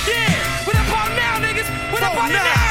Yeah. 0.08 0.64
What 0.66 0.76
about 0.76 1.10
now, 1.14 1.40
niggas? 1.44 1.68
What 1.92 2.02
about 2.02 2.30
it 2.30 2.34
now? 2.34 2.65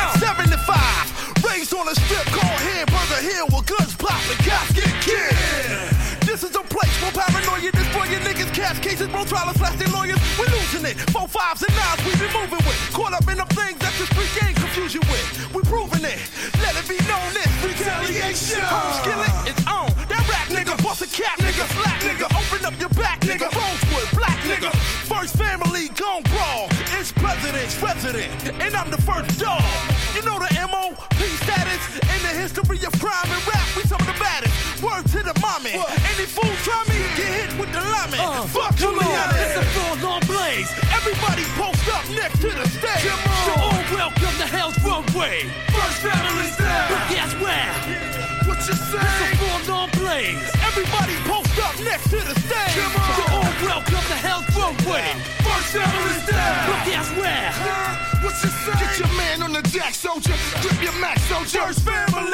75. 1.76 1.82
Raised 1.82 1.82
on 1.82 1.88
a 1.88 1.96
strip 1.96 2.26
called 2.32 2.60
Hamburger 2.60 3.22
Hill 3.22 3.48
where 3.52 3.64
guns 3.64 3.96
pop 3.96 4.22
and 4.32 4.40
cops 4.48 4.72
get 4.72 4.92
killed. 5.02 6.06
This 6.26 6.44
is 6.44 6.56
a 6.56 6.64
place 6.64 6.96
for 6.98 7.12
paranoia, 7.12 7.72
destroying 7.72 8.24
niggas, 8.24 8.54
cash 8.54 8.80
cases, 8.80 9.08
bro, 9.08 9.24
trials, 9.26 9.60
lasting 9.60 9.92
lawyers. 9.92 10.20
We're 10.40 10.52
losing 10.52 10.86
it. 10.86 10.98
Four 11.12 11.28
fives 11.28 11.64
and 11.64 11.76
nines 11.76 12.02
we 12.06 12.12
be 12.16 12.28
moving 12.34 12.64
with. 12.66 12.80
Caught 12.94 13.14
up 13.14 13.28
in 13.28 13.38
the 13.38 13.48
things 13.56 13.80
that 13.80 13.94
the 14.00 14.06
street 14.08 14.32
game 14.40 14.56
confuse 14.56 14.94
you 14.94 15.02
with. 15.12 15.28
We 15.54 15.62
proving 15.64 16.04
it. 16.04 16.20
Let 16.64 16.76
it 16.76 16.88
be 16.88 17.00
known 17.08 17.30
this 17.36 17.52
retaliation. 17.64 18.62
Home 18.64 18.94
skillet 19.00 19.34
is 19.48 19.60
on. 19.68 19.92
That 20.12 20.24
rap 20.28 20.48
nigga, 20.52 20.76
bust 20.84 21.04
a 21.04 21.08
cap 21.08 21.40
nigga, 21.40 21.66
slack 21.76 22.00
nigga, 22.04 22.28
open 22.36 22.66
up 22.66 22.76
your 22.80 22.90
back 22.96 23.22
nigga, 23.22 23.48
Rosewood, 23.52 24.08
black 24.16 24.40
nigga. 24.44 24.72
First 25.08 25.36
family 25.38 25.90
gone 25.96 26.24
brawl. 26.24 26.68
It's 27.00 27.12
president's 27.12 27.78
president, 27.78 28.32
and 28.60 28.76
I'm 28.76 28.92
the 28.92 29.02
first 29.02 29.40
dog. 29.40 29.64
You 30.16 30.24
know 30.24 30.40
the 30.40 30.52
MOP 30.68 30.76
status 30.76 31.06
in 31.06 31.06
the 31.08 31.15
history 32.46 32.78
of 32.86 32.94
crime 33.02 33.26
and 33.26 33.42
rap. 33.50 33.66
We 33.74 33.82
some 33.90 33.98
of 33.98 34.06
the 34.06 34.18
baddest. 34.22 34.54
Word 34.78 35.02
to 35.18 35.20
the 35.26 35.34
mommy. 35.42 35.82
Any 36.14 36.30
fool 36.30 36.54
try 36.62 36.78
me, 36.86 37.02
get 37.18 37.32
hit 37.42 37.52
with 37.58 37.74
the 37.74 37.82
llama. 37.82 38.22
Uh, 38.22 38.46
Fuck 38.54 38.78
Come 38.78 38.94
on, 38.94 39.02
Giuliani. 39.02 39.42
it's 39.42 39.58
a 39.58 39.66
full 39.74 39.96
long 40.06 40.22
blaze. 40.30 40.70
Everybody 40.94 41.42
post 41.58 41.82
up 41.90 42.06
next 42.14 42.38
to 42.46 42.50
the 42.54 42.68
stage. 42.70 43.02
Come 43.10 43.26
on. 43.26 43.74
All 43.74 43.82
welcome 43.98 44.36
to 44.38 44.46
Hell's 44.46 44.78
Runway. 44.86 45.50
First 45.74 46.00
family's 46.06 46.56
down. 46.62 46.86
But 46.94 47.04
guess 47.10 47.32
where? 47.42 47.74
What 48.46 48.62
you 48.70 48.78
say? 48.78 49.02
It's 49.02 49.22
a 49.26 49.30
full 49.42 49.62
long 49.74 49.90
blaze. 49.98 50.46
Everybody 50.70 51.18
post 51.26 51.58
up 51.66 51.76
next 51.82 52.14
to 52.14 52.20
the 52.30 52.36
stage. 52.46 52.78
Come 52.78 52.94
on. 52.94 53.42
All 53.42 53.54
welcome 53.66 54.06
to 54.06 54.18
Hell's 54.22 54.50
Runway. 54.54 55.18
First 55.42 55.70
family's 55.74 56.22
down. 56.30 56.62
But 56.70 56.82
guess 56.86 57.10
where? 57.18 57.50
What 58.22 58.38
you 58.38 58.50
say? 58.54 58.78
Get 58.78 59.00
your 59.02 59.10
on 59.10 59.15
jack, 59.76 59.94
soldier. 59.94 60.34
Grip 60.62 60.82
your 60.82 61.00
max, 61.00 61.22
soldier. 61.24 61.60
First 61.60 61.82
family. 61.82 62.32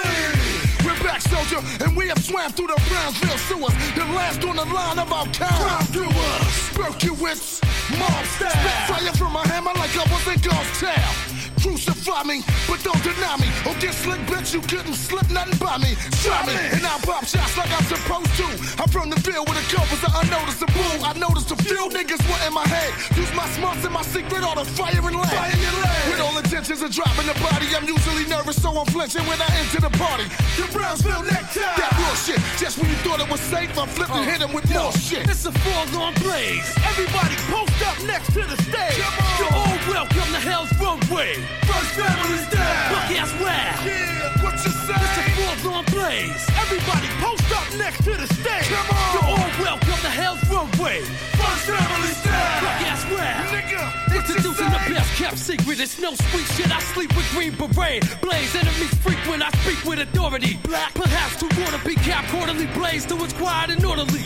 We're 0.86 1.04
back, 1.04 1.22
soldier, 1.22 1.60
and 1.84 1.98
we 1.98 2.08
have 2.08 2.24
swam 2.24 2.52
through 2.52 2.68
the 2.68 2.80
Brownsville 2.88 3.38
sewers. 3.50 3.74
The 3.96 4.06
last 4.14 4.44
on 4.46 4.56
the 4.58 4.66
line 4.66 5.00
of 5.00 5.12
our 5.12 5.26
kind. 5.26 5.50
Crime 5.50 5.86
doers. 5.92 6.56
Berkowitz. 6.78 7.62
Mob 7.98 8.26
style. 8.26 8.52
Spit 8.52 8.80
fire 8.88 9.14
from 9.14 9.36
a 9.36 9.48
hammer 9.48 9.74
like 9.76 9.96
I 9.98 10.06
was 10.14 10.28
in 10.28 10.40
Ghost 10.42 10.80
Town. 10.80 11.41
Crucify 11.82 12.24
me, 12.24 12.44
but 12.70 12.84
don't 12.84 13.02
deny 13.02 13.38
me. 13.42 13.50
Or 13.66 13.74
get 13.82 13.94
slick, 13.94 14.22
bitch, 14.30 14.54
you 14.54 14.62
couldn't 14.62 14.94
slip 14.94 15.30
nothing 15.32 15.58
by 15.58 15.78
me. 15.82 15.98
Try 16.22 16.46
me, 16.46 16.54
and 16.54 16.86
I'll 16.86 17.02
pop 17.02 17.26
shots 17.26 17.58
like 17.58 17.74
I'm 17.74 17.86
supposed 17.90 18.34
to. 18.38 18.46
I'm 18.78 18.90
from 18.90 19.10
the 19.10 19.18
field 19.22 19.50
where 19.50 19.58
the 19.58 19.66
covers 19.66 20.02
are 20.06 20.14
unnoticeable. 20.22 21.02
I 21.02 21.18
noticed 21.18 21.50
a 21.50 21.58
few 21.58 21.90
niggas 21.90 22.22
were 22.30 22.42
in 22.46 22.54
my 22.54 22.68
head. 22.70 22.94
Use 23.18 23.34
my 23.34 23.48
smarts 23.58 23.84
and 23.84 23.94
my 23.94 24.04
secret, 24.04 24.44
all 24.44 24.54
the 24.54 24.66
fire 24.66 24.94
and 24.94 25.16
lead. 25.18 25.34
Fire 25.34 25.50
and 25.50 25.78
lead. 25.82 26.06
With 26.14 26.22
all 26.22 26.38
intentions 26.38 26.82
of 26.86 26.92
dropping 26.92 27.26
the 27.26 27.38
body, 27.42 27.66
I'm 27.74 27.88
usually 27.90 28.30
nervous, 28.30 28.62
so 28.62 28.70
I'm 28.78 28.86
flinching 28.94 29.26
when 29.26 29.42
I 29.42 29.50
enter 29.58 29.82
the 29.82 29.94
party. 29.98 30.30
The 30.62 30.70
Brownsville 30.70 31.24
necktie. 31.26 31.66
That 31.82 31.98
real 31.98 32.14
shit. 32.14 32.38
Just 32.62 32.78
when 32.78 32.90
you 32.94 32.98
thought 33.02 33.22
it 33.22 33.30
was 33.30 33.42
safe, 33.42 33.74
I 33.74 33.88
flipped 33.88 34.14
and 34.14 34.28
oh. 34.28 34.30
hit 34.30 34.42
him 34.42 34.54
with 34.54 34.70
more 34.70 34.94
shit. 34.94 35.26
It's 35.26 35.46
a 35.46 35.54
long 35.98 36.14
blaze. 36.22 36.70
Everybody 36.94 37.36
post 37.50 37.74
up 37.90 37.98
next 38.06 38.30
to 38.38 38.46
the 38.46 38.58
stage. 38.70 39.02
So 39.42 39.50
all 39.50 39.78
welcome 39.90 40.30
to 40.30 40.42
Hell's 40.46 40.70
Runway. 40.78 41.42
First 41.72 41.92
family's 41.96 42.48
down. 42.52 42.92
But 42.92 43.04
guess 43.10 43.32
where? 43.40 43.72
Yeah, 43.88 44.44
what 44.44 44.54
you 44.60 44.72
say? 44.76 45.00
It's 45.00 45.18
a 45.18 45.24
full 45.40 45.72
long 45.72 45.86
blaze. 45.86 46.44
Everybody 46.60 47.08
post 47.24 47.48
up 47.56 47.68
next 47.78 48.04
to 48.04 48.12
the 48.12 48.28
stage. 48.28 48.68
Come 48.68 48.90
on. 48.92 49.14
You're 49.16 49.30
all 49.32 49.52
welcome 49.64 50.00
to 50.04 50.12
Hell's 50.12 50.44
Runway. 50.52 51.00
First 51.40 51.64
family's 51.72 52.22
down. 52.24 52.60
But 52.64 52.76
guess 52.84 53.02
where? 53.08 53.40
Nigga, 53.56 53.84
Introducing 54.16 54.70
the 54.70 54.82
best 54.92 55.10
kept 55.16 55.38
secret. 55.38 55.80
It's 55.80 55.98
no 56.00 56.14
sweet 56.14 56.48
shit. 56.56 56.72
I 56.76 56.80
sleep 56.94 57.16
with 57.16 57.30
green 57.32 57.56
beret. 57.56 58.04
Blaze 58.22 58.54
enemies 58.56 58.94
frequent. 59.00 59.42
I 59.42 59.50
speak 59.64 59.84
with 59.86 60.00
authority. 60.00 60.60
Black, 60.64 60.94
perhaps 60.94 61.38
to 61.40 61.46
water 61.62 61.80
be 61.86 61.96
cap 61.96 62.26
quarterly. 62.28 62.68
Blaze 62.68 63.06
to 63.08 63.16
its 63.24 63.34
quiet 63.34 63.70
and 63.72 63.84
orderly. 63.86 64.26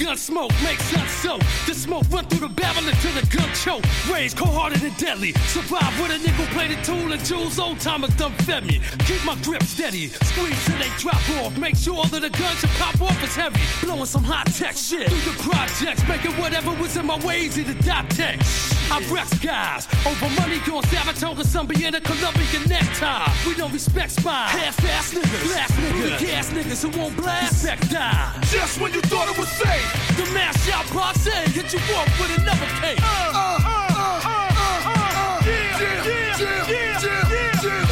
Gun 0.00 0.16
smoke 0.16 0.50
makes 0.62 0.82
sun 0.84 1.06
soak. 1.08 1.40
The 1.66 1.74
smoke 1.74 2.04
run 2.10 2.24
through 2.24 2.48
the 2.48 2.54
barrel 2.54 2.88
until 2.88 3.12
the 3.12 3.26
gun 3.36 3.48
choke. 3.52 3.84
Raised 4.10 4.34
cold-hearted 4.34 4.82
and 4.82 4.96
deadly. 4.96 5.34
Survive 5.52 5.92
with 6.00 6.10
a 6.10 6.18
nickel-plated 6.24 6.82
tool 6.82 7.12
and 7.12 7.22
jewels. 7.22 7.58
Old 7.58 7.78
timers 7.80 8.14
done 8.16 8.32
fed 8.48 8.64
me. 8.64 8.80
Keep 9.04 9.22
my 9.26 9.36
grip 9.42 9.62
steady. 9.62 10.08
Squeeze 10.08 10.64
till 10.64 10.78
they 10.78 10.88
drop 10.96 11.20
off. 11.44 11.56
Make 11.58 11.76
sure 11.76 12.02
that 12.06 12.22
the 12.22 12.30
guns 12.30 12.60
should 12.60 12.70
pop 12.80 12.98
off 13.02 13.22
is 13.22 13.36
heavy. 13.36 13.60
Blowing 13.84 14.06
some 14.06 14.24
high-tech 14.24 14.74
shit 14.74 15.06
through 15.06 15.32
the 15.32 15.36
projects. 15.42 16.02
Making 16.08 16.32
whatever 16.40 16.72
was 16.80 16.96
in 16.96 17.04
my 17.04 17.18
way 17.18 17.42
easy 17.42 17.62
to 17.62 17.74
dissect. 17.74 18.42
I 18.90 19.04
wreck 19.12 19.26
skies. 19.26 19.86
Over 20.06 20.30
money 20.40 20.60
going 20.64 20.80
Zambia, 21.50 21.94
and 21.94 22.04
Colombian 22.04 22.68
necktie. 22.68 23.30
We 23.46 23.54
don't 23.54 23.72
respect 23.72 24.12
spies. 24.12 24.50
Half-ass 24.50 25.14
niggas. 25.14 25.44
Blast 25.44 25.72
niggas. 25.74 26.20
Gas 26.20 26.50
niggas 26.50 26.82
who 26.82 26.98
won't 26.98 27.16
blast. 27.16 27.52
Respect 27.52 27.90
die. 27.90 28.38
Just 28.50 28.80
when 28.80 28.92
you 28.94 29.00
thought 29.02 29.28
it 29.28 29.36
was 29.36 29.48
safe. 29.48 29.89
The 30.16 30.26
mash 30.32 30.68
out 30.72 30.86
posse, 30.86 31.30
hit 31.52 31.72
you 31.72 31.80
up 31.96 32.08
with 32.20 32.38
another 32.38 32.66
case. 32.80 33.00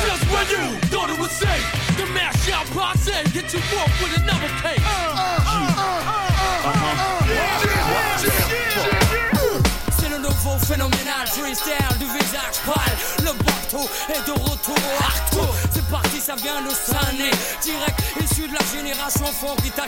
Just 0.05 0.25
when 0.33 0.47
you 0.49 0.65
thought 0.91 1.11
it 1.11 1.19
was 1.19 1.31
safe, 1.31 1.66
the 1.97 2.07
mash 2.12 2.51
out 2.51 2.66
posse, 2.66 3.12
hit 3.33 3.53
you 3.53 3.61
up 3.79 3.91
with 4.03 4.16
another 4.23 4.51
case. 4.62 4.83
C'est 9.99 10.09
le 10.09 10.19
nouveau 10.19 10.59
phénoménal 10.66 10.98
du 11.98 12.05
visage 12.05 12.59
pâle. 12.66 12.97
Le 13.20 13.32
bateau 13.32 13.89
est 14.09 14.27
de 14.27 14.32
retour 14.32 14.77
au. 15.32 15.55
C'est 15.73 15.86
parti, 15.89 16.20
ça 16.20 16.35
vient 16.35 16.62
de 16.62 16.70
Sané. 16.70 17.31
Direct 17.62 18.01
issu 18.20 18.48
de 18.48 18.55
la 18.55 18.65
génération 18.74 19.27
fond 19.27 19.55
qui 19.62 19.70
t'a. 19.70 19.85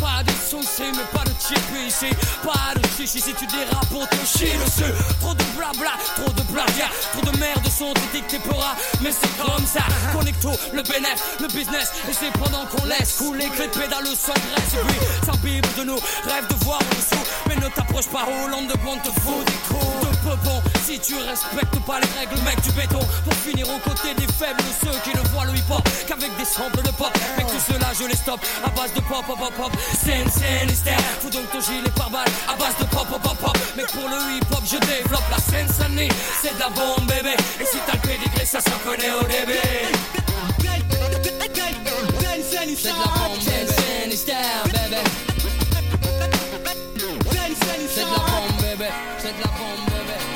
Pas 0.00 0.22
de 0.24 0.30
soucis, 0.30 0.90
mais 0.92 1.04
pas 1.12 1.24
de 1.24 1.30
chip 1.40 1.58
ici. 1.86 2.10
Pas 2.42 2.74
de 2.74 2.86
chichi 2.96 3.20
si 3.20 3.34
tu 3.34 3.46
dérapes 3.46 3.86
pour 3.90 4.08
te 4.08 4.16
chier 4.26 4.52
dessus. 4.64 4.92
Trop 5.20 5.34
de 5.34 5.44
blabla, 5.56 5.92
trop 6.16 6.32
de 6.32 6.42
plagiat. 6.42 6.90
Trop 7.12 7.30
de 7.30 7.38
merde 7.38 7.66
sont 7.68 7.94
édictés 8.12 8.38
pora. 8.40 8.74
Mais 9.02 9.10
c'est 9.12 9.36
comme 9.42 9.66
ça. 9.66 9.80
Connecto, 10.12 10.50
le 10.72 10.82
bénéf, 10.82 11.36
le 11.40 11.48
business. 11.48 11.92
Et 12.08 12.12
c'est 12.12 12.32
pendant 12.32 12.66
qu'on 12.66 12.84
laisse 12.84 13.16
couler 13.16 13.48
que 13.48 13.62
les 13.62 13.68
pédales 13.68 14.06
sans 14.06 14.32
graisse. 14.32 14.74
Et 14.74 14.84
puis, 14.86 15.00
s'imbibe 15.24 15.66
de 15.78 15.84
nous. 15.84 16.00
Rêve 16.28 16.46
de 16.48 16.64
voir 16.64 16.78
en 16.78 16.94
dessous. 16.96 17.24
Mais 17.48 17.56
ne 17.56 17.68
t'approche 17.68 18.08
pas, 18.08 18.26
Hollande 18.26 18.68
de 18.68 18.76
bon 18.84 18.96
te 18.98 19.10
fout 19.20 19.44
des 19.46 19.52
coups 19.68 20.10
de 20.10 20.16
peupon. 20.28 20.62
Si 20.84 20.98
tu 21.00 21.14
respectes 21.16 21.80
pas 21.86 22.00
les 22.00 22.18
règles, 22.18 22.40
mec 22.42 22.60
du 22.62 22.70
béton. 22.72 23.00
Pour 23.24 23.34
finir 23.34 23.66
aux 23.68 23.78
côtés 23.88 24.14
des 24.14 24.30
faibles, 24.32 24.62
ceux 24.82 24.98
qui 25.04 25.16
ne 25.16 25.22
voient 25.28 25.46
le 25.46 25.56
hip-hop 25.56 25.82
qu'avec 26.06 26.36
des 26.36 26.44
samples 26.44 26.82
de 26.82 26.90
pop. 26.90 27.12
Mec, 27.38 27.46
tout 27.46 27.72
cela, 27.72 27.88
je 27.98 28.06
les 28.06 28.16
stoppe 28.16 28.40
à 28.64 28.68
base 28.70 28.92
de 28.94 29.00
pop, 29.00 29.24
pop, 29.26 29.38
pop, 29.38 29.54
pop. 29.54 29.72
Scène, 30.02 30.28
hystère. 30.68 31.00
Fous 31.20 31.30
donc 31.30 31.50
ton 31.50 31.60
gilet 31.60 31.90
par 31.96 32.10
balle 32.10 32.28
à 32.48 32.54
base 32.56 32.76
de 32.78 32.84
pop, 32.84 33.06
pop, 33.08 33.22
pop, 33.22 33.38
pop. 33.38 33.58
Mec, 33.76 33.86
pour 33.92 34.08
le 34.08 34.36
hip-hop, 34.36 34.62
je 34.64 34.76
développe 34.78 35.30
la 35.30 35.38
scène. 35.38 35.68
C'est 36.42 36.54
de 36.54 36.60
la 36.60 36.68
bombe, 36.68 37.06
bébé. 37.06 37.34
Et 37.60 37.64
si 37.64 37.78
t'as 37.86 37.94
le 37.94 38.00
pédigré, 38.00 38.44
ça 38.44 38.60
s'en 38.60 38.78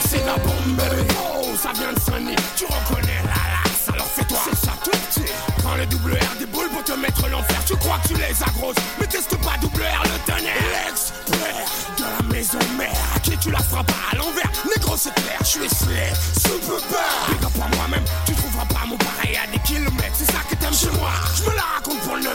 C'est 0.02 0.22
de 0.22 0.26
la 0.26 0.36
bombe, 0.36 0.76
bébé. 0.76 1.04
Oh, 1.18 1.46
ça 1.60 1.72
vient 1.72 1.92
de 1.92 1.98
Sony. 1.98 2.36
Tu 2.56 2.64
reconnais 2.64 3.22
la 3.24 3.28
lasse, 3.28 3.88
alors 3.92 4.06
fais-toi. 4.06 4.38
C'est 4.44 4.66
ça 4.66 4.72
tout 4.84 4.90
petit. 4.90 5.32
Prends 5.58 5.74
le 5.74 5.86
double 5.86 6.12
R 6.12 6.38
des 6.38 6.46
boules 6.46 6.68
pour 6.68 6.84
te 6.84 6.92
mettre 6.92 7.28
l'enfer. 7.28 7.58
Tu 7.66 7.74
crois 7.76 7.98
que 8.02 8.08
tu 8.08 8.14
les 8.14 8.42
as 8.42 8.50
grosses, 8.56 8.76
mais 9.00 9.06
teste 9.06 9.36
pas 9.38 9.56
double 9.60 9.82
R 9.82 10.02
le 10.04 10.32
tonnerre. 10.32 10.54
L'expert 10.86 11.66
de 11.98 12.02
la 12.04 12.34
maison 12.34 12.58
mère. 12.78 13.50
la 13.50 13.58
frappe 13.58 13.90
à 14.12 14.16
l'envers. 14.16 14.50
Négro, 14.74 14.96
c'est 14.96 15.14
clair, 15.14 15.38
je 15.40 15.46
suis 15.46 15.68
slay, 15.68 16.12
super 16.34 17.34
à 17.64 17.76
moi-même, 17.76 18.04
tu 18.26 18.34
pas 18.66 18.86
mon 18.86 18.96
pareil 18.96 19.36
à 19.36 19.46
des 19.50 19.58
kilomètres. 19.60 20.14
C'est 20.14 20.30
ça 20.30 20.40
que 20.48 20.54
t'aimes 20.56 20.74
chez 20.74 20.90
moi. 20.98 21.10
Je 21.36 21.42
me 21.42 21.54
la 21.54 21.62
raconte 21.76 22.00
pour 22.00 22.16
le 22.16 22.22
9-3. 22.22 22.30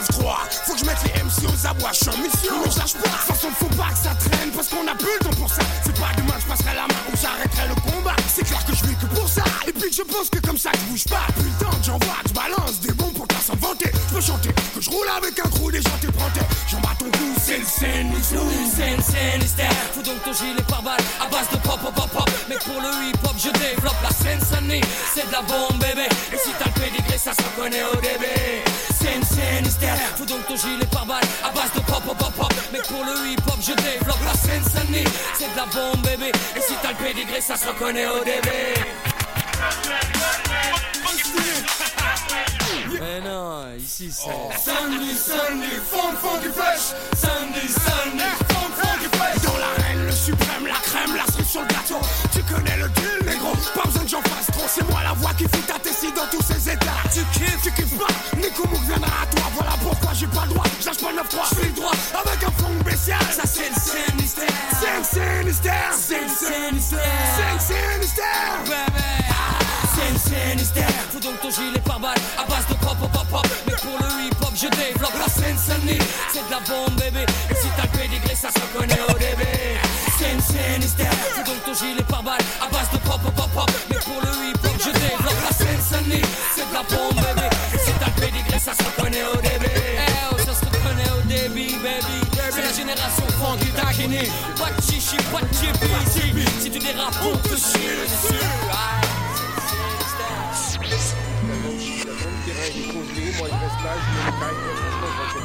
Faut 0.66 0.74
que 0.74 0.80
je 0.80 0.84
mette 0.84 1.02
les 1.04 1.22
MC 1.22 1.46
aux 1.48 1.66
abois, 1.66 1.90
je 1.92 1.98
suis 1.98 2.08
en 2.08 2.18
mission. 2.18 2.54
Je 2.70 2.78
lâche 2.78 2.94
pas. 2.94 3.08
De 3.08 3.14
toute 3.14 3.34
façon, 3.34 3.48
faut 3.58 3.74
pas 3.76 3.90
que 3.90 3.98
ça 3.98 4.14
traîne 4.14 4.50
parce 4.50 4.68
qu'on 4.68 4.86
a 4.86 4.94
plus 4.94 5.14
le 5.18 5.24
temps 5.24 5.36
pour 5.36 5.50
ça. 5.50 5.62
C'est 5.84 5.98
pas 5.98 6.12
demain, 6.16 6.34
je 6.38 6.46
passerai 6.46 6.74
la 6.74 6.86
main 6.86 7.02
ou 7.12 7.16
j'arrêterai 7.16 7.68
le 7.68 7.74
combat. 7.90 8.16
C'est 8.28 8.44
clair 8.44 8.64
que 8.64 8.74
je 8.74 8.84
vis 8.84 8.96
que 8.96 9.06
pour 9.06 9.28
ça. 9.28 9.44
Et 9.66 9.72
puis 9.72 9.92
je 9.92 10.02
pense 10.02 10.30
que 10.30 10.38
comme 10.38 10.58
ça, 10.58 10.70
je 10.74 10.90
bouge 10.90 11.04
pas. 11.04 11.26
Plus 11.36 11.48
le 11.48 11.64
temps 11.64 11.76
que 11.76 11.84
j'envoie, 11.84 12.20
je 12.26 12.32
balance 12.32 12.80
des 12.80 12.92
bombes 12.92 13.19
s'en 13.40 13.56
vanter. 13.56 13.90
Je 13.92 14.14
peux 14.14 14.20
chanter 14.20 14.50
que 14.74 14.80
je 14.80 14.90
roule 14.90 15.08
avec 15.16 15.38
un 15.38 15.48
crew 15.48 15.70
des 15.72 15.82
gens 15.82 15.98
t'éprentés. 16.00 16.40
J'en 16.68 16.80
bats 16.80 16.96
ton 16.98 17.06
cou, 17.06 17.34
c'est 17.42 17.58
le 17.58 17.64
scène, 17.64 18.12
Scène, 18.22 19.02
scène. 19.02 19.40
Faut 19.94 20.02
donc 20.02 20.22
ton 20.24 20.32
gilet 20.32 20.62
par 20.68 20.82
balle 20.82 21.00
à 21.20 21.26
base 21.26 21.48
de 21.50 21.56
pop, 21.56 21.80
pop, 21.80 21.94
pop. 21.94 22.30
Mais 22.48 22.56
pour 22.56 22.80
le 22.80 22.88
hip 23.08 23.18
hop, 23.24 23.34
je 23.36 23.50
développe 23.58 24.00
la 24.02 24.10
scène 24.10 24.40
Sunny. 24.40 24.80
C'est 25.14 25.26
de 25.26 25.32
la 25.32 25.42
bombe, 25.42 25.78
bébé. 25.80 26.08
Et 26.32 26.38
si 26.38 26.50
t'as 26.58 26.66
le 26.66 26.80
pédigré, 26.80 27.18
ça 27.18 27.32
se 27.32 27.42
reconnaît 27.42 27.84
au 27.84 27.96
début. 27.96 28.62
Scène, 28.98 29.24
scène. 29.24 29.66
Faut 30.16 30.26
donc 30.26 30.46
ton 30.46 30.56
gilet 30.56 30.86
par 30.92 31.06
balle 31.06 31.24
à 31.42 31.50
base 31.50 31.72
de 31.74 31.80
pop, 31.80 32.02
pop, 32.04 32.32
pop. 32.36 32.52
Mais 32.72 32.80
pour 32.88 33.04
le 33.04 33.32
hip 33.32 33.42
hop, 33.46 33.58
je 33.60 33.72
développe 33.72 34.24
la 34.24 34.34
scène 34.34 34.62
Sunny. 34.64 35.04
C'est 35.38 35.50
de 35.50 35.56
la 35.56 35.66
bombe, 35.66 36.02
bébé. 36.02 36.32
Et 36.56 36.60
si 36.60 36.74
t'as 36.82 36.90
le 36.90 36.96
pédigré, 36.96 37.40
ça 37.40 37.56
se 37.56 37.66
reconnaît 37.68 38.06
au 38.06 38.24
début. 38.24 38.80
Mais 43.00 43.20
non, 43.22 43.64
ici 43.78 44.10
c'est. 44.12 44.28
Sunday, 44.60 45.14
Sunday, 45.14 45.80
funk, 45.90 46.16
funky 46.20 46.52
fresh. 46.52 46.92
Sunday, 47.16 47.66
Sunday, 47.66 48.32
funk, 48.48 48.72
funky 48.76 49.08
fresh. 49.16 49.42
Dans 49.42 49.56
l'arène, 49.56 50.04
le 50.04 50.12
suprême, 50.12 50.66
la 50.66 50.78
crème, 50.84 51.16
la 51.16 51.24
cerise 51.32 51.48
sur 51.48 51.62
le 51.62 51.68
gâteau. 51.68 51.98
Tu 52.30 52.42
connais 52.42 52.76
le 52.76 52.88
deal, 52.90 53.26
négro. 53.26 53.52
Pas 53.74 53.84
besoin 53.84 54.02
que 54.02 54.08
j'en 54.08 54.20
fasse 54.20 54.48
trop. 54.52 54.66
C'est 54.68 54.86
moi 54.90 55.00
la 55.02 55.14
voix 55.14 55.32
qui 55.32 55.44
fait 55.44 55.66
ta 55.66 55.78
tessie 55.78 56.12
dans 56.12 56.26
tous 56.30 56.44
ces 56.44 56.68
états. 56.68 57.00
Tu 57.14 57.20
kiffes, 57.32 57.62
tu 57.62 57.72
kiffes 57.72 57.96
pas. 57.96 58.12
Nico 58.36 58.68
Mouk 58.68 58.82
viendra 58.82 59.22
à 59.22 59.26
toi. 59.34 59.48
Voilà 59.54 59.72
pourquoi 59.82 60.12
j'ai 60.12 60.26
pas 60.26 60.44
le 60.44 60.52
droit. 60.52 60.64
J'lâche 60.82 60.98
pas 60.98 61.12
le 61.12 61.22
9-3. 61.22 61.54
J'fais 61.54 61.68
le 61.68 61.72
droit 61.72 61.92
avec 62.12 62.44
un 62.44 62.50
fond 62.60 62.80
spécial. 62.80 63.22
Ça 63.32 63.44
c'est 63.46 63.70
le 63.70 63.80
Sinister. 63.80 64.52
C'est 64.78 65.04
Sinister. 65.08 65.70
C'est 65.96 66.28
Sinister. 66.28 66.96
C'est 67.36 67.60
Sinister. 67.72 68.80
Scène, 70.00 70.18
scène, 70.18 70.58
hystère. 70.58 70.88
Faut 71.12 71.20
donc 71.20 71.40
ton 71.40 71.50
gilet 71.50 71.80
par 71.84 72.00
balle 72.00 72.16
à 72.38 72.48
base 72.48 72.66
de 72.68 72.74
pop, 72.74 72.96
pop, 72.98 73.26
pop. 73.30 73.46
Mais 73.66 73.76
pour 73.76 73.98
le 74.00 74.24
hip 74.24 74.40
hop, 74.40 74.54
je 74.54 74.68
développe 74.68 75.18
la 75.18 75.28
scène 75.28 75.58
Sunny. 75.58 75.98
C'est 76.32 76.44
de 76.46 76.50
la 76.50 76.60
bombe, 76.60 76.96
bébé. 76.96 77.26
Et 77.50 77.54
si 77.54 77.68
t'as 77.76 77.84
le 77.84 77.98
pédigré, 77.98 78.34
ça 78.34 78.48
se 78.48 78.60
reconnaît 78.60 79.00
au 79.08 79.12
début. 79.12 79.76
Scène, 80.18 80.40
scène, 80.40 80.82
hystère. 80.82 81.12
Faut 81.12 81.44
donc 81.44 81.60
ton 81.66 81.74
gilet 81.74 82.02
par 82.08 82.22
balle 82.22 82.40
à 82.64 82.68
base 82.72 82.88
de 82.92 82.98
pop, 83.04 83.20
pop, 83.20 83.34
pop, 83.34 83.50
pop. 83.52 83.70
Mais 83.90 83.98
pour 84.00 84.20
le 84.24 84.32
hip 84.48 84.64
hop, 84.64 84.76
je 84.80 84.90
développe 84.90 85.40
la 85.44 85.52
scène 85.52 85.82
Sunny. 85.84 86.22
C'est 86.56 86.64
de 86.64 86.72
la 86.72 86.82
bombe, 86.88 87.20
bébé. 87.20 87.48
Et 87.74 87.78
si 87.78 87.92
t'as 88.00 88.08
le 88.08 88.20
pédigré, 88.24 88.58
ça 88.58 88.72
se 88.72 88.82
reconnaît 88.82 89.24
au 89.28 89.36
début. 89.36 89.68
Eh 89.68 90.32
oh, 90.32 90.36
ça 90.38 90.54
se 90.56 90.64
reconnaît 90.64 91.12
au 91.12 91.22
début, 91.28 91.76
baby. 91.84 92.16
C'est 92.48 92.64
la 92.64 92.72
génération 92.72 93.26
funky 93.36 93.68
taquini. 93.76 94.32
Pas 94.56 94.72
de 94.72 94.80
chichi, 94.80 95.16
pas 95.28 95.44
de 95.44 95.52
ici. 95.52 96.24
Si 96.58 96.70
tu 96.70 96.78
dérapes, 96.78 97.20
on 97.20 97.36
te 97.36 97.54
chie 97.54 97.92
dessus. 98.00 98.40
Moi 102.92 103.02
je 103.06 103.20
reste 103.40 103.80
là, 103.84 103.92
je 104.02 104.10
le 104.18 104.22
je. 105.30 105.38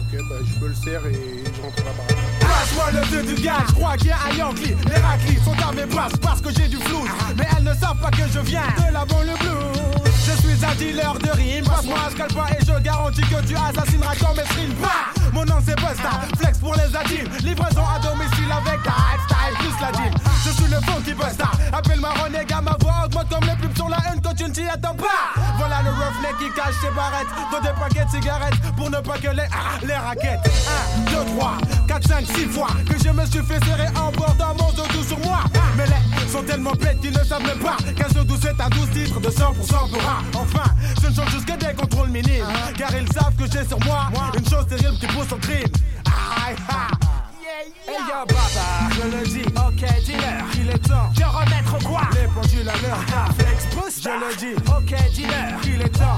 Ok, 0.00 0.28
bah 0.28 0.34
je 0.44 0.62
me 0.62 0.68
le 0.68 0.74
sers 0.74 1.06
et 1.06 1.44
je 1.56 1.62
rentre 1.62 1.84
là-bas. 1.84 2.06
Passe-moi 2.40 2.90
le 2.92 3.02
feu 3.06 3.22
du 3.22 3.42
gars, 3.42 3.64
je 3.68 3.72
crois 3.72 3.96
qu'il 3.96 4.08
y 4.08 4.10
a 4.10 4.18
un 4.30 4.36
Yankee. 4.36 4.76
Les 4.88 5.00
raclis 5.00 5.38
sont 5.42 5.56
à 5.66 5.72
mes 5.72 5.86
places 5.86 6.16
parce 6.20 6.42
que 6.42 6.50
j'ai 6.52 6.68
du 6.68 6.76
flou. 6.76 7.02
Mais 7.38 7.46
elles 7.56 7.64
ne 7.64 7.72
savent 7.74 7.98
pas 8.00 8.10
que 8.10 8.28
je 8.30 8.40
viens 8.40 8.66
de 8.76 8.92
la 8.92 9.06
banlieue 9.06 9.36
blues. 9.40 9.80
Je 10.26 10.32
suis 10.42 10.64
un 10.64 10.74
dealer 10.74 11.14
de 11.18 11.30
rimes, 11.30 11.64
passe-moi 11.64 11.98
un 12.06 12.10
scalpa 12.10 12.46
et 12.58 12.64
je 12.64 12.78
garantis 12.82 13.22
que 13.22 13.46
tu 13.46 13.56
assassineras 13.56 14.14
quand 14.20 14.34
mes 14.34 14.44
streams. 14.44 14.74
Bah 14.82 14.88
Mon 15.32 15.44
nom 15.46 15.56
c'est 15.64 15.76
Busta, 15.76 16.20
flex 16.38 16.58
pour 16.58 16.74
les 16.74 16.94
adultes. 16.94 17.42
Livraison 17.42 17.84
à 17.86 17.98
domicile 18.00 18.52
avec 18.52 18.82
ta 18.82 18.92
plus 19.58 19.80
la. 19.80 19.90
Je 20.44 20.50
suis 20.50 20.70
le 20.70 20.80
funky 20.80 21.14
Busta, 21.14 21.50
appelle-moi 21.72 22.10
Renégat, 22.22 22.60
ma 22.60 22.76
voix 22.80 23.04
augmente 23.04 23.28
comme 23.28 23.44
les 23.44 23.56
pubs 23.56 23.76
sur 23.76 23.88
la 23.88 23.98
haine 24.08 24.20
quand 24.22 24.34
tu 24.34 24.44
ne 24.44 24.50
t'y 24.50 24.66
attends 24.68 24.94
pas. 24.94 25.40
Voilà 25.58 25.82
le 25.82 25.90
roughneck 25.90 26.38
qui 26.38 26.50
cache 26.54 26.74
ses 26.80 26.90
barrettes 26.94 27.28
dans 27.52 27.60
des 27.60 27.74
paquets 27.78 28.04
de 28.04 28.10
cigarettes 28.10 28.54
pour 28.76 28.90
ne 28.90 28.98
pas 28.98 29.18
que 29.18 29.28
les, 29.28 29.48
ah, 29.52 29.78
les 29.82 29.94
raquettes. 29.94 30.50
1, 31.08 31.10
2, 31.10 31.36
3, 31.38 31.52
4, 31.88 32.08
5, 32.08 32.26
6 32.26 32.46
fois 32.46 32.68
que 32.88 32.98
je 33.02 33.10
me 33.10 33.24
suis 33.26 33.42
fait 33.42 33.64
serrer 33.64 33.88
en 33.96 34.10
bordant 34.12 34.54
mon 34.58 34.70
doudou 34.72 35.04
sur 35.06 35.18
moi. 35.20 35.40
Mais 35.76 35.86
les 35.86 36.28
sont 36.30 36.42
tellement 36.42 36.72
bêtes 36.72 37.00
qu'ils 37.00 37.12
ne 37.12 37.24
savent 37.24 37.44
même 37.44 37.58
pas 37.58 37.76
qu'un 37.96 38.08
doudou 38.08 38.36
c'est 38.40 38.60
un 38.60 38.68
12 38.68 38.90
titres 38.90 39.20
de 39.20 39.28
100% 39.28 39.54
pour 39.54 40.02
rap. 40.02 40.24
Enfin, 40.34 40.70
ce 41.02 41.08
ne 41.08 41.12
sont 41.14 41.26
juste 41.26 41.44
que 41.44 41.56
des 41.56 41.74
contrôles 41.74 42.08
minimes. 42.08 42.44
Car 42.76 42.90
ils 42.94 43.12
savent 43.12 43.34
que 43.36 43.44
j'ai 43.50 43.66
sur 43.66 43.80
moi 43.84 44.06
une 44.36 44.48
chose 44.48 44.66
terrible 44.68 44.96
qui 44.98 45.06
pousse 45.08 45.32
au 45.32 45.36
crime. 45.36 45.68
Aïe, 46.06 46.56
aïe. 46.68 47.09
Hey 47.60 47.68
yo 48.08 48.24
baba, 48.24 48.88
je 48.90 49.02
le 49.02 49.22
dis, 49.26 49.44
ok 49.54 50.04
dealer, 50.06 50.44
il 50.54 50.70
est 50.70 50.78
temps 50.78 51.10
de 51.14 51.24
remettre 51.24 51.76
quoi 51.86 52.00
Les 52.14 52.26
pendules 52.28 52.66
à 52.66 52.72
l'heure, 52.80 53.04
flex 53.38 53.66
boost, 53.76 54.02
je 54.02 54.08
le 54.08 54.34
dis, 54.36 54.54
ok 54.66 54.94
dealer, 55.12 55.58
il 55.66 55.82
est 55.82 55.88
temps 55.90 56.16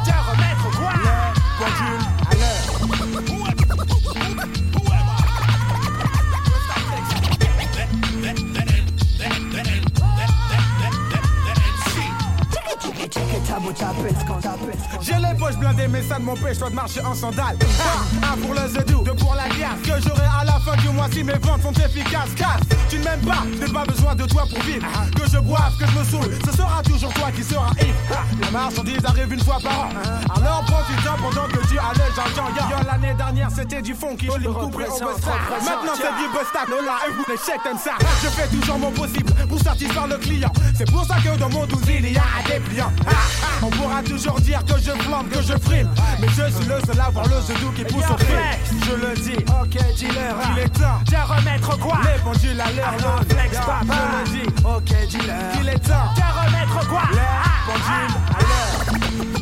mais 15.89 16.03
ça 16.03 16.19
ne 16.19 16.25
m'empêche 16.25 16.59
pas 16.59 16.71
de 16.71 16.75
marcher 16.75 17.01
en 17.03 17.15
sandales. 17.15 17.57
Un, 17.61 18.33
un 18.33 18.37
pour 18.37 18.55
le 18.55 18.69
zedou, 18.69 19.03
deux 19.03 19.15
pour 19.15 19.35
la 19.35 19.49
guerre. 19.49 19.77
Que 19.83 20.01
j'aurai 20.01 20.27
à 20.41 20.45
la 20.45 20.59
fin 20.61 20.77
du 20.77 20.89
mois 20.91 21.09
si 21.13 21.23
mes 21.25 21.35
ventes 21.35 21.63
sont 21.63 21.73
efficaces. 21.73 22.35
Casse, 22.37 22.61
tu 22.89 22.99
ne 22.99 23.05
m'aimes 23.05 23.21
pas, 23.21 23.43
je 23.53 23.67
n'ai 23.67 23.73
pas 23.73 23.85
besoin 23.85 24.15
de 24.15 24.25
toi 24.25 24.45
pour 24.49 24.61
vivre. 24.63 24.87
Que 25.17 25.29
je 25.31 25.39
boive, 25.39 25.77
que 25.79 25.87
je 25.87 25.99
me 25.99 26.05
saoule, 26.05 26.39
ce 26.45 26.57
sera 26.57 26.83
toujours 26.83 27.13
toi 27.15 27.31
qui 27.35 27.43
sera 27.43 27.71
ivre. 27.81 28.25
La 28.41 28.51
marchandise 28.51 29.05
arrive 29.05 29.33
une 29.33 29.45
fois 29.45 29.59
par 29.63 29.73
an. 29.73 29.89
Alors 30.37 30.65
profite-en 30.65 31.17
pendant 31.17 31.49
que 31.49 31.67
tu 31.69 31.79
allèges 31.79 32.19
un 32.19 32.37
gang. 32.37 32.71
Yo, 32.71 32.87
l'année 32.87 33.15
dernière 33.15 33.51
c'était 33.55 33.83
du 33.83 33.95
fond 33.95 34.17
qui 34.17 34.27
je 34.27 34.49
au 34.49 34.69
busta. 34.69 35.05
Maintenant 35.05 35.95
c'est 35.97 36.15
du 36.23 36.29
busta, 36.33 36.65
Lola 36.69 36.97
et 37.07 37.13
vous 37.13 37.25
les 37.29 37.37
chèques 37.37 37.63
comme 37.63 37.79
ça. 37.79 37.93
Je 38.23 38.29
fais 38.29 38.49
toujours 38.49 38.79
mon 38.79 38.91
possible 38.91 39.33
pour 39.53 39.61
satisfaire 39.61 40.07
le 40.07 40.17
client. 40.17 40.51
C'est 40.75 40.91
pour 40.91 41.05
ça 41.05 41.17
que 41.17 41.37
dans 41.39 41.51
mon 41.51 41.67
douze 41.67 41.83
il 41.87 42.11
y 42.11 42.17
a 42.17 42.23
un 42.23 42.49
dépliant. 42.49 42.91
Ah, 43.07 43.11
ah, 43.11 43.47
On 43.63 43.69
pourra 43.69 44.03
toujours 44.03 44.41
dire 44.41 44.65
que 44.65 44.81
je 44.81 44.91
flambe, 45.03 45.29
que 45.29 45.43
je 45.43 45.53
frime. 45.59 45.91
Mais 46.21 46.29
je 46.29 46.51
suis 46.51 46.65
le 46.65 46.81
seul 46.87 46.99
à 46.99 47.11
voir 47.11 47.27
le 47.27 47.41
zedou 47.43 47.71
qui 47.73 47.85
pousse 47.85 48.11
au 48.11 48.15
crime. 48.15 48.39
Je 48.87 48.95
le 48.95 49.15
dis, 49.15 49.45
ok 49.61 49.95
dealer, 49.99 50.35
il 50.53 50.59
est 50.59 50.69
temps 50.71 51.01
de 51.05 51.35
remettre 51.35 51.79
quoi 51.79 51.99
Les 52.03 52.23
pendules 52.23 52.61
à 52.61 52.73
l'heure, 52.73 53.21
le 53.21 53.35
flex 53.35 53.57
papa. 53.59 53.85
Je 54.25 54.33
le 54.33 54.39
dis, 54.39 54.49
ok 54.65 55.09
dealer, 55.11 55.35
il 55.61 55.69
est 55.69 55.79
temps 55.81 56.09
de 56.17 56.47
remettre 56.47 56.89
quoi 56.89 57.03
Les 57.11 57.19
pendules 57.67 58.17
à 58.29 58.41
l'heure. 58.41 59.42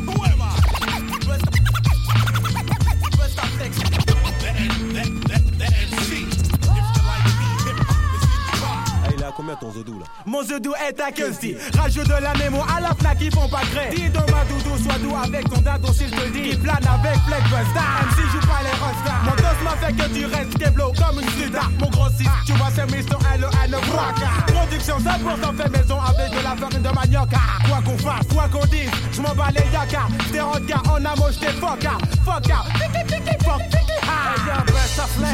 Ton 9.59 9.73
là. 9.73 10.07
Mon 10.27 10.43
zedou 10.45 10.73
est 10.87 11.01
à 11.01 11.11
Kelsey 11.11 11.57
Rageux 11.77 12.05
de 12.05 12.23
la 12.23 12.33
mémoire 12.35 12.69
à 12.77 12.81
la 12.81 12.95
fnac 12.95 13.19
ils 13.21 13.33
font 13.35 13.49
pas 13.49 13.63
gré. 13.73 13.89
Dis 13.95 14.09
donc 14.11 14.31
ma 14.31 14.45
doudou 14.45 14.77
sois 14.83 14.99
doux 14.99 15.15
avec 15.23 15.49
ton 15.51 15.61
dado 15.61 15.93
s'il 15.93 16.11
te 16.11 16.29
dit. 16.29 16.51
Il 16.53 16.59
plane 16.61 16.77
avec 16.87 17.19
Fleck 17.27 17.43
Busta 17.45 17.83
Même 17.83 18.11
si 18.15 18.23
joue 18.31 18.47
pas 18.47 18.63
les 18.63 18.77
rostas 18.79 19.21
Mon 19.25 19.35
dos 19.35 19.65
m'a 19.65 19.77
fait 19.77 19.93
que 19.93 20.15
tu 20.15 20.27
restes 20.27 20.57
keblo 20.59 20.93
comme 20.93 21.21
une 21.21 21.29
suda. 21.31 21.63
Mon 21.81 21.89
gros 21.91 22.09
6 22.17 22.29
tu 22.47 22.53
vois 22.53 22.69
c'est 22.75 22.87
Mr. 22.87 23.19
L.O.N. 23.35 23.71
Braka 23.71 24.53
Production 24.53 24.99
100% 24.99 25.57
fait 25.57 25.71
maison 25.71 25.99
avec 26.01 26.31
de 26.31 26.45
la 26.45 26.57
farine 26.57 26.83
de 26.83 26.95
manioc. 26.95 27.31
Quoi 27.67 27.81
qu'on 27.85 27.99
fasse, 27.99 28.27
quoi 28.33 28.49
qu'on 28.49 28.67
dise 28.67 28.91
Je 29.13 29.21
m'en 29.21 29.35
bats 29.35 29.49
les 29.51 29.73
yaka. 29.73 30.07
J't'ai 30.29 30.41
regard 30.41 30.83
en 30.91 31.05
amont 31.05 31.31
j't'ai 31.33 31.53
foca 31.59 31.99
Foca 32.25 32.65
Tiki 32.75 33.07
tiki 33.07 33.45
fuck 33.45 33.63
tiki 33.71 33.99
ha 34.03 34.65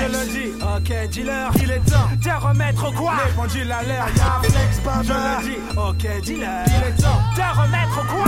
Je 0.00 0.06
le 0.06 0.32
dis. 0.32 0.62
Ok 0.62 1.10
dealer 1.10 1.50
Il 1.62 1.70
est 1.70 1.80
temps 1.90 2.08
de 2.16 2.46
remettre 2.46 2.92
quoi 2.94 3.14
Les 3.24 3.32
pendules 3.32 3.72
à 3.72 3.82
l'air 3.82 4.05
Y'a 4.14 4.40
flex 4.42 4.80
baba 4.84 5.02
Je 5.02 5.12
le 5.12 5.54
dis 5.54 5.60
Ok 5.76 6.22
dealer 6.22 6.64
Il 6.68 6.82
est 6.88 7.02
temps 7.02 7.22
de 7.34 7.60
remettre 7.60 8.06
quoi 8.06 8.26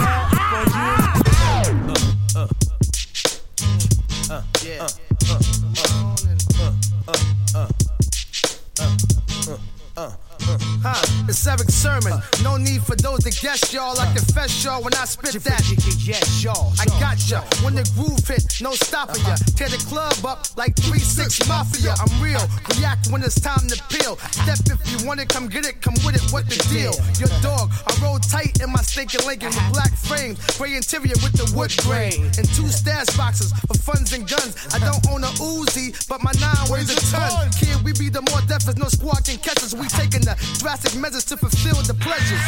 Huh, 10.82 11.26
it's 11.28 11.46
Eric 11.46 11.70
Sermon. 11.70 12.20
No 12.42 12.56
need 12.56 12.82
for 12.82 12.96
those 12.96 13.20
to 13.24 13.30
guess 13.30 13.72
y'all. 13.72 13.98
I 13.98 14.06
confess 14.14 14.64
y'all 14.64 14.82
when 14.82 14.94
I 14.94 15.04
spit 15.04 15.34
that. 15.44 15.62
Yes, 16.00 16.42
y'all. 16.42 16.72
I 16.80 16.86
got 17.00 17.18
ya. 17.28 17.42
When 17.62 17.74
the 17.74 17.84
groove 17.94 18.26
hit, 18.26 18.60
no 18.62 18.72
stopping 18.72 19.20
ya. 19.22 19.34
Uh-huh. 19.34 19.56
Tear 19.56 19.68
the 19.68 19.82
club 19.84 20.24
up 20.24 20.46
like 20.56 20.74
3-6 20.76 21.48
Mafia. 21.48 21.94
I'm 21.98 22.12
real. 22.22 22.40
React 22.78 23.10
when 23.10 23.22
it's 23.22 23.40
time 23.40 23.66
to 23.68 23.76
peel. 23.92 24.16
Step 24.32 24.58
if 24.72 24.80
you 24.88 25.06
want 25.06 25.20
it, 25.20 25.28
come 25.28 25.48
get 25.48 25.66
it, 25.66 25.82
come 25.82 25.94
with 26.04 26.16
it. 26.16 26.24
What 26.32 26.48
the 26.48 26.56
deal? 26.72 26.96
Your 27.20 27.32
dog. 27.42 27.70
I 27.86 27.92
roll 28.00 28.18
tight 28.18 28.60
in 28.62 28.72
my 28.72 28.80
stinking 28.80 29.26
Lincoln 29.26 29.48
with 29.48 29.58
uh-huh. 29.58 29.72
black 29.72 29.92
frames, 29.92 30.38
gray 30.56 30.76
interior 30.76 31.16
with 31.20 31.36
the 31.36 31.44
wood 31.56 31.74
grain, 31.84 32.30
and 32.38 32.46
two 32.56 32.68
stash 32.68 33.10
boxes 33.16 33.52
for 33.66 33.76
funds 33.76 34.12
and 34.12 34.28
guns. 34.28 34.56
I 34.72 34.78
uh-huh. 34.78 34.96
don't 34.96 35.04
own 35.12 35.22
a 35.24 35.32
Uzi, 35.42 35.92
but 36.08 36.22
my 36.22 36.32
nine 36.40 36.64
weighs 36.70 36.88
a 36.88 36.98
ton. 37.12 37.50
Kid, 37.52 37.76
we 37.84 37.92
be 37.92 38.08
the 38.08 38.22
more 38.30 38.40
deaf 38.48 38.64
as 38.68 38.76
no 38.76 38.88
squad 38.88 39.24
can 39.24 39.36
catch 39.38 39.60
us. 39.60 39.74
We 39.74 39.88
taking 39.88 40.22
the 40.22 40.37
drastic 40.58 40.94
measures 41.00 41.24
to 41.26 41.36
fulfill 41.36 41.82
the 41.82 41.94
pleasures. 41.94 42.40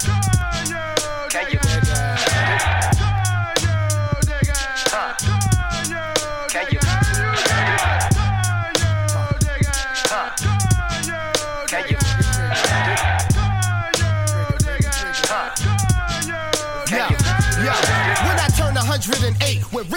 Can 0.00 0.39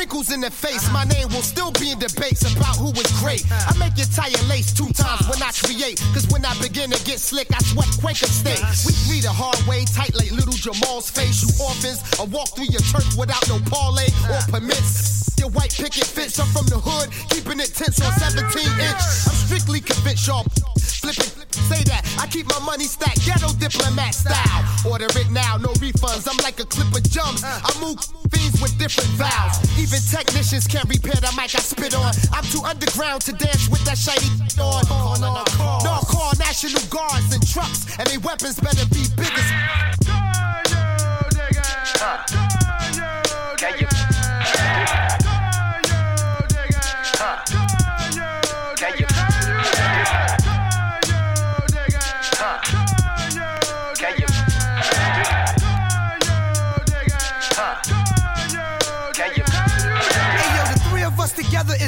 wrinkles 0.03 0.33
in 0.33 0.41
the 0.41 0.51
face, 0.51 0.91
my 0.91 1.05
name 1.05 1.29
will 1.29 1.41
still 1.41 1.71
be 1.71 1.91
in 1.91 1.97
debates 1.97 2.43
about 2.43 2.75
who 2.75 2.91
was 2.91 3.07
great. 3.21 3.45
I 3.49 3.71
make 3.77 3.95
your 3.95 4.07
tire 4.07 4.35
lace 4.49 4.73
two 4.73 4.91
times 4.91 5.23
when 5.29 5.41
I 5.41 5.51
create. 5.63 5.97
Cause 6.11 6.27
when 6.27 6.43
I 6.43 6.53
begin 6.59 6.91
to 6.91 7.01
get 7.05 7.19
slick, 7.19 7.47
I 7.55 7.59
sweat 7.59 7.87
Quaker 8.01 8.27
state. 8.27 8.59
We 8.85 8.91
three 9.07 9.21
the 9.21 9.31
hard 9.31 9.55
way, 9.65 9.85
tight 9.85 10.13
like 10.15 10.31
little 10.31 10.59
Jamal's 10.59 11.09
face. 11.09 11.39
You 11.39 11.49
orphans, 11.63 12.03
I 12.19 12.25
walk 12.25 12.49
through 12.49 12.67
your 12.67 12.83
turf 12.91 13.15
without 13.17 13.47
no 13.47 13.59
parlay 13.71 14.07
or 14.27 14.41
permits. 14.51 15.22
Your 15.43 15.51
white 15.51 15.75
picket 15.75 16.07
fence. 16.07 16.39
I'm 16.39 16.47
from 16.55 16.71
the 16.71 16.79
hood, 16.79 17.11
keeping 17.27 17.59
it 17.59 17.75
tense 17.75 17.99
on 17.99 18.15
17 18.15 18.47
inch. 18.63 19.03
I'm 19.27 19.35
strictly 19.43 19.83
convinced 19.83 20.23
y'all 20.23 20.47
flipping. 20.79 21.35
Say 21.67 21.83
that, 21.91 22.07
I 22.15 22.31
keep 22.31 22.47
my 22.47 22.63
money 22.63 22.87
stacked, 22.87 23.27
ghetto 23.27 23.51
diplomat 23.59 24.15
style. 24.15 24.63
Order 24.87 25.11
it 25.19 25.27
now, 25.35 25.59
no 25.59 25.75
refunds. 25.83 26.31
I'm 26.31 26.39
like 26.47 26.63
a 26.63 26.65
clip 26.71 26.87
of 26.95 27.03
jumps. 27.11 27.43
I 27.43 27.67
move 27.83 27.99
fiends 28.31 28.63
with 28.63 28.71
different 28.79 29.11
vows. 29.19 29.59
Even 29.75 29.99
technicians 29.99 30.63
can't 30.63 30.87
repair 30.87 31.19
the 31.19 31.27
mic 31.35 31.51
I 31.51 31.59
spit 31.59 31.91
on. 31.91 32.15
I'm 32.31 32.47
too 32.47 32.63
underground 32.63 33.27
to 33.27 33.35
dance 33.35 33.67
with 33.67 33.83
that 33.83 33.99
shiny 33.99 34.31
on. 34.63 34.87
No, 35.19 35.99
call 36.07 36.31
National 36.39 36.87
Guards 36.87 37.35
and 37.35 37.43
trucks, 37.43 37.83
and 37.99 38.07
they 38.07 38.15
weapons 38.23 38.63
better 38.63 38.87
be 38.95 39.03
big 39.19 39.27
as. 39.35 40.02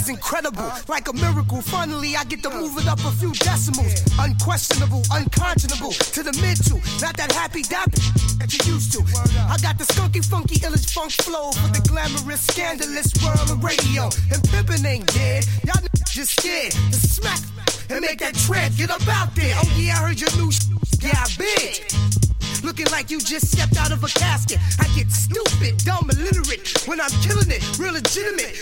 Is 0.06 0.10
incredible. 0.10 0.72
Like 0.88 1.07
a 1.07 1.14
miracle. 1.14 1.61
Finally, 1.61 2.15
I 2.15 2.23
get 2.26 2.44
to 2.44 2.49
move 2.49 2.77
it 2.77 2.88
up 2.88 2.99
a 2.99 3.11
few 3.11 3.32
decimals. 3.34 4.02
Unquestionable, 4.19 5.03
unconscionable. 5.11 5.91
To 5.91 6.23
the 6.23 6.34
mid 6.41 6.57
two. 6.64 6.80
Not 7.02 7.18
that 7.18 7.32
happy 7.32 7.64
dappy 7.64 8.02
that 8.40 8.52
you 8.53 8.73
used 8.73 8.91
to. 8.94 9.02
I 9.49 9.57
got 9.61 9.77
the 9.77 9.86
skunky, 9.86 10.23
funky, 10.23 10.60
illish 10.60 10.94
funk 10.94 11.11
flow 11.11 11.52
for 11.52 11.69
the 11.69 11.82
glamorous, 11.88 12.41
scandalous 12.41 13.11
world 13.23 13.49
of 13.49 13.64
radio. 13.64 14.06
And 14.32 14.41
pimpin' 14.52 14.86
ain't 14.86 15.07
dead. 15.14 15.45
Y'all 15.65 15.77
n- 15.77 15.88
just 16.07 16.40
scared 16.40 16.72
to 16.72 16.99
smack 16.99 17.40
and 17.90 18.02
make 18.02 18.19
that 18.19 18.36
tread. 18.36 18.76
Get 18.77 18.90
up 18.91 19.07
out 19.07 19.34
there. 19.36 19.56
Oh 19.57 19.73
yeah, 19.77 19.98
I 19.99 20.07
heard 20.07 20.19
your 20.19 20.32
new 20.38 20.52
sh- 20.52 20.69
got 21.02 21.36
big. 21.38 21.82
Looking 22.64 22.90
like 22.90 23.11
you 23.11 23.19
just 23.19 23.52
stepped 23.52 23.77
out 23.77 23.91
of 23.91 24.03
a 24.03 24.07
casket. 24.07 24.57
I 24.80 24.88
get 24.95 25.11
stupid, 25.11 25.77
dumb, 25.86 26.10
illiterate 26.10 26.65
when 26.88 26.99
I'm 26.99 27.11
killing 27.22 27.52
it. 27.52 27.61
Real 27.77 27.94
legitimate, 27.94 28.57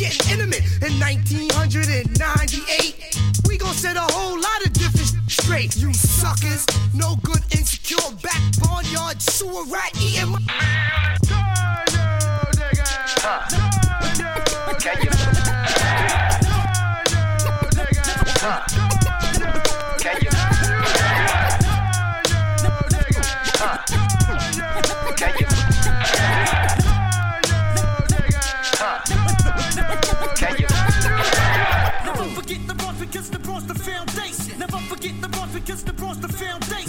getting 0.00 0.32
intimate. 0.32 0.64
In 0.80 0.96
1998, 0.98 3.20
we 3.46 3.58
gon' 3.58 3.74
set 3.74 3.96
a 3.96 4.00
whole 4.00 4.40
lot 4.40 4.64
of 4.64 4.72
different 4.72 5.08
sh- 5.28 5.36
straight. 5.42 5.76
You 5.76 5.92
suckers, 5.92 6.64
no 6.94 7.16
good, 7.22 7.42
insecure, 7.52 7.98
back 8.22 8.40
barnyard, 8.60 9.20
sewer 9.20 9.64
rat 9.66 9.92
eating 10.00 10.30
my. 10.30 10.38
Can 14.80 14.96
you? 15.02 15.10
Can 18.40 18.79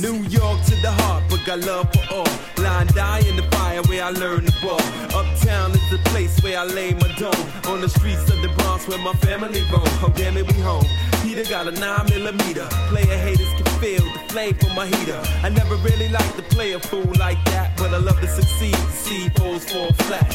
New 0.02 0.24
York 0.30 0.60
to 0.66 0.76
the 0.82 0.91
heart, 0.91 1.24
but 1.30 1.45
got 1.45 1.60
love 1.60 1.88
for 1.94 2.16
all. 2.16 2.64
Line 2.64 2.88
die 2.88 3.20
in 3.20 3.36
the 3.36 3.44
fire 3.52 3.84
where 3.84 4.03
I 4.03 4.10
learn 4.10 4.45
to 4.45 4.52
ball. 4.60 4.82
Uptown 5.14 5.72
is 5.72 5.90
the 5.91 5.99
place 6.06 6.41
where 6.41 6.58
I 6.58 6.66
lay 6.66 6.95
my 6.95 7.14
dome. 7.20 7.45
On 7.68 7.82
the 7.82 7.88
streets 7.88 8.28
of 8.32 8.41
the 8.41 8.49
Bronx 8.58 8.88
where 8.88 8.98
my 8.98 9.14
family 9.14 9.62
roam. 9.72 9.84
Oh 10.02 10.12
damn 10.16 10.38
it, 10.38 10.48
we 10.48 10.60
home. 10.62 10.86
Peter 11.22 11.44
got 11.44 11.68
a 11.68 11.72
9 11.72 12.06
millimeter. 12.10 12.68
Player 12.90 13.18
haters 13.18 13.53
can 13.58 13.68
feel 13.80 14.02
the 14.02 14.20
flame 14.30 14.56
from 14.56 14.74
my 14.74 14.88
heater. 14.88 15.22
I 15.44 15.49
never 15.49 15.76
really 15.76 16.10
liked 16.10 16.36
to 16.38 16.44
play 16.44 16.74
a 16.74 16.80
fool 16.80 17.14
like 17.20 17.44
that, 17.45 17.78
but 17.78 17.94
I 17.94 17.98
love 17.98 18.20
to 18.22 18.28
succeed. 18.28 18.76
See 19.06 19.30
foes 19.30 19.72
fall 19.72 19.94
flat, 19.94 20.32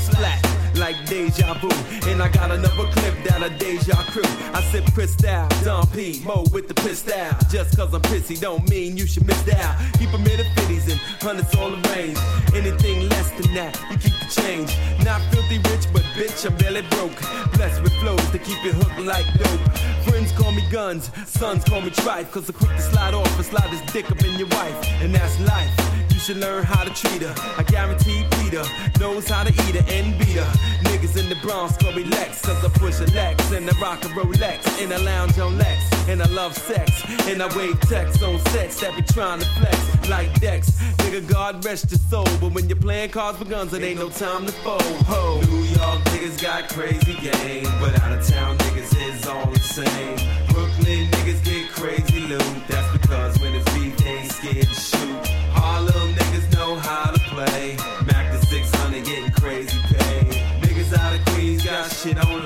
splat 0.00 0.47
like 0.78 0.96
deja 1.06 1.54
vu. 1.54 1.68
And 2.08 2.22
I 2.22 2.28
got 2.28 2.50
another 2.50 2.86
clip 2.92 3.14
that 3.24 3.42
a 3.42 3.50
deja 3.58 3.96
crew. 4.12 4.22
I 4.54 4.62
sip 4.70 4.84
Cristal, 4.94 5.46
Don 5.64 5.86
P, 5.88 6.22
Mo 6.24 6.44
with 6.52 6.68
the 6.68 6.74
pistol. 6.74 7.14
Just 7.50 7.76
cause 7.76 7.92
I'm 7.92 8.02
pissy 8.02 8.40
don't 8.40 8.68
mean 8.68 8.96
you 8.96 9.06
should 9.06 9.26
miss 9.26 9.42
out. 9.48 9.76
Keep 9.98 10.14
'em 10.14 10.26
in 10.26 10.38
the 10.38 10.48
50s 10.56 10.88
and 10.90 11.00
hundreds 11.20 11.54
all 11.56 11.70
the 11.70 11.88
range. 11.90 12.18
Anything 12.54 13.08
less 13.08 13.30
than 13.38 13.54
that, 13.54 13.78
you 13.90 13.98
keep 13.98 14.16
the 14.20 14.40
change. 14.40 14.70
Not 15.04 15.20
filthy 15.32 15.58
rich, 15.70 15.86
but 15.92 16.02
bitch, 16.16 16.46
I'm 16.46 16.56
barely 16.56 16.82
broke. 16.94 17.18
Blessed 17.54 17.82
with 17.82 17.94
flows 18.00 18.26
to 18.30 18.38
keep 18.38 18.64
it 18.64 18.74
hooked 18.74 19.00
like 19.00 19.26
dope. 19.38 19.64
Friends 20.06 20.32
call 20.32 20.52
me 20.52 20.62
guns, 20.70 21.10
sons 21.26 21.64
call 21.64 21.80
me 21.80 21.90
trife. 21.90 22.30
Cause 22.30 22.48
I'm 22.48 22.54
quick 22.54 22.74
to 22.76 22.82
slide 22.82 23.14
off 23.14 23.36
and 23.36 23.44
slide 23.44 23.70
this 23.70 23.92
dick 23.92 24.10
up 24.10 24.22
in 24.24 24.38
your 24.38 24.48
wife. 24.48 24.76
And 25.02 25.14
that's 25.14 25.38
life. 25.40 25.72
You 26.12 26.18
should 26.18 26.38
learn 26.38 26.64
how 26.64 26.84
to 26.84 26.90
treat 26.90 27.22
her. 27.22 27.34
I 27.56 27.62
guarantee 27.62 28.24
Peter 28.48 28.64
knows 28.98 29.28
how 29.28 29.44
to 29.44 29.52
eat 29.52 29.74
her 29.74 29.92
and 29.92 30.18
beat 30.18 30.36
her. 30.36 30.52
Niggas 30.84 31.20
in 31.20 31.28
the 31.28 31.36
Bronx 31.42 31.76
call 31.76 31.92
relax 31.92 32.40
cause 32.40 32.64
I 32.64 32.68
push 32.78 32.98
a 33.00 33.06
Lex 33.14 33.52
and 33.52 33.68
I 33.68 33.78
rock 33.78 34.02
a 34.04 34.08
Rolex 34.08 34.80
in 34.82 34.90
a 34.90 34.98
lounge 35.00 35.38
on 35.38 35.58
Lex. 35.58 35.84
And 36.08 36.22
I 36.22 36.26
love 36.28 36.56
sex, 36.56 37.04
and 37.26 37.42
I 37.42 37.54
wave 37.54 37.78
text 37.80 38.22
on 38.22 38.38
sex 38.48 38.80
that 38.80 38.96
be 38.96 39.02
trying 39.02 39.40
to 39.40 39.46
flex 39.60 40.08
like 40.08 40.40
Dex. 40.40 40.70
Nigga, 41.02 41.28
God 41.28 41.62
rest 41.62 41.90
your 41.90 41.98
soul, 41.98 42.24
but 42.40 42.52
when 42.52 42.66
you're 42.66 42.78
playing 42.78 43.10
cards 43.10 43.38
with 43.38 43.50
guns, 43.50 43.74
it 43.74 43.82
ain't 43.82 44.00
no 44.00 44.08
time 44.08 44.46
to 44.46 44.52
fold. 44.52 44.80
Ho. 44.82 45.42
New 45.50 45.64
York 45.64 46.00
niggas 46.08 46.40
got 46.40 46.70
crazy 46.70 47.14
game, 47.20 47.68
but 47.78 48.00
out 48.00 48.16
of 48.16 48.26
town 48.26 48.56
niggas 48.56 48.96
is 49.06 49.26
all 49.26 49.50
the 49.50 49.58
same. 49.58 50.16
Brooklyn 50.48 51.10
niggas 51.10 51.44
get 51.44 51.68
crazy 51.72 52.20
loot, 52.20 52.42
that's 52.68 52.87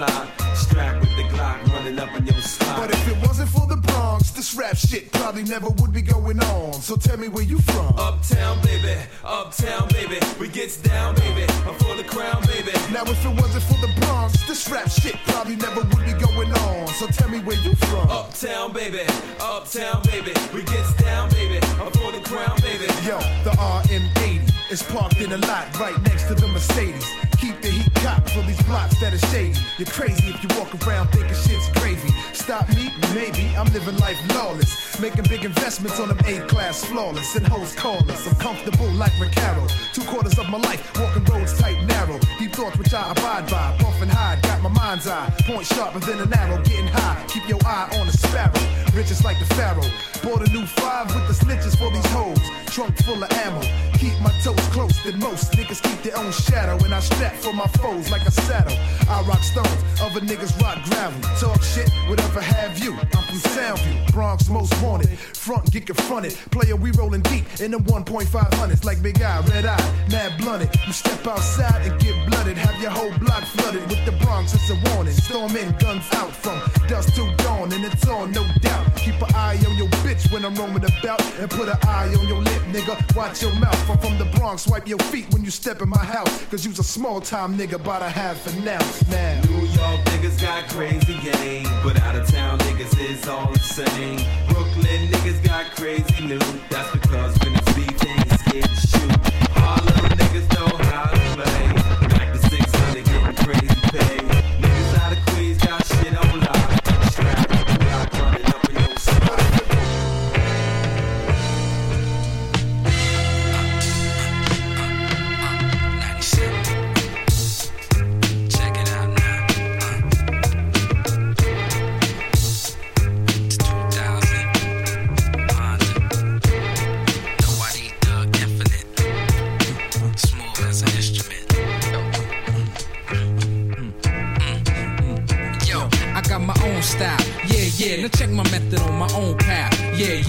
Strapped 0.03 1.01
with 1.01 1.17
the 1.17 1.23
Glock 1.31 1.65
running 1.69 1.99
up 1.99 2.13
in 2.17 2.27
your 2.27 2.41
slot. 2.41 2.77
But 2.77 2.91
if 2.91 3.09
it 3.09 3.17
wasn't 3.27 3.49
for 3.51 3.67
the 3.69 3.77
Bronx, 3.77 4.31
this 4.31 4.53
rap 4.55 4.77
shit 4.77 5.13
probably 5.13 5.45
never 5.45 5.69
would 5.69 5.93
be 5.93 6.03
going 6.03 6.41
on. 6.41 6.73
So 6.75 6.97
tell 6.97 7.17
me 7.17 7.29
where 7.29 7.45
you 7.45 7.59
from. 7.59 7.95
Uptown, 7.97 8.61
baby, 8.63 8.97
uptown, 9.25 9.89
baby. 9.91 10.19
We 10.41 10.49
gets 10.49 10.77
down, 10.79 11.15
baby. 11.15 11.45
I'm 11.67 11.75
for 11.75 11.95
the 11.95 12.03
crown, 12.05 12.43
baby. 12.47 12.73
Now 12.93 13.05
if 13.05 13.25
it 13.25 13.41
wasn't 13.41 13.63
for 13.65 13.79
the 13.87 13.93
Bronx, 14.01 14.45
this 14.49 14.69
rap 14.69 14.91
shit 14.91 15.15
probably 15.27 15.55
never 15.57 15.83
would 15.83 16.05
be 16.05 16.15
going 16.15 16.53
on. 16.53 16.89
So 16.89 17.07
tell 17.07 17.29
me 17.29 17.39
where 17.39 17.59
you 17.59 17.75
from. 17.77 18.11
Uptown, 18.11 18.73
baby, 18.73 19.05
uptown, 19.41 20.03
baby. 20.05 20.33
We 20.53 20.65
gets 20.65 20.95
down, 20.95 21.31
baby. 21.31 21.65
I'm 21.79 21.93
for 21.93 22.11
the 22.11 22.23
crown, 22.25 22.59
baby. 22.61 22.87
Yo, 23.07 23.19
the 23.45 23.55
RM80 23.57 24.73
is 24.73 24.83
parked 24.83 25.21
in 25.21 25.33
a 25.33 25.39
lot 25.39 25.79
right 25.79 26.01
next 26.03 26.27
to 26.27 26.35
the 26.35 26.49
Mercedes. 26.49 27.07
Keep 27.39 27.61
the 27.61 27.71
heat 27.71 27.92
cop 28.03 28.29
for 28.31 28.43
these 28.43 28.61
blocks 28.63 28.99
that 29.01 29.15
are 29.15 29.27
shady. 29.31 29.59
You're 29.79 29.87
crazy 29.87 30.29
if 30.29 30.43
you 30.43 30.49
walk 30.59 30.75
around 30.87 31.09
thinking 31.09 31.35
shit's 31.35 31.69
gravy. 31.79 32.11
Stop 32.43 32.69
me? 32.71 32.91
Maybe. 33.15 33.55
I'm 33.57 33.73
living 33.73 33.97
life 33.99 34.19
lawless. 34.35 34.99
Making 34.99 35.27
big 35.29 35.45
investments 35.45 36.01
on 36.01 36.09
them 36.09 36.19
A-class 36.27 36.85
flawless. 36.87 37.37
And 37.37 37.47
hoes 37.47 37.73
callers. 37.77 38.27
I'm 38.27 38.35
comfortable 38.35 38.91
like 38.95 39.13
Ricardo. 39.21 39.65
Two 39.93 40.03
quarters 40.03 40.37
of 40.41 40.49
my 40.49 40.59
life, 40.59 40.83
walking 40.99 41.25
roads 41.27 41.57
tight, 41.57 41.77
and 41.77 41.87
narrow. 41.87 42.19
Deep 42.41 42.51
thoughts 42.51 42.77
which 42.79 42.93
I 42.93 43.13
abide 43.13 43.49
by. 43.49 43.77
Puff 43.79 44.03
and 44.03 44.11
hide, 44.11 44.43
got 44.43 44.61
my 44.61 44.71
mind's 44.71 45.07
eye. 45.07 45.33
Point 45.47 45.67
sharper 45.67 46.01
than 46.01 46.19
an 46.19 46.35
arrow, 46.35 46.61
getting 46.65 46.89
high. 46.89 47.25
Keep 47.29 47.49
your 47.49 47.61
eye 47.65 47.89
on 48.01 48.07
the 48.09 48.13
sparrow. 48.13 48.59
Riches 48.93 49.25
like 49.25 49.39
the 49.39 49.47
pharaoh. 49.55 49.87
Bought 50.25 50.43
a 50.47 50.51
new 50.51 50.67
five 50.67 51.15
with 51.15 51.29
the 51.29 51.35
snitches 51.45 51.79
for 51.79 51.93
these 51.93 52.07
hoes. 52.07 52.43
Trunk 52.67 52.97
full 53.05 53.23
of 53.23 53.31
ammo. 53.47 53.63
Keep 53.99 54.19
my 54.21 54.33
toes 54.43 54.59
close 54.75 55.01
than 55.05 55.19
most. 55.21 55.53
Niggas 55.53 55.81
keep 55.81 56.03
their 56.03 56.19
own 56.19 56.33
shadow. 56.33 56.77
And 56.85 56.93
I 56.93 56.99
strap 56.99 57.35
for 57.35 57.53
my 57.53 57.69
foes 57.79 58.11
like 58.11 58.27
a 58.27 58.33
saddle. 58.33 58.77
I 59.09 59.23
rock 59.23 59.43
stones, 59.45 59.79
other 60.01 60.21
niggas 60.21 60.61
rock 60.61 60.83
gravel. 60.91 61.21
Talk 61.39 61.63
shit, 61.63 61.89
whatever 62.09 62.32
have 62.41 62.79
you. 62.79 62.93
I'm 62.95 63.25
from 63.25 63.39
Soundview, 63.39 64.13
Bronx 64.13 64.49
most 64.49 64.73
wanted. 64.83 65.11
Front 65.19 65.73
get 65.73 65.87
confronted. 65.87 66.33
Player, 66.51 66.77
we 66.77 66.91
rolling 66.93 67.23
deep 67.23 67.45
in 67.61 67.73
the 67.73 67.79
1.5 67.79 68.55
hundreds 68.55 68.85
like 68.85 69.03
Big 69.03 69.21
Eye, 69.21 69.41
Red 69.49 69.67
Eye, 69.67 70.07
Mad 70.11 70.39
Blunted. 70.39 70.71
You 70.87 70.93
step 70.93 71.27
outside 71.27 71.83
and 71.83 72.01
get 72.01 72.15
blooded. 72.31 72.57
Have 72.57 72.81
your 72.81 72.91
whole 72.91 73.13
block 73.19 73.45
flooded 73.45 73.83
with 73.89 74.05
the 74.05 74.13
Bronx. 74.25 74.55
It's 74.55 74.71
a 74.71 74.95
warning. 74.95 75.15
Storm 75.15 75.57
in, 75.57 75.77
guns 75.79 76.05
out 76.15 76.31
from 76.31 76.61
dusk 76.89 77.15
till 77.15 77.35
dawn, 77.37 77.73
and 77.73 77.85
it's 77.85 78.07
on, 78.09 78.33
no 78.33 78.45
doubt. 78.61 78.97
Keep 78.97 79.21
an 79.23 79.35
eye 79.35 79.59
on 79.67 79.77
your 79.77 79.89
bitch 80.05 80.33
when 80.33 80.45
I'm 80.45 80.55
roaming 80.55 80.85
about, 80.85 81.21
and 81.39 81.51
put 81.51 81.69
an 81.69 81.79
eye 81.83 82.15
on 82.19 82.29
your 82.29 82.41
lip, 82.41 82.63
nigga. 82.73 83.17
Watch 83.17 83.43
your 83.43 83.55
mouth. 83.57 83.91
I'm 83.91 83.99
from 83.99 84.19
the 84.19 84.27
Bronx. 84.37 84.67
Wipe 84.67 84.87
your 84.87 84.99
feet 85.11 85.27
when 85.33 85.45
you 85.45 85.51
step 85.51 85.83
in 85.83 85.89
my 85.89 86.05
house, 86.05 86.45
cause 86.47 86.65
you's 86.65 86.79
a 86.79 86.85
small 86.85 87.21
time 87.21 87.57
nigga, 87.59 87.75
about 87.75 88.03
a 88.03 88.09
half 88.09 88.47
an 88.47 88.69
ounce 88.69 89.09
now. 89.09 89.41
New 89.49 89.67
York 89.67 90.12
niggas 90.23 90.41
got 90.41 90.69
crazy 90.69 91.19
game, 91.19 91.67
but 91.83 92.01
out 92.03 92.15
of 92.15 92.29
town 92.29 92.57
niggas 92.61 92.97
is 93.01 93.27
all 93.27 93.51
the 93.53 93.59
same. 93.59 94.19
Brooklyn 94.49 95.09
niggas 95.11 95.43
got 95.45 95.75
crazy 95.75 96.25
new. 96.25 96.39
That's 96.71 96.91
because 96.93 97.37
when 97.41 97.55
it's 97.55 98.07
ain't 98.07 98.41
scared 98.41 98.65
to 98.65 98.87
shoot. 98.87 99.17
Harlem 99.51 100.11
niggas 100.19 100.49
know 100.55 100.77
how 100.87 101.07
to 101.07 101.19
play. 101.35 101.82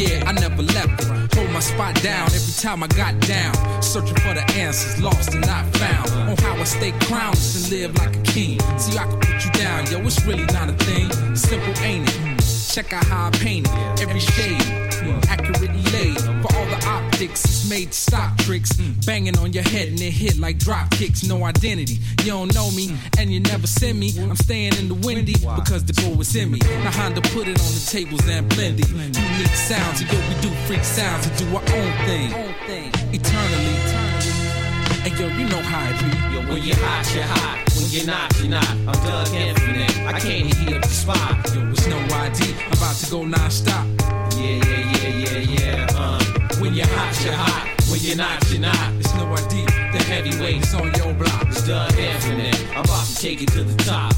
I 0.06 0.32
never 0.34 0.62
left 0.62 1.02
it. 1.04 1.36
Hold 1.36 1.52
my 1.52 1.60
spot 1.60 1.96
down 2.02 2.26
every 2.26 2.54
time 2.62 2.84
I 2.84 2.88
got 2.88 3.20
down. 3.22 3.54
Searching 3.82 4.16
for 4.16 4.34
the 4.34 4.44
answers, 4.56 5.02
lost 5.02 5.34
and 5.34 5.46
not 5.46 5.66
found. 5.78 6.10
On 6.30 6.38
how 6.38 6.56
I 6.56 6.64
stay 6.64 6.92
crowned 7.02 7.38
and 7.38 7.70
live 7.70 7.96
like 7.98 8.16
a 8.16 8.22
king. 8.22 8.60
See, 8.78 8.98
I 8.98 9.06
can 9.06 9.20
put 9.20 9.46
you 9.46 9.52
down, 9.52 9.92
yo. 9.92 10.00
It's 10.06 10.24
really 10.26 10.46
not 10.46 10.70
a 10.70 10.74
thing. 10.74 11.36
Simple, 11.36 11.74
ain't 11.84 12.10
it? 12.10 12.33
Check 12.74 12.92
out 12.92 13.06
how 13.06 13.28
I 13.28 13.30
paint 13.30 13.68
it. 13.70 14.02
Every 14.02 14.20
shade, 14.20 14.58
mm, 14.58 15.28
accurately 15.28 15.84
laid. 15.92 16.18
For 16.18 16.56
all 16.58 16.66
the 16.66 16.84
optics, 16.88 17.46
it's 17.46 17.70
made 17.70 17.92
to 17.92 17.96
stop 17.96 18.36
tricks. 18.40 18.72
Mm. 18.74 19.06
Banging 19.06 19.38
on 19.38 19.54
your 19.54 19.62
head 19.62 19.90
and 19.90 20.02
it 20.02 20.10
hit 20.10 20.40
like 20.40 20.58
drop 20.58 20.90
kicks. 20.90 21.24
No 21.24 21.44
identity. 21.44 22.00
You 22.24 22.32
don't 22.32 22.52
know 22.56 22.72
me 22.72 22.98
and 23.20 23.32
you 23.32 23.42
never 23.42 23.68
send 23.68 24.00
me. 24.00 24.12
I'm 24.20 24.36
staying 24.36 24.74
in 24.80 24.88
the 24.88 24.96
windy 24.96 25.34
because 25.34 25.86
the 25.86 25.94
goal 25.94 26.20
is 26.20 26.36
in 26.36 26.50
me. 26.50 26.58
Now 26.84 26.90
Honda 26.90 27.22
put 27.22 27.48
it 27.48 27.62
on 27.62 27.72
the 27.78 27.88
tables 27.92 28.28
and 28.28 28.50
blended. 28.50 28.90
Unique 28.90 29.48
sounds, 29.54 30.02
and 30.02 30.12
yo, 30.12 30.18
we 30.18 30.42
do 30.42 30.50
freak 30.66 30.84
sounds 30.84 31.28
and 31.28 31.38
do 31.38 31.46
our 31.56 31.62
own 31.62 31.94
thing. 32.08 32.34
Eternally. 33.14 33.83
And 35.06 35.20
yo, 35.20 35.28
you 35.28 35.46
know 35.50 35.60
how 35.60 35.90
it 35.90 36.00
be. 36.00 36.08
Yo, 36.34 36.40
when 36.48 36.64
you're 36.64 36.78
hot, 36.78 37.04
you're 37.14 37.24
hot. 37.24 37.60
When 37.76 37.90
you're 37.92 38.06
not, 38.06 38.40
you're 38.40 38.50
not. 38.50 38.70
I'm 38.88 38.96
Doug 39.04 39.34
Infinite. 39.36 39.98
I 40.08 40.18
came 40.18 40.50
to 40.50 40.56
heat 40.56 40.76
up 40.78 40.82
the 40.82 40.88
spot. 40.88 41.54
Yo, 41.54 41.60
it's 41.72 41.86
no 41.88 41.98
ID. 41.98 42.56
I'm 42.66 42.72
about 42.72 42.96
to 42.96 43.12
go 43.12 43.26
non-stop. 43.26 43.86
Yeah, 44.38 44.64
yeah, 44.64 44.92
yeah, 44.96 45.10
yeah, 45.24 45.38
yeah. 45.60 45.88
Uh, 45.92 46.24
when 46.62 46.74
you're 46.74 46.88
hot, 46.88 47.12
you're 47.22 47.34
hot. 47.34 47.68
When 47.92 48.00
you're 48.00 48.16
not, 48.16 48.50
you're 48.50 48.62
not. 48.62 48.94
It's 49.00 49.14
no 49.16 49.28
ID. 49.34 49.66
The 49.92 50.04
heavyweights 50.08 50.74
on 50.74 50.94
your 50.96 51.14
block. 51.14 51.48
It's 51.48 51.68
Doug 51.68 51.92
Infinite. 52.00 52.64
I'm 52.72 52.86
about 52.86 53.06
to 53.06 53.16
take 53.16 53.42
it 53.42 53.50
to 53.50 53.64
the 53.64 53.76
top. 53.84 54.14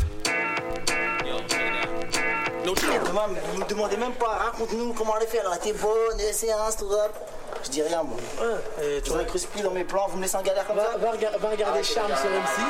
Vous 3.53 3.60
me 3.60 3.68
demandez 3.68 3.98
même 3.98 4.14
pas, 4.14 4.38
raconte-nous 4.45 4.94
comment 4.94 5.16
les 5.20 5.26
faire. 5.26 5.41
Alors, 5.41 5.60
t'es 5.60 5.74
bonne, 5.74 6.18
les 6.18 6.34
séances, 6.34 6.78
tout 6.78 6.91
ça. 6.91 7.10
Je 7.65 7.69
dis 7.71 7.81
rien, 7.81 8.03
moi. 8.03 8.17
Ouais, 8.39 9.01
tu 9.03 9.09
vois, 9.09 9.23
crispy 9.23 9.61
dans 9.61 9.71
mes 9.71 9.83
plans, 9.83 10.05
vous 10.07 10.17
me 10.17 10.21
laissez 10.21 10.35
en 10.37 10.41
galère 10.43 10.65
comme 10.67 10.77
ça 10.77 10.97
Va, 10.99 11.11
rega- 11.11 11.31
va 11.39 11.49
regarder 11.49 11.81
Charme 11.83 12.11
sur 12.15 12.29
M6. 12.29 12.61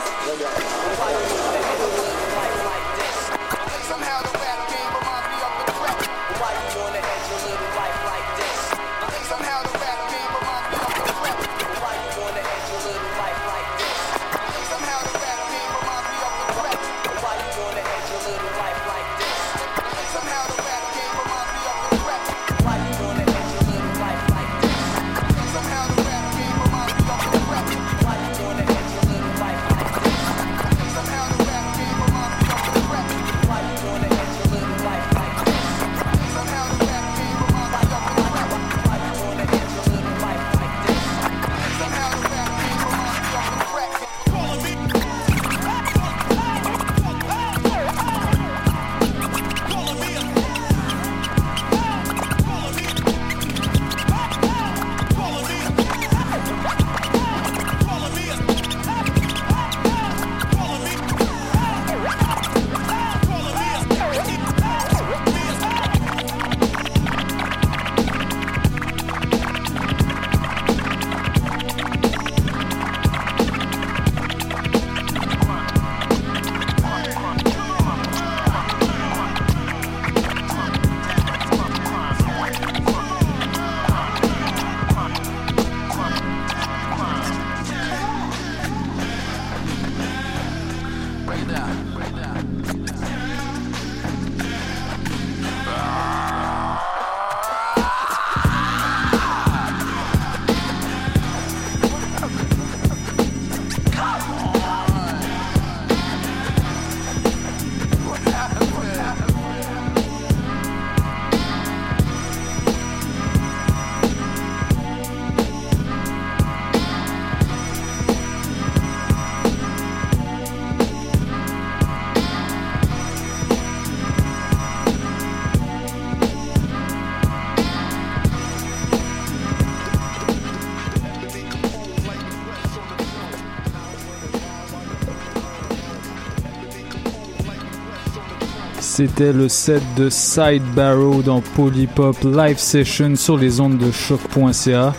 C'était 138.96 139.34
le 139.34 139.50
set 139.50 139.82
de 139.98 140.10
Side 140.10 140.64
Barrow 140.74 141.22
dans 141.22 141.42
Polypop 141.42 142.16
Live 142.24 142.58
Session 142.58 143.18
sur 143.18 143.36
les 143.36 143.60
ondes 143.60 143.78
de 143.78 143.92
choc.ca. 143.92 144.94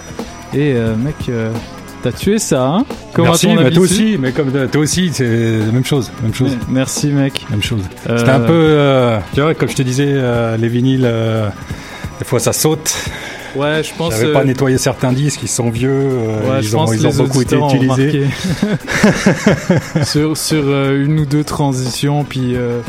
Et 0.53 0.75
euh, 0.75 0.95
mec, 0.97 1.15
euh, 1.31 1.51
t'as 2.03 2.13
tué 2.13 2.39
ça, 2.39 2.67
hein? 2.67 2.85
Comme 3.15 3.25
à 3.25 3.29
merci, 3.29 3.47
toi 3.47 3.83
aussi, 3.83 4.19
mais 4.21 4.33
comme 4.33 4.53
toi 4.53 4.83
aussi, 4.83 5.09
c'est 5.15 5.61
la 5.61 5.73
même 5.73 5.87
chose, 5.87 6.11
même 6.23 6.35
chose. 6.35 6.59
Merci 6.69 7.07
mec. 7.07 7.47
Même 7.49 7.63
chose. 7.63 7.81
Euh, 8.11 8.19
C'était 8.19 8.33
un 8.33 8.41
peu, 8.41 8.53
euh, 8.53 9.19
tu 9.33 9.41
vois, 9.41 9.55
comme 9.55 9.71
je 9.71 9.77
te 9.77 9.83
disais, 9.83 10.11
euh, 10.11 10.59
les 10.59 10.69
vinyles, 10.69 11.07
euh, 11.07 11.49
des 12.19 12.27
fois 12.27 12.39
ça 12.39 12.53
saute. 12.53 12.95
Ouais, 13.55 13.83
je 13.83 13.95
pense. 13.97 14.13
J'avais 14.13 14.35
pas 14.35 14.41
euh, 14.41 14.45
nettoyé 14.45 14.77
certains 14.77 15.15
disques, 15.15 15.41
ils 15.43 15.49
sont 15.49 15.71
vieux, 15.71 15.89
euh, 15.91 16.51
Ouais, 16.51 16.59
ils, 16.61 16.69
je 16.69 16.77
ont, 16.77 16.85
pense 16.85 16.95
ils 16.95 17.07
ont 17.07 17.15
beaucoup 17.25 17.41
été 17.41 17.57
utilisés. 17.57 18.25
sur 20.05 20.37
sur 20.37 20.65
euh, 20.67 21.03
une 21.03 21.21
ou 21.21 21.25
deux 21.25 21.45
transitions, 21.45 22.25
puis 22.25 22.57
euh, 22.57 22.81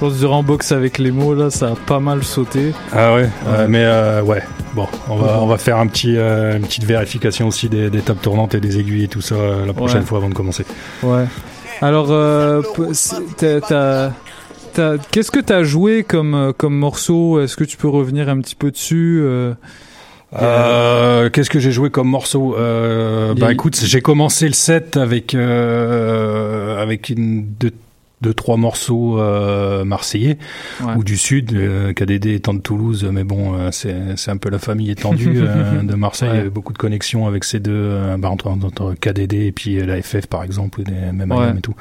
je 0.00 0.06
pense 0.06 0.18
durant 0.18 0.42
box 0.42 0.72
avec 0.72 0.96
les 0.96 1.10
mots 1.10 1.34
là, 1.34 1.50
ça 1.50 1.72
a 1.72 1.74
pas 1.74 2.00
mal 2.00 2.22
sauté. 2.24 2.72
Ah 2.90 3.14
ouais, 3.14 3.28
euh, 3.48 3.66
mais 3.68 3.84
euh, 3.84 4.22
ouais, 4.22 4.42
bon, 4.74 4.86
on 5.10 5.16
va, 5.16 5.42
on 5.42 5.46
va 5.46 5.58
faire 5.58 5.76
un 5.76 5.86
petit, 5.88 6.16
euh, 6.16 6.56
une 6.56 6.62
petite 6.62 6.84
vérification 6.84 7.48
aussi 7.48 7.68
des, 7.68 7.90
des 7.90 8.00
tables 8.00 8.20
tournantes 8.20 8.54
et 8.54 8.60
des 8.60 8.78
aiguilles 8.78 9.04
et 9.04 9.08
tout 9.08 9.20
ça 9.20 9.34
la 9.66 9.74
prochaine 9.74 9.98
Ouais. 10.00 10.06
fois 10.06 10.16
avant 10.16 10.30
de 10.30 10.34
commencer. 10.34 10.64
Ouais. 11.02 11.26
Alors, 11.82 12.06
t'as- 14.72 14.96
qu'est-ce 15.10 15.30
que 15.30 15.40
t'as 15.40 15.62
joué 15.64 16.02
comme 16.04 16.52
comme 16.56 16.74
morceau? 16.78 17.38
Est-ce 17.40 17.56
que 17.56 17.64
tu 17.64 17.76
peux 17.76 17.88
revenir 17.88 18.28
un 18.30 18.40
petit 18.40 18.54
peu 18.54 18.70
dessus 18.70 19.20
euh, 19.22 19.52
Euh, 20.40 21.28
Qu'est-ce 21.28 21.50
que 21.50 21.58
j'ai 21.58 21.72
joué 21.72 21.90
comme 21.90 22.08
morceau? 22.08 22.54
Euh, 22.56 23.34
Bah 23.34 23.52
écoute, 23.52 23.78
j'ai 23.84 24.00
commencé 24.00 24.46
le 24.46 24.54
set 24.54 24.96
avec 24.96 25.34
avec 25.34 27.08
une 27.10 27.44
deux, 27.58 27.72
deux 28.20 28.34
trois 28.34 28.56
morceaux 28.56 29.18
euh, 29.18 29.84
marseillais 29.84 30.38
Ouais. 30.82 30.94
ou 30.96 31.04
du 31.04 31.16
sud. 31.16 31.52
Euh, 31.54 31.92
KDD 31.92 32.26
étant 32.34 32.54
de 32.54 32.60
Toulouse, 32.60 33.08
mais 33.10 33.24
bon, 33.24 33.54
euh, 33.54 33.68
c'est 33.72 33.94
c'est 34.16 34.30
un 34.30 34.36
peu 34.36 34.50
la 34.50 34.58
famille 34.58 34.90
étendue 34.90 35.34
euh, 35.42 35.82
de 35.82 35.94
Marseille. 35.94 36.28
Ouais. 36.28 36.34
Il 36.34 36.38
y 36.38 36.40
avait 36.42 36.50
beaucoup 36.50 36.72
de 36.72 36.78
connexions 36.78 37.26
avec 37.26 37.44
ces 37.44 37.60
deux, 37.60 37.72
euh, 37.74 38.16
bah, 38.18 38.28
entre, 38.28 38.48
entre 38.48 38.94
KDD 39.00 39.34
et 39.46 39.52
puis 39.52 39.78
euh, 39.80 39.86
la 39.86 40.00
FF 40.02 40.26
par 40.26 40.44
exemple, 40.44 40.80
ou 40.80 40.84
des, 40.84 40.92
même 41.12 41.30
Ouais. 41.32 41.50
Et 41.56 41.60
tout. 41.60 41.74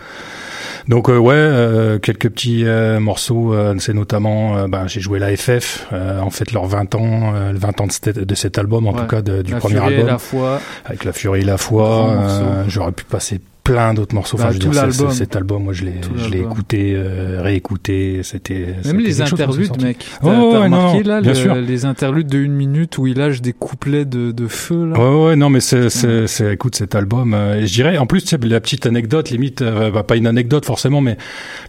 Donc 0.88 1.10
euh, 1.10 1.18
ouais, 1.18 1.34
euh, 1.36 2.00
quelques 2.00 2.30
petits 2.30 2.66
euh, 2.66 3.00
morceaux. 3.00 3.54
euh, 3.54 3.76
c'est 3.80 3.94
notamment, 3.94 4.68
bah, 4.68 4.84
j'ai 4.88 5.02
joué 5.02 5.20
la 5.20 5.36
FF. 5.36 5.88
euh, 5.94 6.20
en 6.20 6.30
fait, 6.30 6.52
leurs 6.52 6.66
20 6.68 6.96
ans, 6.96 7.34
euh, 7.36 7.52
le 7.52 7.58
20 7.60 7.82
ans 7.82 7.88
de 7.88 7.92
cet, 7.92 8.18
de 8.20 8.36
cet 8.36 8.58
album, 8.58 8.88
en 8.88 8.94
tout 8.94 9.06
cas 9.06 9.22
de- 9.22 9.42
du 9.42 9.52
La 9.54 9.58
premier 9.60 9.80
album, 9.80 10.08
la 10.08 10.18
foi. 10.18 10.62
avec 10.86 11.04
la 11.04 11.14
Furie 11.14 11.42
et 11.42 11.44
la 11.46 11.58
foi. 11.58 12.10
Euh. 12.12 12.64
J'aurais 12.68 12.92
pu 12.92 13.04
passer 13.06 13.40
plein 13.74 13.94
d'autres 13.94 14.16
morceaux. 14.16 14.38
Bah, 14.38 14.46
enfin, 14.46 14.52
je 14.54 14.58
veux 14.58 14.64
tout 14.66 14.70
dire, 14.72 14.82
l'album. 14.84 15.12
cet 15.12 15.36
album, 15.36 15.64
moi, 15.64 15.74
je 15.74 15.86
l'ai, 15.86 15.94
je 16.18 16.30
l'ai 16.30 16.40
écouté, 16.40 16.94
euh, 16.96 17.42
réécouté. 17.42 18.22
C'était 18.24 18.76
Même 18.86 19.00
les 19.00 19.12
chose 19.12 19.22
interludes, 19.34 19.82
mec. 19.82 20.06
T'as 20.22 20.28
Ouais, 20.28 20.52
t'as 20.52 20.64
remarqué 20.64 21.04
non, 21.04 21.10
là 21.10 21.22
bien 21.22 21.32
le- 21.32 21.38
sûr. 21.38 21.56
les 21.56 21.86
interludes 21.86 22.28
de 22.28 22.40
une 22.40 22.54
minute 22.54 22.98
où 22.98 23.08
il 23.08 23.18
lâche 23.18 23.42
des 23.42 23.54
couplets 23.54 24.06
de, 24.06 24.32
de 24.32 24.48
feu 24.48 24.88
là. 24.88 25.00
Ouais, 25.00 25.26
ouais, 25.28 25.36
non, 25.36 25.50
mais 25.50 25.60
c'est, 25.60 25.90
c'est, 25.90 26.28
c'est, 26.28 26.54
écoute, 26.54 26.76
cet 26.76 26.96
album, 26.96 27.34
euh, 27.34 27.62
et 27.62 27.68
je 27.68 27.74
dirais, 27.74 27.98
en 27.98 28.06
plus, 28.08 28.22
tu 28.22 28.28
sais, 28.30 28.38
la 28.42 28.60
petite 28.62 28.86
anecdote, 28.86 29.30
limite, 29.30 29.62
euh, 29.62 29.92
bah, 29.92 30.04
pas 30.04 30.16
une 30.16 30.28
anecdote 30.28 30.66
forcément, 30.66 31.02
mais 31.02 31.18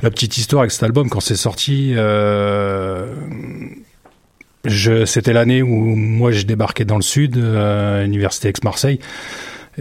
la 0.02 0.10
petite 0.10 0.36
histoire 0.38 0.60
avec 0.62 0.70
cet 0.72 0.82
album, 0.82 1.08
quand 1.10 1.20
c'est 1.20 1.36
sorti, 1.36 1.92
euh, 1.96 3.06
je, 4.64 5.04
c'était 5.06 5.32
l'année 5.32 5.62
où 5.62 5.68
moi, 5.68 6.32
je 6.32 6.44
débarquais 6.44 6.84
dans 6.84 6.96
le 6.96 7.02
sud, 7.02 7.36
euh, 7.38 8.04
Université 8.04 8.48
Aix-Marseille. 8.48 9.00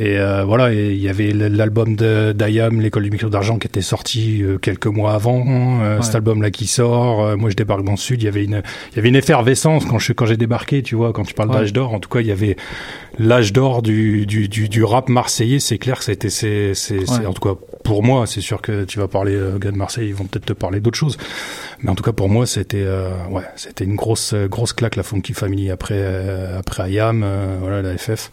Et 0.01 0.17
euh, 0.17 0.45
voilà, 0.45 0.71
et 0.73 0.91
il 0.93 1.01
y 1.01 1.09
avait 1.09 1.31
l'album 1.33 1.97
de 1.97 2.31
d'Ayam, 2.31 2.79
l'école 2.79 3.03
du 3.03 3.11
micro 3.11 3.27
d'argent, 3.27 3.57
qui 3.59 3.67
était 3.67 3.81
sorti 3.81 4.41
euh, 4.43 4.57
quelques 4.57 4.85
mois 4.87 5.11
avant. 5.13 5.43
euh, 5.45 5.97
Ouais. 5.97 6.01
Cet 6.03 6.15
album-là 6.15 6.51
qui 6.51 6.67
sort. 6.67 7.21
euh, 7.21 7.35
moi, 7.35 7.49
je 7.49 7.55
débarque 7.57 7.83
dans 7.83 7.91
le 7.91 7.97
sud. 7.97 8.21
Il 8.21 8.25
y 8.25 8.29
avait 8.29 8.45
une, 8.45 8.61
il 8.91 8.95
y 8.95 8.99
avait 8.99 9.09
une 9.09 9.17
effervescence 9.17 9.83
quand 9.85 9.99
je 9.99 10.13
quand 10.13 10.25
j'ai 10.25 10.37
débarqué. 10.37 10.83
Tu 10.83 10.95
vois, 10.95 11.11
quand 11.11 11.25
tu 11.25 11.33
parles 11.33 11.49
Ouais. 11.49 11.57
d'âge 11.57 11.73
d'or, 11.73 11.93
en 11.93 11.99
tout 11.99 12.07
cas, 12.07 12.21
il 12.21 12.27
y 12.27 12.31
avait 12.31 12.55
l'âge 13.17 13.51
d'or 13.51 13.81
du, 13.81 14.25
du, 14.25 14.47
du, 14.47 14.69
du 14.69 14.83
rap 14.85 15.09
marseillais. 15.09 15.59
C'est 15.59 15.77
clair 15.77 15.97
que 15.97 16.05
ça 16.05 16.11
a 16.11 16.13
été, 16.13 16.29
c'est, 16.29 16.73
c'est, 16.75 16.99
Ouais. 16.99 17.25
en 17.25 17.33
tout 17.33 17.41
cas 17.41 17.59
pour 17.83 18.01
moi, 18.03 18.25
c'est 18.25 18.39
sûr 18.41 18.61
que 18.61 18.85
tu 18.85 18.99
vas 18.99 19.07
parler 19.09 19.35
euh, 19.35 19.57
gars 19.57 19.71
de 19.71 19.77
Marseille, 19.77 20.07
ils 20.07 20.15
vont 20.15 20.25
peut-être 20.25 20.45
te 20.45 20.53
parler 20.53 20.79
d'autres 20.79 20.97
choses. 20.97 21.17
Mais 21.83 21.89
en 21.89 21.95
tout 21.95 22.03
cas 22.03 22.11
pour 22.13 22.29
moi, 22.29 22.45
c'était, 22.45 22.83
euh, 22.85 23.09
ouais, 23.31 23.43
c'était 23.57 23.83
une 23.83 23.95
grosse, 23.95 24.33
grosse 24.33 24.71
claque 24.73 24.95
la 24.95 25.03
Funky 25.03 25.33
Family 25.33 25.71
après, 25.71 25.95
euh, 25.97 26.59
après 26.59 26.83
Ayam, 26.83 27.21
euh, 27.25 27.57
voilà 27.59 27.81
la 27.81 27.97
FF. 27.97 28.31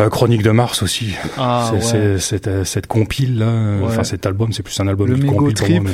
Euh, 0.00 0.08
Chronique 0.08 0.42
de 0.42 0.50
Mars 0.50 0.82
aussi. 0.82 1.14
Ah, 1.38 1.66
C'est- 1.70 1.76
ouais. 1.76 1.82
c'est- 1.82 2.18
cette, 2.18 2.48
euh, 2.48 2.64
cette 2.64 2.86
compile 2.86 3.38
là, 3.38 3.46
euh, 3.46 3.80
Ouais. 3.80 3.86
enfin 3.88 4.04
cet 4.04 4.26
album, 4.26 4.52
c'est 4.52 4.62
plus 4.62 4.78
un 4.80 4.88
album 4.88 5.08
Le 5.08 5.16
Mégo 5.16 5.32
compile 5.34 5.54
pour 5.54 5.68
moi. 5.68 5.68
Trip. 5.80 5.82
mais- 5.84 5.90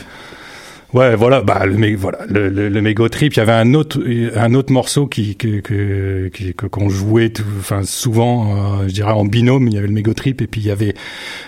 Ouais, 0.95 1.17
voilà, 1.17 1.43
bah 1.43 1.67
le 1.67 1.97
voilà, 1.97 2.21
le, 2.29 2.49
le, 2.49 2.69
le 2.69 2.81
Mégo 2.81 3.09
Trip. 3.09 3.35
Il 3.35 3.39
y 3.39 3.41
avait 3.41 3.53
un 3.53 3.75
autre, 3.75 4.01
un 4.37 4.55
autre 4.55 4.73
morceau 4.73 5.09
qui 5.09 5.35
que 5.37 6.29
qui- 6.29 6.55
qu'on 6.55 6.89
jouait, 6.89 7.31
tout- 7.31 7.43
enfin 7.59 7.83
souvent, 7.83 8.79
euh, 8.81 8.85
je 8.89 8.93
dirais 8.95 9.11
en 9.13 9.25
binôme. 9.25 9.67
Il 9.67 9.75
y 9.75 9.79
avait 9.79 9.89
le 9.89 9.93
Mégo 9.93 10.15
Trip 10.15 10.41
et 10.41 10.47
puis 10.47 10.61
il 10.61 10.67
y 10.69 10.71
avait 10.71 10.95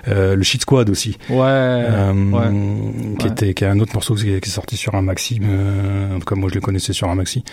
euh, 0.09 0.35
le 0.35 0.43
Shit 0.43 0.62
Squad 0.62 0.90
aussi. 0.90 1.16
Ouais. 1.30 1.36
Euh, 1.47 2.12
ouais. 2.12 3.16
qui 3.20 3.26
était 3.28 3.55
qui 3.55 3.64
est 3.64 3.68
un 3.68 3.78
autre 3.78 3.94
morceau 3.94 4.16
qui 4.16 4.32
est, 4.35 4.40
qui 4.40 4.51
est 4.51 4.52
sorti 4.52 4.76
sur 4.76 4.97
un 4.97 5.02
maxi 5.02 5.40
en 5.40 6.18
tout 6.18 6.24
cas 6.26 6.35
moi 6.35 6.48
je 6.51 6.56
le 6.56 6.60
connaissais 6.60 6.93
sur 6.93 7.09
un 7.09 7.14
maxi 7.14 7.44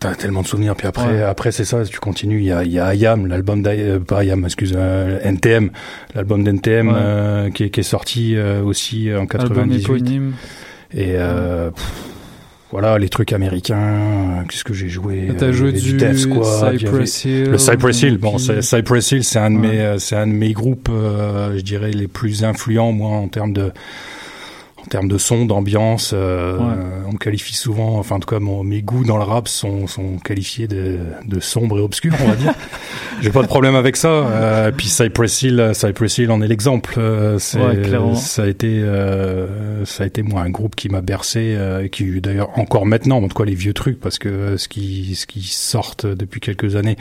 T'as 0.00 0.14
tellement 0.14 0.40
de 0.40 0.46
souvenirs 0.46 0.74
puis 0.76 0.86
après 0.86 1.06
Ouais. 1.08 1.22
après 1.22 1.52
c'est 1.52 1.66
ça 1.66 1.84
tu 1.84 1.98
continues 2.00 2.38
il 2.38 2.46
y 2.46 2.52
a 2.52 2.64
il 2.64 2.72
y 2.72 2.78
a 2.78 2.86
Ayam 2.86 3.26
l'album 3.26 3.62
d'Ay- 3.62 3.82
euh, 3.82 3.98
pas 4.00 4.22
excuse 4.24 4.72
euh, 4.74 5.18
NTM 5.22 5.70
l'album 6.14 6.42
d'NTM 6.42 6.88
Ouais. 6.88 6.94
euh, 6.96 7.50
qui, 7.50 7.64
est, 7.64 7.70
qui 7.70 7.80
est 7.80 7.82
sorti 7.82 8.34
euh, 8.34 8.62
aussi 8.62 9.10
en 9.12 9.26
Album 9.26 9.68
98 9.68 9.82
éponyme. 9.84 10.32
et 10.94 11.16
euh, 11.16 11.70
pff, 11.70 11.92
voilà 12.70 12.98
les 12.98 13.10
trucs 13.10 13.34
américains 13.34 13.76
euh, 14.40 14.42
qu'est-ce 14.48 14.64
que 14.64 14.72
j'ai 14.72 14.88
joué 14.88 15.28
T'as 15.36 15.46
Euh, 15.48 15.52
joué 15.52 15.72
du 15.72 15.92
Death 15.92 16.16
Squad, 16.16 16.78
Cypress 16.78 17.24
Hill, 17.26 17.50
le 17.50 17.58
Cypress 17.58 18.02
Hill 18.02 18.16
bon 18.16 18.38
Cypress 18.38 19.12
Hill 19.12 19.22
c'est 19.24 19.38
un 19.38 19.50
de 19.50 19.56
Ouais. 19.58 19.68
mes 19.68 19.80
euh, 19.80 19.98
c'est 19.98 20.16
un 20.16 20.26
de 20.26 20.32
mes 20.32 20.52
groupes 20.54 20.88
euh, 20.90 21.58
je 21.58 21.60
dirais 21.62 21.90
les 21.90 22.08
plus 22.08 22.42
influents 22.44 22.92
moi 22.92 23.10
en 23.18 23.28
termes 23.28 23.52
de 23.52 23.70
en 24.82 24.86
termes 24.88 25.08
de 25.08 25.18
son, 25.18 25.44
d'ambiance, 25.44 26.12
euh, 26.14 26.56
Ouais. 26.58 26.64
on 27.08 27.12
me 27.12 27.18
qualifie 27.18 27.54
souvent, 27.54 27.98
enfin 27.98 28.16
en 28.16 28.20
tout 28.20 28.28
cas 28.28 28.38
mon, 28.40 28.64
mes 28.64 28.82
goûts 28.82 29.04
dans 29.04 29.16
le 29.18 29.22
rap 29.24 29.46
sont, 29.48 29.86
sont 29.86 30.16
qualifiés 30.18 30.66
de, 30.68 30.98
de 31.26 31.40
sombres 31.40 31.78
et 31.78 31.82
obscurs, 31.82 32.12
on 32.24 32.28
va 32.28 32.36
dire. 32.36 32.54
J'ai 33.20 33.30
pas 33.30 33.42
de 33.42 33.46
problème 33.46 33.74
avec 33.74 33.96
ça. 33.96 34.08
Euh, 34.08 34.72
puis 34.74 34.88
Cypress 34.88 35.42
Hill, 35.42 35.70
Cypress 35.74 36.18
Hill 36.18 36.30
en 36.30 36.40
est 36.42 36.48
l'exemple. 36.48 36.94
Euh, 36.98 37.38
c'est- 37.38 37.60
Ouais, 37.60 37.76
clairement. 37.82 38.14
ça 38.14 38.44
a 38.44 38.46
été, 38.46 38.80
euh, 38.82 39.84
ça 39.84 40.04
a 40.04 40.06
été 40.06 40.22
moi 40.22 40.40
un 40.42 40.50
groupe 40.50 40.74
qui 40.74 40.88
m'a 40.88 41.02
bercé, 41.02 41.54
euh, 41.56 41.84
et 41.84 41.90
qui 41.90 42.20
d'ailleurs 42.20 42.58
encore 42.58 42.86
maintenant, 42.86 43.18
en 43.18 43.28
tout 43.28 43.36
cas 43.36 43.44
les 43.44 43.54
vieux 43.54 43.74
trucs, 43.74 44.00
parce 44.00 44.18
que 44.18 44.56
ce 44.56 44.68
qui, 44.68 45.14
ce 45.14 45.26
qui 45.26 45.42
sortent 45.42 46.06
depuis 46.06 46.40
quelques 46.40 46.76
années. 46.76 46.96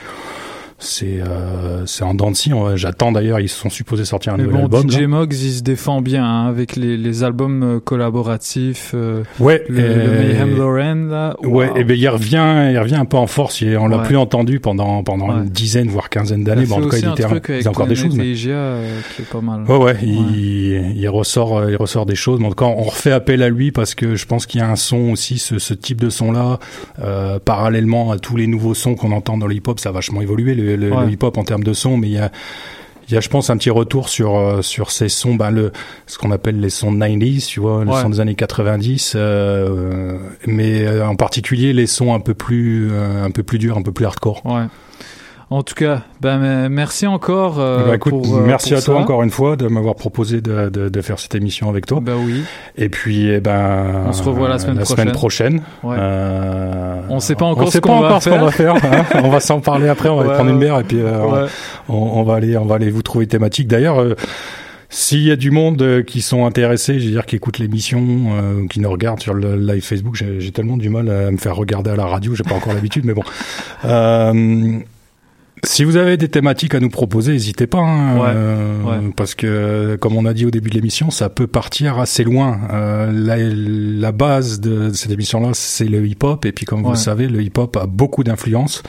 C'est 0.82 1.20
euh, 1.22 1.86
c'est 1.86 2.04
en 2.04 2.14
dents 2.14 2.32
de 2.32 2.36
scie. 2.36 2.52
J'attends 2.76 3.12
d'ailleurs, 3.12 3.40
ils 3.42 3.50
sont 3.50 3.70
supposés 3.70 4.06
sortir 4.06 4.34
un 4.34 4.38
nouvel 4.38 4.54
bon, 4.54 4.62
album. 4.64 4.90
DJ 4.90 5.02
là. 5.02 5.08
Moggs, 5.08 5.34
il 5.34 5.52
se 5.52 5.62
défend 5.62 6.02
bien 6.02 6.24
hein, 6.24 6.48
avec 6.48 6.76
les, 6.78 6.96
les 6.96 7.24
albums 7.24 7.64
euh, 7.64 7.80
collaboratifs. 7.80 8.92
euh, 8.94 9.24
Ouais, 9.40 9.64
le, 9.68 9.76
le 9.76 9.84
euh, 9.84 10.24
Mayhem 10.28 10.58
Lauren, 10.58 10.96
là. 11.10 11.36
Ouais, 11.44 11.70
et 11.76 11.84
ben 11.84 11.98
il 11.98 12.08
revient, 12.08 12.70
il 12.72 12.78
revient 12.80 12.96
un 12.96 13.06
peu 13.06 13.18
en 13.18 13.28
force. 13.28 13.62
Il- 13.62 13.78
on 13.78 13.88
l'a 13.88 13.98
Ouais. 13.98 14.06
plus 14.06 14.16
entendu 14.18 14.60
pendant 14.62 15.04
pendant 15.04 15.28
Ouais. 15.30 15.36
une 15.44 15.50
dizaine 15.50 15.90
voire 15.90 16.10
quinzaine 16.10 16.42
a 16.42 16.46
d'années. 16.46 16.66
Bon, 16.66 16.78
en 16.78 16.82
tout 16.82 16.90
cas, 16.90 16.98
il 16.98 17.06
un 17.06 17.12
était, 17.14 17.24
truc 17.24 17.46
il 17.50 17.56
faisait 17.56 17.68
encore 17.68 17.88
des 17.88 17.96
choses. 17.96 18.16
mais- 18.16 18.34
euh, 18.48 19.00
qui 19.16 19.22
est 19.24 19.26
pas 19.30 19.42
mal. 19.42 19.64
Ouais, 19.68 19.78
ouais, 19.78 19.98
Il, 20.02 20.94
il 20.98 21.10
ressort, 21.10 21.58
euh, 21.58 21.72
il 21.72 21.76
ressort 21.76 22.06
des 22.06 22.16
choses. 22.16 22.40
Mais 22.40 22.46
en 22.46 22.50
tout 22.50 22.56
cas, 22.56 22.66
on 22.66 22.84
refait 22.84 23.12
appel 23.12 23.44
à 23.44 23.50
lui 23.50 23.72
parce 23.72 23.96
que 23.96 24.16
je 24.16 24.26
pense 24.26 24.46
qu'il 24.46 24.62
y 24.62 24.64
a 24.64 24.70
un 24.70 24.76
son 24.78 25.12
aussi, 25.12 25.40
ce, 25.40 25.60
ce 25.60 25.74
type 25.74 26.00
de 26.00 26.10
son-là, 26.10 26.60
euh, 27.02 27.38
parallèlement 27.40 28.12
à 28.12 28.18
tous 28.20 28.38
les 28.38 28.48
nouveaux 28.48 28.74
sons 28.74 28.96
qu'on 28.96 29.12
entend 29.12 29.38
dans 29.38 29.48
le 29.48 29.56
hip-hop, 29.56 29.80
ça 29.80 29.90
a 29.90 29.92
vachement 29.92 30.22
évolué 30.22 30.56
le, 30.56 30.69
le- 30.76 30.92
Ouais. 30.92 31.06
le 31.06 31.12
hip-hop 31.12 31.38
en 31.38 31.44
termes 31.44 31.64
de 31.64 31.74
son, 31.74 31.98
mais 31.98 32.08
il 32.08 32.14
y 32.14 32.18
a 32.20 32.32
il 33.08 33.16
y 33.16 33.18
a, 33.18 33.22
je 33.22 33.30
pense, 33.30 33.50
un 33.50 33.58
petit 33.58 33.72
retour 33.72 34.08
sur 34.08 34.38
euh, 34.38 34.62
sur 34.62 34.92
ces 34.92 35.10
sons, 35.10 35.34
ben 35.34 35.50
le 35.50 35.72
ce 36.06 36.20
qu'on 36.20 36.30
appelle 36.30 36.60
les 36.60 36.70
sons 36.70 36.92
90s, 36.94 37.48
tu 37.48 37.60
vois, 37.60 37.84
les 37.84 37.90
Ouais. 37.92 38.02
sons 38.02 38.10
des 38.10 38.20
années 38.20 38.36
90, 38.36 39.14
euh, 39.16 40.18
mais 40.46 40.86
euh, 40.86 41.08
en 41.08 41.16
particulier 41.16 41.74
les 41.74 41.88
sons 41.88 42.14
un 42.14 42.20
peu 42.20 42.36
plus 42.36 42.92
un 42.96 43.32
peu 43.32 43.42
plus 43.42 43.58
durs, 43.58 43.78
un 43.78 43.82
peu 43.82 43.92
plus 43.92 44.06
hardcore. 44.06 44.46
Ouais. 44.46 44.66
En 45.52 45.64
tout 45.64 45.74
cas, 45.74 46.04
ben, 46.22 46.70
merci 46.70 47.08
encore. 47.08 47.60
euh, 47.60 47.88
Bah, 47.88 47.96
écoute, 47.96 48.12
pour, 48.24 48.38
euh, 48.38 48.44
merci 48.46 48.70
pour 48.70 48.78
à 48.78 48.82
toi 48.84 48.98
encore 49.00 49.24
une 49.24 49.32
fois 49.32 49.56
de 49.56 49.68
m'avoir 49.68 49.96
proposé 49.96 50.42
de, 50.42 50.70
de, 50.70 50.90
de 50.90 51.02
faire 51.02 51.18
cette 51.18 51.34
émission 51.34 51.70
avec 51.70 51.88
toi. 51.88 52.00
Bah 52.02 52.12
oui. 52.24 52.44
Et 52.78 52.88
puis, 52.90 53.28
eh 53.30 53.40
ben, 53.40 54.04
On 54.08 54.14
se 54.14 54.22
revoit 54.22 54.48
la 54.48 54.60
semaine 54.60 55.12
prochaine. 55.12 55.62
Ouais. 55.84 55.96
Euh, 55.98 57.02
On 57.10 57.20
sait 57.20 57.34
pas 57.34 57.46
encore 57.46 57.64
on 57.64 57.66
ce 57.66 57.72
sait 57.74 57.82
qu'on 57.82 57.90
pas 58.00 58.02
va 58.02 58.08
encore 58.10 58.22
ce 58.24 58.30
qu'on 58.30 58.40
va 58.46 58.52
faire. 58.52 58.76
hein. 58.76 59.06
on 59.24 59.30
va 59.30 59.40
s'en 59.40 59.60
parler 59.60 59.88
après. 59.90 60.10
On 60.10 60.18
va 60.18 60.22
aller 60.22 60.30
Ouais, 60.30 60.36
prendre 60.36 60.52
une 60.52 60.60
bière 60.60 60.80
et 60.80 60.84
puis 60.84 61.00
euh, 61.02 61.26
Ouais. 61.26 61.48
on, 61.88 61.96
on 61.96 62.24
va 62.24 62.36
aller, 62.36 62.56
on 62.56 62.66
va 62.66 62.76
aller 62.76 62.92
vous 62.92 63.02
trouver 63.02 63.26
thématique. 63.26 63.68
D'ailleurs. 63.68 64.06
s'il 64.92 65.22
y 65.24 65.32
a 65.32 65.36
du 65.36 65.50
monde 65.50 66.04
qui 66.06 66.22
sont 66.22 66.46
intéressés, 66.46 67.00
je 67.00 67.06
veux 67.06 67.12
dire, 67.12 67.26
qui 67.26 67.36
écoutent 67.36 67.58
l'émission, 67.60 68.02
euh, 68.34 68.68
qui 68.68 68.80
nous 68.82 68.90
regardent 68.92 69.20
sur 69.22 69.34
le 69.34 69.56
live 69.56 69.84
Facebook, 69.84 70.14
j'ai 70.16 70.40
j'ai 70.42 70.52
tellement 70.52 70.78
du 70.78 70.90
mal 70.90 71.10
à 71.10 71.30
me 71.32 71.38
faire 71.38 71.56
regarder 71.56 71.90
à 71.92 71.96
la 71.96 72.06
radio, 72.06 72.34
j'ai 72.36 72.44
pas 72.44 72.56
encore 72.56 72.74
l'habitude, 72.74 73.06
mais 73.06 73.14
bon. 73.14 73.24
Euh, 73.86 74.78
Si 75.66 75.84
vous 75.84 75.98
avez 75.98 76.16
des 76.18 76.30
thématiques 76.30 76.74
à 76.74 76.80
nous 76.80 76.90
proposer, 76.90 77.34
n'hésitez 77.34 77.68
pas, 77.68 77.80
hein, 77.80 78.18
Ouais, 78.18 78.28
euh, 78.34 78.84
ouais. 78.84 79.12
parce 79.16 79.36
que 79.36 79.98
comme 80.00 80.16
on 80.16 80.26
a 80.26 80.34
dit 80.34 80.46
au 80.46 80.52
début 80.52 80.70
de 80.70 80.76
l'émission, 80.76 81.12
ça 81.12 81.30
peut 81.30 81.48
partir 81.48 82.00
assez 82.00 82.24
loin. 82.24 82.60
Euh, 82.72 83.12
la, 83.12 83.36
la 83.38 84.12
base 84.12 84.60
de 84.62 84.92
cette 84.94 85.12
émission-là, 85.12 85.50
c'est 85.54 85.86
le 85.86 86.06
hip-hop, 86.08 86.46
et 86.46 86.52
puis 86.54 86.66
comme 86.66 86.84
vous 86.84 86.92
le 86.92 86.96
savez, 86.96 87.28
le 87.28 87.42
hip-hop 87.42 87.76
a 87.78 87.86
beaucoup 87.88 88.24
d'influence. 88.24 88.84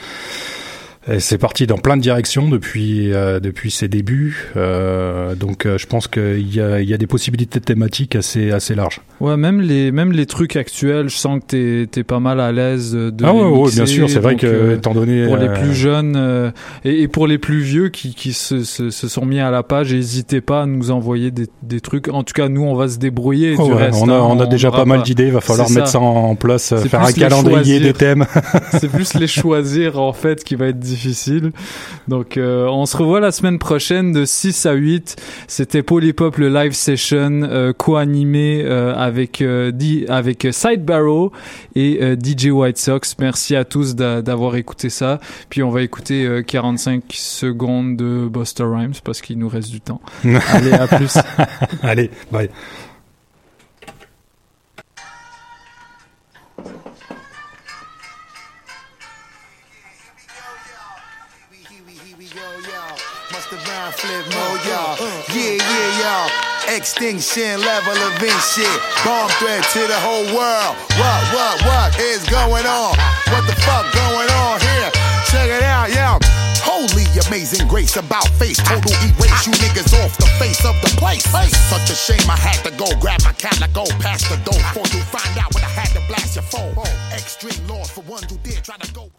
C'est 1.17 1.39
parti 1.39 1.65
dans 1.65 1.79
plein 1.79 1.97
de 1.97 2.01
directions 2.01 2.47
depuis 2.47 3.11
euh, 3.11 3.39
depuis 3.39 3.71
ses 3.71 3.87
débuts, 3.87 4.51
euh, 4.55 5.33
donc 5.33 5.65
euh, 5.65 5.79
je 5.79 5.87
pense 5.87 6.07
qu'il 6.07 6.53
y 6.53 6.61
a, 6.61 6.79
il 6.79 6.87
y 6.87 6.93
a 6.93 6.97
des 6.97 7.07
possibilités 7.07 7.59
thématiques 7.59 8.15
assez 8.15 8.51
assez 8.51 8.75
larges. 8.75 9.01
Ouais, 9.19 9.35
même 9.35 9.61
les, 9.61 9.91
même 9.91 10.11
les 10.11 10.27
trucs 10.27 10.55
actuels, 10.55 11.09
je 11.09 11.15
sens 11.17 11.39
que 11.39 11.45
t'es, 11.45 11.87
t'es 11.87 12.03
pas 12.03 12.19
mal 12.19 12.39
à 12.39 12.51
l'aise 12.51 12.93
de 12.93 13.11
Ah 13.23 13.33
les 13.33 13.39
ouais, 13.39 13.71
bien 13.71 13.87
sûr, 13.87 14.11
c'est 14.11 14.19
vrai 14.19 14.33
donc, 14.33 14.41
que, 14.41 14.75
étant 14.75 14.93
donné, 14.93 15.25
Pour 15.25 15.37
les 15.37 15.49
plus 15.49 15.73
jeunes 15.73 16.51
et, 16.85 17.01
et 17.01 17.07
pour 17.07 17.25
les 17.25 17.39
plus 17.39 17.61
vieux 17.61 17.89
qui, 17.89 18.13
qui 18.13 18.31
se, 18.31 18.63
se, 18.63 18.91
se 18.91 19.07
sont 19.07 19.25
mis 19.25 19.39
à 19.39 19.49
la 19.49 19.63
page, 19.63 19.91
n'hésitez 19.93 20.39
pas 20.39 20.63
à 20.63 20.65
nous 20.67 20.91
envoyer 20.91 21.31
des, 21.31 21.47
des 21.63 21.81
trucs. 21.81 22.09
En 22.09 22.23
tout 22.23 22.33
cas, 22.33 22.47
nous, 22.47 22.63
on 22.63 22.75
va 22.75 22.87
se 22.87 22.99
débrouiller. 22.99 23.55
Oh 23.57 23.65
du 23.65 23.71
ouais, 23.71 23.85
reste, 23.85 23.99
on 24.03 24.09
a, 24.09 24.13
hein, 24.13 24.21
on 24.21 24.39
a 24.39 24.45
déjà 24.45 24.69
pas 24.69 24.85
mal 24.85 25.01
d'idées, 25.01 25.25
il 25.25 25.33
va 25.33 25.41
falloir 25.41 25.69
mettre 25.71 25.87
ça, 25.87 25.99
en 25.99 26.35
place, 26.35 26.75
faire 26.75 27.01
un 27.01 27.11
calendrier 27.11 27.79
choisir. 27.79 27.81
des 27.81 27.93
thèmes. 27.93 28.25
c'est 28.79 28.89
plus 28.89 29.15
les 29.15 29.27
choisir 29.27 29.99
en 29.99 30.13
fait 30.13 30.43
qui 30.43 30.55
va 30.55 30.67
être 30.67 30.79
difficile. 30.91 31.51
Donc 32.07 32.37
euh, 32.37 32.67
on 32.67 32.85
se 32.85 32.95
revoit 32.97 33.19
la 33.19 33.31
semaine 33.31 33.57
prochaine 33.59 34.11
de 34.13 34.25
6 34.25 34.65
à 34.65 34.73
8. 34.73 35.15
C'était 35.47 35.83
Polypop 35.83 36.37
le 36.37 36.49
live 36.49 36.73
session 36.73 37.41
euh, 37.43 37.73
co-animé 37.73 38.61
euh, 38.65 38.93
avec 38.95 39.43
Di- 39.73 40.05
avec 40.07 40.47
Side 40.51 40.85
Barrow 40.85 41.31
et 41.75 41.99
DJ 42.21 42.47
White 42.47 42.77
Sox. 42.77 43.15
Merci 43.19 43.55
à 43.55 43.65
tous 43.65 43.95
d'a- 43.95 44.21
d'avoir 44.21 44.55
écouté 44.55 44.89
ça. 44.89 45.19
Puis 45.49 45.63
on 45.63 45.69
va 45.69 45.81
écouter 45.81 46.25
euh, 46.25 46.41
45 46.43 47.03
secondes 47.11 47.95
de 47.97 48.27
Buster 48.27 48.63
Rhymes 48.65 48.93
parce 49.03 49.21
qu'il 49.21 49.37
nous 49.39 49.49
reste 49.49 49.71
du 49.71 49.81
temps. 49.81 50.01
Allez, 50.23 50.71
à 50.73 50.87
plus. 50.87 51.17
Allez, 51.81 52.09
bye. 52.31 52.49
Flip 64.01 64.25
more, 64.33 64.57
y'all. 64.65 64.97
Yeah, 65.29 65.61
yeah, 65.61 66.01
y'all. 66.01 66.29
Extinction 66.73 67.61
level 67.61 67.93
event 67.93 68.41
shit. 68.41 68.77
Bomb 69.05 69.29
threat 69.37 69.61
to 69.77 69.85
the 69.85 69.99
whole 70.01 70.25
world. 70.33 70.73
What, 70.97 71.21
what, 71.29 71.55
what 71.69 71.89
is 72.01 72.25
going 72.25 72.65
on? 72.65 72.97
What 73.29 73.45
the 73.45 73.53
fuck 73.61 73.85
going 73.93 74.29
on 74.41 74.57
here? 74.59 74.89
Check 75.29 75.49
it 75.53 75.61
out, 75.61 75.93
y'all. 75.93 76.17
Holy 76.65 77.05
amazing 77.27 77.67
grace 77.67 77.95
about 77.97 78.27
face. 78.41 78.57
Total 78.57 78.93
erase 79.05 79.45
you 79.45 79.53
niggas 79.61 79.93
off 80.01 80.17
the 80.17 80.29
face 80.41 80.65
of 80.65 80.73
the 80.81 80.89
place. 80.97 81.25
Such 81.69 81.89
a 81.89 81.95
shame 81.95 82.25
I 82.29 82.37
had 82.37 82.57
to 82.65 82.71
go 82.77 82.89
grab 82.99 83.21
my 83.23 83.33
cat 83.33 83.59
like 83.61 83.73
go 83.73 83.85
past 84.01 84.29
the 84.29 84.37
door 84.41 84.57
before 84.73 84.89
you 84.97 85.01
find 85.13 85.37
out 85.37 85.53
when 85.53 85.63
I 85.63 85.69
had 85.69 85.89
to 85.93 86.01
blast 86.09 86.35
your 86.35 86.45
phone. 86.49 86.73
Extreme 87.13 87.67
laws 87.67 87.91
for 87.91 88.01
one 88.01 88.23
who 88.23 88.37
did 88.37 88.63
try 88.63 88.77
to 88.77 88.93
go. 88.93 89.11